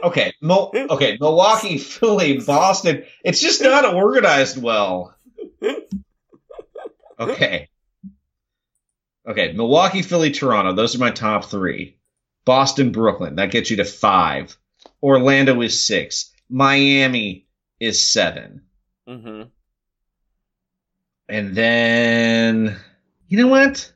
Okay, 0.04 0.34
Mo- 0.42 0.72
okay, 0.90 1.18
Milwaukee, 1.20 1.78
Philly, 1.78 2.40
Boston. 2.40 3.04
It's 3.24 3.40
just 3.40 3.62
not 3.62 3.94
organized 3.94 4.62
well. 4.62 5.16
Okay. 7.20 7.70
Okay, 9.28 9.54
Milwaukee, 9.54 10.02
Philly, 10.02 10.32
Toronto. 10.32 10.74
Those 10.74 10.96
are 10.96 11.00
my 11.00 11.12
top 11.12 11.46
three. 11.46 11.98
Boston, 12.46 12.92
Brooklyn. 12.92 13.36
That 13.36 13.52
gets 13.52 13.70
you 13.70 13.78
to 13.78 13.86
five. 13.86 14.58
Orlando 15.04 15.62
is 15.62 15.86
six. 15.86 16.32
Miami 16.50 17.48
is 17.80 18.12
seven. 18.12 18.64
hmm 19.08 19.44
And 21.30 21.56
then, 21.56 22.76
you 23.28 23.38
know 23.38 23.48
what? 23.48 23.92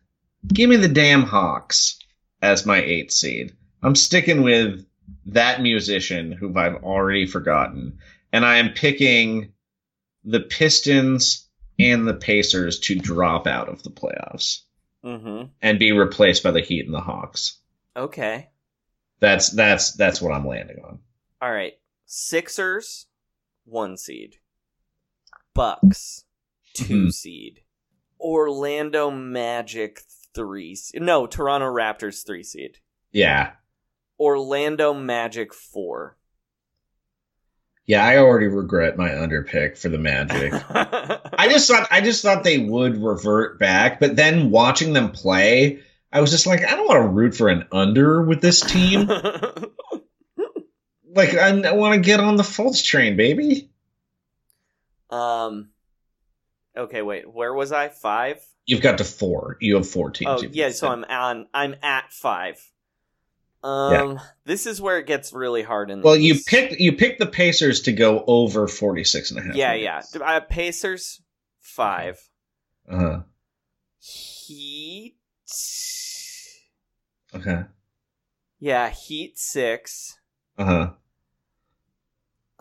Give 0.48 0.70
me 0.70 0.76
the 0.78 0.88
damn 0.88 1.24
Hawks 1.24 1.98
as 2.42 2.66
my 2.68 2.80
eighth 2.82 3.12
seed. 3.12 3.54
I'm 3.82 3.96
sticking 3.96 4.44
with 4.44 4.86
that 5.28 5.62
musician 5.62 6.32
who 6.32 6.56
I've 6.58 6.84
already 6.84 7.26
forgotten. 7.26 8.00
And 8.32 8.46
I 8.46 8.58
am 8.58 8.74
picking 8.74 9.54
the 10.24 10.40
Pistons 10.42 11.48
and 11.80 12.08
the 12.08 12.14
Pacers 12.14 12.80
to 12.82 12.96
drop 12.96 13.48
out 13.48 13.70
of 13.70 13.84
the 13.84 13.90
playoffs 13.92 14.62
hmm 15.04 15.44
and 15.62 15.78
be 15.80 15.92
replaced 15.92 16.42
by 16.44 16.52
the 16.52 16.62
Heat 16.62 16.86
and 16.86 16.94
the 16.94 17.00
Hawks. 17.02 17.60
Okay. 17.96 18.50
That's 19.20 19.50
that's 19.52 19.94
that's 19.94 20.22
what 20.22 20.34
I'm 20.34 20.48
landing 20.48 20.78
on. 20.84 21.00
All 21.42 21.52
right. 21.52 21.74
Sixers, 22.06 23.06
one 23.66 23.98
seed. 23.98 24.36
Bucks, 25.54 26.26
2 26.74 27.06
Mhm. 27.08 27.12
seed. 27.14 27.62
Orlando 28.20 29.10
Magic, 29.12 30.02
three. 30.34 30.76
No, 30.96 31.28
Toronto 31.28 31.68
Raptors, 31.68 32.26
three 32.26 32.44
seed. 32.44 32.80
Yeah. 33.12 33.54
Orlando 34.20 34.94
Magic, 34.94 35.54
four. 35.54 36.18
Yeah, 37.86 38.04
I 38.04 38.18
already 38.18 38.48
regret 38.48 38.98
my 38.98 39.10
underpick 39.10 39.78
for 39.78 39.90
the 39.90 40.00
Magic. 40.00 40.54
I 40.70 41.48
just 41.50 41.70
thought 41.70 41.88
I 41.92 42.02
just 42.02 42.24
thought 42.24 42.44
they 42.44 42.58
would 42.58 42.98
revert 42.98 43.60
back, 43.60 44.00
but 44.00 44.16
then 44.16 44.50
watching 44.50 44.94
them 44.94 45.12
play, 45.12 45.82
I 46.12 46.22
was 46.22 46.32
just 46.32 46.48
like, 46.48 46.66
I 46.66 46.76
don't 46.76 46.88
want 46.88 47.04
to 47.04 47.10
root 47.10 47.36
for 47.36 47.50
an 47.50 47.68
under 47.72 48.24
with 48.24 48.42
this 48.42 48.62
team. 48.62 49.06
like, 51.14 51.36
I, 51.36 51.62
I 51.62 51.74
want 51.74 51.94
to 51.96 52.00
get 52.00 52.20
on 52.20 52.38
the 52.38 52.44
Fultz 52.44 52.84
train, 52.84 53.18
baby. 53.18 53.70
um. 55.10 55.70
Okay, 56.78 57.02
wait. 57.02 57.32
Where 57.32 57.54
was 57.54 57.72
I? 57.72 57.88
Five. 57.88 58.46
You've 58.66 58.82
got 58.82 58.98
to 58.98 59.06
four. 59.06 59.56
You 59.62 59.76
have 59.76 59.88
four 59.88 60.10
teams. 60.10 60.44
Oh 60.44 60.48
yeah, 60.52 60.72
so 60.72 60.90
I'm 60.90 61.06
on. 61.06 61.48
I'm 61.54 61.76
at 61.82 62.12
five. 62.12 62.60
Um, 63.66 64.20
this 64.46 64.68
is 64.68 64.80
where 64.80 65.00
it 65.00 65.08
gets 65.08 65.34
really 65.34 65.64
hard 65.64 65.90
in. 65.90 66.04
Well, 66.04 66.16
you 66.16 66.36
picked 66.46 66.74
you 66.74 66.94
picked 66.94 67.18
the 67.18 67.26
Pacers 67.26 67.82
to 67.82 67.92
go 67.92 68.24
over 68.28 68.68
46 68.68 69.32
and 69.32 69.40
a 69.40 69.44
half. 69.44 69.56
Yeah, 69.56 69.74
yeah. 69.74 70.02
Uh, 70.24 70.40
Pacers, 70.42 71.22
five. 71.62 72.20
Uh-huh. 72.88 73.22
Heat. 73.98 75.16
Okay. 77.34 77.64
Yeah, 78.60 78.90
Heat 78.90 79.40
six. 79.40 80.20
Uh-huh. 80.60 80.92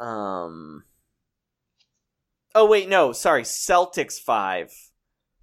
Um. 0.02 0.84
Oh 2.54 2.66
wait, 2.66 2.88
no, 2.88 3.12
sorry. 3.12 3.42
Celtics 3.42 4.18
five. 4.18 4.72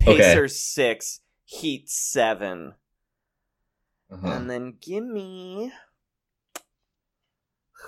Okay. 0.01 0.17
Pacers 0.17 0.59
six. 0.59 1.19
Heat 1.45 1.87
seven. 1.87 2.73
Uh-huh. 4.11 4.27
And 4.27 4.49
then 4.49 4.77
give 4.81 5.03
me. 5.03 5.71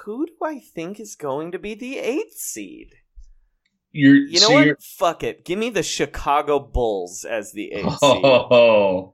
Who 0.03 0.25
do 0.25 0.33
I 0.43 0.59
think 0.59 0.99
is 0.99 1.15
going 1.15 1.51
to 1.51 1.59
be 1.59 1.75
the 1.75 1.99
eighth 1.99 2.37
seed? 2.37 2.95
You're 3.91 4.15
You 4.15 4.39
know 4.39 4.47
so 4.47 4.53
what? 4.53 4.65
you're 4.65 4.77
Fuck 4.81 5.23
it. 5.23 5.45
Give 5.45 5.59
me 5.59 5.69
the 5.69 5.83
Chicago 5.83 6.59
Bulls 6.59 7.25
as 7.25 7.51
the 7.51 7.71
eighth 7.73 7.99
seed. 7.99 8.25
Oh. 8.25 9.13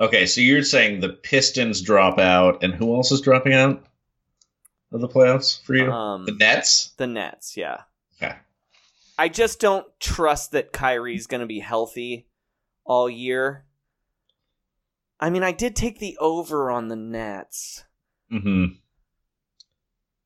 Okay, 0.00 0.26
so 0.26 0.40
you're 0.40 0.62
saying 0.62 1.00
the 1.00 1.08
Pistons 1.08 1.80
drop 1.80 2.18
out, 2.18 2.62
and 2.64 2.74
who 2.74 2.94
else 2.96 3.12
is 3.12 3.20
dropping 3.20 3.54
out 3.54 3.84
of 4.92 5.00
the 5.00 5.08
playoffs 5.08 5.62
for 5.64 5.74
you? 5.74 5.90
Um, 5.90 6.26
the 6.26 6.32
Nets. 6.32 6.92
The 6.96 7.06
Nets, 7.06 7.56
yeah. 7.56 7.82
Okay. 8.20 8.34
I 9.16 9.28
just 9.28 9.60
don't 9.60 9.86
trust 10.00 10.50
that 10.52 10.72
Kyrie's 10.72 11.26
going 11.28 11.40
to 11.40 11.46
be 11.46 11.60
healthy 11.60 12.26
all 12.84 13.08
year. 13.08 13.64
I 15.20 15.30
mean, 15.30 15.42
I 15.42 15.52
did 15.52 15.76
take 15.76 15.98
the 15.98 16.16
over 16.20 16.70
on 16.70 16.88
the 16.88 16.96
Nets. 16.96 17.84
hmm 18.30 18.66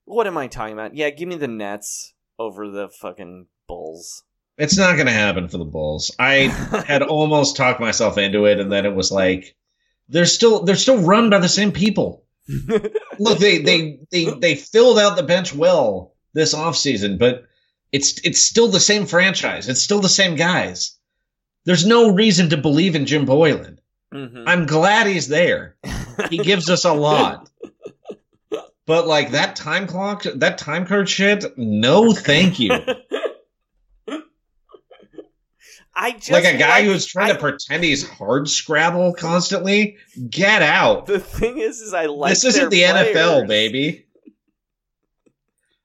What 0.04 0.26
am 0.26 0.38
I 0.38 0.46
talking 0.48 0.72
about? 0.72 0.94
Yeah, 0.94 1.10
give 1.10 1.28
me 1.28 1.36
the 1.36 1.48
Nets 1.48 2.14
over 2.38 2.68
the 2.70 2.88
fucking 2.88 3.46
Bulls. 3.66 4.24
It's 4.56 4.76
not 4.76 4.94
going 4.94 5.06
to 5.06 5.12
happen 5.12 5.48
for 5.48 5.58
the 5.58 5.64
Bulls. 5.64 6.14
I 6.18 6.48
had 6.86 7.02
almost 7.02 7.56
talked 7.56 7.80
myself 7.80 8.18
into 8.18 8.46
it, 8.46 8.58
and 8.58 8.72
then 8.72 8.86
it 8.86 8.94
was 8.94 9.12
like 9.12 9.54
they're 10.08 10.24
still 10.26 10.64
they're 10.64 10.74
still 10.76 11.02
run 11.02 11.30
by 11.30 11.38
the 11.38 11.48
same 11.48 11.72
people. 11.72 12.24
Look, 13.18 13.38
they 13.38 13.58
they 13.58 14.00
they 14.10 14.24
they 14.24 14.54
filled 14.54 14.98
out 14.98 15.16
the 15.16 15.22
bench 15.22 15.54
well 15.54 16.14
this 16.32 16.54
offseason, 16.54 17.18
but 17.18 17.44
it's 17.92 18.20
it's 18.24 18.40
still 18.40 18.68
the 18.68 18.80
same 18.80 19.06
franchise. 19.06 19.68
It's 19.68 19.82
still 19.82 20.00
the 20.00 20.08
same 20.08 20.34
guys. 20.34 20.96
There's 21.64 21.86
no 21.86 22.12
reason 22.12 22.50
to 22.50 22.56
believe 22.56 22.94
in 22.94 23.06
Jim 23.06 23.26
Boylen. 23.26 23.77
Mhm. 24.12 24.44
I'm 24.46 24.66
glad 24.66 25.06
he's 25.06 25.28
there. 25.28 25.76
He 26.30 26.38
gives 26.38 26.68
us 26.70 26.84
a 26.84 26.92
lot. 26.92 27.48
But 28.86 29.06
like 29.06 29.32
that 29.32 29.54
time 29.54 29.86
clock, 29.86 30.22
that 30.36 30.56
time 30.56 30.86
card 30.86 31.10
shit, 31.10 31.44
no 31.58 32.14
thank 32.14 32.58
you. 32.58 32.70
I 35.94 36.12
just 36.12 36.30
like 36.30 36.44
a 36.44 36.56
guy 36.56 36.78
like- 36.78 36.84
who's 36.86 37.04
trying 37.06 37.30
I- 37.30 37.34
to 37.34 37.38
pretend 37.38 37.84
he's 37.84 38.08
hard 38.08 38.48
scrabble 38.48 39.12
constantly. 39.14 39.96
Get 40.30 40.62
out. 40.62 41.06
The 41.06 41.18
thing 41.18 41.58
is, 41.58 41.80
is 41.80 41.92
I 41.92 42.06
like 42.06 42.30
this 42.30 42.44
isn't 42.44 42.70
the 42.70 42.80
their 42.82 42.94
NFL, 43.14 43.46
baby. 43.48 44.06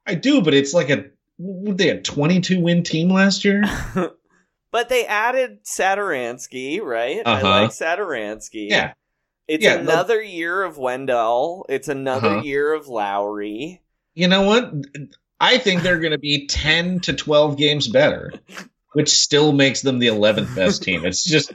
I 0.05 0.15
do, 0.15 0.41
but 0.41 0.53
it's 0.53 0.73
like 0.73 0.89
a 0.89 1.05
what, 1.37 1.77
they 1.77 1.87
had 1.87 2.05
22 2.05 2.61
win 2.61 2.83
team 2.83 3.09
last 3.09 3.43
year. 3.43 3.63
but 4.73 4.89
they 4.89 5.05
added 5.05 5.63
Satoransky, 5.63 6.81
right? 6.81 7.21
Uh-huh. 7.25 7.47
I 7.47 7.61
like 7.61 7.69
Satoransky. 7.69 8.69
Yeah. 8.69 8.93
It's 9.47 9.63
Yeah, 9.63 9.75
the- 9.77 9.81
another 9.83 10.21
year 10.21 10.63
of 10.63 10.77
Wendell. 10.77 11.65
It's 11.69 11.87
another 11.87 12.27
Uh-huh. 12.27 12.41
year 12.41 12.73
of 12.73 12.87
Lauri. 12.87 13.81
You 14.15 14.27
know 14.27 14.41
what? 14.41 14.71
I 15.39 15.57
think 15.57 15.81
they're 15.83 15.99
going 15.99 16.11
to 16.11 16.17
be 16.17 16.47
10 16.49 16.99
to 17.01 17.13
12 17.13 17.57
games 17.57 17.87
better, 17.87 18.31
which 18.93 19.09
still 19.09 19.51
makes 19.53 19.81
them 19.81 19.99
the 19.99 20.07
11th 20.07 20.55
best 20.55 20.83
team. 20.83 21.05
It's 21.05 21.23
just 21.23 21.53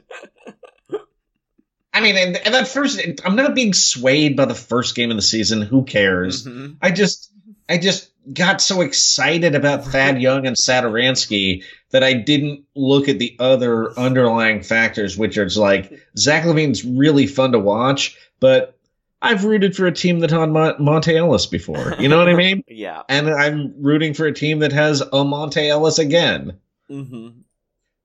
I 1.93 2.01
mean, 2.01 2.17
and, 2.17 2.37
and 2.37 2.55
that 2.55 2.69
first 2.69 3.01
I'm 3.25 3.35
not 3.35 3.55
being 3.55 3.73
swayed 3.73 4.37
by 4.37 4.45
the 4.45 4.55
first 4.55 4.95
game 4.95 5.11
of 5.11 5.17
the 5.17 5.23
season. 5.23 5.63
Who 5.63 5.85
cares? 5.85 6.47
Mhm. 6.47 6.77
I 6.81 6.91
just 6.91 7.33
I 7.69 7.79
just 7.79 8.11
got 8.33 8.61
so 8.61 8.81
excited 8.81 9.55
about 9.55 9.85
Thad 9.85 10.21
Young 10.23 10.47
and 10.47 10.57
Satoransky 10.57 11.65
that 11.91 12.03
I 12.03 12.13
didn't 12.15 12.65
look 12.75 13.09
at 13.09 13.19
the 13.19 13.37
other 13.39 13.99
underlying 13.99 14.63
factors, 14.63 15.17
which 15.17 15.39
are 15.39 15.49
like 15.51 15.93
Zach 16.17 16.45
LaVine's 16.45 16.85
really 16.85 17.27
fun 17.27 17.53
to 17.53 17.59
watch, 17.59 18.17
but 18.41 18.79
I've 19.21 19.45
rooted 19.45 19.75
for 19.75 19.87
a 19.87 19.93
team 19.93 20.21
that 20.21 20.31
had 20.31 20.51
Mon- 20.51 20.77
Monta 20.79 21.15
Ellis 21.15 21.47
before. 21.47 21.95
You 21.99 22.09
know 22.09 22.19
what 22.19 22.29
I 22.29 22.35
mean? 22.37 22.63
Yeah. 22.69 23.03
And 23.09 23.29
I'm 23.29 23.75
rooting 23.83 24.15
for 24.15 24.27
a 24.27 24.33
team 24.33 24.61
that 24.61 24.73
has 24.73 25.01
a 25.01 25.25
Monta 25.25 25.67
Ellis 25.67 25.99
again. 25.99 26.59
hmm 26.89 27.29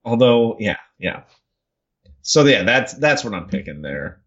Although, 0.04 0.56
yeah, 0.58 0.76
yeah. 0.98 1.22
So 2.20 2.44
yeah, 2.44 2.62
that's 2.62 2.92
that's 2.94 3.22
what 3.24 3.32
I'm 3.32 3.48
picking 3.48 3.80
there. 3.80 4.20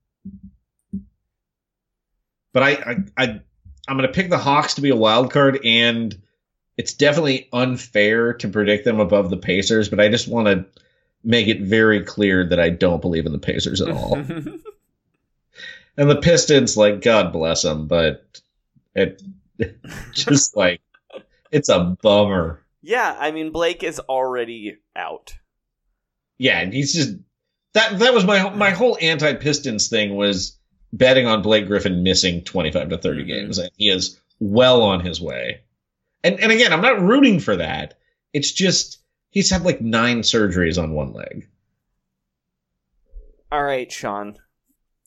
But 2.54 2.64
I 2.64 2.70
I, 2.72 2.96
I 3.18 3.42
I'm 3.88 3.96
gonna 3.96 4.08
pick 4.10 4.30
the 4.30 4.38
Hawks 4.38 4.76
to 4.76 4.82
be 4.82 4.90
a 4.90 4.96
wild 4.96 5.32
card, 5.32 5.60
and 5.64 6.20
it's 6.78 6.94
definitely 6.94 7.50
unfair 7.54 8.34
to 8.34 8.48
predict 8.48 8.86
them 8.86 9.00
above 9.00 9.30
the 9.30 9.38
Pacers. 9.38 9.90
But 9.90 10.00
I 10.00 10.10
just 10.10 10.28
want 10.28 10.48
to 10.48 10.66
make 11.24 11.48
it 11.48 11.62
very 11.62 12.04
clear 12.04 12.46
that 12.48 12.60
I 12.60 12.70
don't 12.70 13.02
believe 13.02 13.26
in 13.26 13.32
the 13.32 13.40
Pacers 13.40 13.82
at 13.82 13.90
all. 13.90 14.14
and 15.98 16.10
the 16.10 16.22
Pistons, 16.22 16.78
like 16.78 17.02
God 17.02 17.34
bless 17.34 17.64
them, 17.64 17.88
but 17.88 18.42
it 18.96 19.22
just 20.12 20.56
like 20.56 20.82
it's 21.52 21.70
a 21.70 21.98
bummer. 22.02 22.62
yeah, 22.82 23.16
I 23.20 23.32
mean 23.32 23.52
Blake 23.52 23.84
is 23.84 24.00
already 24.00 24.78
out. 24.96 25.34
Yeah, 26.38 26.60
and 26.60 26.74
he's 26.74 26.94
just 26.94 27.16
that 27.74 28.00
that 28.00 28.14
was 28.14 28.26
my 28.26 28.50
my 28.50 28.72
whole 28.72 28.98
anti 29.02 29.34
Pistons 29.34 29.88
thing 29.88 30.16
was 30.16 30.57
betting 30.94 31.28
on 31.28 31.42
Blake 31.42 31.68
Griffin 31.68 32.04
missing 32.04 32.44
25 32.44 32.90
to 32.90 32.98
30 32.98 33.24
Mhm. 33.24 33.28
games 33.28 33.58
and 33.58 33.70
he 33.78 33.90
is 33.90 34.20
well 34.40 34.82
on 34.82 35.00
his 35.02 35.20
way. 35.22 35.62
And 36.24 36.40
and 36.40 36.52
again, 36.52 36.74
I'm 36.74 36.82
not 36.82 37.02
rooting 37.02 37.40
for 37.40 37.56
that. 37.58 37.98
It's 38.34 38.52
just 38.52 39.00
he's 39.30 39.50
had 39.50 39.64
like 39.64 39.82
nine 39.82 40.22
surgeries 40.22 40.82
on 40.82 40.94
one 40.94 41.14
leg. 41.14 41.48
All 43.52 43.64
right, 43.64 43.92
Sean. 43.92 44.38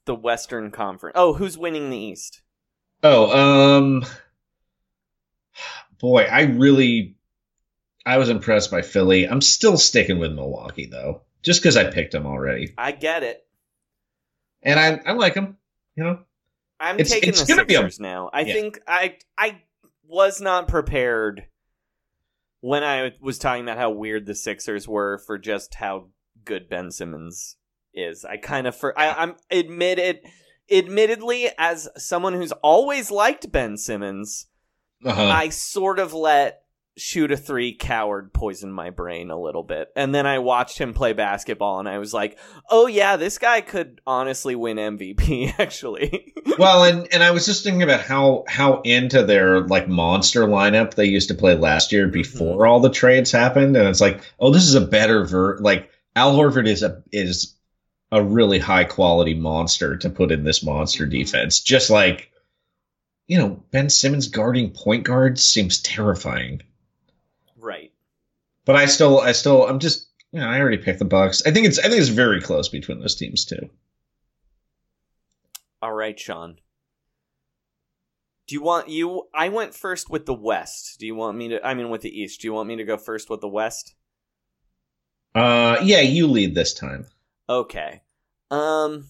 The 0.07 0.15
Western 0.15 0.71
Conference. 0.71 1.13
Oh, 1.17 1.35
who's 1.35 1.59
winning 1.59 1.91
the 1.91 1.97
East? 1.99 2.41
Oh, 3.03 3.31
um, 3.31 4.05
boy, 5.99 6.23
I 6.25 6.43
really, 6.43 7.17
I 8.05 8.19
was 8.19 8.29
impressed 8.29 8.71
by 8.71 8.83
Philly. 8.83 9.29
I'm 9.29 9.41
still 9.41 9.77
sticking 9.77 10.19
with 10.19 10.33
Milwaukee 10.33 10.87
though, 10.87 11.23
just 11.43 11.61
because 11.63 11.77
I 11.77 11.91
picked 11.91 12.13
them 12.13 12.27
already, 12.27 12.75
I 12.79 12.93
get 12.93 13.23
it. 13.23 13.47
and 14.63 14.79
I 14.81 15.01
I 15.07 15.13
like 15.13 15.35
them. 15.35 15.57
You 15.97 16.05
know, 16.05 16.19
I'm 16.79 16.97
It's- 16.97 17.11
taking 17.11 17.29
it's 17.31 17.43
the 17.43 17.47
gonna 17.49 17.65
be 17.65 17.75
a- 17.75 17.79
Sixers 17.79 18.01
now. 18.01 18.31
I 18.33 18.41
Yeah. 18.43 18.53
think 18.55 18.81
I 18.87 19.19
I 19.37 19.63
was 20.05 20.41
not 20.41 20.67
prepared 20.69 21.47
when 22.61 22.83
I 22.85 23.13
was 23.21 23.39
talking 23.39 23.63
about 23.65 23.79
how 23.79 23.91
weird 23.91 24.27
the 24.27 24.35
Sixers 24.35 24.87
were 24.89 25.19
for 25.19 25.39
just 25.39 25.75
how 25.75 26.09
good 26.45 26.69
Ben 26.69 26.91
Simmons 26.91 27.57
is. 27.95 28.25
I 28.25 28.37
kind 28.39 28.67
of 28.67 28.77
for 28.77 28.99
I, 28.99 29.11
I'm 29.11 29.37
admitted 29.51 30.21
admittedly 30.71 31.51
as 31.59 31.89
someone 31.97 32.33
who's 32.35 32.53
always 32.53 33.11
liked 33.11 33.51
Ben 33.51 33.77
Simmons, 33.77 34.47
uh-huh. 35.05 35.23
I 35.23 35.49
sort 35.49 35.99
of 35.99 36.15
let 36.15 36.63
shoot 37.01 37.33
a 37.33 37.37
three 37.37 37.75
coward 37.75 38.33
poison 38.33 38.71
my 38.71 38.91
brain 38.91 39.31
a 39.31 39.41
little 39.41 39.63
bit. 39.63 39.89
And 39.97 40.15
then 40.15 40.27
I 40.27 40.39
watched 40.39 40.79
him 40.79 40.93
play 40.93 41.13
basketball 41.13 41.81
and 41.81 41.89
I 41.89 41.99
was 41.99 42.13
like, 42.13 42.39
"Oh 42.71 42.87
yeah, 42.87 43.17
this 43.17 43.39
guy 43.39 43.61
could 43.61 44.01
honestly 44.07 44.55
win 44.55 44.77
MVP 44.77 45.55
actually." 45.59 46.35
well, 46.59 46.85
and 46.85 47.09
and 47.13 47.23
I 47.23 47.31
was 47.31 47.47
just 47.47 47.65
thinking 47.65 47.83
about 47.83 48.03
how 48.03 48.45
how 48.47 48.83
into 48.83 49.23
their 49.23 49.63
like 49.63 49.89
monster 49.89 50.43
lineup 50.43 50.95
they 50.95 51.07
used 51.07 51.29
to 51.29 51.35
play 51.35 51.57
last 51.57 51.93
year 51.93 52.05
mm-hmm. 52.05 52.13
before 52.13 52.67
all 52.67 52.81
the 52.81 52.91
trades 52.91 53.33
happened, 53.33 53.77
and 53.77 53.89
it's 53.89 54.01
like, 54.01 54.21
oh, 54.39 54.51
this 54.51 54.65
is 54.65 54.75
a 54.75 54.81
better 54.81 55.25
ver. 55.25 55.59
Like 55.59 55.91
Al 56.15 56.37
Horford 56.37 56.69
is 56.69 56.83
a 56.83 57.03
is 57.13 57.57
a 58.13 58.23
really 58.23 58.59
high 58.59 58.85
quality 58.85 59.35
monster 59.35 59.97
to 59.97 60.11
put 60.11 60.33
in 60.33 60.45
this 60.45 60.63
monster 60.63 61.05
mm-hmm. 61.05 61.13
defense. 61.13 61.61
Just 61.61 61.91
like, 61.91 62.31
you 63.27 63.39
know, 63.39 63.63
Ben 63.71 63.89
Simmons 63.89 64.29
guarding 64.29 64.71
point 64.71 65.05
guards 65.05 65.45
seems 65.45 65.81
terrifying. 65.81 66.63
But 68.65 68.77
I 68.77 68.87
still, 68.87 69.21
I 69.21 69.33
still, 69.33 69.67
I'm 69.67 69.79
just, 69.79 70.09
you 70.33 70.41
know, 70.41 70.47
I 70.49 70.61
already 70.61 70.77
picked 70.79 70.99
the 70.99 71.05
Bucks. 71.05 71.43
I 71.47 71.51
think 71.51 71.67
it's, 71.67 71.79
I 71.79 71.83
think 71.83 72.01
it's 72.01 72.09
very 72.09 72.41
close 72.41 72.69
between 72.69 73.01
those 73.01 73.15
teams 73.15 73.45
too. 73.45 73.69
All 75.83 75.93
right, 75.93 76.19
Sean. 76.19 76.57
Do 78.47 78.55
you 78.55 78.63
want 78.63 78.89
you 78.89 79.29
I 79.33 79.49
went 79.49 79.75
first 79.75 80.11
with 80.11 80.27
the 80.27 80.35
West. 80.35 80.99
Do 80.99 81.07
you 81.07 81.15
want 81.15 81.39
me 81.39 81.49
to 81.51 81.65
I 81.65 81.75
mean 81.75 81.89
with 81.89 82.01
the 82.01 82.11
East. 82.11 82.41
Do 82.41 82.49
you 82.49 82.53
want 82.53 82.69
me 82.69 82.75
to 82.77 82.85
go 82.85 82.97
first 82.97 83.31
with 83.31 83.41
the 83.41 83.49
West? 83.49 83.95
Uh, 85.37 85.77
yeah, 85.85 86.01
you 86.01 86.27
lead 86.27 86.57
this 86.57 86.75
time. 86.75 87.07
Okay. 87.49 88.03
Um 88.51 89.07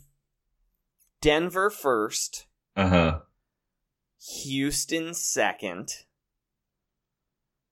Denver 1.22 1.70
first, 1.70 2.46
Uh 2.76 2.88
huh. 2.88 3.18
Houston 4.42 5.14
second. 5.14 6.04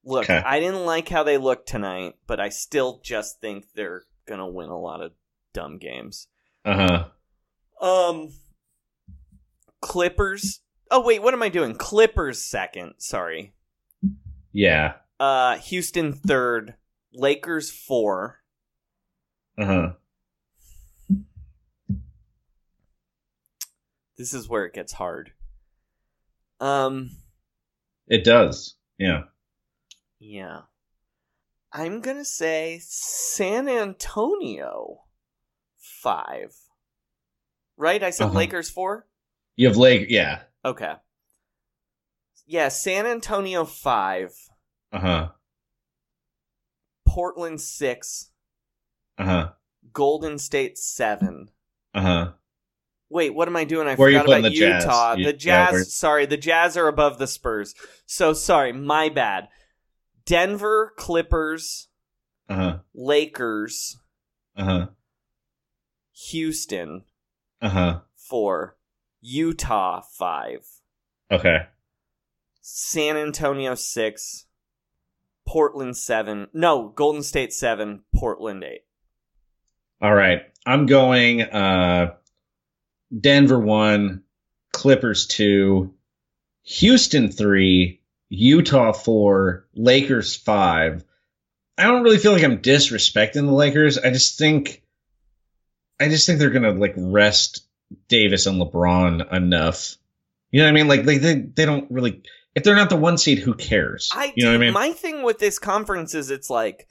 Look, 0.08 0.24
Okay. 0.24 0.42
I 0.44 0.58
didn't 0.58 0.86
like 0.86 1.08
how 1.10 1.22
they 1.22 1.36
looked 1.36 1.68
tonight, 1.68 2.14
but 2.26 2.40
I 2.40 2.48
still 2.48 3.00
just 3.04 3.42
think 3.42 3.66
they're 3.74 4.04
going 4.26 4.40
to 4.40 4.46
win 4.46 4.70
a 4.70 4.78
lot 4.78 5.02
of 5.02 5.12
dumb 5.52 5.76
games. 5.76 6.28
Uh 6.64 7.04
huh. 7.80 7.86
Um 7.86 8.30
Clippers. 9.82 10.60
Oh 10.90 11.04
wait, 11.04 11.20
what 11.22 11.34
am 11.34 11.42
I 11.42 11.50
doing? 11.50 11.74
Clippers 11.74 12.42
second. 12.42 12.94
Sorry. 12.98 13.52
Yeah. 14.52 14.94
Uh 15.20 15.58
Houston 15.58 16.14
third, 16.14 16.74
Lakers 17.12 17.70
4. 17.70 18.38
Uh 19.60 19.64
huh. 19.66 19.92
This 24.16 24.32
is 24.34 24.48
where 24.48 24.64
it 24.64 24.74
gets 24.74 24.92
hard. 24.94 25.32
Um 26.60 27.10
It 28.06 28.24
does. 28.24 28.74
Yeah. 28.98 29.24
Yeah. 30.18 30.60
I'm 31.72 32.00
going 32.00 32.16
to 32.16 32.24
say 32.24 32.80
San 32.82 33.68
Antonio 33.68 35.00
5. 35.76 36.54
Right? 37.76 38.02
I 38.02 38.10
said 38.10 38.28
Uh-huh. 38.28 38.34
Lakers 38.38 38.70
4? 38.70 39.06
You 39.56 39.68
have 39.68 39.76
Lake. 39.76 40.06
Yeah. 40.08 40.42
Okay. 40.64 40.94
Yeah, 42.46 42.68
San 42.68 43.06
Antonio 43.06 43.64
5, 43.66 44.32
Uh 44.92 44.98
huh. 44.98 45.28
Portland 47.06 47.60
6, 47.60 48.30
Uh 49.18 49.24
huh. 49.24 49.48
Golden 49.92 50.38
State 50.38 50.78
7. 50.78 51.50
Uh 51.94 52.00
huh. 52.00 52.32
Wait, 53.10 53.34
what 53.34 53.48
am 53.48 53.56
I 53.56 53.64
doing? 53.64 53.88
I 53.88 53.94
Where 53.94 54.10
forgot 54.10 54.26
about 54.26 54.42
the 54.42 54.50
Jazz? 54.50 54.84
Utah. 54.84 55.14
You- 55.14 55.24
the 55.26 55.32
Jazz, 55.32 55.72
where- 55.72 55.84
sorry, 55.84 56.26
the 56.26 56.36
Jazz 56.36 56.76
are 56.76 56.88
above 56.88 57.18
the 57.18 57.26
Spurs. 57.26 57.74
So 58.06 58.32
sorry, 58.32 58.72
my 58.72 59.08
bad. 59.08 59.48
Denver, 60.28 60.92
Clippers, 60.98 61.88
Uh 62.50 62.54
huh. 62.54 62.78
Lakers, 62.94 63.96
Uh 64.54 64.64
huh. 64.64 64.86
Houston, 66.30 67.04
Uh 67.62 67.68
huh. 67.70 68.00
4, 68.16 68.76
Utah, 69.22 70.02
5, 70.02 70.66
Okay. 71.30 71.58
San 72.60 73.16
Antonio, 73.16 73.74
6, 73.74 74.44
Portland, 75.46 75.96
7. 75.96 76.48
No, 76.52 76.88
Golden 76.94 77.22
State, 77.22 77.54
7, 77.54 78.02
Portland, 78.14 78.62
8. 78.64 78.80
All 80.02 80.14
right. 80.14 80.42
I'm 80.66 80.84
going 80.84 81.40
uh 81.40 82.12
Denver 83.18 83.58
1, 83.58 84.22
Clippers 84.74 85.26
2, 85.26 85.94
Houston 86.64 87.32
3, 87.32 88.02
Utah 88.30 88.92
4, 88.92 89.66
Lakers 89.74 90.36
5. 90.36 91.04
I 91.78 91.82
don't 91.84 92.02
really 92.02 92.18
feel 92.18 92.32
like 92.32 92.42
I'm 92.42 92.58
disrespecting 92.58 93.46
the 93.46 93.52
Lakers. 93.52 93.98
I 93.98 94.10
just 94.10 94.38
think 94.38 94.82
I 96.00 96.08
just 96.08 96.26
think 96.26 96.38
they're 96.38 96.50
to 96.50 96.72
like 96.72 96.94
rest 96.96 97.66
Davis 98.08 98.46
and 98.46 98.60
LeBron 98.60 99.32
enough. 99.32 99.96
You 100.50 100.60
know 100.60 100.66
what 100.66 100.70
I 100.70 100.72
mean? 100.72 100.88
Like 100.88 101.04
they 101.04 101.18
they, 101.18 101.34
they 101.40 101.64
don't 101.64 101.90
really 101.90 102.22
if 102.54 102.64
they're 102.64 102.74
not 102.74 102.90
the 102.90 102.96
one 102.96 103.18
seed, 103.18 103.38
who 103.38 103.54
cares? 103.54 104.10
I 104.12 104.32
you 104.34 104.44
know 104.44 104.50
what 104.50 104.56
I 104.56 104.58
mean? 104.58 104.72
My 104.72 104.92
thing 104.92 105.22
with 105.22 105.38
this 105.38 105.58
conference 105.58 106.14
is 106.14 106.30
it's 106.30 106.50
like 106.50 106.88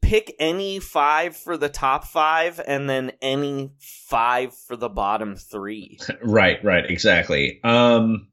pick 0.00 0.34
any 0.38 0.78
five 0.78 1.36
for 1.36 1.56
the 1.56 1.68
top 1.68 2.04
five 2.06 2.60
and 2.66 2.88
then 2.88 3.12
any 3.20 3.72
five 3.78 4.56
for 4.56 4.76
the 4.76 4.88
bottom 4.88 5.36
three. 5.36 5.98
Right, 6.22 6.62
right, 6.64 6.88
exactly. 6.88 7.60
Um, 7.62 8.28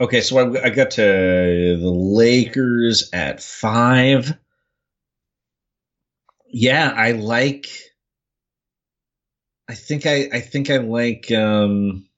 okay, 0.00 0.20
so 0.20 0.38
I, 0.38 0.64
I 0.64 0.70
got 0.70 0.92
to 0.92 1.02
the 1.02 1.90
Lakers 1.90 3.10
at 3.12 3.42
five. 3.42 4.36
Yeah, 6.48 6.92
I 6.96 7.12
like. 7.12 7.68
I 9.68 9.74
think 9.74 10.06
I, 10.06 10.28
I 10.32 10.40
think 10.40 10.68
I 10.70 10.78
like. 10.78 11.30
Um, 11.30 12.08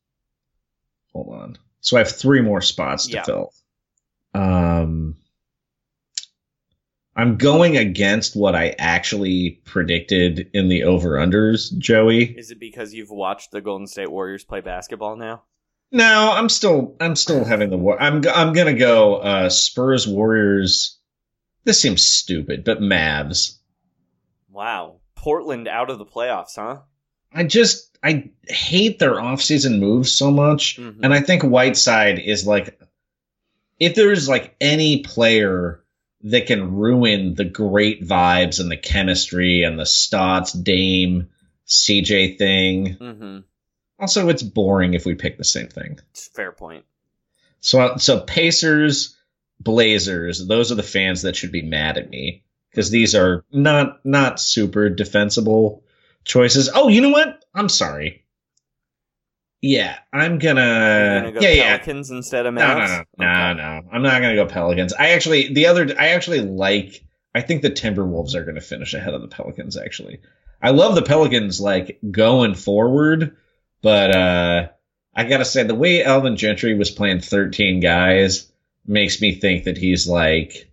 hold 1.13 1.35
on. 1.35 1.59
So 1.81 1.97
I 1.97 2.01
have 2.01 2.11
three 2.11 2.41
more 2.41 2.63
spots 2.63 3.07
to 3.09 3.13
Yeah. 3.15 3.25
fill. 3.25 3.53
Um, 4.35 5.17
I'm 7.15 7.37
going 7.37 7.77
against 7.77 8.35
what 8.35 8.55
I 8.55 8.75
actually 8.79 9.61
predicted 9.67 10.49
in 10.55 10.69
the 10.69 10.85
over 10.85 11.11
unders, 11.19 11.77
Joey. 11.77 12.25
Is 12.39 12.51
it 12.51 12.59
because 12.59 12.95
you've 12.95 13.11
watched 13.11 13.51
the 13.51 13.61
Golden 13.61 13.87
State 13.87 14.11
Warriors 14.11 14.45
play 14.45 14.63
basketball 14.63 15.17
now? 15.17 15.43
No, 15.93 16.33
I'm 16.33 16.49
still 16.49 16.97
I'm 17.01 17.15
still 17.17 17.45
having 17.45 17.69
the 17.71 17.77
war. 17.77 18.01
I'm 18.01 18.23
I'm 18.27 18.53
gonna 18.55 18.75
go 18.75 19.17
uh, 19.17 19.51
Spurs 19.51 20.09
Warriors. 20.09 20.99
This 21.65 21.81
seems 21.81 22.05
stupid, 22.05 22.65
but 22.65 22.81
Mavs. 22.81 23.59
Wow. 24.51 24.97
Portland 25.15 25.69
out 25.69 25.91
of 25.91 25.99
the 25.99 26.07
playoffs, 26.07 26.57
huh? 26.57 26.79
I 27.33 27.45
just 27.45 27.97
I 28.03 28.31
hate 28.49 28.99
their 28.99 29.15
offseason 29.15 29.79
moves 29.79 30.11
so 30.11 30.31
much, 30.31 30.79
Mhm. 30.79 31.01
and 31.03 31.15
I 31.15 31.21
think 31.21 31.43
Whiteside 31.45 32.19
is 32.19 32.47
like, 32.47 32.81
if 33.79 33.95
there's 33.95 34.29
like 34.29 34.57
any 34.61 35.03
player 35.03 35.85
that 36.23 36.47
can 36.47 36.75
ruin 36.75 37.35
the 37.35 37.45
great 37.45 38.03
vibes 38.03 38.61
and 38.61 38.71
the 38.71 38.77
chemistry 38.77 39.63
and 39.63 39.79
the 39.79 39.87
Stotts 39.87 40.53
Dame 40.53 41.29
CJ 41.67 42.39
thing. 42.39 42.97
Mm-hmm. 42.97 43.39
Also, 44.03 44.29
it's 44.29 44.43
boring 44.43 44.95
if 44.95 45.07
we 45.07 45.15
pick 45.15 45.39
the 45.39 45.45
same 45.45 45.69
thing. 45.69 45.99
It's 46.11 46.27
fair 46.27 46.51
point. 46.53 46.85
So 47.61 47.97
so 47.99 48.19
Pacers, 48.21 49.17
Blazers, 49.61 50.45
those 50.47 50.73
are 50.73 50.75
the 50.75 50.83
fans 50.83 51.23
that 51.23 51.37
should 51.37 51.53
be 51.53 51.63
mad 51.63 51.97
at 51.97 52.11
me 52.11 52.43
because 52.71 52.91
these 52.91 53.15
are 53.15 53.45
not 53.53 54.05
not 54.05 54.41
super 54.41 54.89
defensible 54.91 55.85
choices. 56.25 56.69
Oh, 56.75 56.89
you 56.89 57.01
know 57.01 57.11
what? 57.11 57.45
I'm 57.55 57.69
sorry. 57.69 58.25
Yeah, 59.61 59.97
I'm 60.13 60.39
gonna. 60.39 61.21
Gonna 61.23 61.33
go 61.33 61.39
Uh, 61.39 61.43
yeah, 61.43 61.49
yeah. 61.51 61.77
Pelicans 61.79 62.11
instead 62.11 62.47
of 62.47 62.55
No, 62.55 62.67
no, 62.67 62.79
no, 62.79 62.87
no, 62.87 62.97
Okay. 62.97 63.55
no. 63.55 63.83
I'm 63.93 64.03
not 64.03 64.21
gonna 64.21 64.35
go 64.35 64.47
Pelicans. 64.47 64.93
I 64.93 65.11
actually 65.11 65.53
the 65.53 65.67
other 65.67 65.95
I 65.97 66.09
actually 66.09 66.41
like 66.41 67.05
I 67.37 67.41
think 67.43 67.63
the 67.63 67.71
Timberwolves 67.71 68.35
are 68.35 68.43
going 68.43 68.57
to 68.57 68.61
finish 68.61 68.93
ahead 68.93 69.15
of 69.15 69.23
the 69.23 69.29
Pelicans. 69.29 69.77
Actually, 69.77 70.19
I 70.61 70.71
love 70.71 70.97
the 70.97 71.03
Pelicans 71.03 71.61
like 71.61 72.01
going 72.11 72.55
forward, 72.57 73.37
but 73.83 74.15
uh, 74.15 74.69
I 75.15 75.25
gotta 75.25 75.45
say 75.45 75.63
the 75.63 75.75
way 75.75 76.05
Alvin 76.05 76.37
Gentry 76.37 76.75
was 76.75 76.91
playing 76.91 77.21
13 77.21 77.81
guys 77.81 78.51
makes 78.87 79.21
me 79.21 79.35
think 79.35 79.65
that 79.65 79.77
he's 79.77 80.09
like 80.09 80.71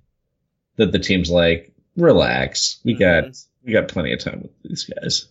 that 0.78 0.92
the 0.92 1.00
team's 1.00 1.30
like 1.30 1.74
relax. 1.96 2.80
We 2.84 2.94
got 2.94 3.38
we 3.64 3.74
got 3.74 3.88
plenty 3.88 4.14
of 4.14 4.20
time 4.20 4.42
with 4.42 4.52
these 4.64 4.86
guys. 4.86 5.28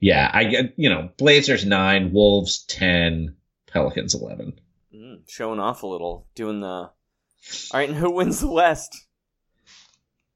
Yeah, 0.00 0.30
I 0.32 0.44
get 0.44 0.74
you 0.76 0.90
know 0.90 1.10
Blazers 1.16 1.64
nine, 1.64 2.12
Wolves 2.12 2.64
ten, 2.64 3.36
Pelicans 3.66 4.14
eleven. 4.14 4.58
Mm, 4.94 5.20
showing 5.28 5.60
off 5.60 5.82
a 5.82 5.86
little, 5.86 6.26
doing 6.34 6.60
the. 6.60 6.66
All 6.66 6.92
right, 7.74 7.88
and 7.88 7.96
who 7.98 8.10
wins 8.10 8.40
the 8.40 8.50
West? 8.50 9.06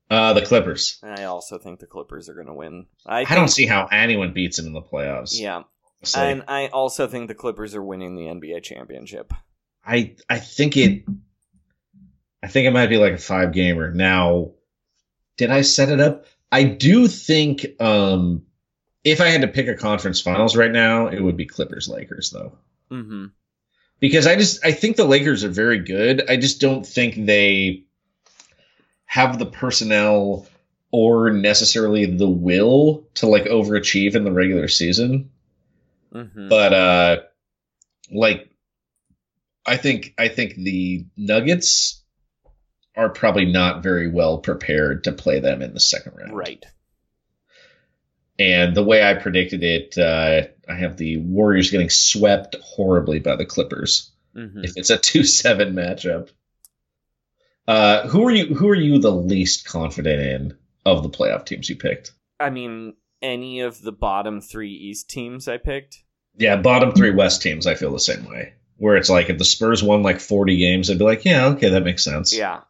Uh, 0.09 0.33
the 0.33 0.43
Clippers. 0.43 0.99
I 1.05 1.25
also 1.25 1.59
think 1.59 1.79
the 1.79 1.87
Clippers 1.87 2.29
are 2.29 2.35
going 2.35 2.49
to 2.49 2.55
win. 2.55 2.87
I, 3.07 3.21
I 3.29 3.37
don't 3.37 3.47
see 3.47 3.67
how 3.67 3.87
anyone 3.93 4.33
beats 4.33 4.57
them 4.57 4.67
in 4.67 4.73
the 4.73 4.83
playoffs. 4.83 5.39
Yeah, 5.39 5.63
So 6.03 6.21
and 6.21 6.45
I 6.49 6.69
also 6.69 7.07
think 7.07 7.29
the 7.29 7.35
Clippers 7.35 7.75
are 7.75 7.83
winning 7.83 8.15
the 8.15 8.23
NBA 8.23 8.63
championship. 8.63 9.33
I 9.85 10.17
I 10.29 10.39
think 10.39 10.77
it 10.77 11.05
I 12.43 12.49
think 12.49 12.67
it 12.67 12.73
might 12.73 12.89
be 12.89 12.97
like 12.97 13.15
a 13.15 13.19
five 13.19 13.53
gamer. 13.53 13.93
Now, 13.93 14.53
did 15.37 15.51
I 15.51 15.61
set 15.61 15.91
it 15.91 16.01
up? 16.01 16.25
I 16.51 16.65
do 16.65 17.07
think 17.07 17.67
um 17.81 18.43
if 19.05 19.21
I 19.21 19.29
had 19.29 19.43
to 19.43 19.49
pick 19.49 19.69
a 19.69 19.75
conference 19.75 20.21
finals 20.21 20.57
right 20.57 20.71
now, 20.71 21.09
it 21.09 21.21
would 21.21 21.37
be 21.37 21.47
Clippers 21.47 21.89
Lakers 21.89 22.31
though. 22.31 22.53
Mm-hmm. 22.91 23.27
Because 23.99 24.27
I 24.27 24.37
just 24.37 24.65
I 24.65 24.73
think 24.73 24.97
the 24.97 25.05
Lakers 25.05 25.45
are 25.45 25.51
very 25.51 25.81
good. 25.81 26.31
I 26.31 26.37
just 26.37 26.61
don't 26.61 26.87
think 26.87 27.27
they 27.27 27.85
have 29.05 29.39
the 29.39 29.47
personnel 29.47 30.47
or 30.93 31.31
necessarily 31.31 32.07
the 32.07 32.29
will 32.29 33.05
to 33.15 33.27
like 33.27 33.45
overachieve 33.45 34.15
in 34.15 34.25
the 34.25 34.33
regular 34.33 34.67
season 34.67 35.31
Mm-hmm. 36.15 36.49
but 36.49 36.73
uh 36.73 37.17
like 38.13 38.51
i 39.65 39.77
think 39.77 40.15
i 40.19 40.29
think 40.29 40.55
the 40.57 41.07
nuggets 41.17 42.03
are 42.97 43.09
probably 43.11 43.45
not 43.45 43.83
very 43.83 44.11
well 44.11 44.39
prepared 44.39 45.05
to 45.05 45.13
play 45.13 45.39
them 45.41 45.63
in 45.63 45.73
the 45.73 45.81
second 45.81 46.15
round 46.17 46.37
right. 46.37 46.65
and 48.39 48.75
the 48.75 48.83
way 48.83 49.03
i 49.03 49.15
predicted 49.15 49.63
it 49.63 49.97
uh 49.99 50.43
i 50.69 50.75
have 50.75 50.97
the 50.97 51.19
warriors 51.19 51.71
getting 51.71 51.91
swept 51.91 52.57
horribly 52.63 53.21
by 53.21 53.37
the 53.37 53.47
clippers 53.47 54.11
Mm-hmm. 54.37 54.63
if 54.63 54.77
it's 54.77 54.91
a 54.91 54.99
2-7 54.99 55.73
matchup 55.73 56.31
uh 57.67 58.07
who 58.07 58.25
are 58.27 58.31
you 58.31 58.55
who 58.55 58.69
are 58.69 58.77
you 58.77 58.99
the 59.01 59.11
least 59.11 59.65
confident 59.67 60.21
in 60.23 60.59
of 60.87 61.03
the 61.03 61.09
playoff 61.11 61.47
teams 61.47 61.69
you 61.69 61.75
picked 61.77 62.13
I 62.39 62.49
mean, 62.49 62.95
any 63.23 63.61
of 63.61 63.83
the 63.83 63.93
bottom 63.93 64.41
three 64.41 64.73
East 64.73 65.11
teams 65.11 65.49
I 65.49 65.57
picked. 65.59 65.99
Yeah, 66.37 66.57
bottom 66.57 66.93
three 66.93 67.11
West 67.11 67.43
teams, 67.43 67.67
I 67.67 67.75
feel 67.75 67.93
the 67.93 67.99
same 68.01 68.25
way. 68.29 68.55
Where 68.77 68.97
it's 68.97 69.11
like 69.11 69.29
if 69.29 69.37
the 69.39 69.45
Spurs 69.45 69.83
won 69.83 70.03
like 70.03 70.21
forty 70.21 70.57
games, 70.57 70.91
I'd 70.91 70.99
be 70.99 71.05
like, 71.05 71.25
yeah, 71.25 71.47
okay, 71.49 71.69
that 71.71 71.85
makes 71.85 72.03
sense. 72.05 72.35
Yeah. 72.37 72.61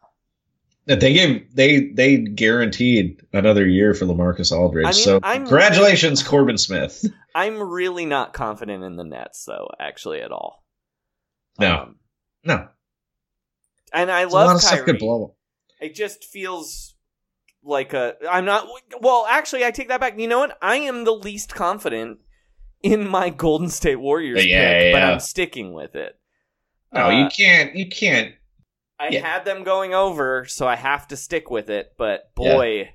They 0.87 1.13
gave 1.13 1.55
they 1.55 1.85
they 1.91 2.17
guaranteed 2.17 3.21
another 3.31 3.65
year 3.67 3.93
for 3.93 4.05
Lamarcus 4.05 4.51
Aldridge. 4.51 4.85
I 4.87 4.89
mean, 4.89 4.93
so 5.03 5.19
I'm- 5.23 5.45
congratulations, 5.45 6.23
Corbin 6.23 6.57
Smith. 6.57 7.05
I'm 7.35 7.59
really 7.61 8.05
not 8.05 8.33
confident 8.33 8.83
in 8.83 8.97
the 8.97 9.05
Nets, 9.05 9.45
though, 9.45 9.69
actually, 9.79 10.21
at 10.21 10.31
all. 10.33 10.65
No, 11.59 11.75
Um, 11.83 11.95
no, 12.43 12.67
and 13.93 14.11
I 14.11 14.21
There's 14.21 14.33
a 14.33 14.35
lot 14.35 14.45
love 14.47 14.55
of 14.57 14.61
stuff 14.61 14.71
Kyrie. 14.79 14.85
could 14.85 14.99
blow. 14.99 15.35
It 15.79 15.95
just 15.95 16.25
feels 16.25 16.95
like 17.63 17.93
a. 17.93 18.15
I'm 18.29 18.45
not. 18.45 18.67
Well, 19.01 19.25
actually, 19.29 19.65
I 19.65 19.71
take 19.71 19.89
that 19.89 19.99
back. 19.99 20.19
You 20.19 20.27
know 20.27 20.39
what? 20.39 20.57
I 20.61 20.77
am 20.77 21.03
the 21.03 21.13
least 21.13 21.53
confident 21.53 22.19
in 22.81 23.07
my 23.07 23.29
Golden 23.45 23.69
State 23.69 23.99
Warriors 23.99 24.45
Yeah, 24.45 24.79
pick, 24.79 24.93
but 24.93 24.99
yeah. 24.99 25.11
I'm 25.11 25.19
sticking 25.19 25.73
with 25.73 25.95
it. 25.95 26.17
No, 26.93 27.05
Uh, 27.05 27.09
you 27.09 27.27
can't. 27.29 27.75
You 27.75 27.87
can't. 27.87 28.35
I 28.99 29.15
had 29.15 29.45
them 29.45 29.63
going 29.63 29.95
over, 29.95 30.45
so 30.45 30.67
I 30.67 30.75
have 30.75 31.07
to 31.07 31.17
stick 31.17 31.49
with 31.49 31.71
it. 31.71 31.93
But 31.97 32.35
boy, 32.35 32.91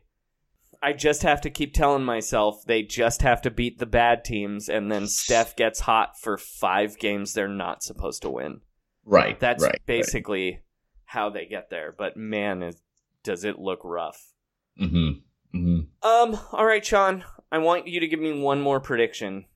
I 0.80 0.92
just 0.92 1.22
have 1.22 1.40
to 1.40 1.50
keep 1.50 1.74
telling 1.74 2.04
myself 2.04 2.64
they 2.64 2.82
just 2.82 3.22
have 3.22 3.42
to 3.42 3.50
beat 3.50 3.78
the 3.78 3.86
bad 3.86 4.24
teams, 4.24 4.68
and 4.68 4.90
then 4.90 5.08
Steph 5.08 5.56
gets 5.56 5.80
hot 5.80 6.18
for 6.20 6.38
five 6.38 6.96
games 6.98 7.32
they're 7.32 7.48
not 7.48 7.82
supposed 7.82 8.22
to 8.22 8.30
win. 8.30 8.60
Right. 9.04 9.38
That's 9.40 9.64
right, 9.64 9.80
basically 9.86 10.60
how 11.06 11.30
they 11.30 11.46
get 11.46 11.70
there. 11.70 11.92
But 11.96 12.16
man, 12.16 12.62
is, 12.62 12.80
does 13.24 13.44
it 13.44 13.58
look 13.58 13.80
rough. 13.82 14.32
Right. 14.78 14.88
hmm 14.90 15.08
hmm 15.52 15.80
Um. 16.02 16.38
All 16.52 16.66
right, 16.66 16.84
Sean. 16.84 17.24
I 17.50 17.58
want 17.58 17.86
you 17.86 18.00
to 18.00 18.08
give 18.08 18.20
me 18.20 18.38
one 18.40 18.60
more 18.60 18.80
prediction. 18.80 19.46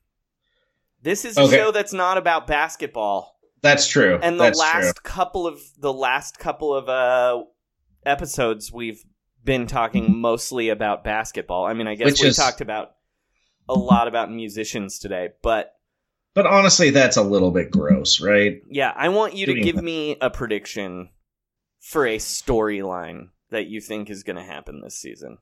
This 1.03 1.25
is 1.25 1.37
a 1.37 1.41
Okay. 1.41 1.57
show 1.57 1.71
that's 1.71 1.93
not 1.93 2.17
about 2.17 2.47
basketball, 2.47 3.37
That's 3.61 3.87
true. 3.87 4.19
and 4.21 4.39
the 4.39 4.45
That's 4.45 4.59
last 4.59 4.83
true. 4.97 5.01
couple 5.03 5.47
of 5.47 5.59
the 5.79 5.91
last 5.93 6.37
couple 6.39 6.73
of 6.75 6.87
uh 6.89 7.43
episodes 8.05 8.71
we've 8.71 9.03
been 9.43 9.67
talking 9.67 10.15
mostly 10.19 10.69
about 10.69 11.03
basketball. 11.03 11.65
I 11.65 11.73
mean, 11.73 11.87
I 11.87 11.95
guess 11.95 12.05
Which 12.11 12.21
we 12.21 12.27
is- 12.29 12.37
talked 12.37 12.61
about 12.61 12.91
a 13.67 13.73
lot 13.73 14.07
about 14.07 14.31
musicians 14.31 14.99
today, 14.99 15.29
but 15.41 15.73
But 16.33 16.45
honestly, 16.45 16.89
that's 16.91 17.17
a 17.17 17.23
little 17.23 17.51
bit 17.51 17.71
gross, 17.71 18.21
right? 18.21 18.61
yeah, 18.69 18.93
I 18.95 19.09
want 19.09 19.35
you 19.35 19.47
to 19.47 19.59
give 19.61 19.81
me 19.81 20.17
a 20.21 20.29
prediction 20.29 21.09
for 21.79 22.05
a 22.05 22.17
storyline 22.17 23.29
that 23.51 23.67
you 23.67 23.79
think 23.81 24.09
is 24.09 24.23
going 24.23 24.35
to 24.37 24.43
happen 24.43 24.81
this 24.81 24.95
season. 24.95 25.37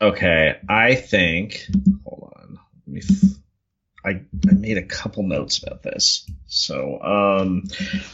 Okay, 0.00 0.56
I 0.68 0.94
think. 0.96 1.66
Hold 2.04 2.32
on. 2.36 2.58
Let 2.86 2.94
me. 2.94 3.00
F- 3.08 3.38
I 4.04 4.10
I 4.48 4.52
made 4.54 4.78
a 4.78 4.82
couple 4.82 5.22
notes 5.22 5.62
about 5.62 5.82
this. 5.84 6.28
So, 6.46 7.00
um, 7.02 7.64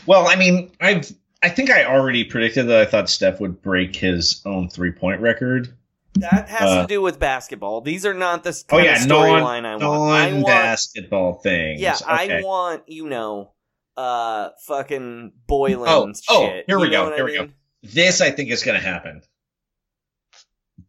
well, 0.07 0.29
I 0.29 0.37
mean, 0.37 0.71
I've 0.81 1.11
I 1.43 1.49
think 1.49 1.71
I 1.71 1.85
already 1.85 2.25
predicted 2.25 2.69
that 2.69 2.81
I 2.81 2.85
thought 2.85 3.09
Steph 3.09 3.41
would 3.41 3.63
break 3.63 3.97
his 3.97 4.43
own 4.45 4.69
three 4.69 4.93
point 4.93 5.23
record. 5.23 5.73
That 6.17 6.49
has 6.49 6.69
Uh, 6.71 6.83
to 6.83 6.87
do 6.89 7.01
with 7.01 7.19
basketball. 7.19 7.81
These 7.81 8.05
are 8.05 8.13
not 8.13 8.43
the 8.45 8.51
Oh 8.71 8.79
yeah, 8.79 8.99
storyline 8.99 9.65
I 9.65 9.77
want. 9.77 10.33
Non 10.35 10.43
basketball 10.43 11.35
things. 11.35 11.81
Yeah, 11.81 11.97
I 12.07 12.43
want 12.43 12.83
you 12.89 13.09
know, 13.09 13.53
uh, 13.97 14.51
fucking 14.67 15.33
Boylen 15.49 15.87
Oh, 15.87 16.13
oh, 16.29 16.61
here 16.67 16.79
we 16.79 16.87
You 16.87 16.91
know 16.91 17.09
go, 17.11 17.15
here 17.17 17.25
I 17.25 17.31
we 17.31 17.35
go. 17.37 17.49
This 17.83 18.21
I 18.21 18.31
think 18.33 18.51
is 18.51 18.63
going 18.63 18.79
to 18.79 18.85
happen. 18.87 19.23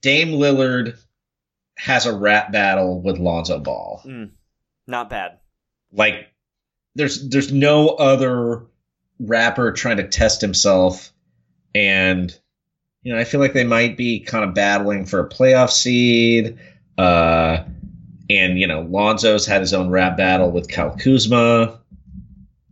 Dame 0.01 0.29
Lillard 0.29 0.97
has 1.77 2.05
a 2.05 2.15
rap 2.15 2.51
battle 2.51 3.01
with 3.01 3.17
Lonzo 3.17 3.59
Ball. 3.59 4.01
Mm, 4.05 4.31
not 4.87 5.09
bad. 5.09 5.39
like 5.91 6.27
there's 6.95 7.29
there's 7.29 7.51
no 7.51 7.89
other 7.89 8.65
rapper 9.19 9.71
trying 9.71 9.97
to 9.97 10.07
test 10.07 10.41
himself 10.41 11.11
and 11.75 12.37
you 13.03 13.13
know 13.13 13.19
i 13.19 13.23
feel 13.23 13.39
like 13.39 13.53
they 13.53 13.63
might 13.63 13.95
be 13.97 14.19
kind 14.21 14.43
of 14.43 14.53
battling 14.55 15.05
for 15.05 15.19
a 15.19 15.29
playoff 15.29 15.69
seed 15.69 16.57
uh 16.97 17.63
and 18.29 18.57
you 18.59 18.65
know 18.65 18.81
lonzo's 18.81 19.45
had 19.45 19.61
his 19.61 19.73
own 19.73 19.89
rap 19.89 20.17
battle 20.17 20.51
with 20.51 20.69
Kyle 20.71 20.95
kuzma 20.97 21.79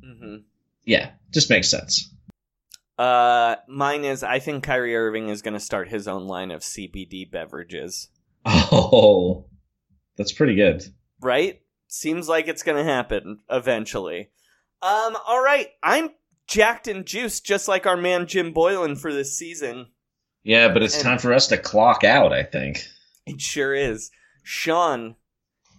hmm 0.03 0.37
yeah 0.85 1.11
just 1.31 1.49
makes 1.49 1.69
sense 1.69 2.09
Uh, 2.97 3.55
mine 3.67 4.03
is 4.03 4.23
I 4.23 4.39
think 4.39 4.63
Kyrie 4.63 4.95
Irving 4.95 5.29
is 5.29 5.41
going 5.43 5.53
to 5.53 5.59
start 5.59 5.89
his 5.89 6.07
own 6.07 6.25
line 6.27 6.49
of 6.51 6.61
CBD 6.61 7.29
beverages. 7.29 8.09
oh 8.45 9.45
that's 10.15 10.31
pretty 10.31 10.55
good 10.55 10.83
Right? 11.21 11.61
Seems 11.87 12.27
like 12.29 12.47
it's 12.47 12.63
going 12.63 12.77
to 12.77 12.91
happen 12.91 13.39
eventually. 13.49 14.29
Um, 14.81 15.15
all 15.27 15.43
right. 15.43 15.67
I'm 15.83 16.09
jacked 16.47 16.87
and 16.87 17.05
juiced 17.05 17.45
just 17.45 17.67
like 17.67 17.85
our 17.85 17.97
man 17.97 18.25
Jim 18.27 18.53
Boylen 18.53 18.97
for 18.99 19.13
this 19.13 19.37
season. 19.37 19.87
yeah 20.43 20.67
but 20.69 20.81
it's 20.83 20.95
And- 20.95 21.03
time 21.03 21.17
for 21.19 21.33
us 21.33 21.47
to 21.47 21.57
clock 21.57 22.03
out 22.03 22.31
i 22.33 22.41
think 22.43 22.83
It 23.25 23.41
sure 23.41 23.73
is. 23.75 24.09
Sean, 24.43 25.15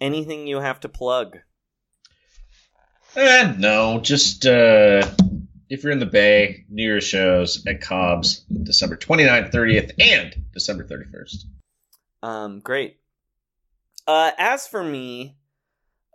anything 0.01 0.47
you 0.47 0.61
have 0.61 0.79
to 0.81 0.89
plug? 0.91 1.39
Eh, 3.17 3.55
no, 3.59 3.99
just 4.01 4.47
uh, 4.47 5.11
if 5.69 5.83
you're 5.83 5.93
in 5.93 5.99
the 5.99 6.07
Bay, 6.07 6.65
New 6.69 6.83
Year's 6.83 7.05
shows 7.05 7.65
at 7.67 7.81
Cobb's, 7.81 8.45
December 8.63 8.97
29th, 8.97 9.53
30th, 9.53 9.93
and 9.99 10.35
December 10.53 10.85
31st. 10.85 11.45
Um, 12.23 12.61
great. 12.61 12.99
Uh, 14.07 14.31
as 14.39 14.67
for 14.67 14.83
me, 14.83 15.37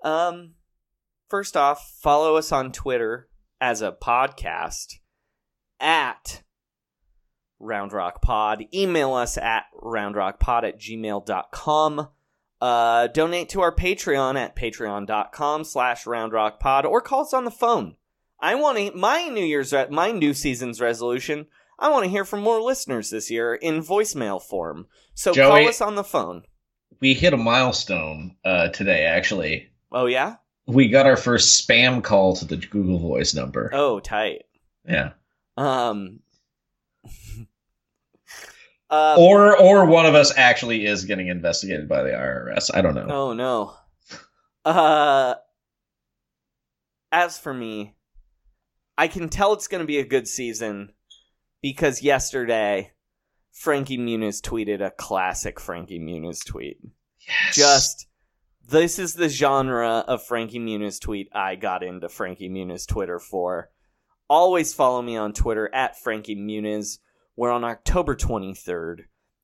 um, 0.04 0.56
first 1.30 1.56
off, 1.56 1.98
follow 2.02 2.36
us 2.36 2.52
on 2.52 2.72
Twitter 2.72 3.30
as 3.62 3.82
a 3.82 3.92
podcast 3.92 4.96
at 5.80 6.42
Round 7.60 7.94
Rock 7.94 8.22
Pod. 8.22 8.66
Email 8.74 9.14
us 9.14 9.38
at 9.38 9.66
roundrockpod 9.82 10.64
at 10.64 10.80
gmail.com. 10.80 12.08
Uh, 12.60 13.08
donate 13.08 13.50
to 13.50 13.62
our 13.62 13.76
Patreon 13.76 14.38
at 14.38 14.56
patreon.com 14.56 15.64
slash 15.64 16.06
roundrockpod 16.06 16.86
or 16.86 17.02
call 17.02 17.22
us 17.22 17.34
on 17.34 17.46
the 17.46 17.52
phone. 17.52 17.96
I 18.44 18.56
want 18.56 18.78
to, 18.78 18.92
my 18.92 19.24
New 19.30 19.44
Year's, 19.46 19.72
re- 19.72 19.88
my 19.90 20.12
new 20.12 20.34
season's 20.34 20.82
resolution, 20.82 21.46
I 21.80 21.90
want 21.90 22.04
to 22.04 22.10
hear 22.10 22.26
from 22.26 22.42
more 22.42 22.62
listeners 22.62 23.10
this 23.10 23.32
year 23.32 23.56
in 23.56 23.82
voicemail 23.82 24.42
form. 24.42 24.88
So 25.16 25.34
Joey- 25.34 25.62
call 25.62 25.70
us 25.70 25.80
on 25.80 25.96
the 25.96 26.04
phone. 26.04 26.44
We 27.00 27.14
hit 27.14 27.34
a 27.34 27.38
milestone 27.38 28.36
uh, 28.44 28.68
today, 28.70 29.06
actually. 29.06 29.70
Oh 29.94 30.08
yeah. 30.08 30.36
We 30.68 30.90
got 30.90 31.06
our 31.06 31.16
first 31.18 31.66
spam 31.68 32.04
call 32.04 32.36
to 32.36 32.46
the 32.46 32.58
Google 32.58 33.00
Voice 33.00 33.34
number. 33.34 33.70
Oh 33.74 34.00
tight. 34.02 34.44
Yeah. 34.88 35.12
Um. 35.58 36.20
uh, 38.90 39.16
Or 39.20 39.58
or 39.58 39.86
one 39.86 40.06
of 40.06 40.16
us 40.16 40.34
actually 40.38 40.86
is 40.86 41.06
getting 41.06 41.28
investigated 41.28 41.88
by 41.90 42.04
the 42.04 42.10
IRS. 42.12 42.70
I 42.74 42.82
don't 42.82 42.96
know. 42.96 43.08
Oh 43.10 43.34
no. 43.34 43.74
Uh 44.66 45.36
as 47.12 47.38
for 47.38 47.54
me, 47.54 47.96
I 48.98 49.08
can 49.08 49.30
tell 49.30 49.54
it's 49.54 49.68
going 49.68 49.82
to 49.82 49.88
be 49.88 50.00
a 50.00 50.06
good 50.06 50.28
season 50.28 50.94
because 51.62 52.04
yesterday 52.04 52.92
Frankie 53.52 53.98
Muniz 53.98 54.42
tweeted 54.42 54.86
a 54.86 54.92
classic 54.92 55.60
Frankie 55.60 56.00
Muniz 56.00 56.46
tweet. 56.46 56.78
Yes. 57.20 57.56
Just 57.56 58.08
this 58.68 59.00
is 59.00 59.14
the 59.14 59.30
genre 59.30 60.04
of 60.08 60.24
Frankie 60.24 60.60
Muniz 60.60 61.00
tweet 61.00 61.30
I 61.34 61.56
got 61.56 61.84
into 61.84 62.10
Frankie 62.10 62.50
Muniz 62.50 62.88
Twitter 62.88 63.20
for. 63.20 63.70
Always 64.30 64.74
follow 64.74 65.02
me 65.02 65.18
on 65.18 65.34
Twitter 65.34 65.74
at 65.74 66.00
Frankie 66.00 66.36
Muniz, 66.36 67.00
where 67.36 67.52
on 67.52 67.64
October 67.64 68.16
23rd, 68.16 69.02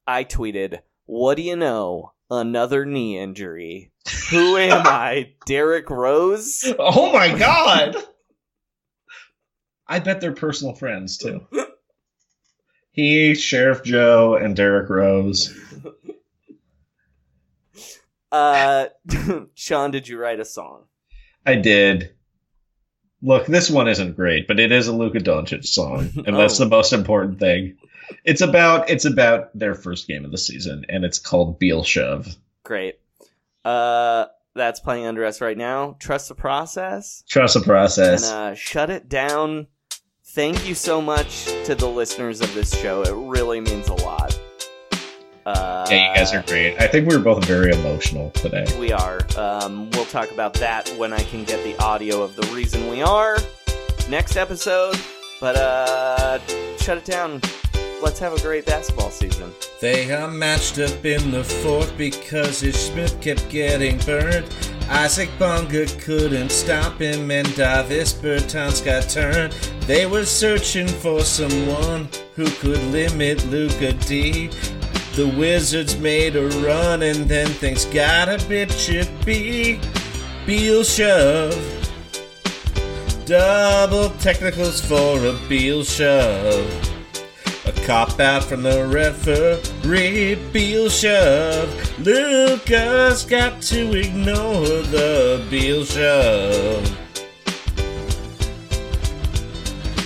I 0.07 0.23
tweeted, 0.23 0.79
What 1.05 1.35
do 1.35 1.43
you 1.43 1.55
know? 1.55 2.13
Another 2.31 2.85
knee 2.85 3.17
injury. 3.17 3.91
Who 4.29 4.55
am 4.57 4.83
I? 4.85 5.33
Derrick 5.45 5.89
Rose? 5.89 6.63
Oh 6.77 7.11
my 7.11 7.37
god! 7.37 7.95
I 9.89 9.99
bet 9.99 10.21
they're 10.21 10.31
personal 10.31 10.75
friends 10.75 11.17
too. 11.17 11.41
He, 12.91 13.33
Sheriff 13.35 13.83
Joe, 13.83 14.35
and 14.35 14.55
Derrick 14.55 14.89
Rose. 14.89 15.53
Uh, 18.31 18.85
Sean, 19.55 19.91
did 19.91 20.07
you 20.07 20.19
write 20.19 20.39
a 20.39 20.45
song? 20.45 20.83
I 21.45 21.55
did. 21.55 22.13
Look, 23.21 23.47
this 23.47 23.69
one 23.69 23.87
isn't 23.87 24.15
great, 24.15 24.47
but 24.47 24.59
it 24.59 24.71
is 24.71 24.87
a 24.87 24.93
Luka 24.95 25.19
Doncic 25.19 25.65
song, 25.65 26.09
and 26.25 26.35
that's 26.37 26.59
Oh. 26.59 26.63
the 26.63 26.69
most 26.69 26.93
important 26.93 27.39
thing. 27.39 27.77
It's 28.23 28.41
about 28.41 28.89
it's 28.89 29.05
about 29.05 29.57
their 29.57 29.75
first 29.75 30.07
game 30.07 30.25
of 30.25 30.31
the 30.31 30.37
season, 30.37 30.85
and 30.89 31.03
it's 31.05 31.19
called 31.19 31.59
Beal 31.59 31.83
Shove. 31.83 32.35
Great. 32.63 32.99
Uh, 33.65 34.25
that's 34.55 34.79
playing 34.79 35.05
under 35.05 35.25
us 35.25 35.41
right 35.41 35.57
now. 35.57 35.95
Trust 35.99 36.29
the 36.29 36.35
process. 36.35 37.23
Trust 37.29 37.53
the 37.55 37.59
process. 37.61 38.29
and 38.29 38.53
uh, 38.53 38.55
shut 38.55 38.89
it 38.89 39.09
down. 39.09 39.67
Thank 40.33 40.67
you 40.67 40.75
so 40.75 41.01
much 41.01 41.45
to 41.65 41.73
the 41.73 41.87
listeners 41.87 42.39
of 42.39 42.53
this 42.53 42.79
show. 42.79 43.01
It 43.01 43.15
really 43.15 43.59
means 43.61 43.87
a 43.87 43.95
lot. 43.95 44.39
Uh, 45.43 45.87
yeah, 45.89 46.11
you 46.11 46.15
guys 46.15 46.31
are 46.35 46.43
great. 46.43 46.79
I 46.79 46.85
think 46.85 47.09
we 47.09 47.17
were 47.17 47.23
both 47.23 47.43
very 47.45 47.73
emotional 47.73 48.29
today. 48.29 48.63
We 48.79 48.91
are. 48.91 49.21
Um, 49.35 49.89
we'll 49.89 50.05
talk 50.05 50.31
about 50.31 50.53
that 50.55 50.87
when 50.99 51.13
I 51.13 51.23
can 51.23 51.45
get 51.45 51.63
the 51.63 51.75
audio 51.83 52.21
of 52.21 52.35
the 52.35 52.43
reason 52.53 52.87
we 52.91 53.01
are 53.01 53.39
next 54.07 54.35
episode. 54.37 54.99
But 55.41 55.55
uh, 55.55 56.37
shut 56.77 56.99
it 56.99 57.05
down. 57.05 57.41
Let's 58.03 58.19
have 58.19 58.33
a 58.33 58.39
great 58.39 58.67
basketball 58.67 59.09
season. 59.09 59.51
They 59.81 60.13
are 60.13 60.27
matched 60.27 60.77
up 60.77 61.03
in 61.03 61.31
the 61.31 61.43
fourth 61.43 61.97
because 61.97 62.61
Ish 62.61 62.75
Smith 62.75 63.19
kept 63.19 63.49
getting 63.49 63.97
burned. 63.97 64.45
Isaac 64.89 65.29
Bonga 65.37 65.85
couldn't 65.99 66.51
stop 66.51 66.99
him, 66.99 67.29
and 67.29 67.47
Davis 67.55 68.11
Bertans 68.11 68.83
got 68.83 69.07
turned. 69.07 69.53
They 69.81 70.05
were 70.05 70.25
searching 70.25 70.87
for 70.87 71.21
someone 71.21 72.09
who 72.35 72.49
could 72.49 72.81
limit 72.85 73.45
Luka 73.47 73.93
D. 73.93 74.49
The 75.15 75.27
Wizards 75.37 75.97
made 75.97 76.35
a 76.35 76.47
run, 76.65 77.03
and 77.03 77.29
then 77.29 77.47
things 77.47 77.85
got 77.85 78.29
a 78.29 78.43
bit 78.47 78.69
chippy. 78.71 79.79
Beal 80.45 80.83
shove. 80.83 81.55
Double 83.25 84.09
technicals 84.17 84.81
for 84.83 85.23
a 85.23 85.33
Beal 85.47 85.83
shove. 85.83 86.88
Cop 87.89 88.19
out 88.19 88.43
from 88.43 88.61
the 88.61 88.85
referee, 88.85 90.35
Beal 90.53 90.89
shove. 90.89 91.99
Luka's 91.99 93.25
got 93.25 93.63
to 93.63 93.97
ignore 93.97 94.83
the 94.93 95.43
Beal 95.49 95.83
shove. 95.83 96.85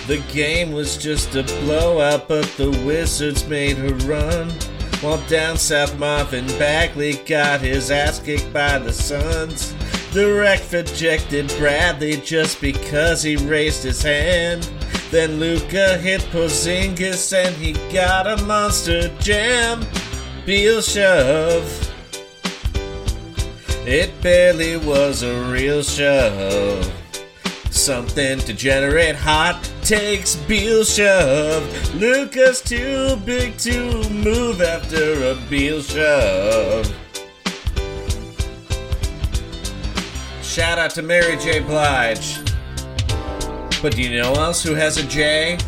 The 0.06 0.24
game 0.32 0.72
was 0.72 0.96
just 0.96 1.34
a 1.36 1.42
blowout, 1.42 2.26
but 2.26 2.46
the 2.56 2.70
Wizards 2.86 3.46
made 3.48 3.78
a 3.78 3.94
run. 4.06 4.48
While 5.02 5.22
down 5.28 5.58
south, 5.58 5.98
Marvin 5.98 6.46
Bagley 6.58 7.16
got 7.26 7.60
his 7.60 7.90
ass 7.90 8.18
kicked 8.18 8.50
by 8.50 8.78
the 8.78 8.94
Suns. 8.94 9.74
The 10.14 10.32
ref 10.32 10.72
ejected 10.72 11.48
Bradley 11.58 12.16
just 12.16 12.62
because 12.62 13.22
he 13.22 13.36
raised 13.36 13.82
his 13.82 14.00
hand. 14.00 14.70
Then 15.14 15.38
Luka 15.38 15.96
hit 15.98 16.22
Porzingis 16.32 17.32
and 17.32 17.54
he 17.54 17.74
got 17.92 18.26
a 18.26 18.44
monster 18.46 19.16
jam. 19.20 19.86
Beal 20.44 20.80
shove. 20.82 21.64
It 23.86 24.10
barely 24.22 24.76
was 24.76 25.22
a 25.22 25.40
real 25.42 25.84
shove. 25.84 26.92
Something 27.70 28.40
to 28.40 28.52
generate 28.52 29.14
hot 29.14 29.62
takes, 29.82 30.34
Beal 30.34 30.82
shove. 30.82 31.94
Luka's 31.94 32.60
too 32.60 33.14
big 33.24 33.56
to 33.58 34.10
move 34.10 34.62
after 34.62 35.30
a 35.30 35.36
Beal 35.48 35.80
shove. 35.80 36.92
Shout 40.42 40.80
out 40.80 40.90
to 40.90 41.02
Mary 41.02 41.36
J. 41.36 41.60
Blige. 41.60 42.53
But 43.84 43.96
do 43.96 44.02
you 44.02 44.16
know 44.18 44.32
else 44.32 44.62
who 44.62 44.72
has 44.72 44.96
a 44.96 45.02
J? 45.06 45.58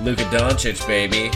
Luka 0.00 0.22
Doncic, 0.32 0.80
baby. 0.86 1.30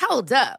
Hold 0.00 0.32
up. 0.32 0.58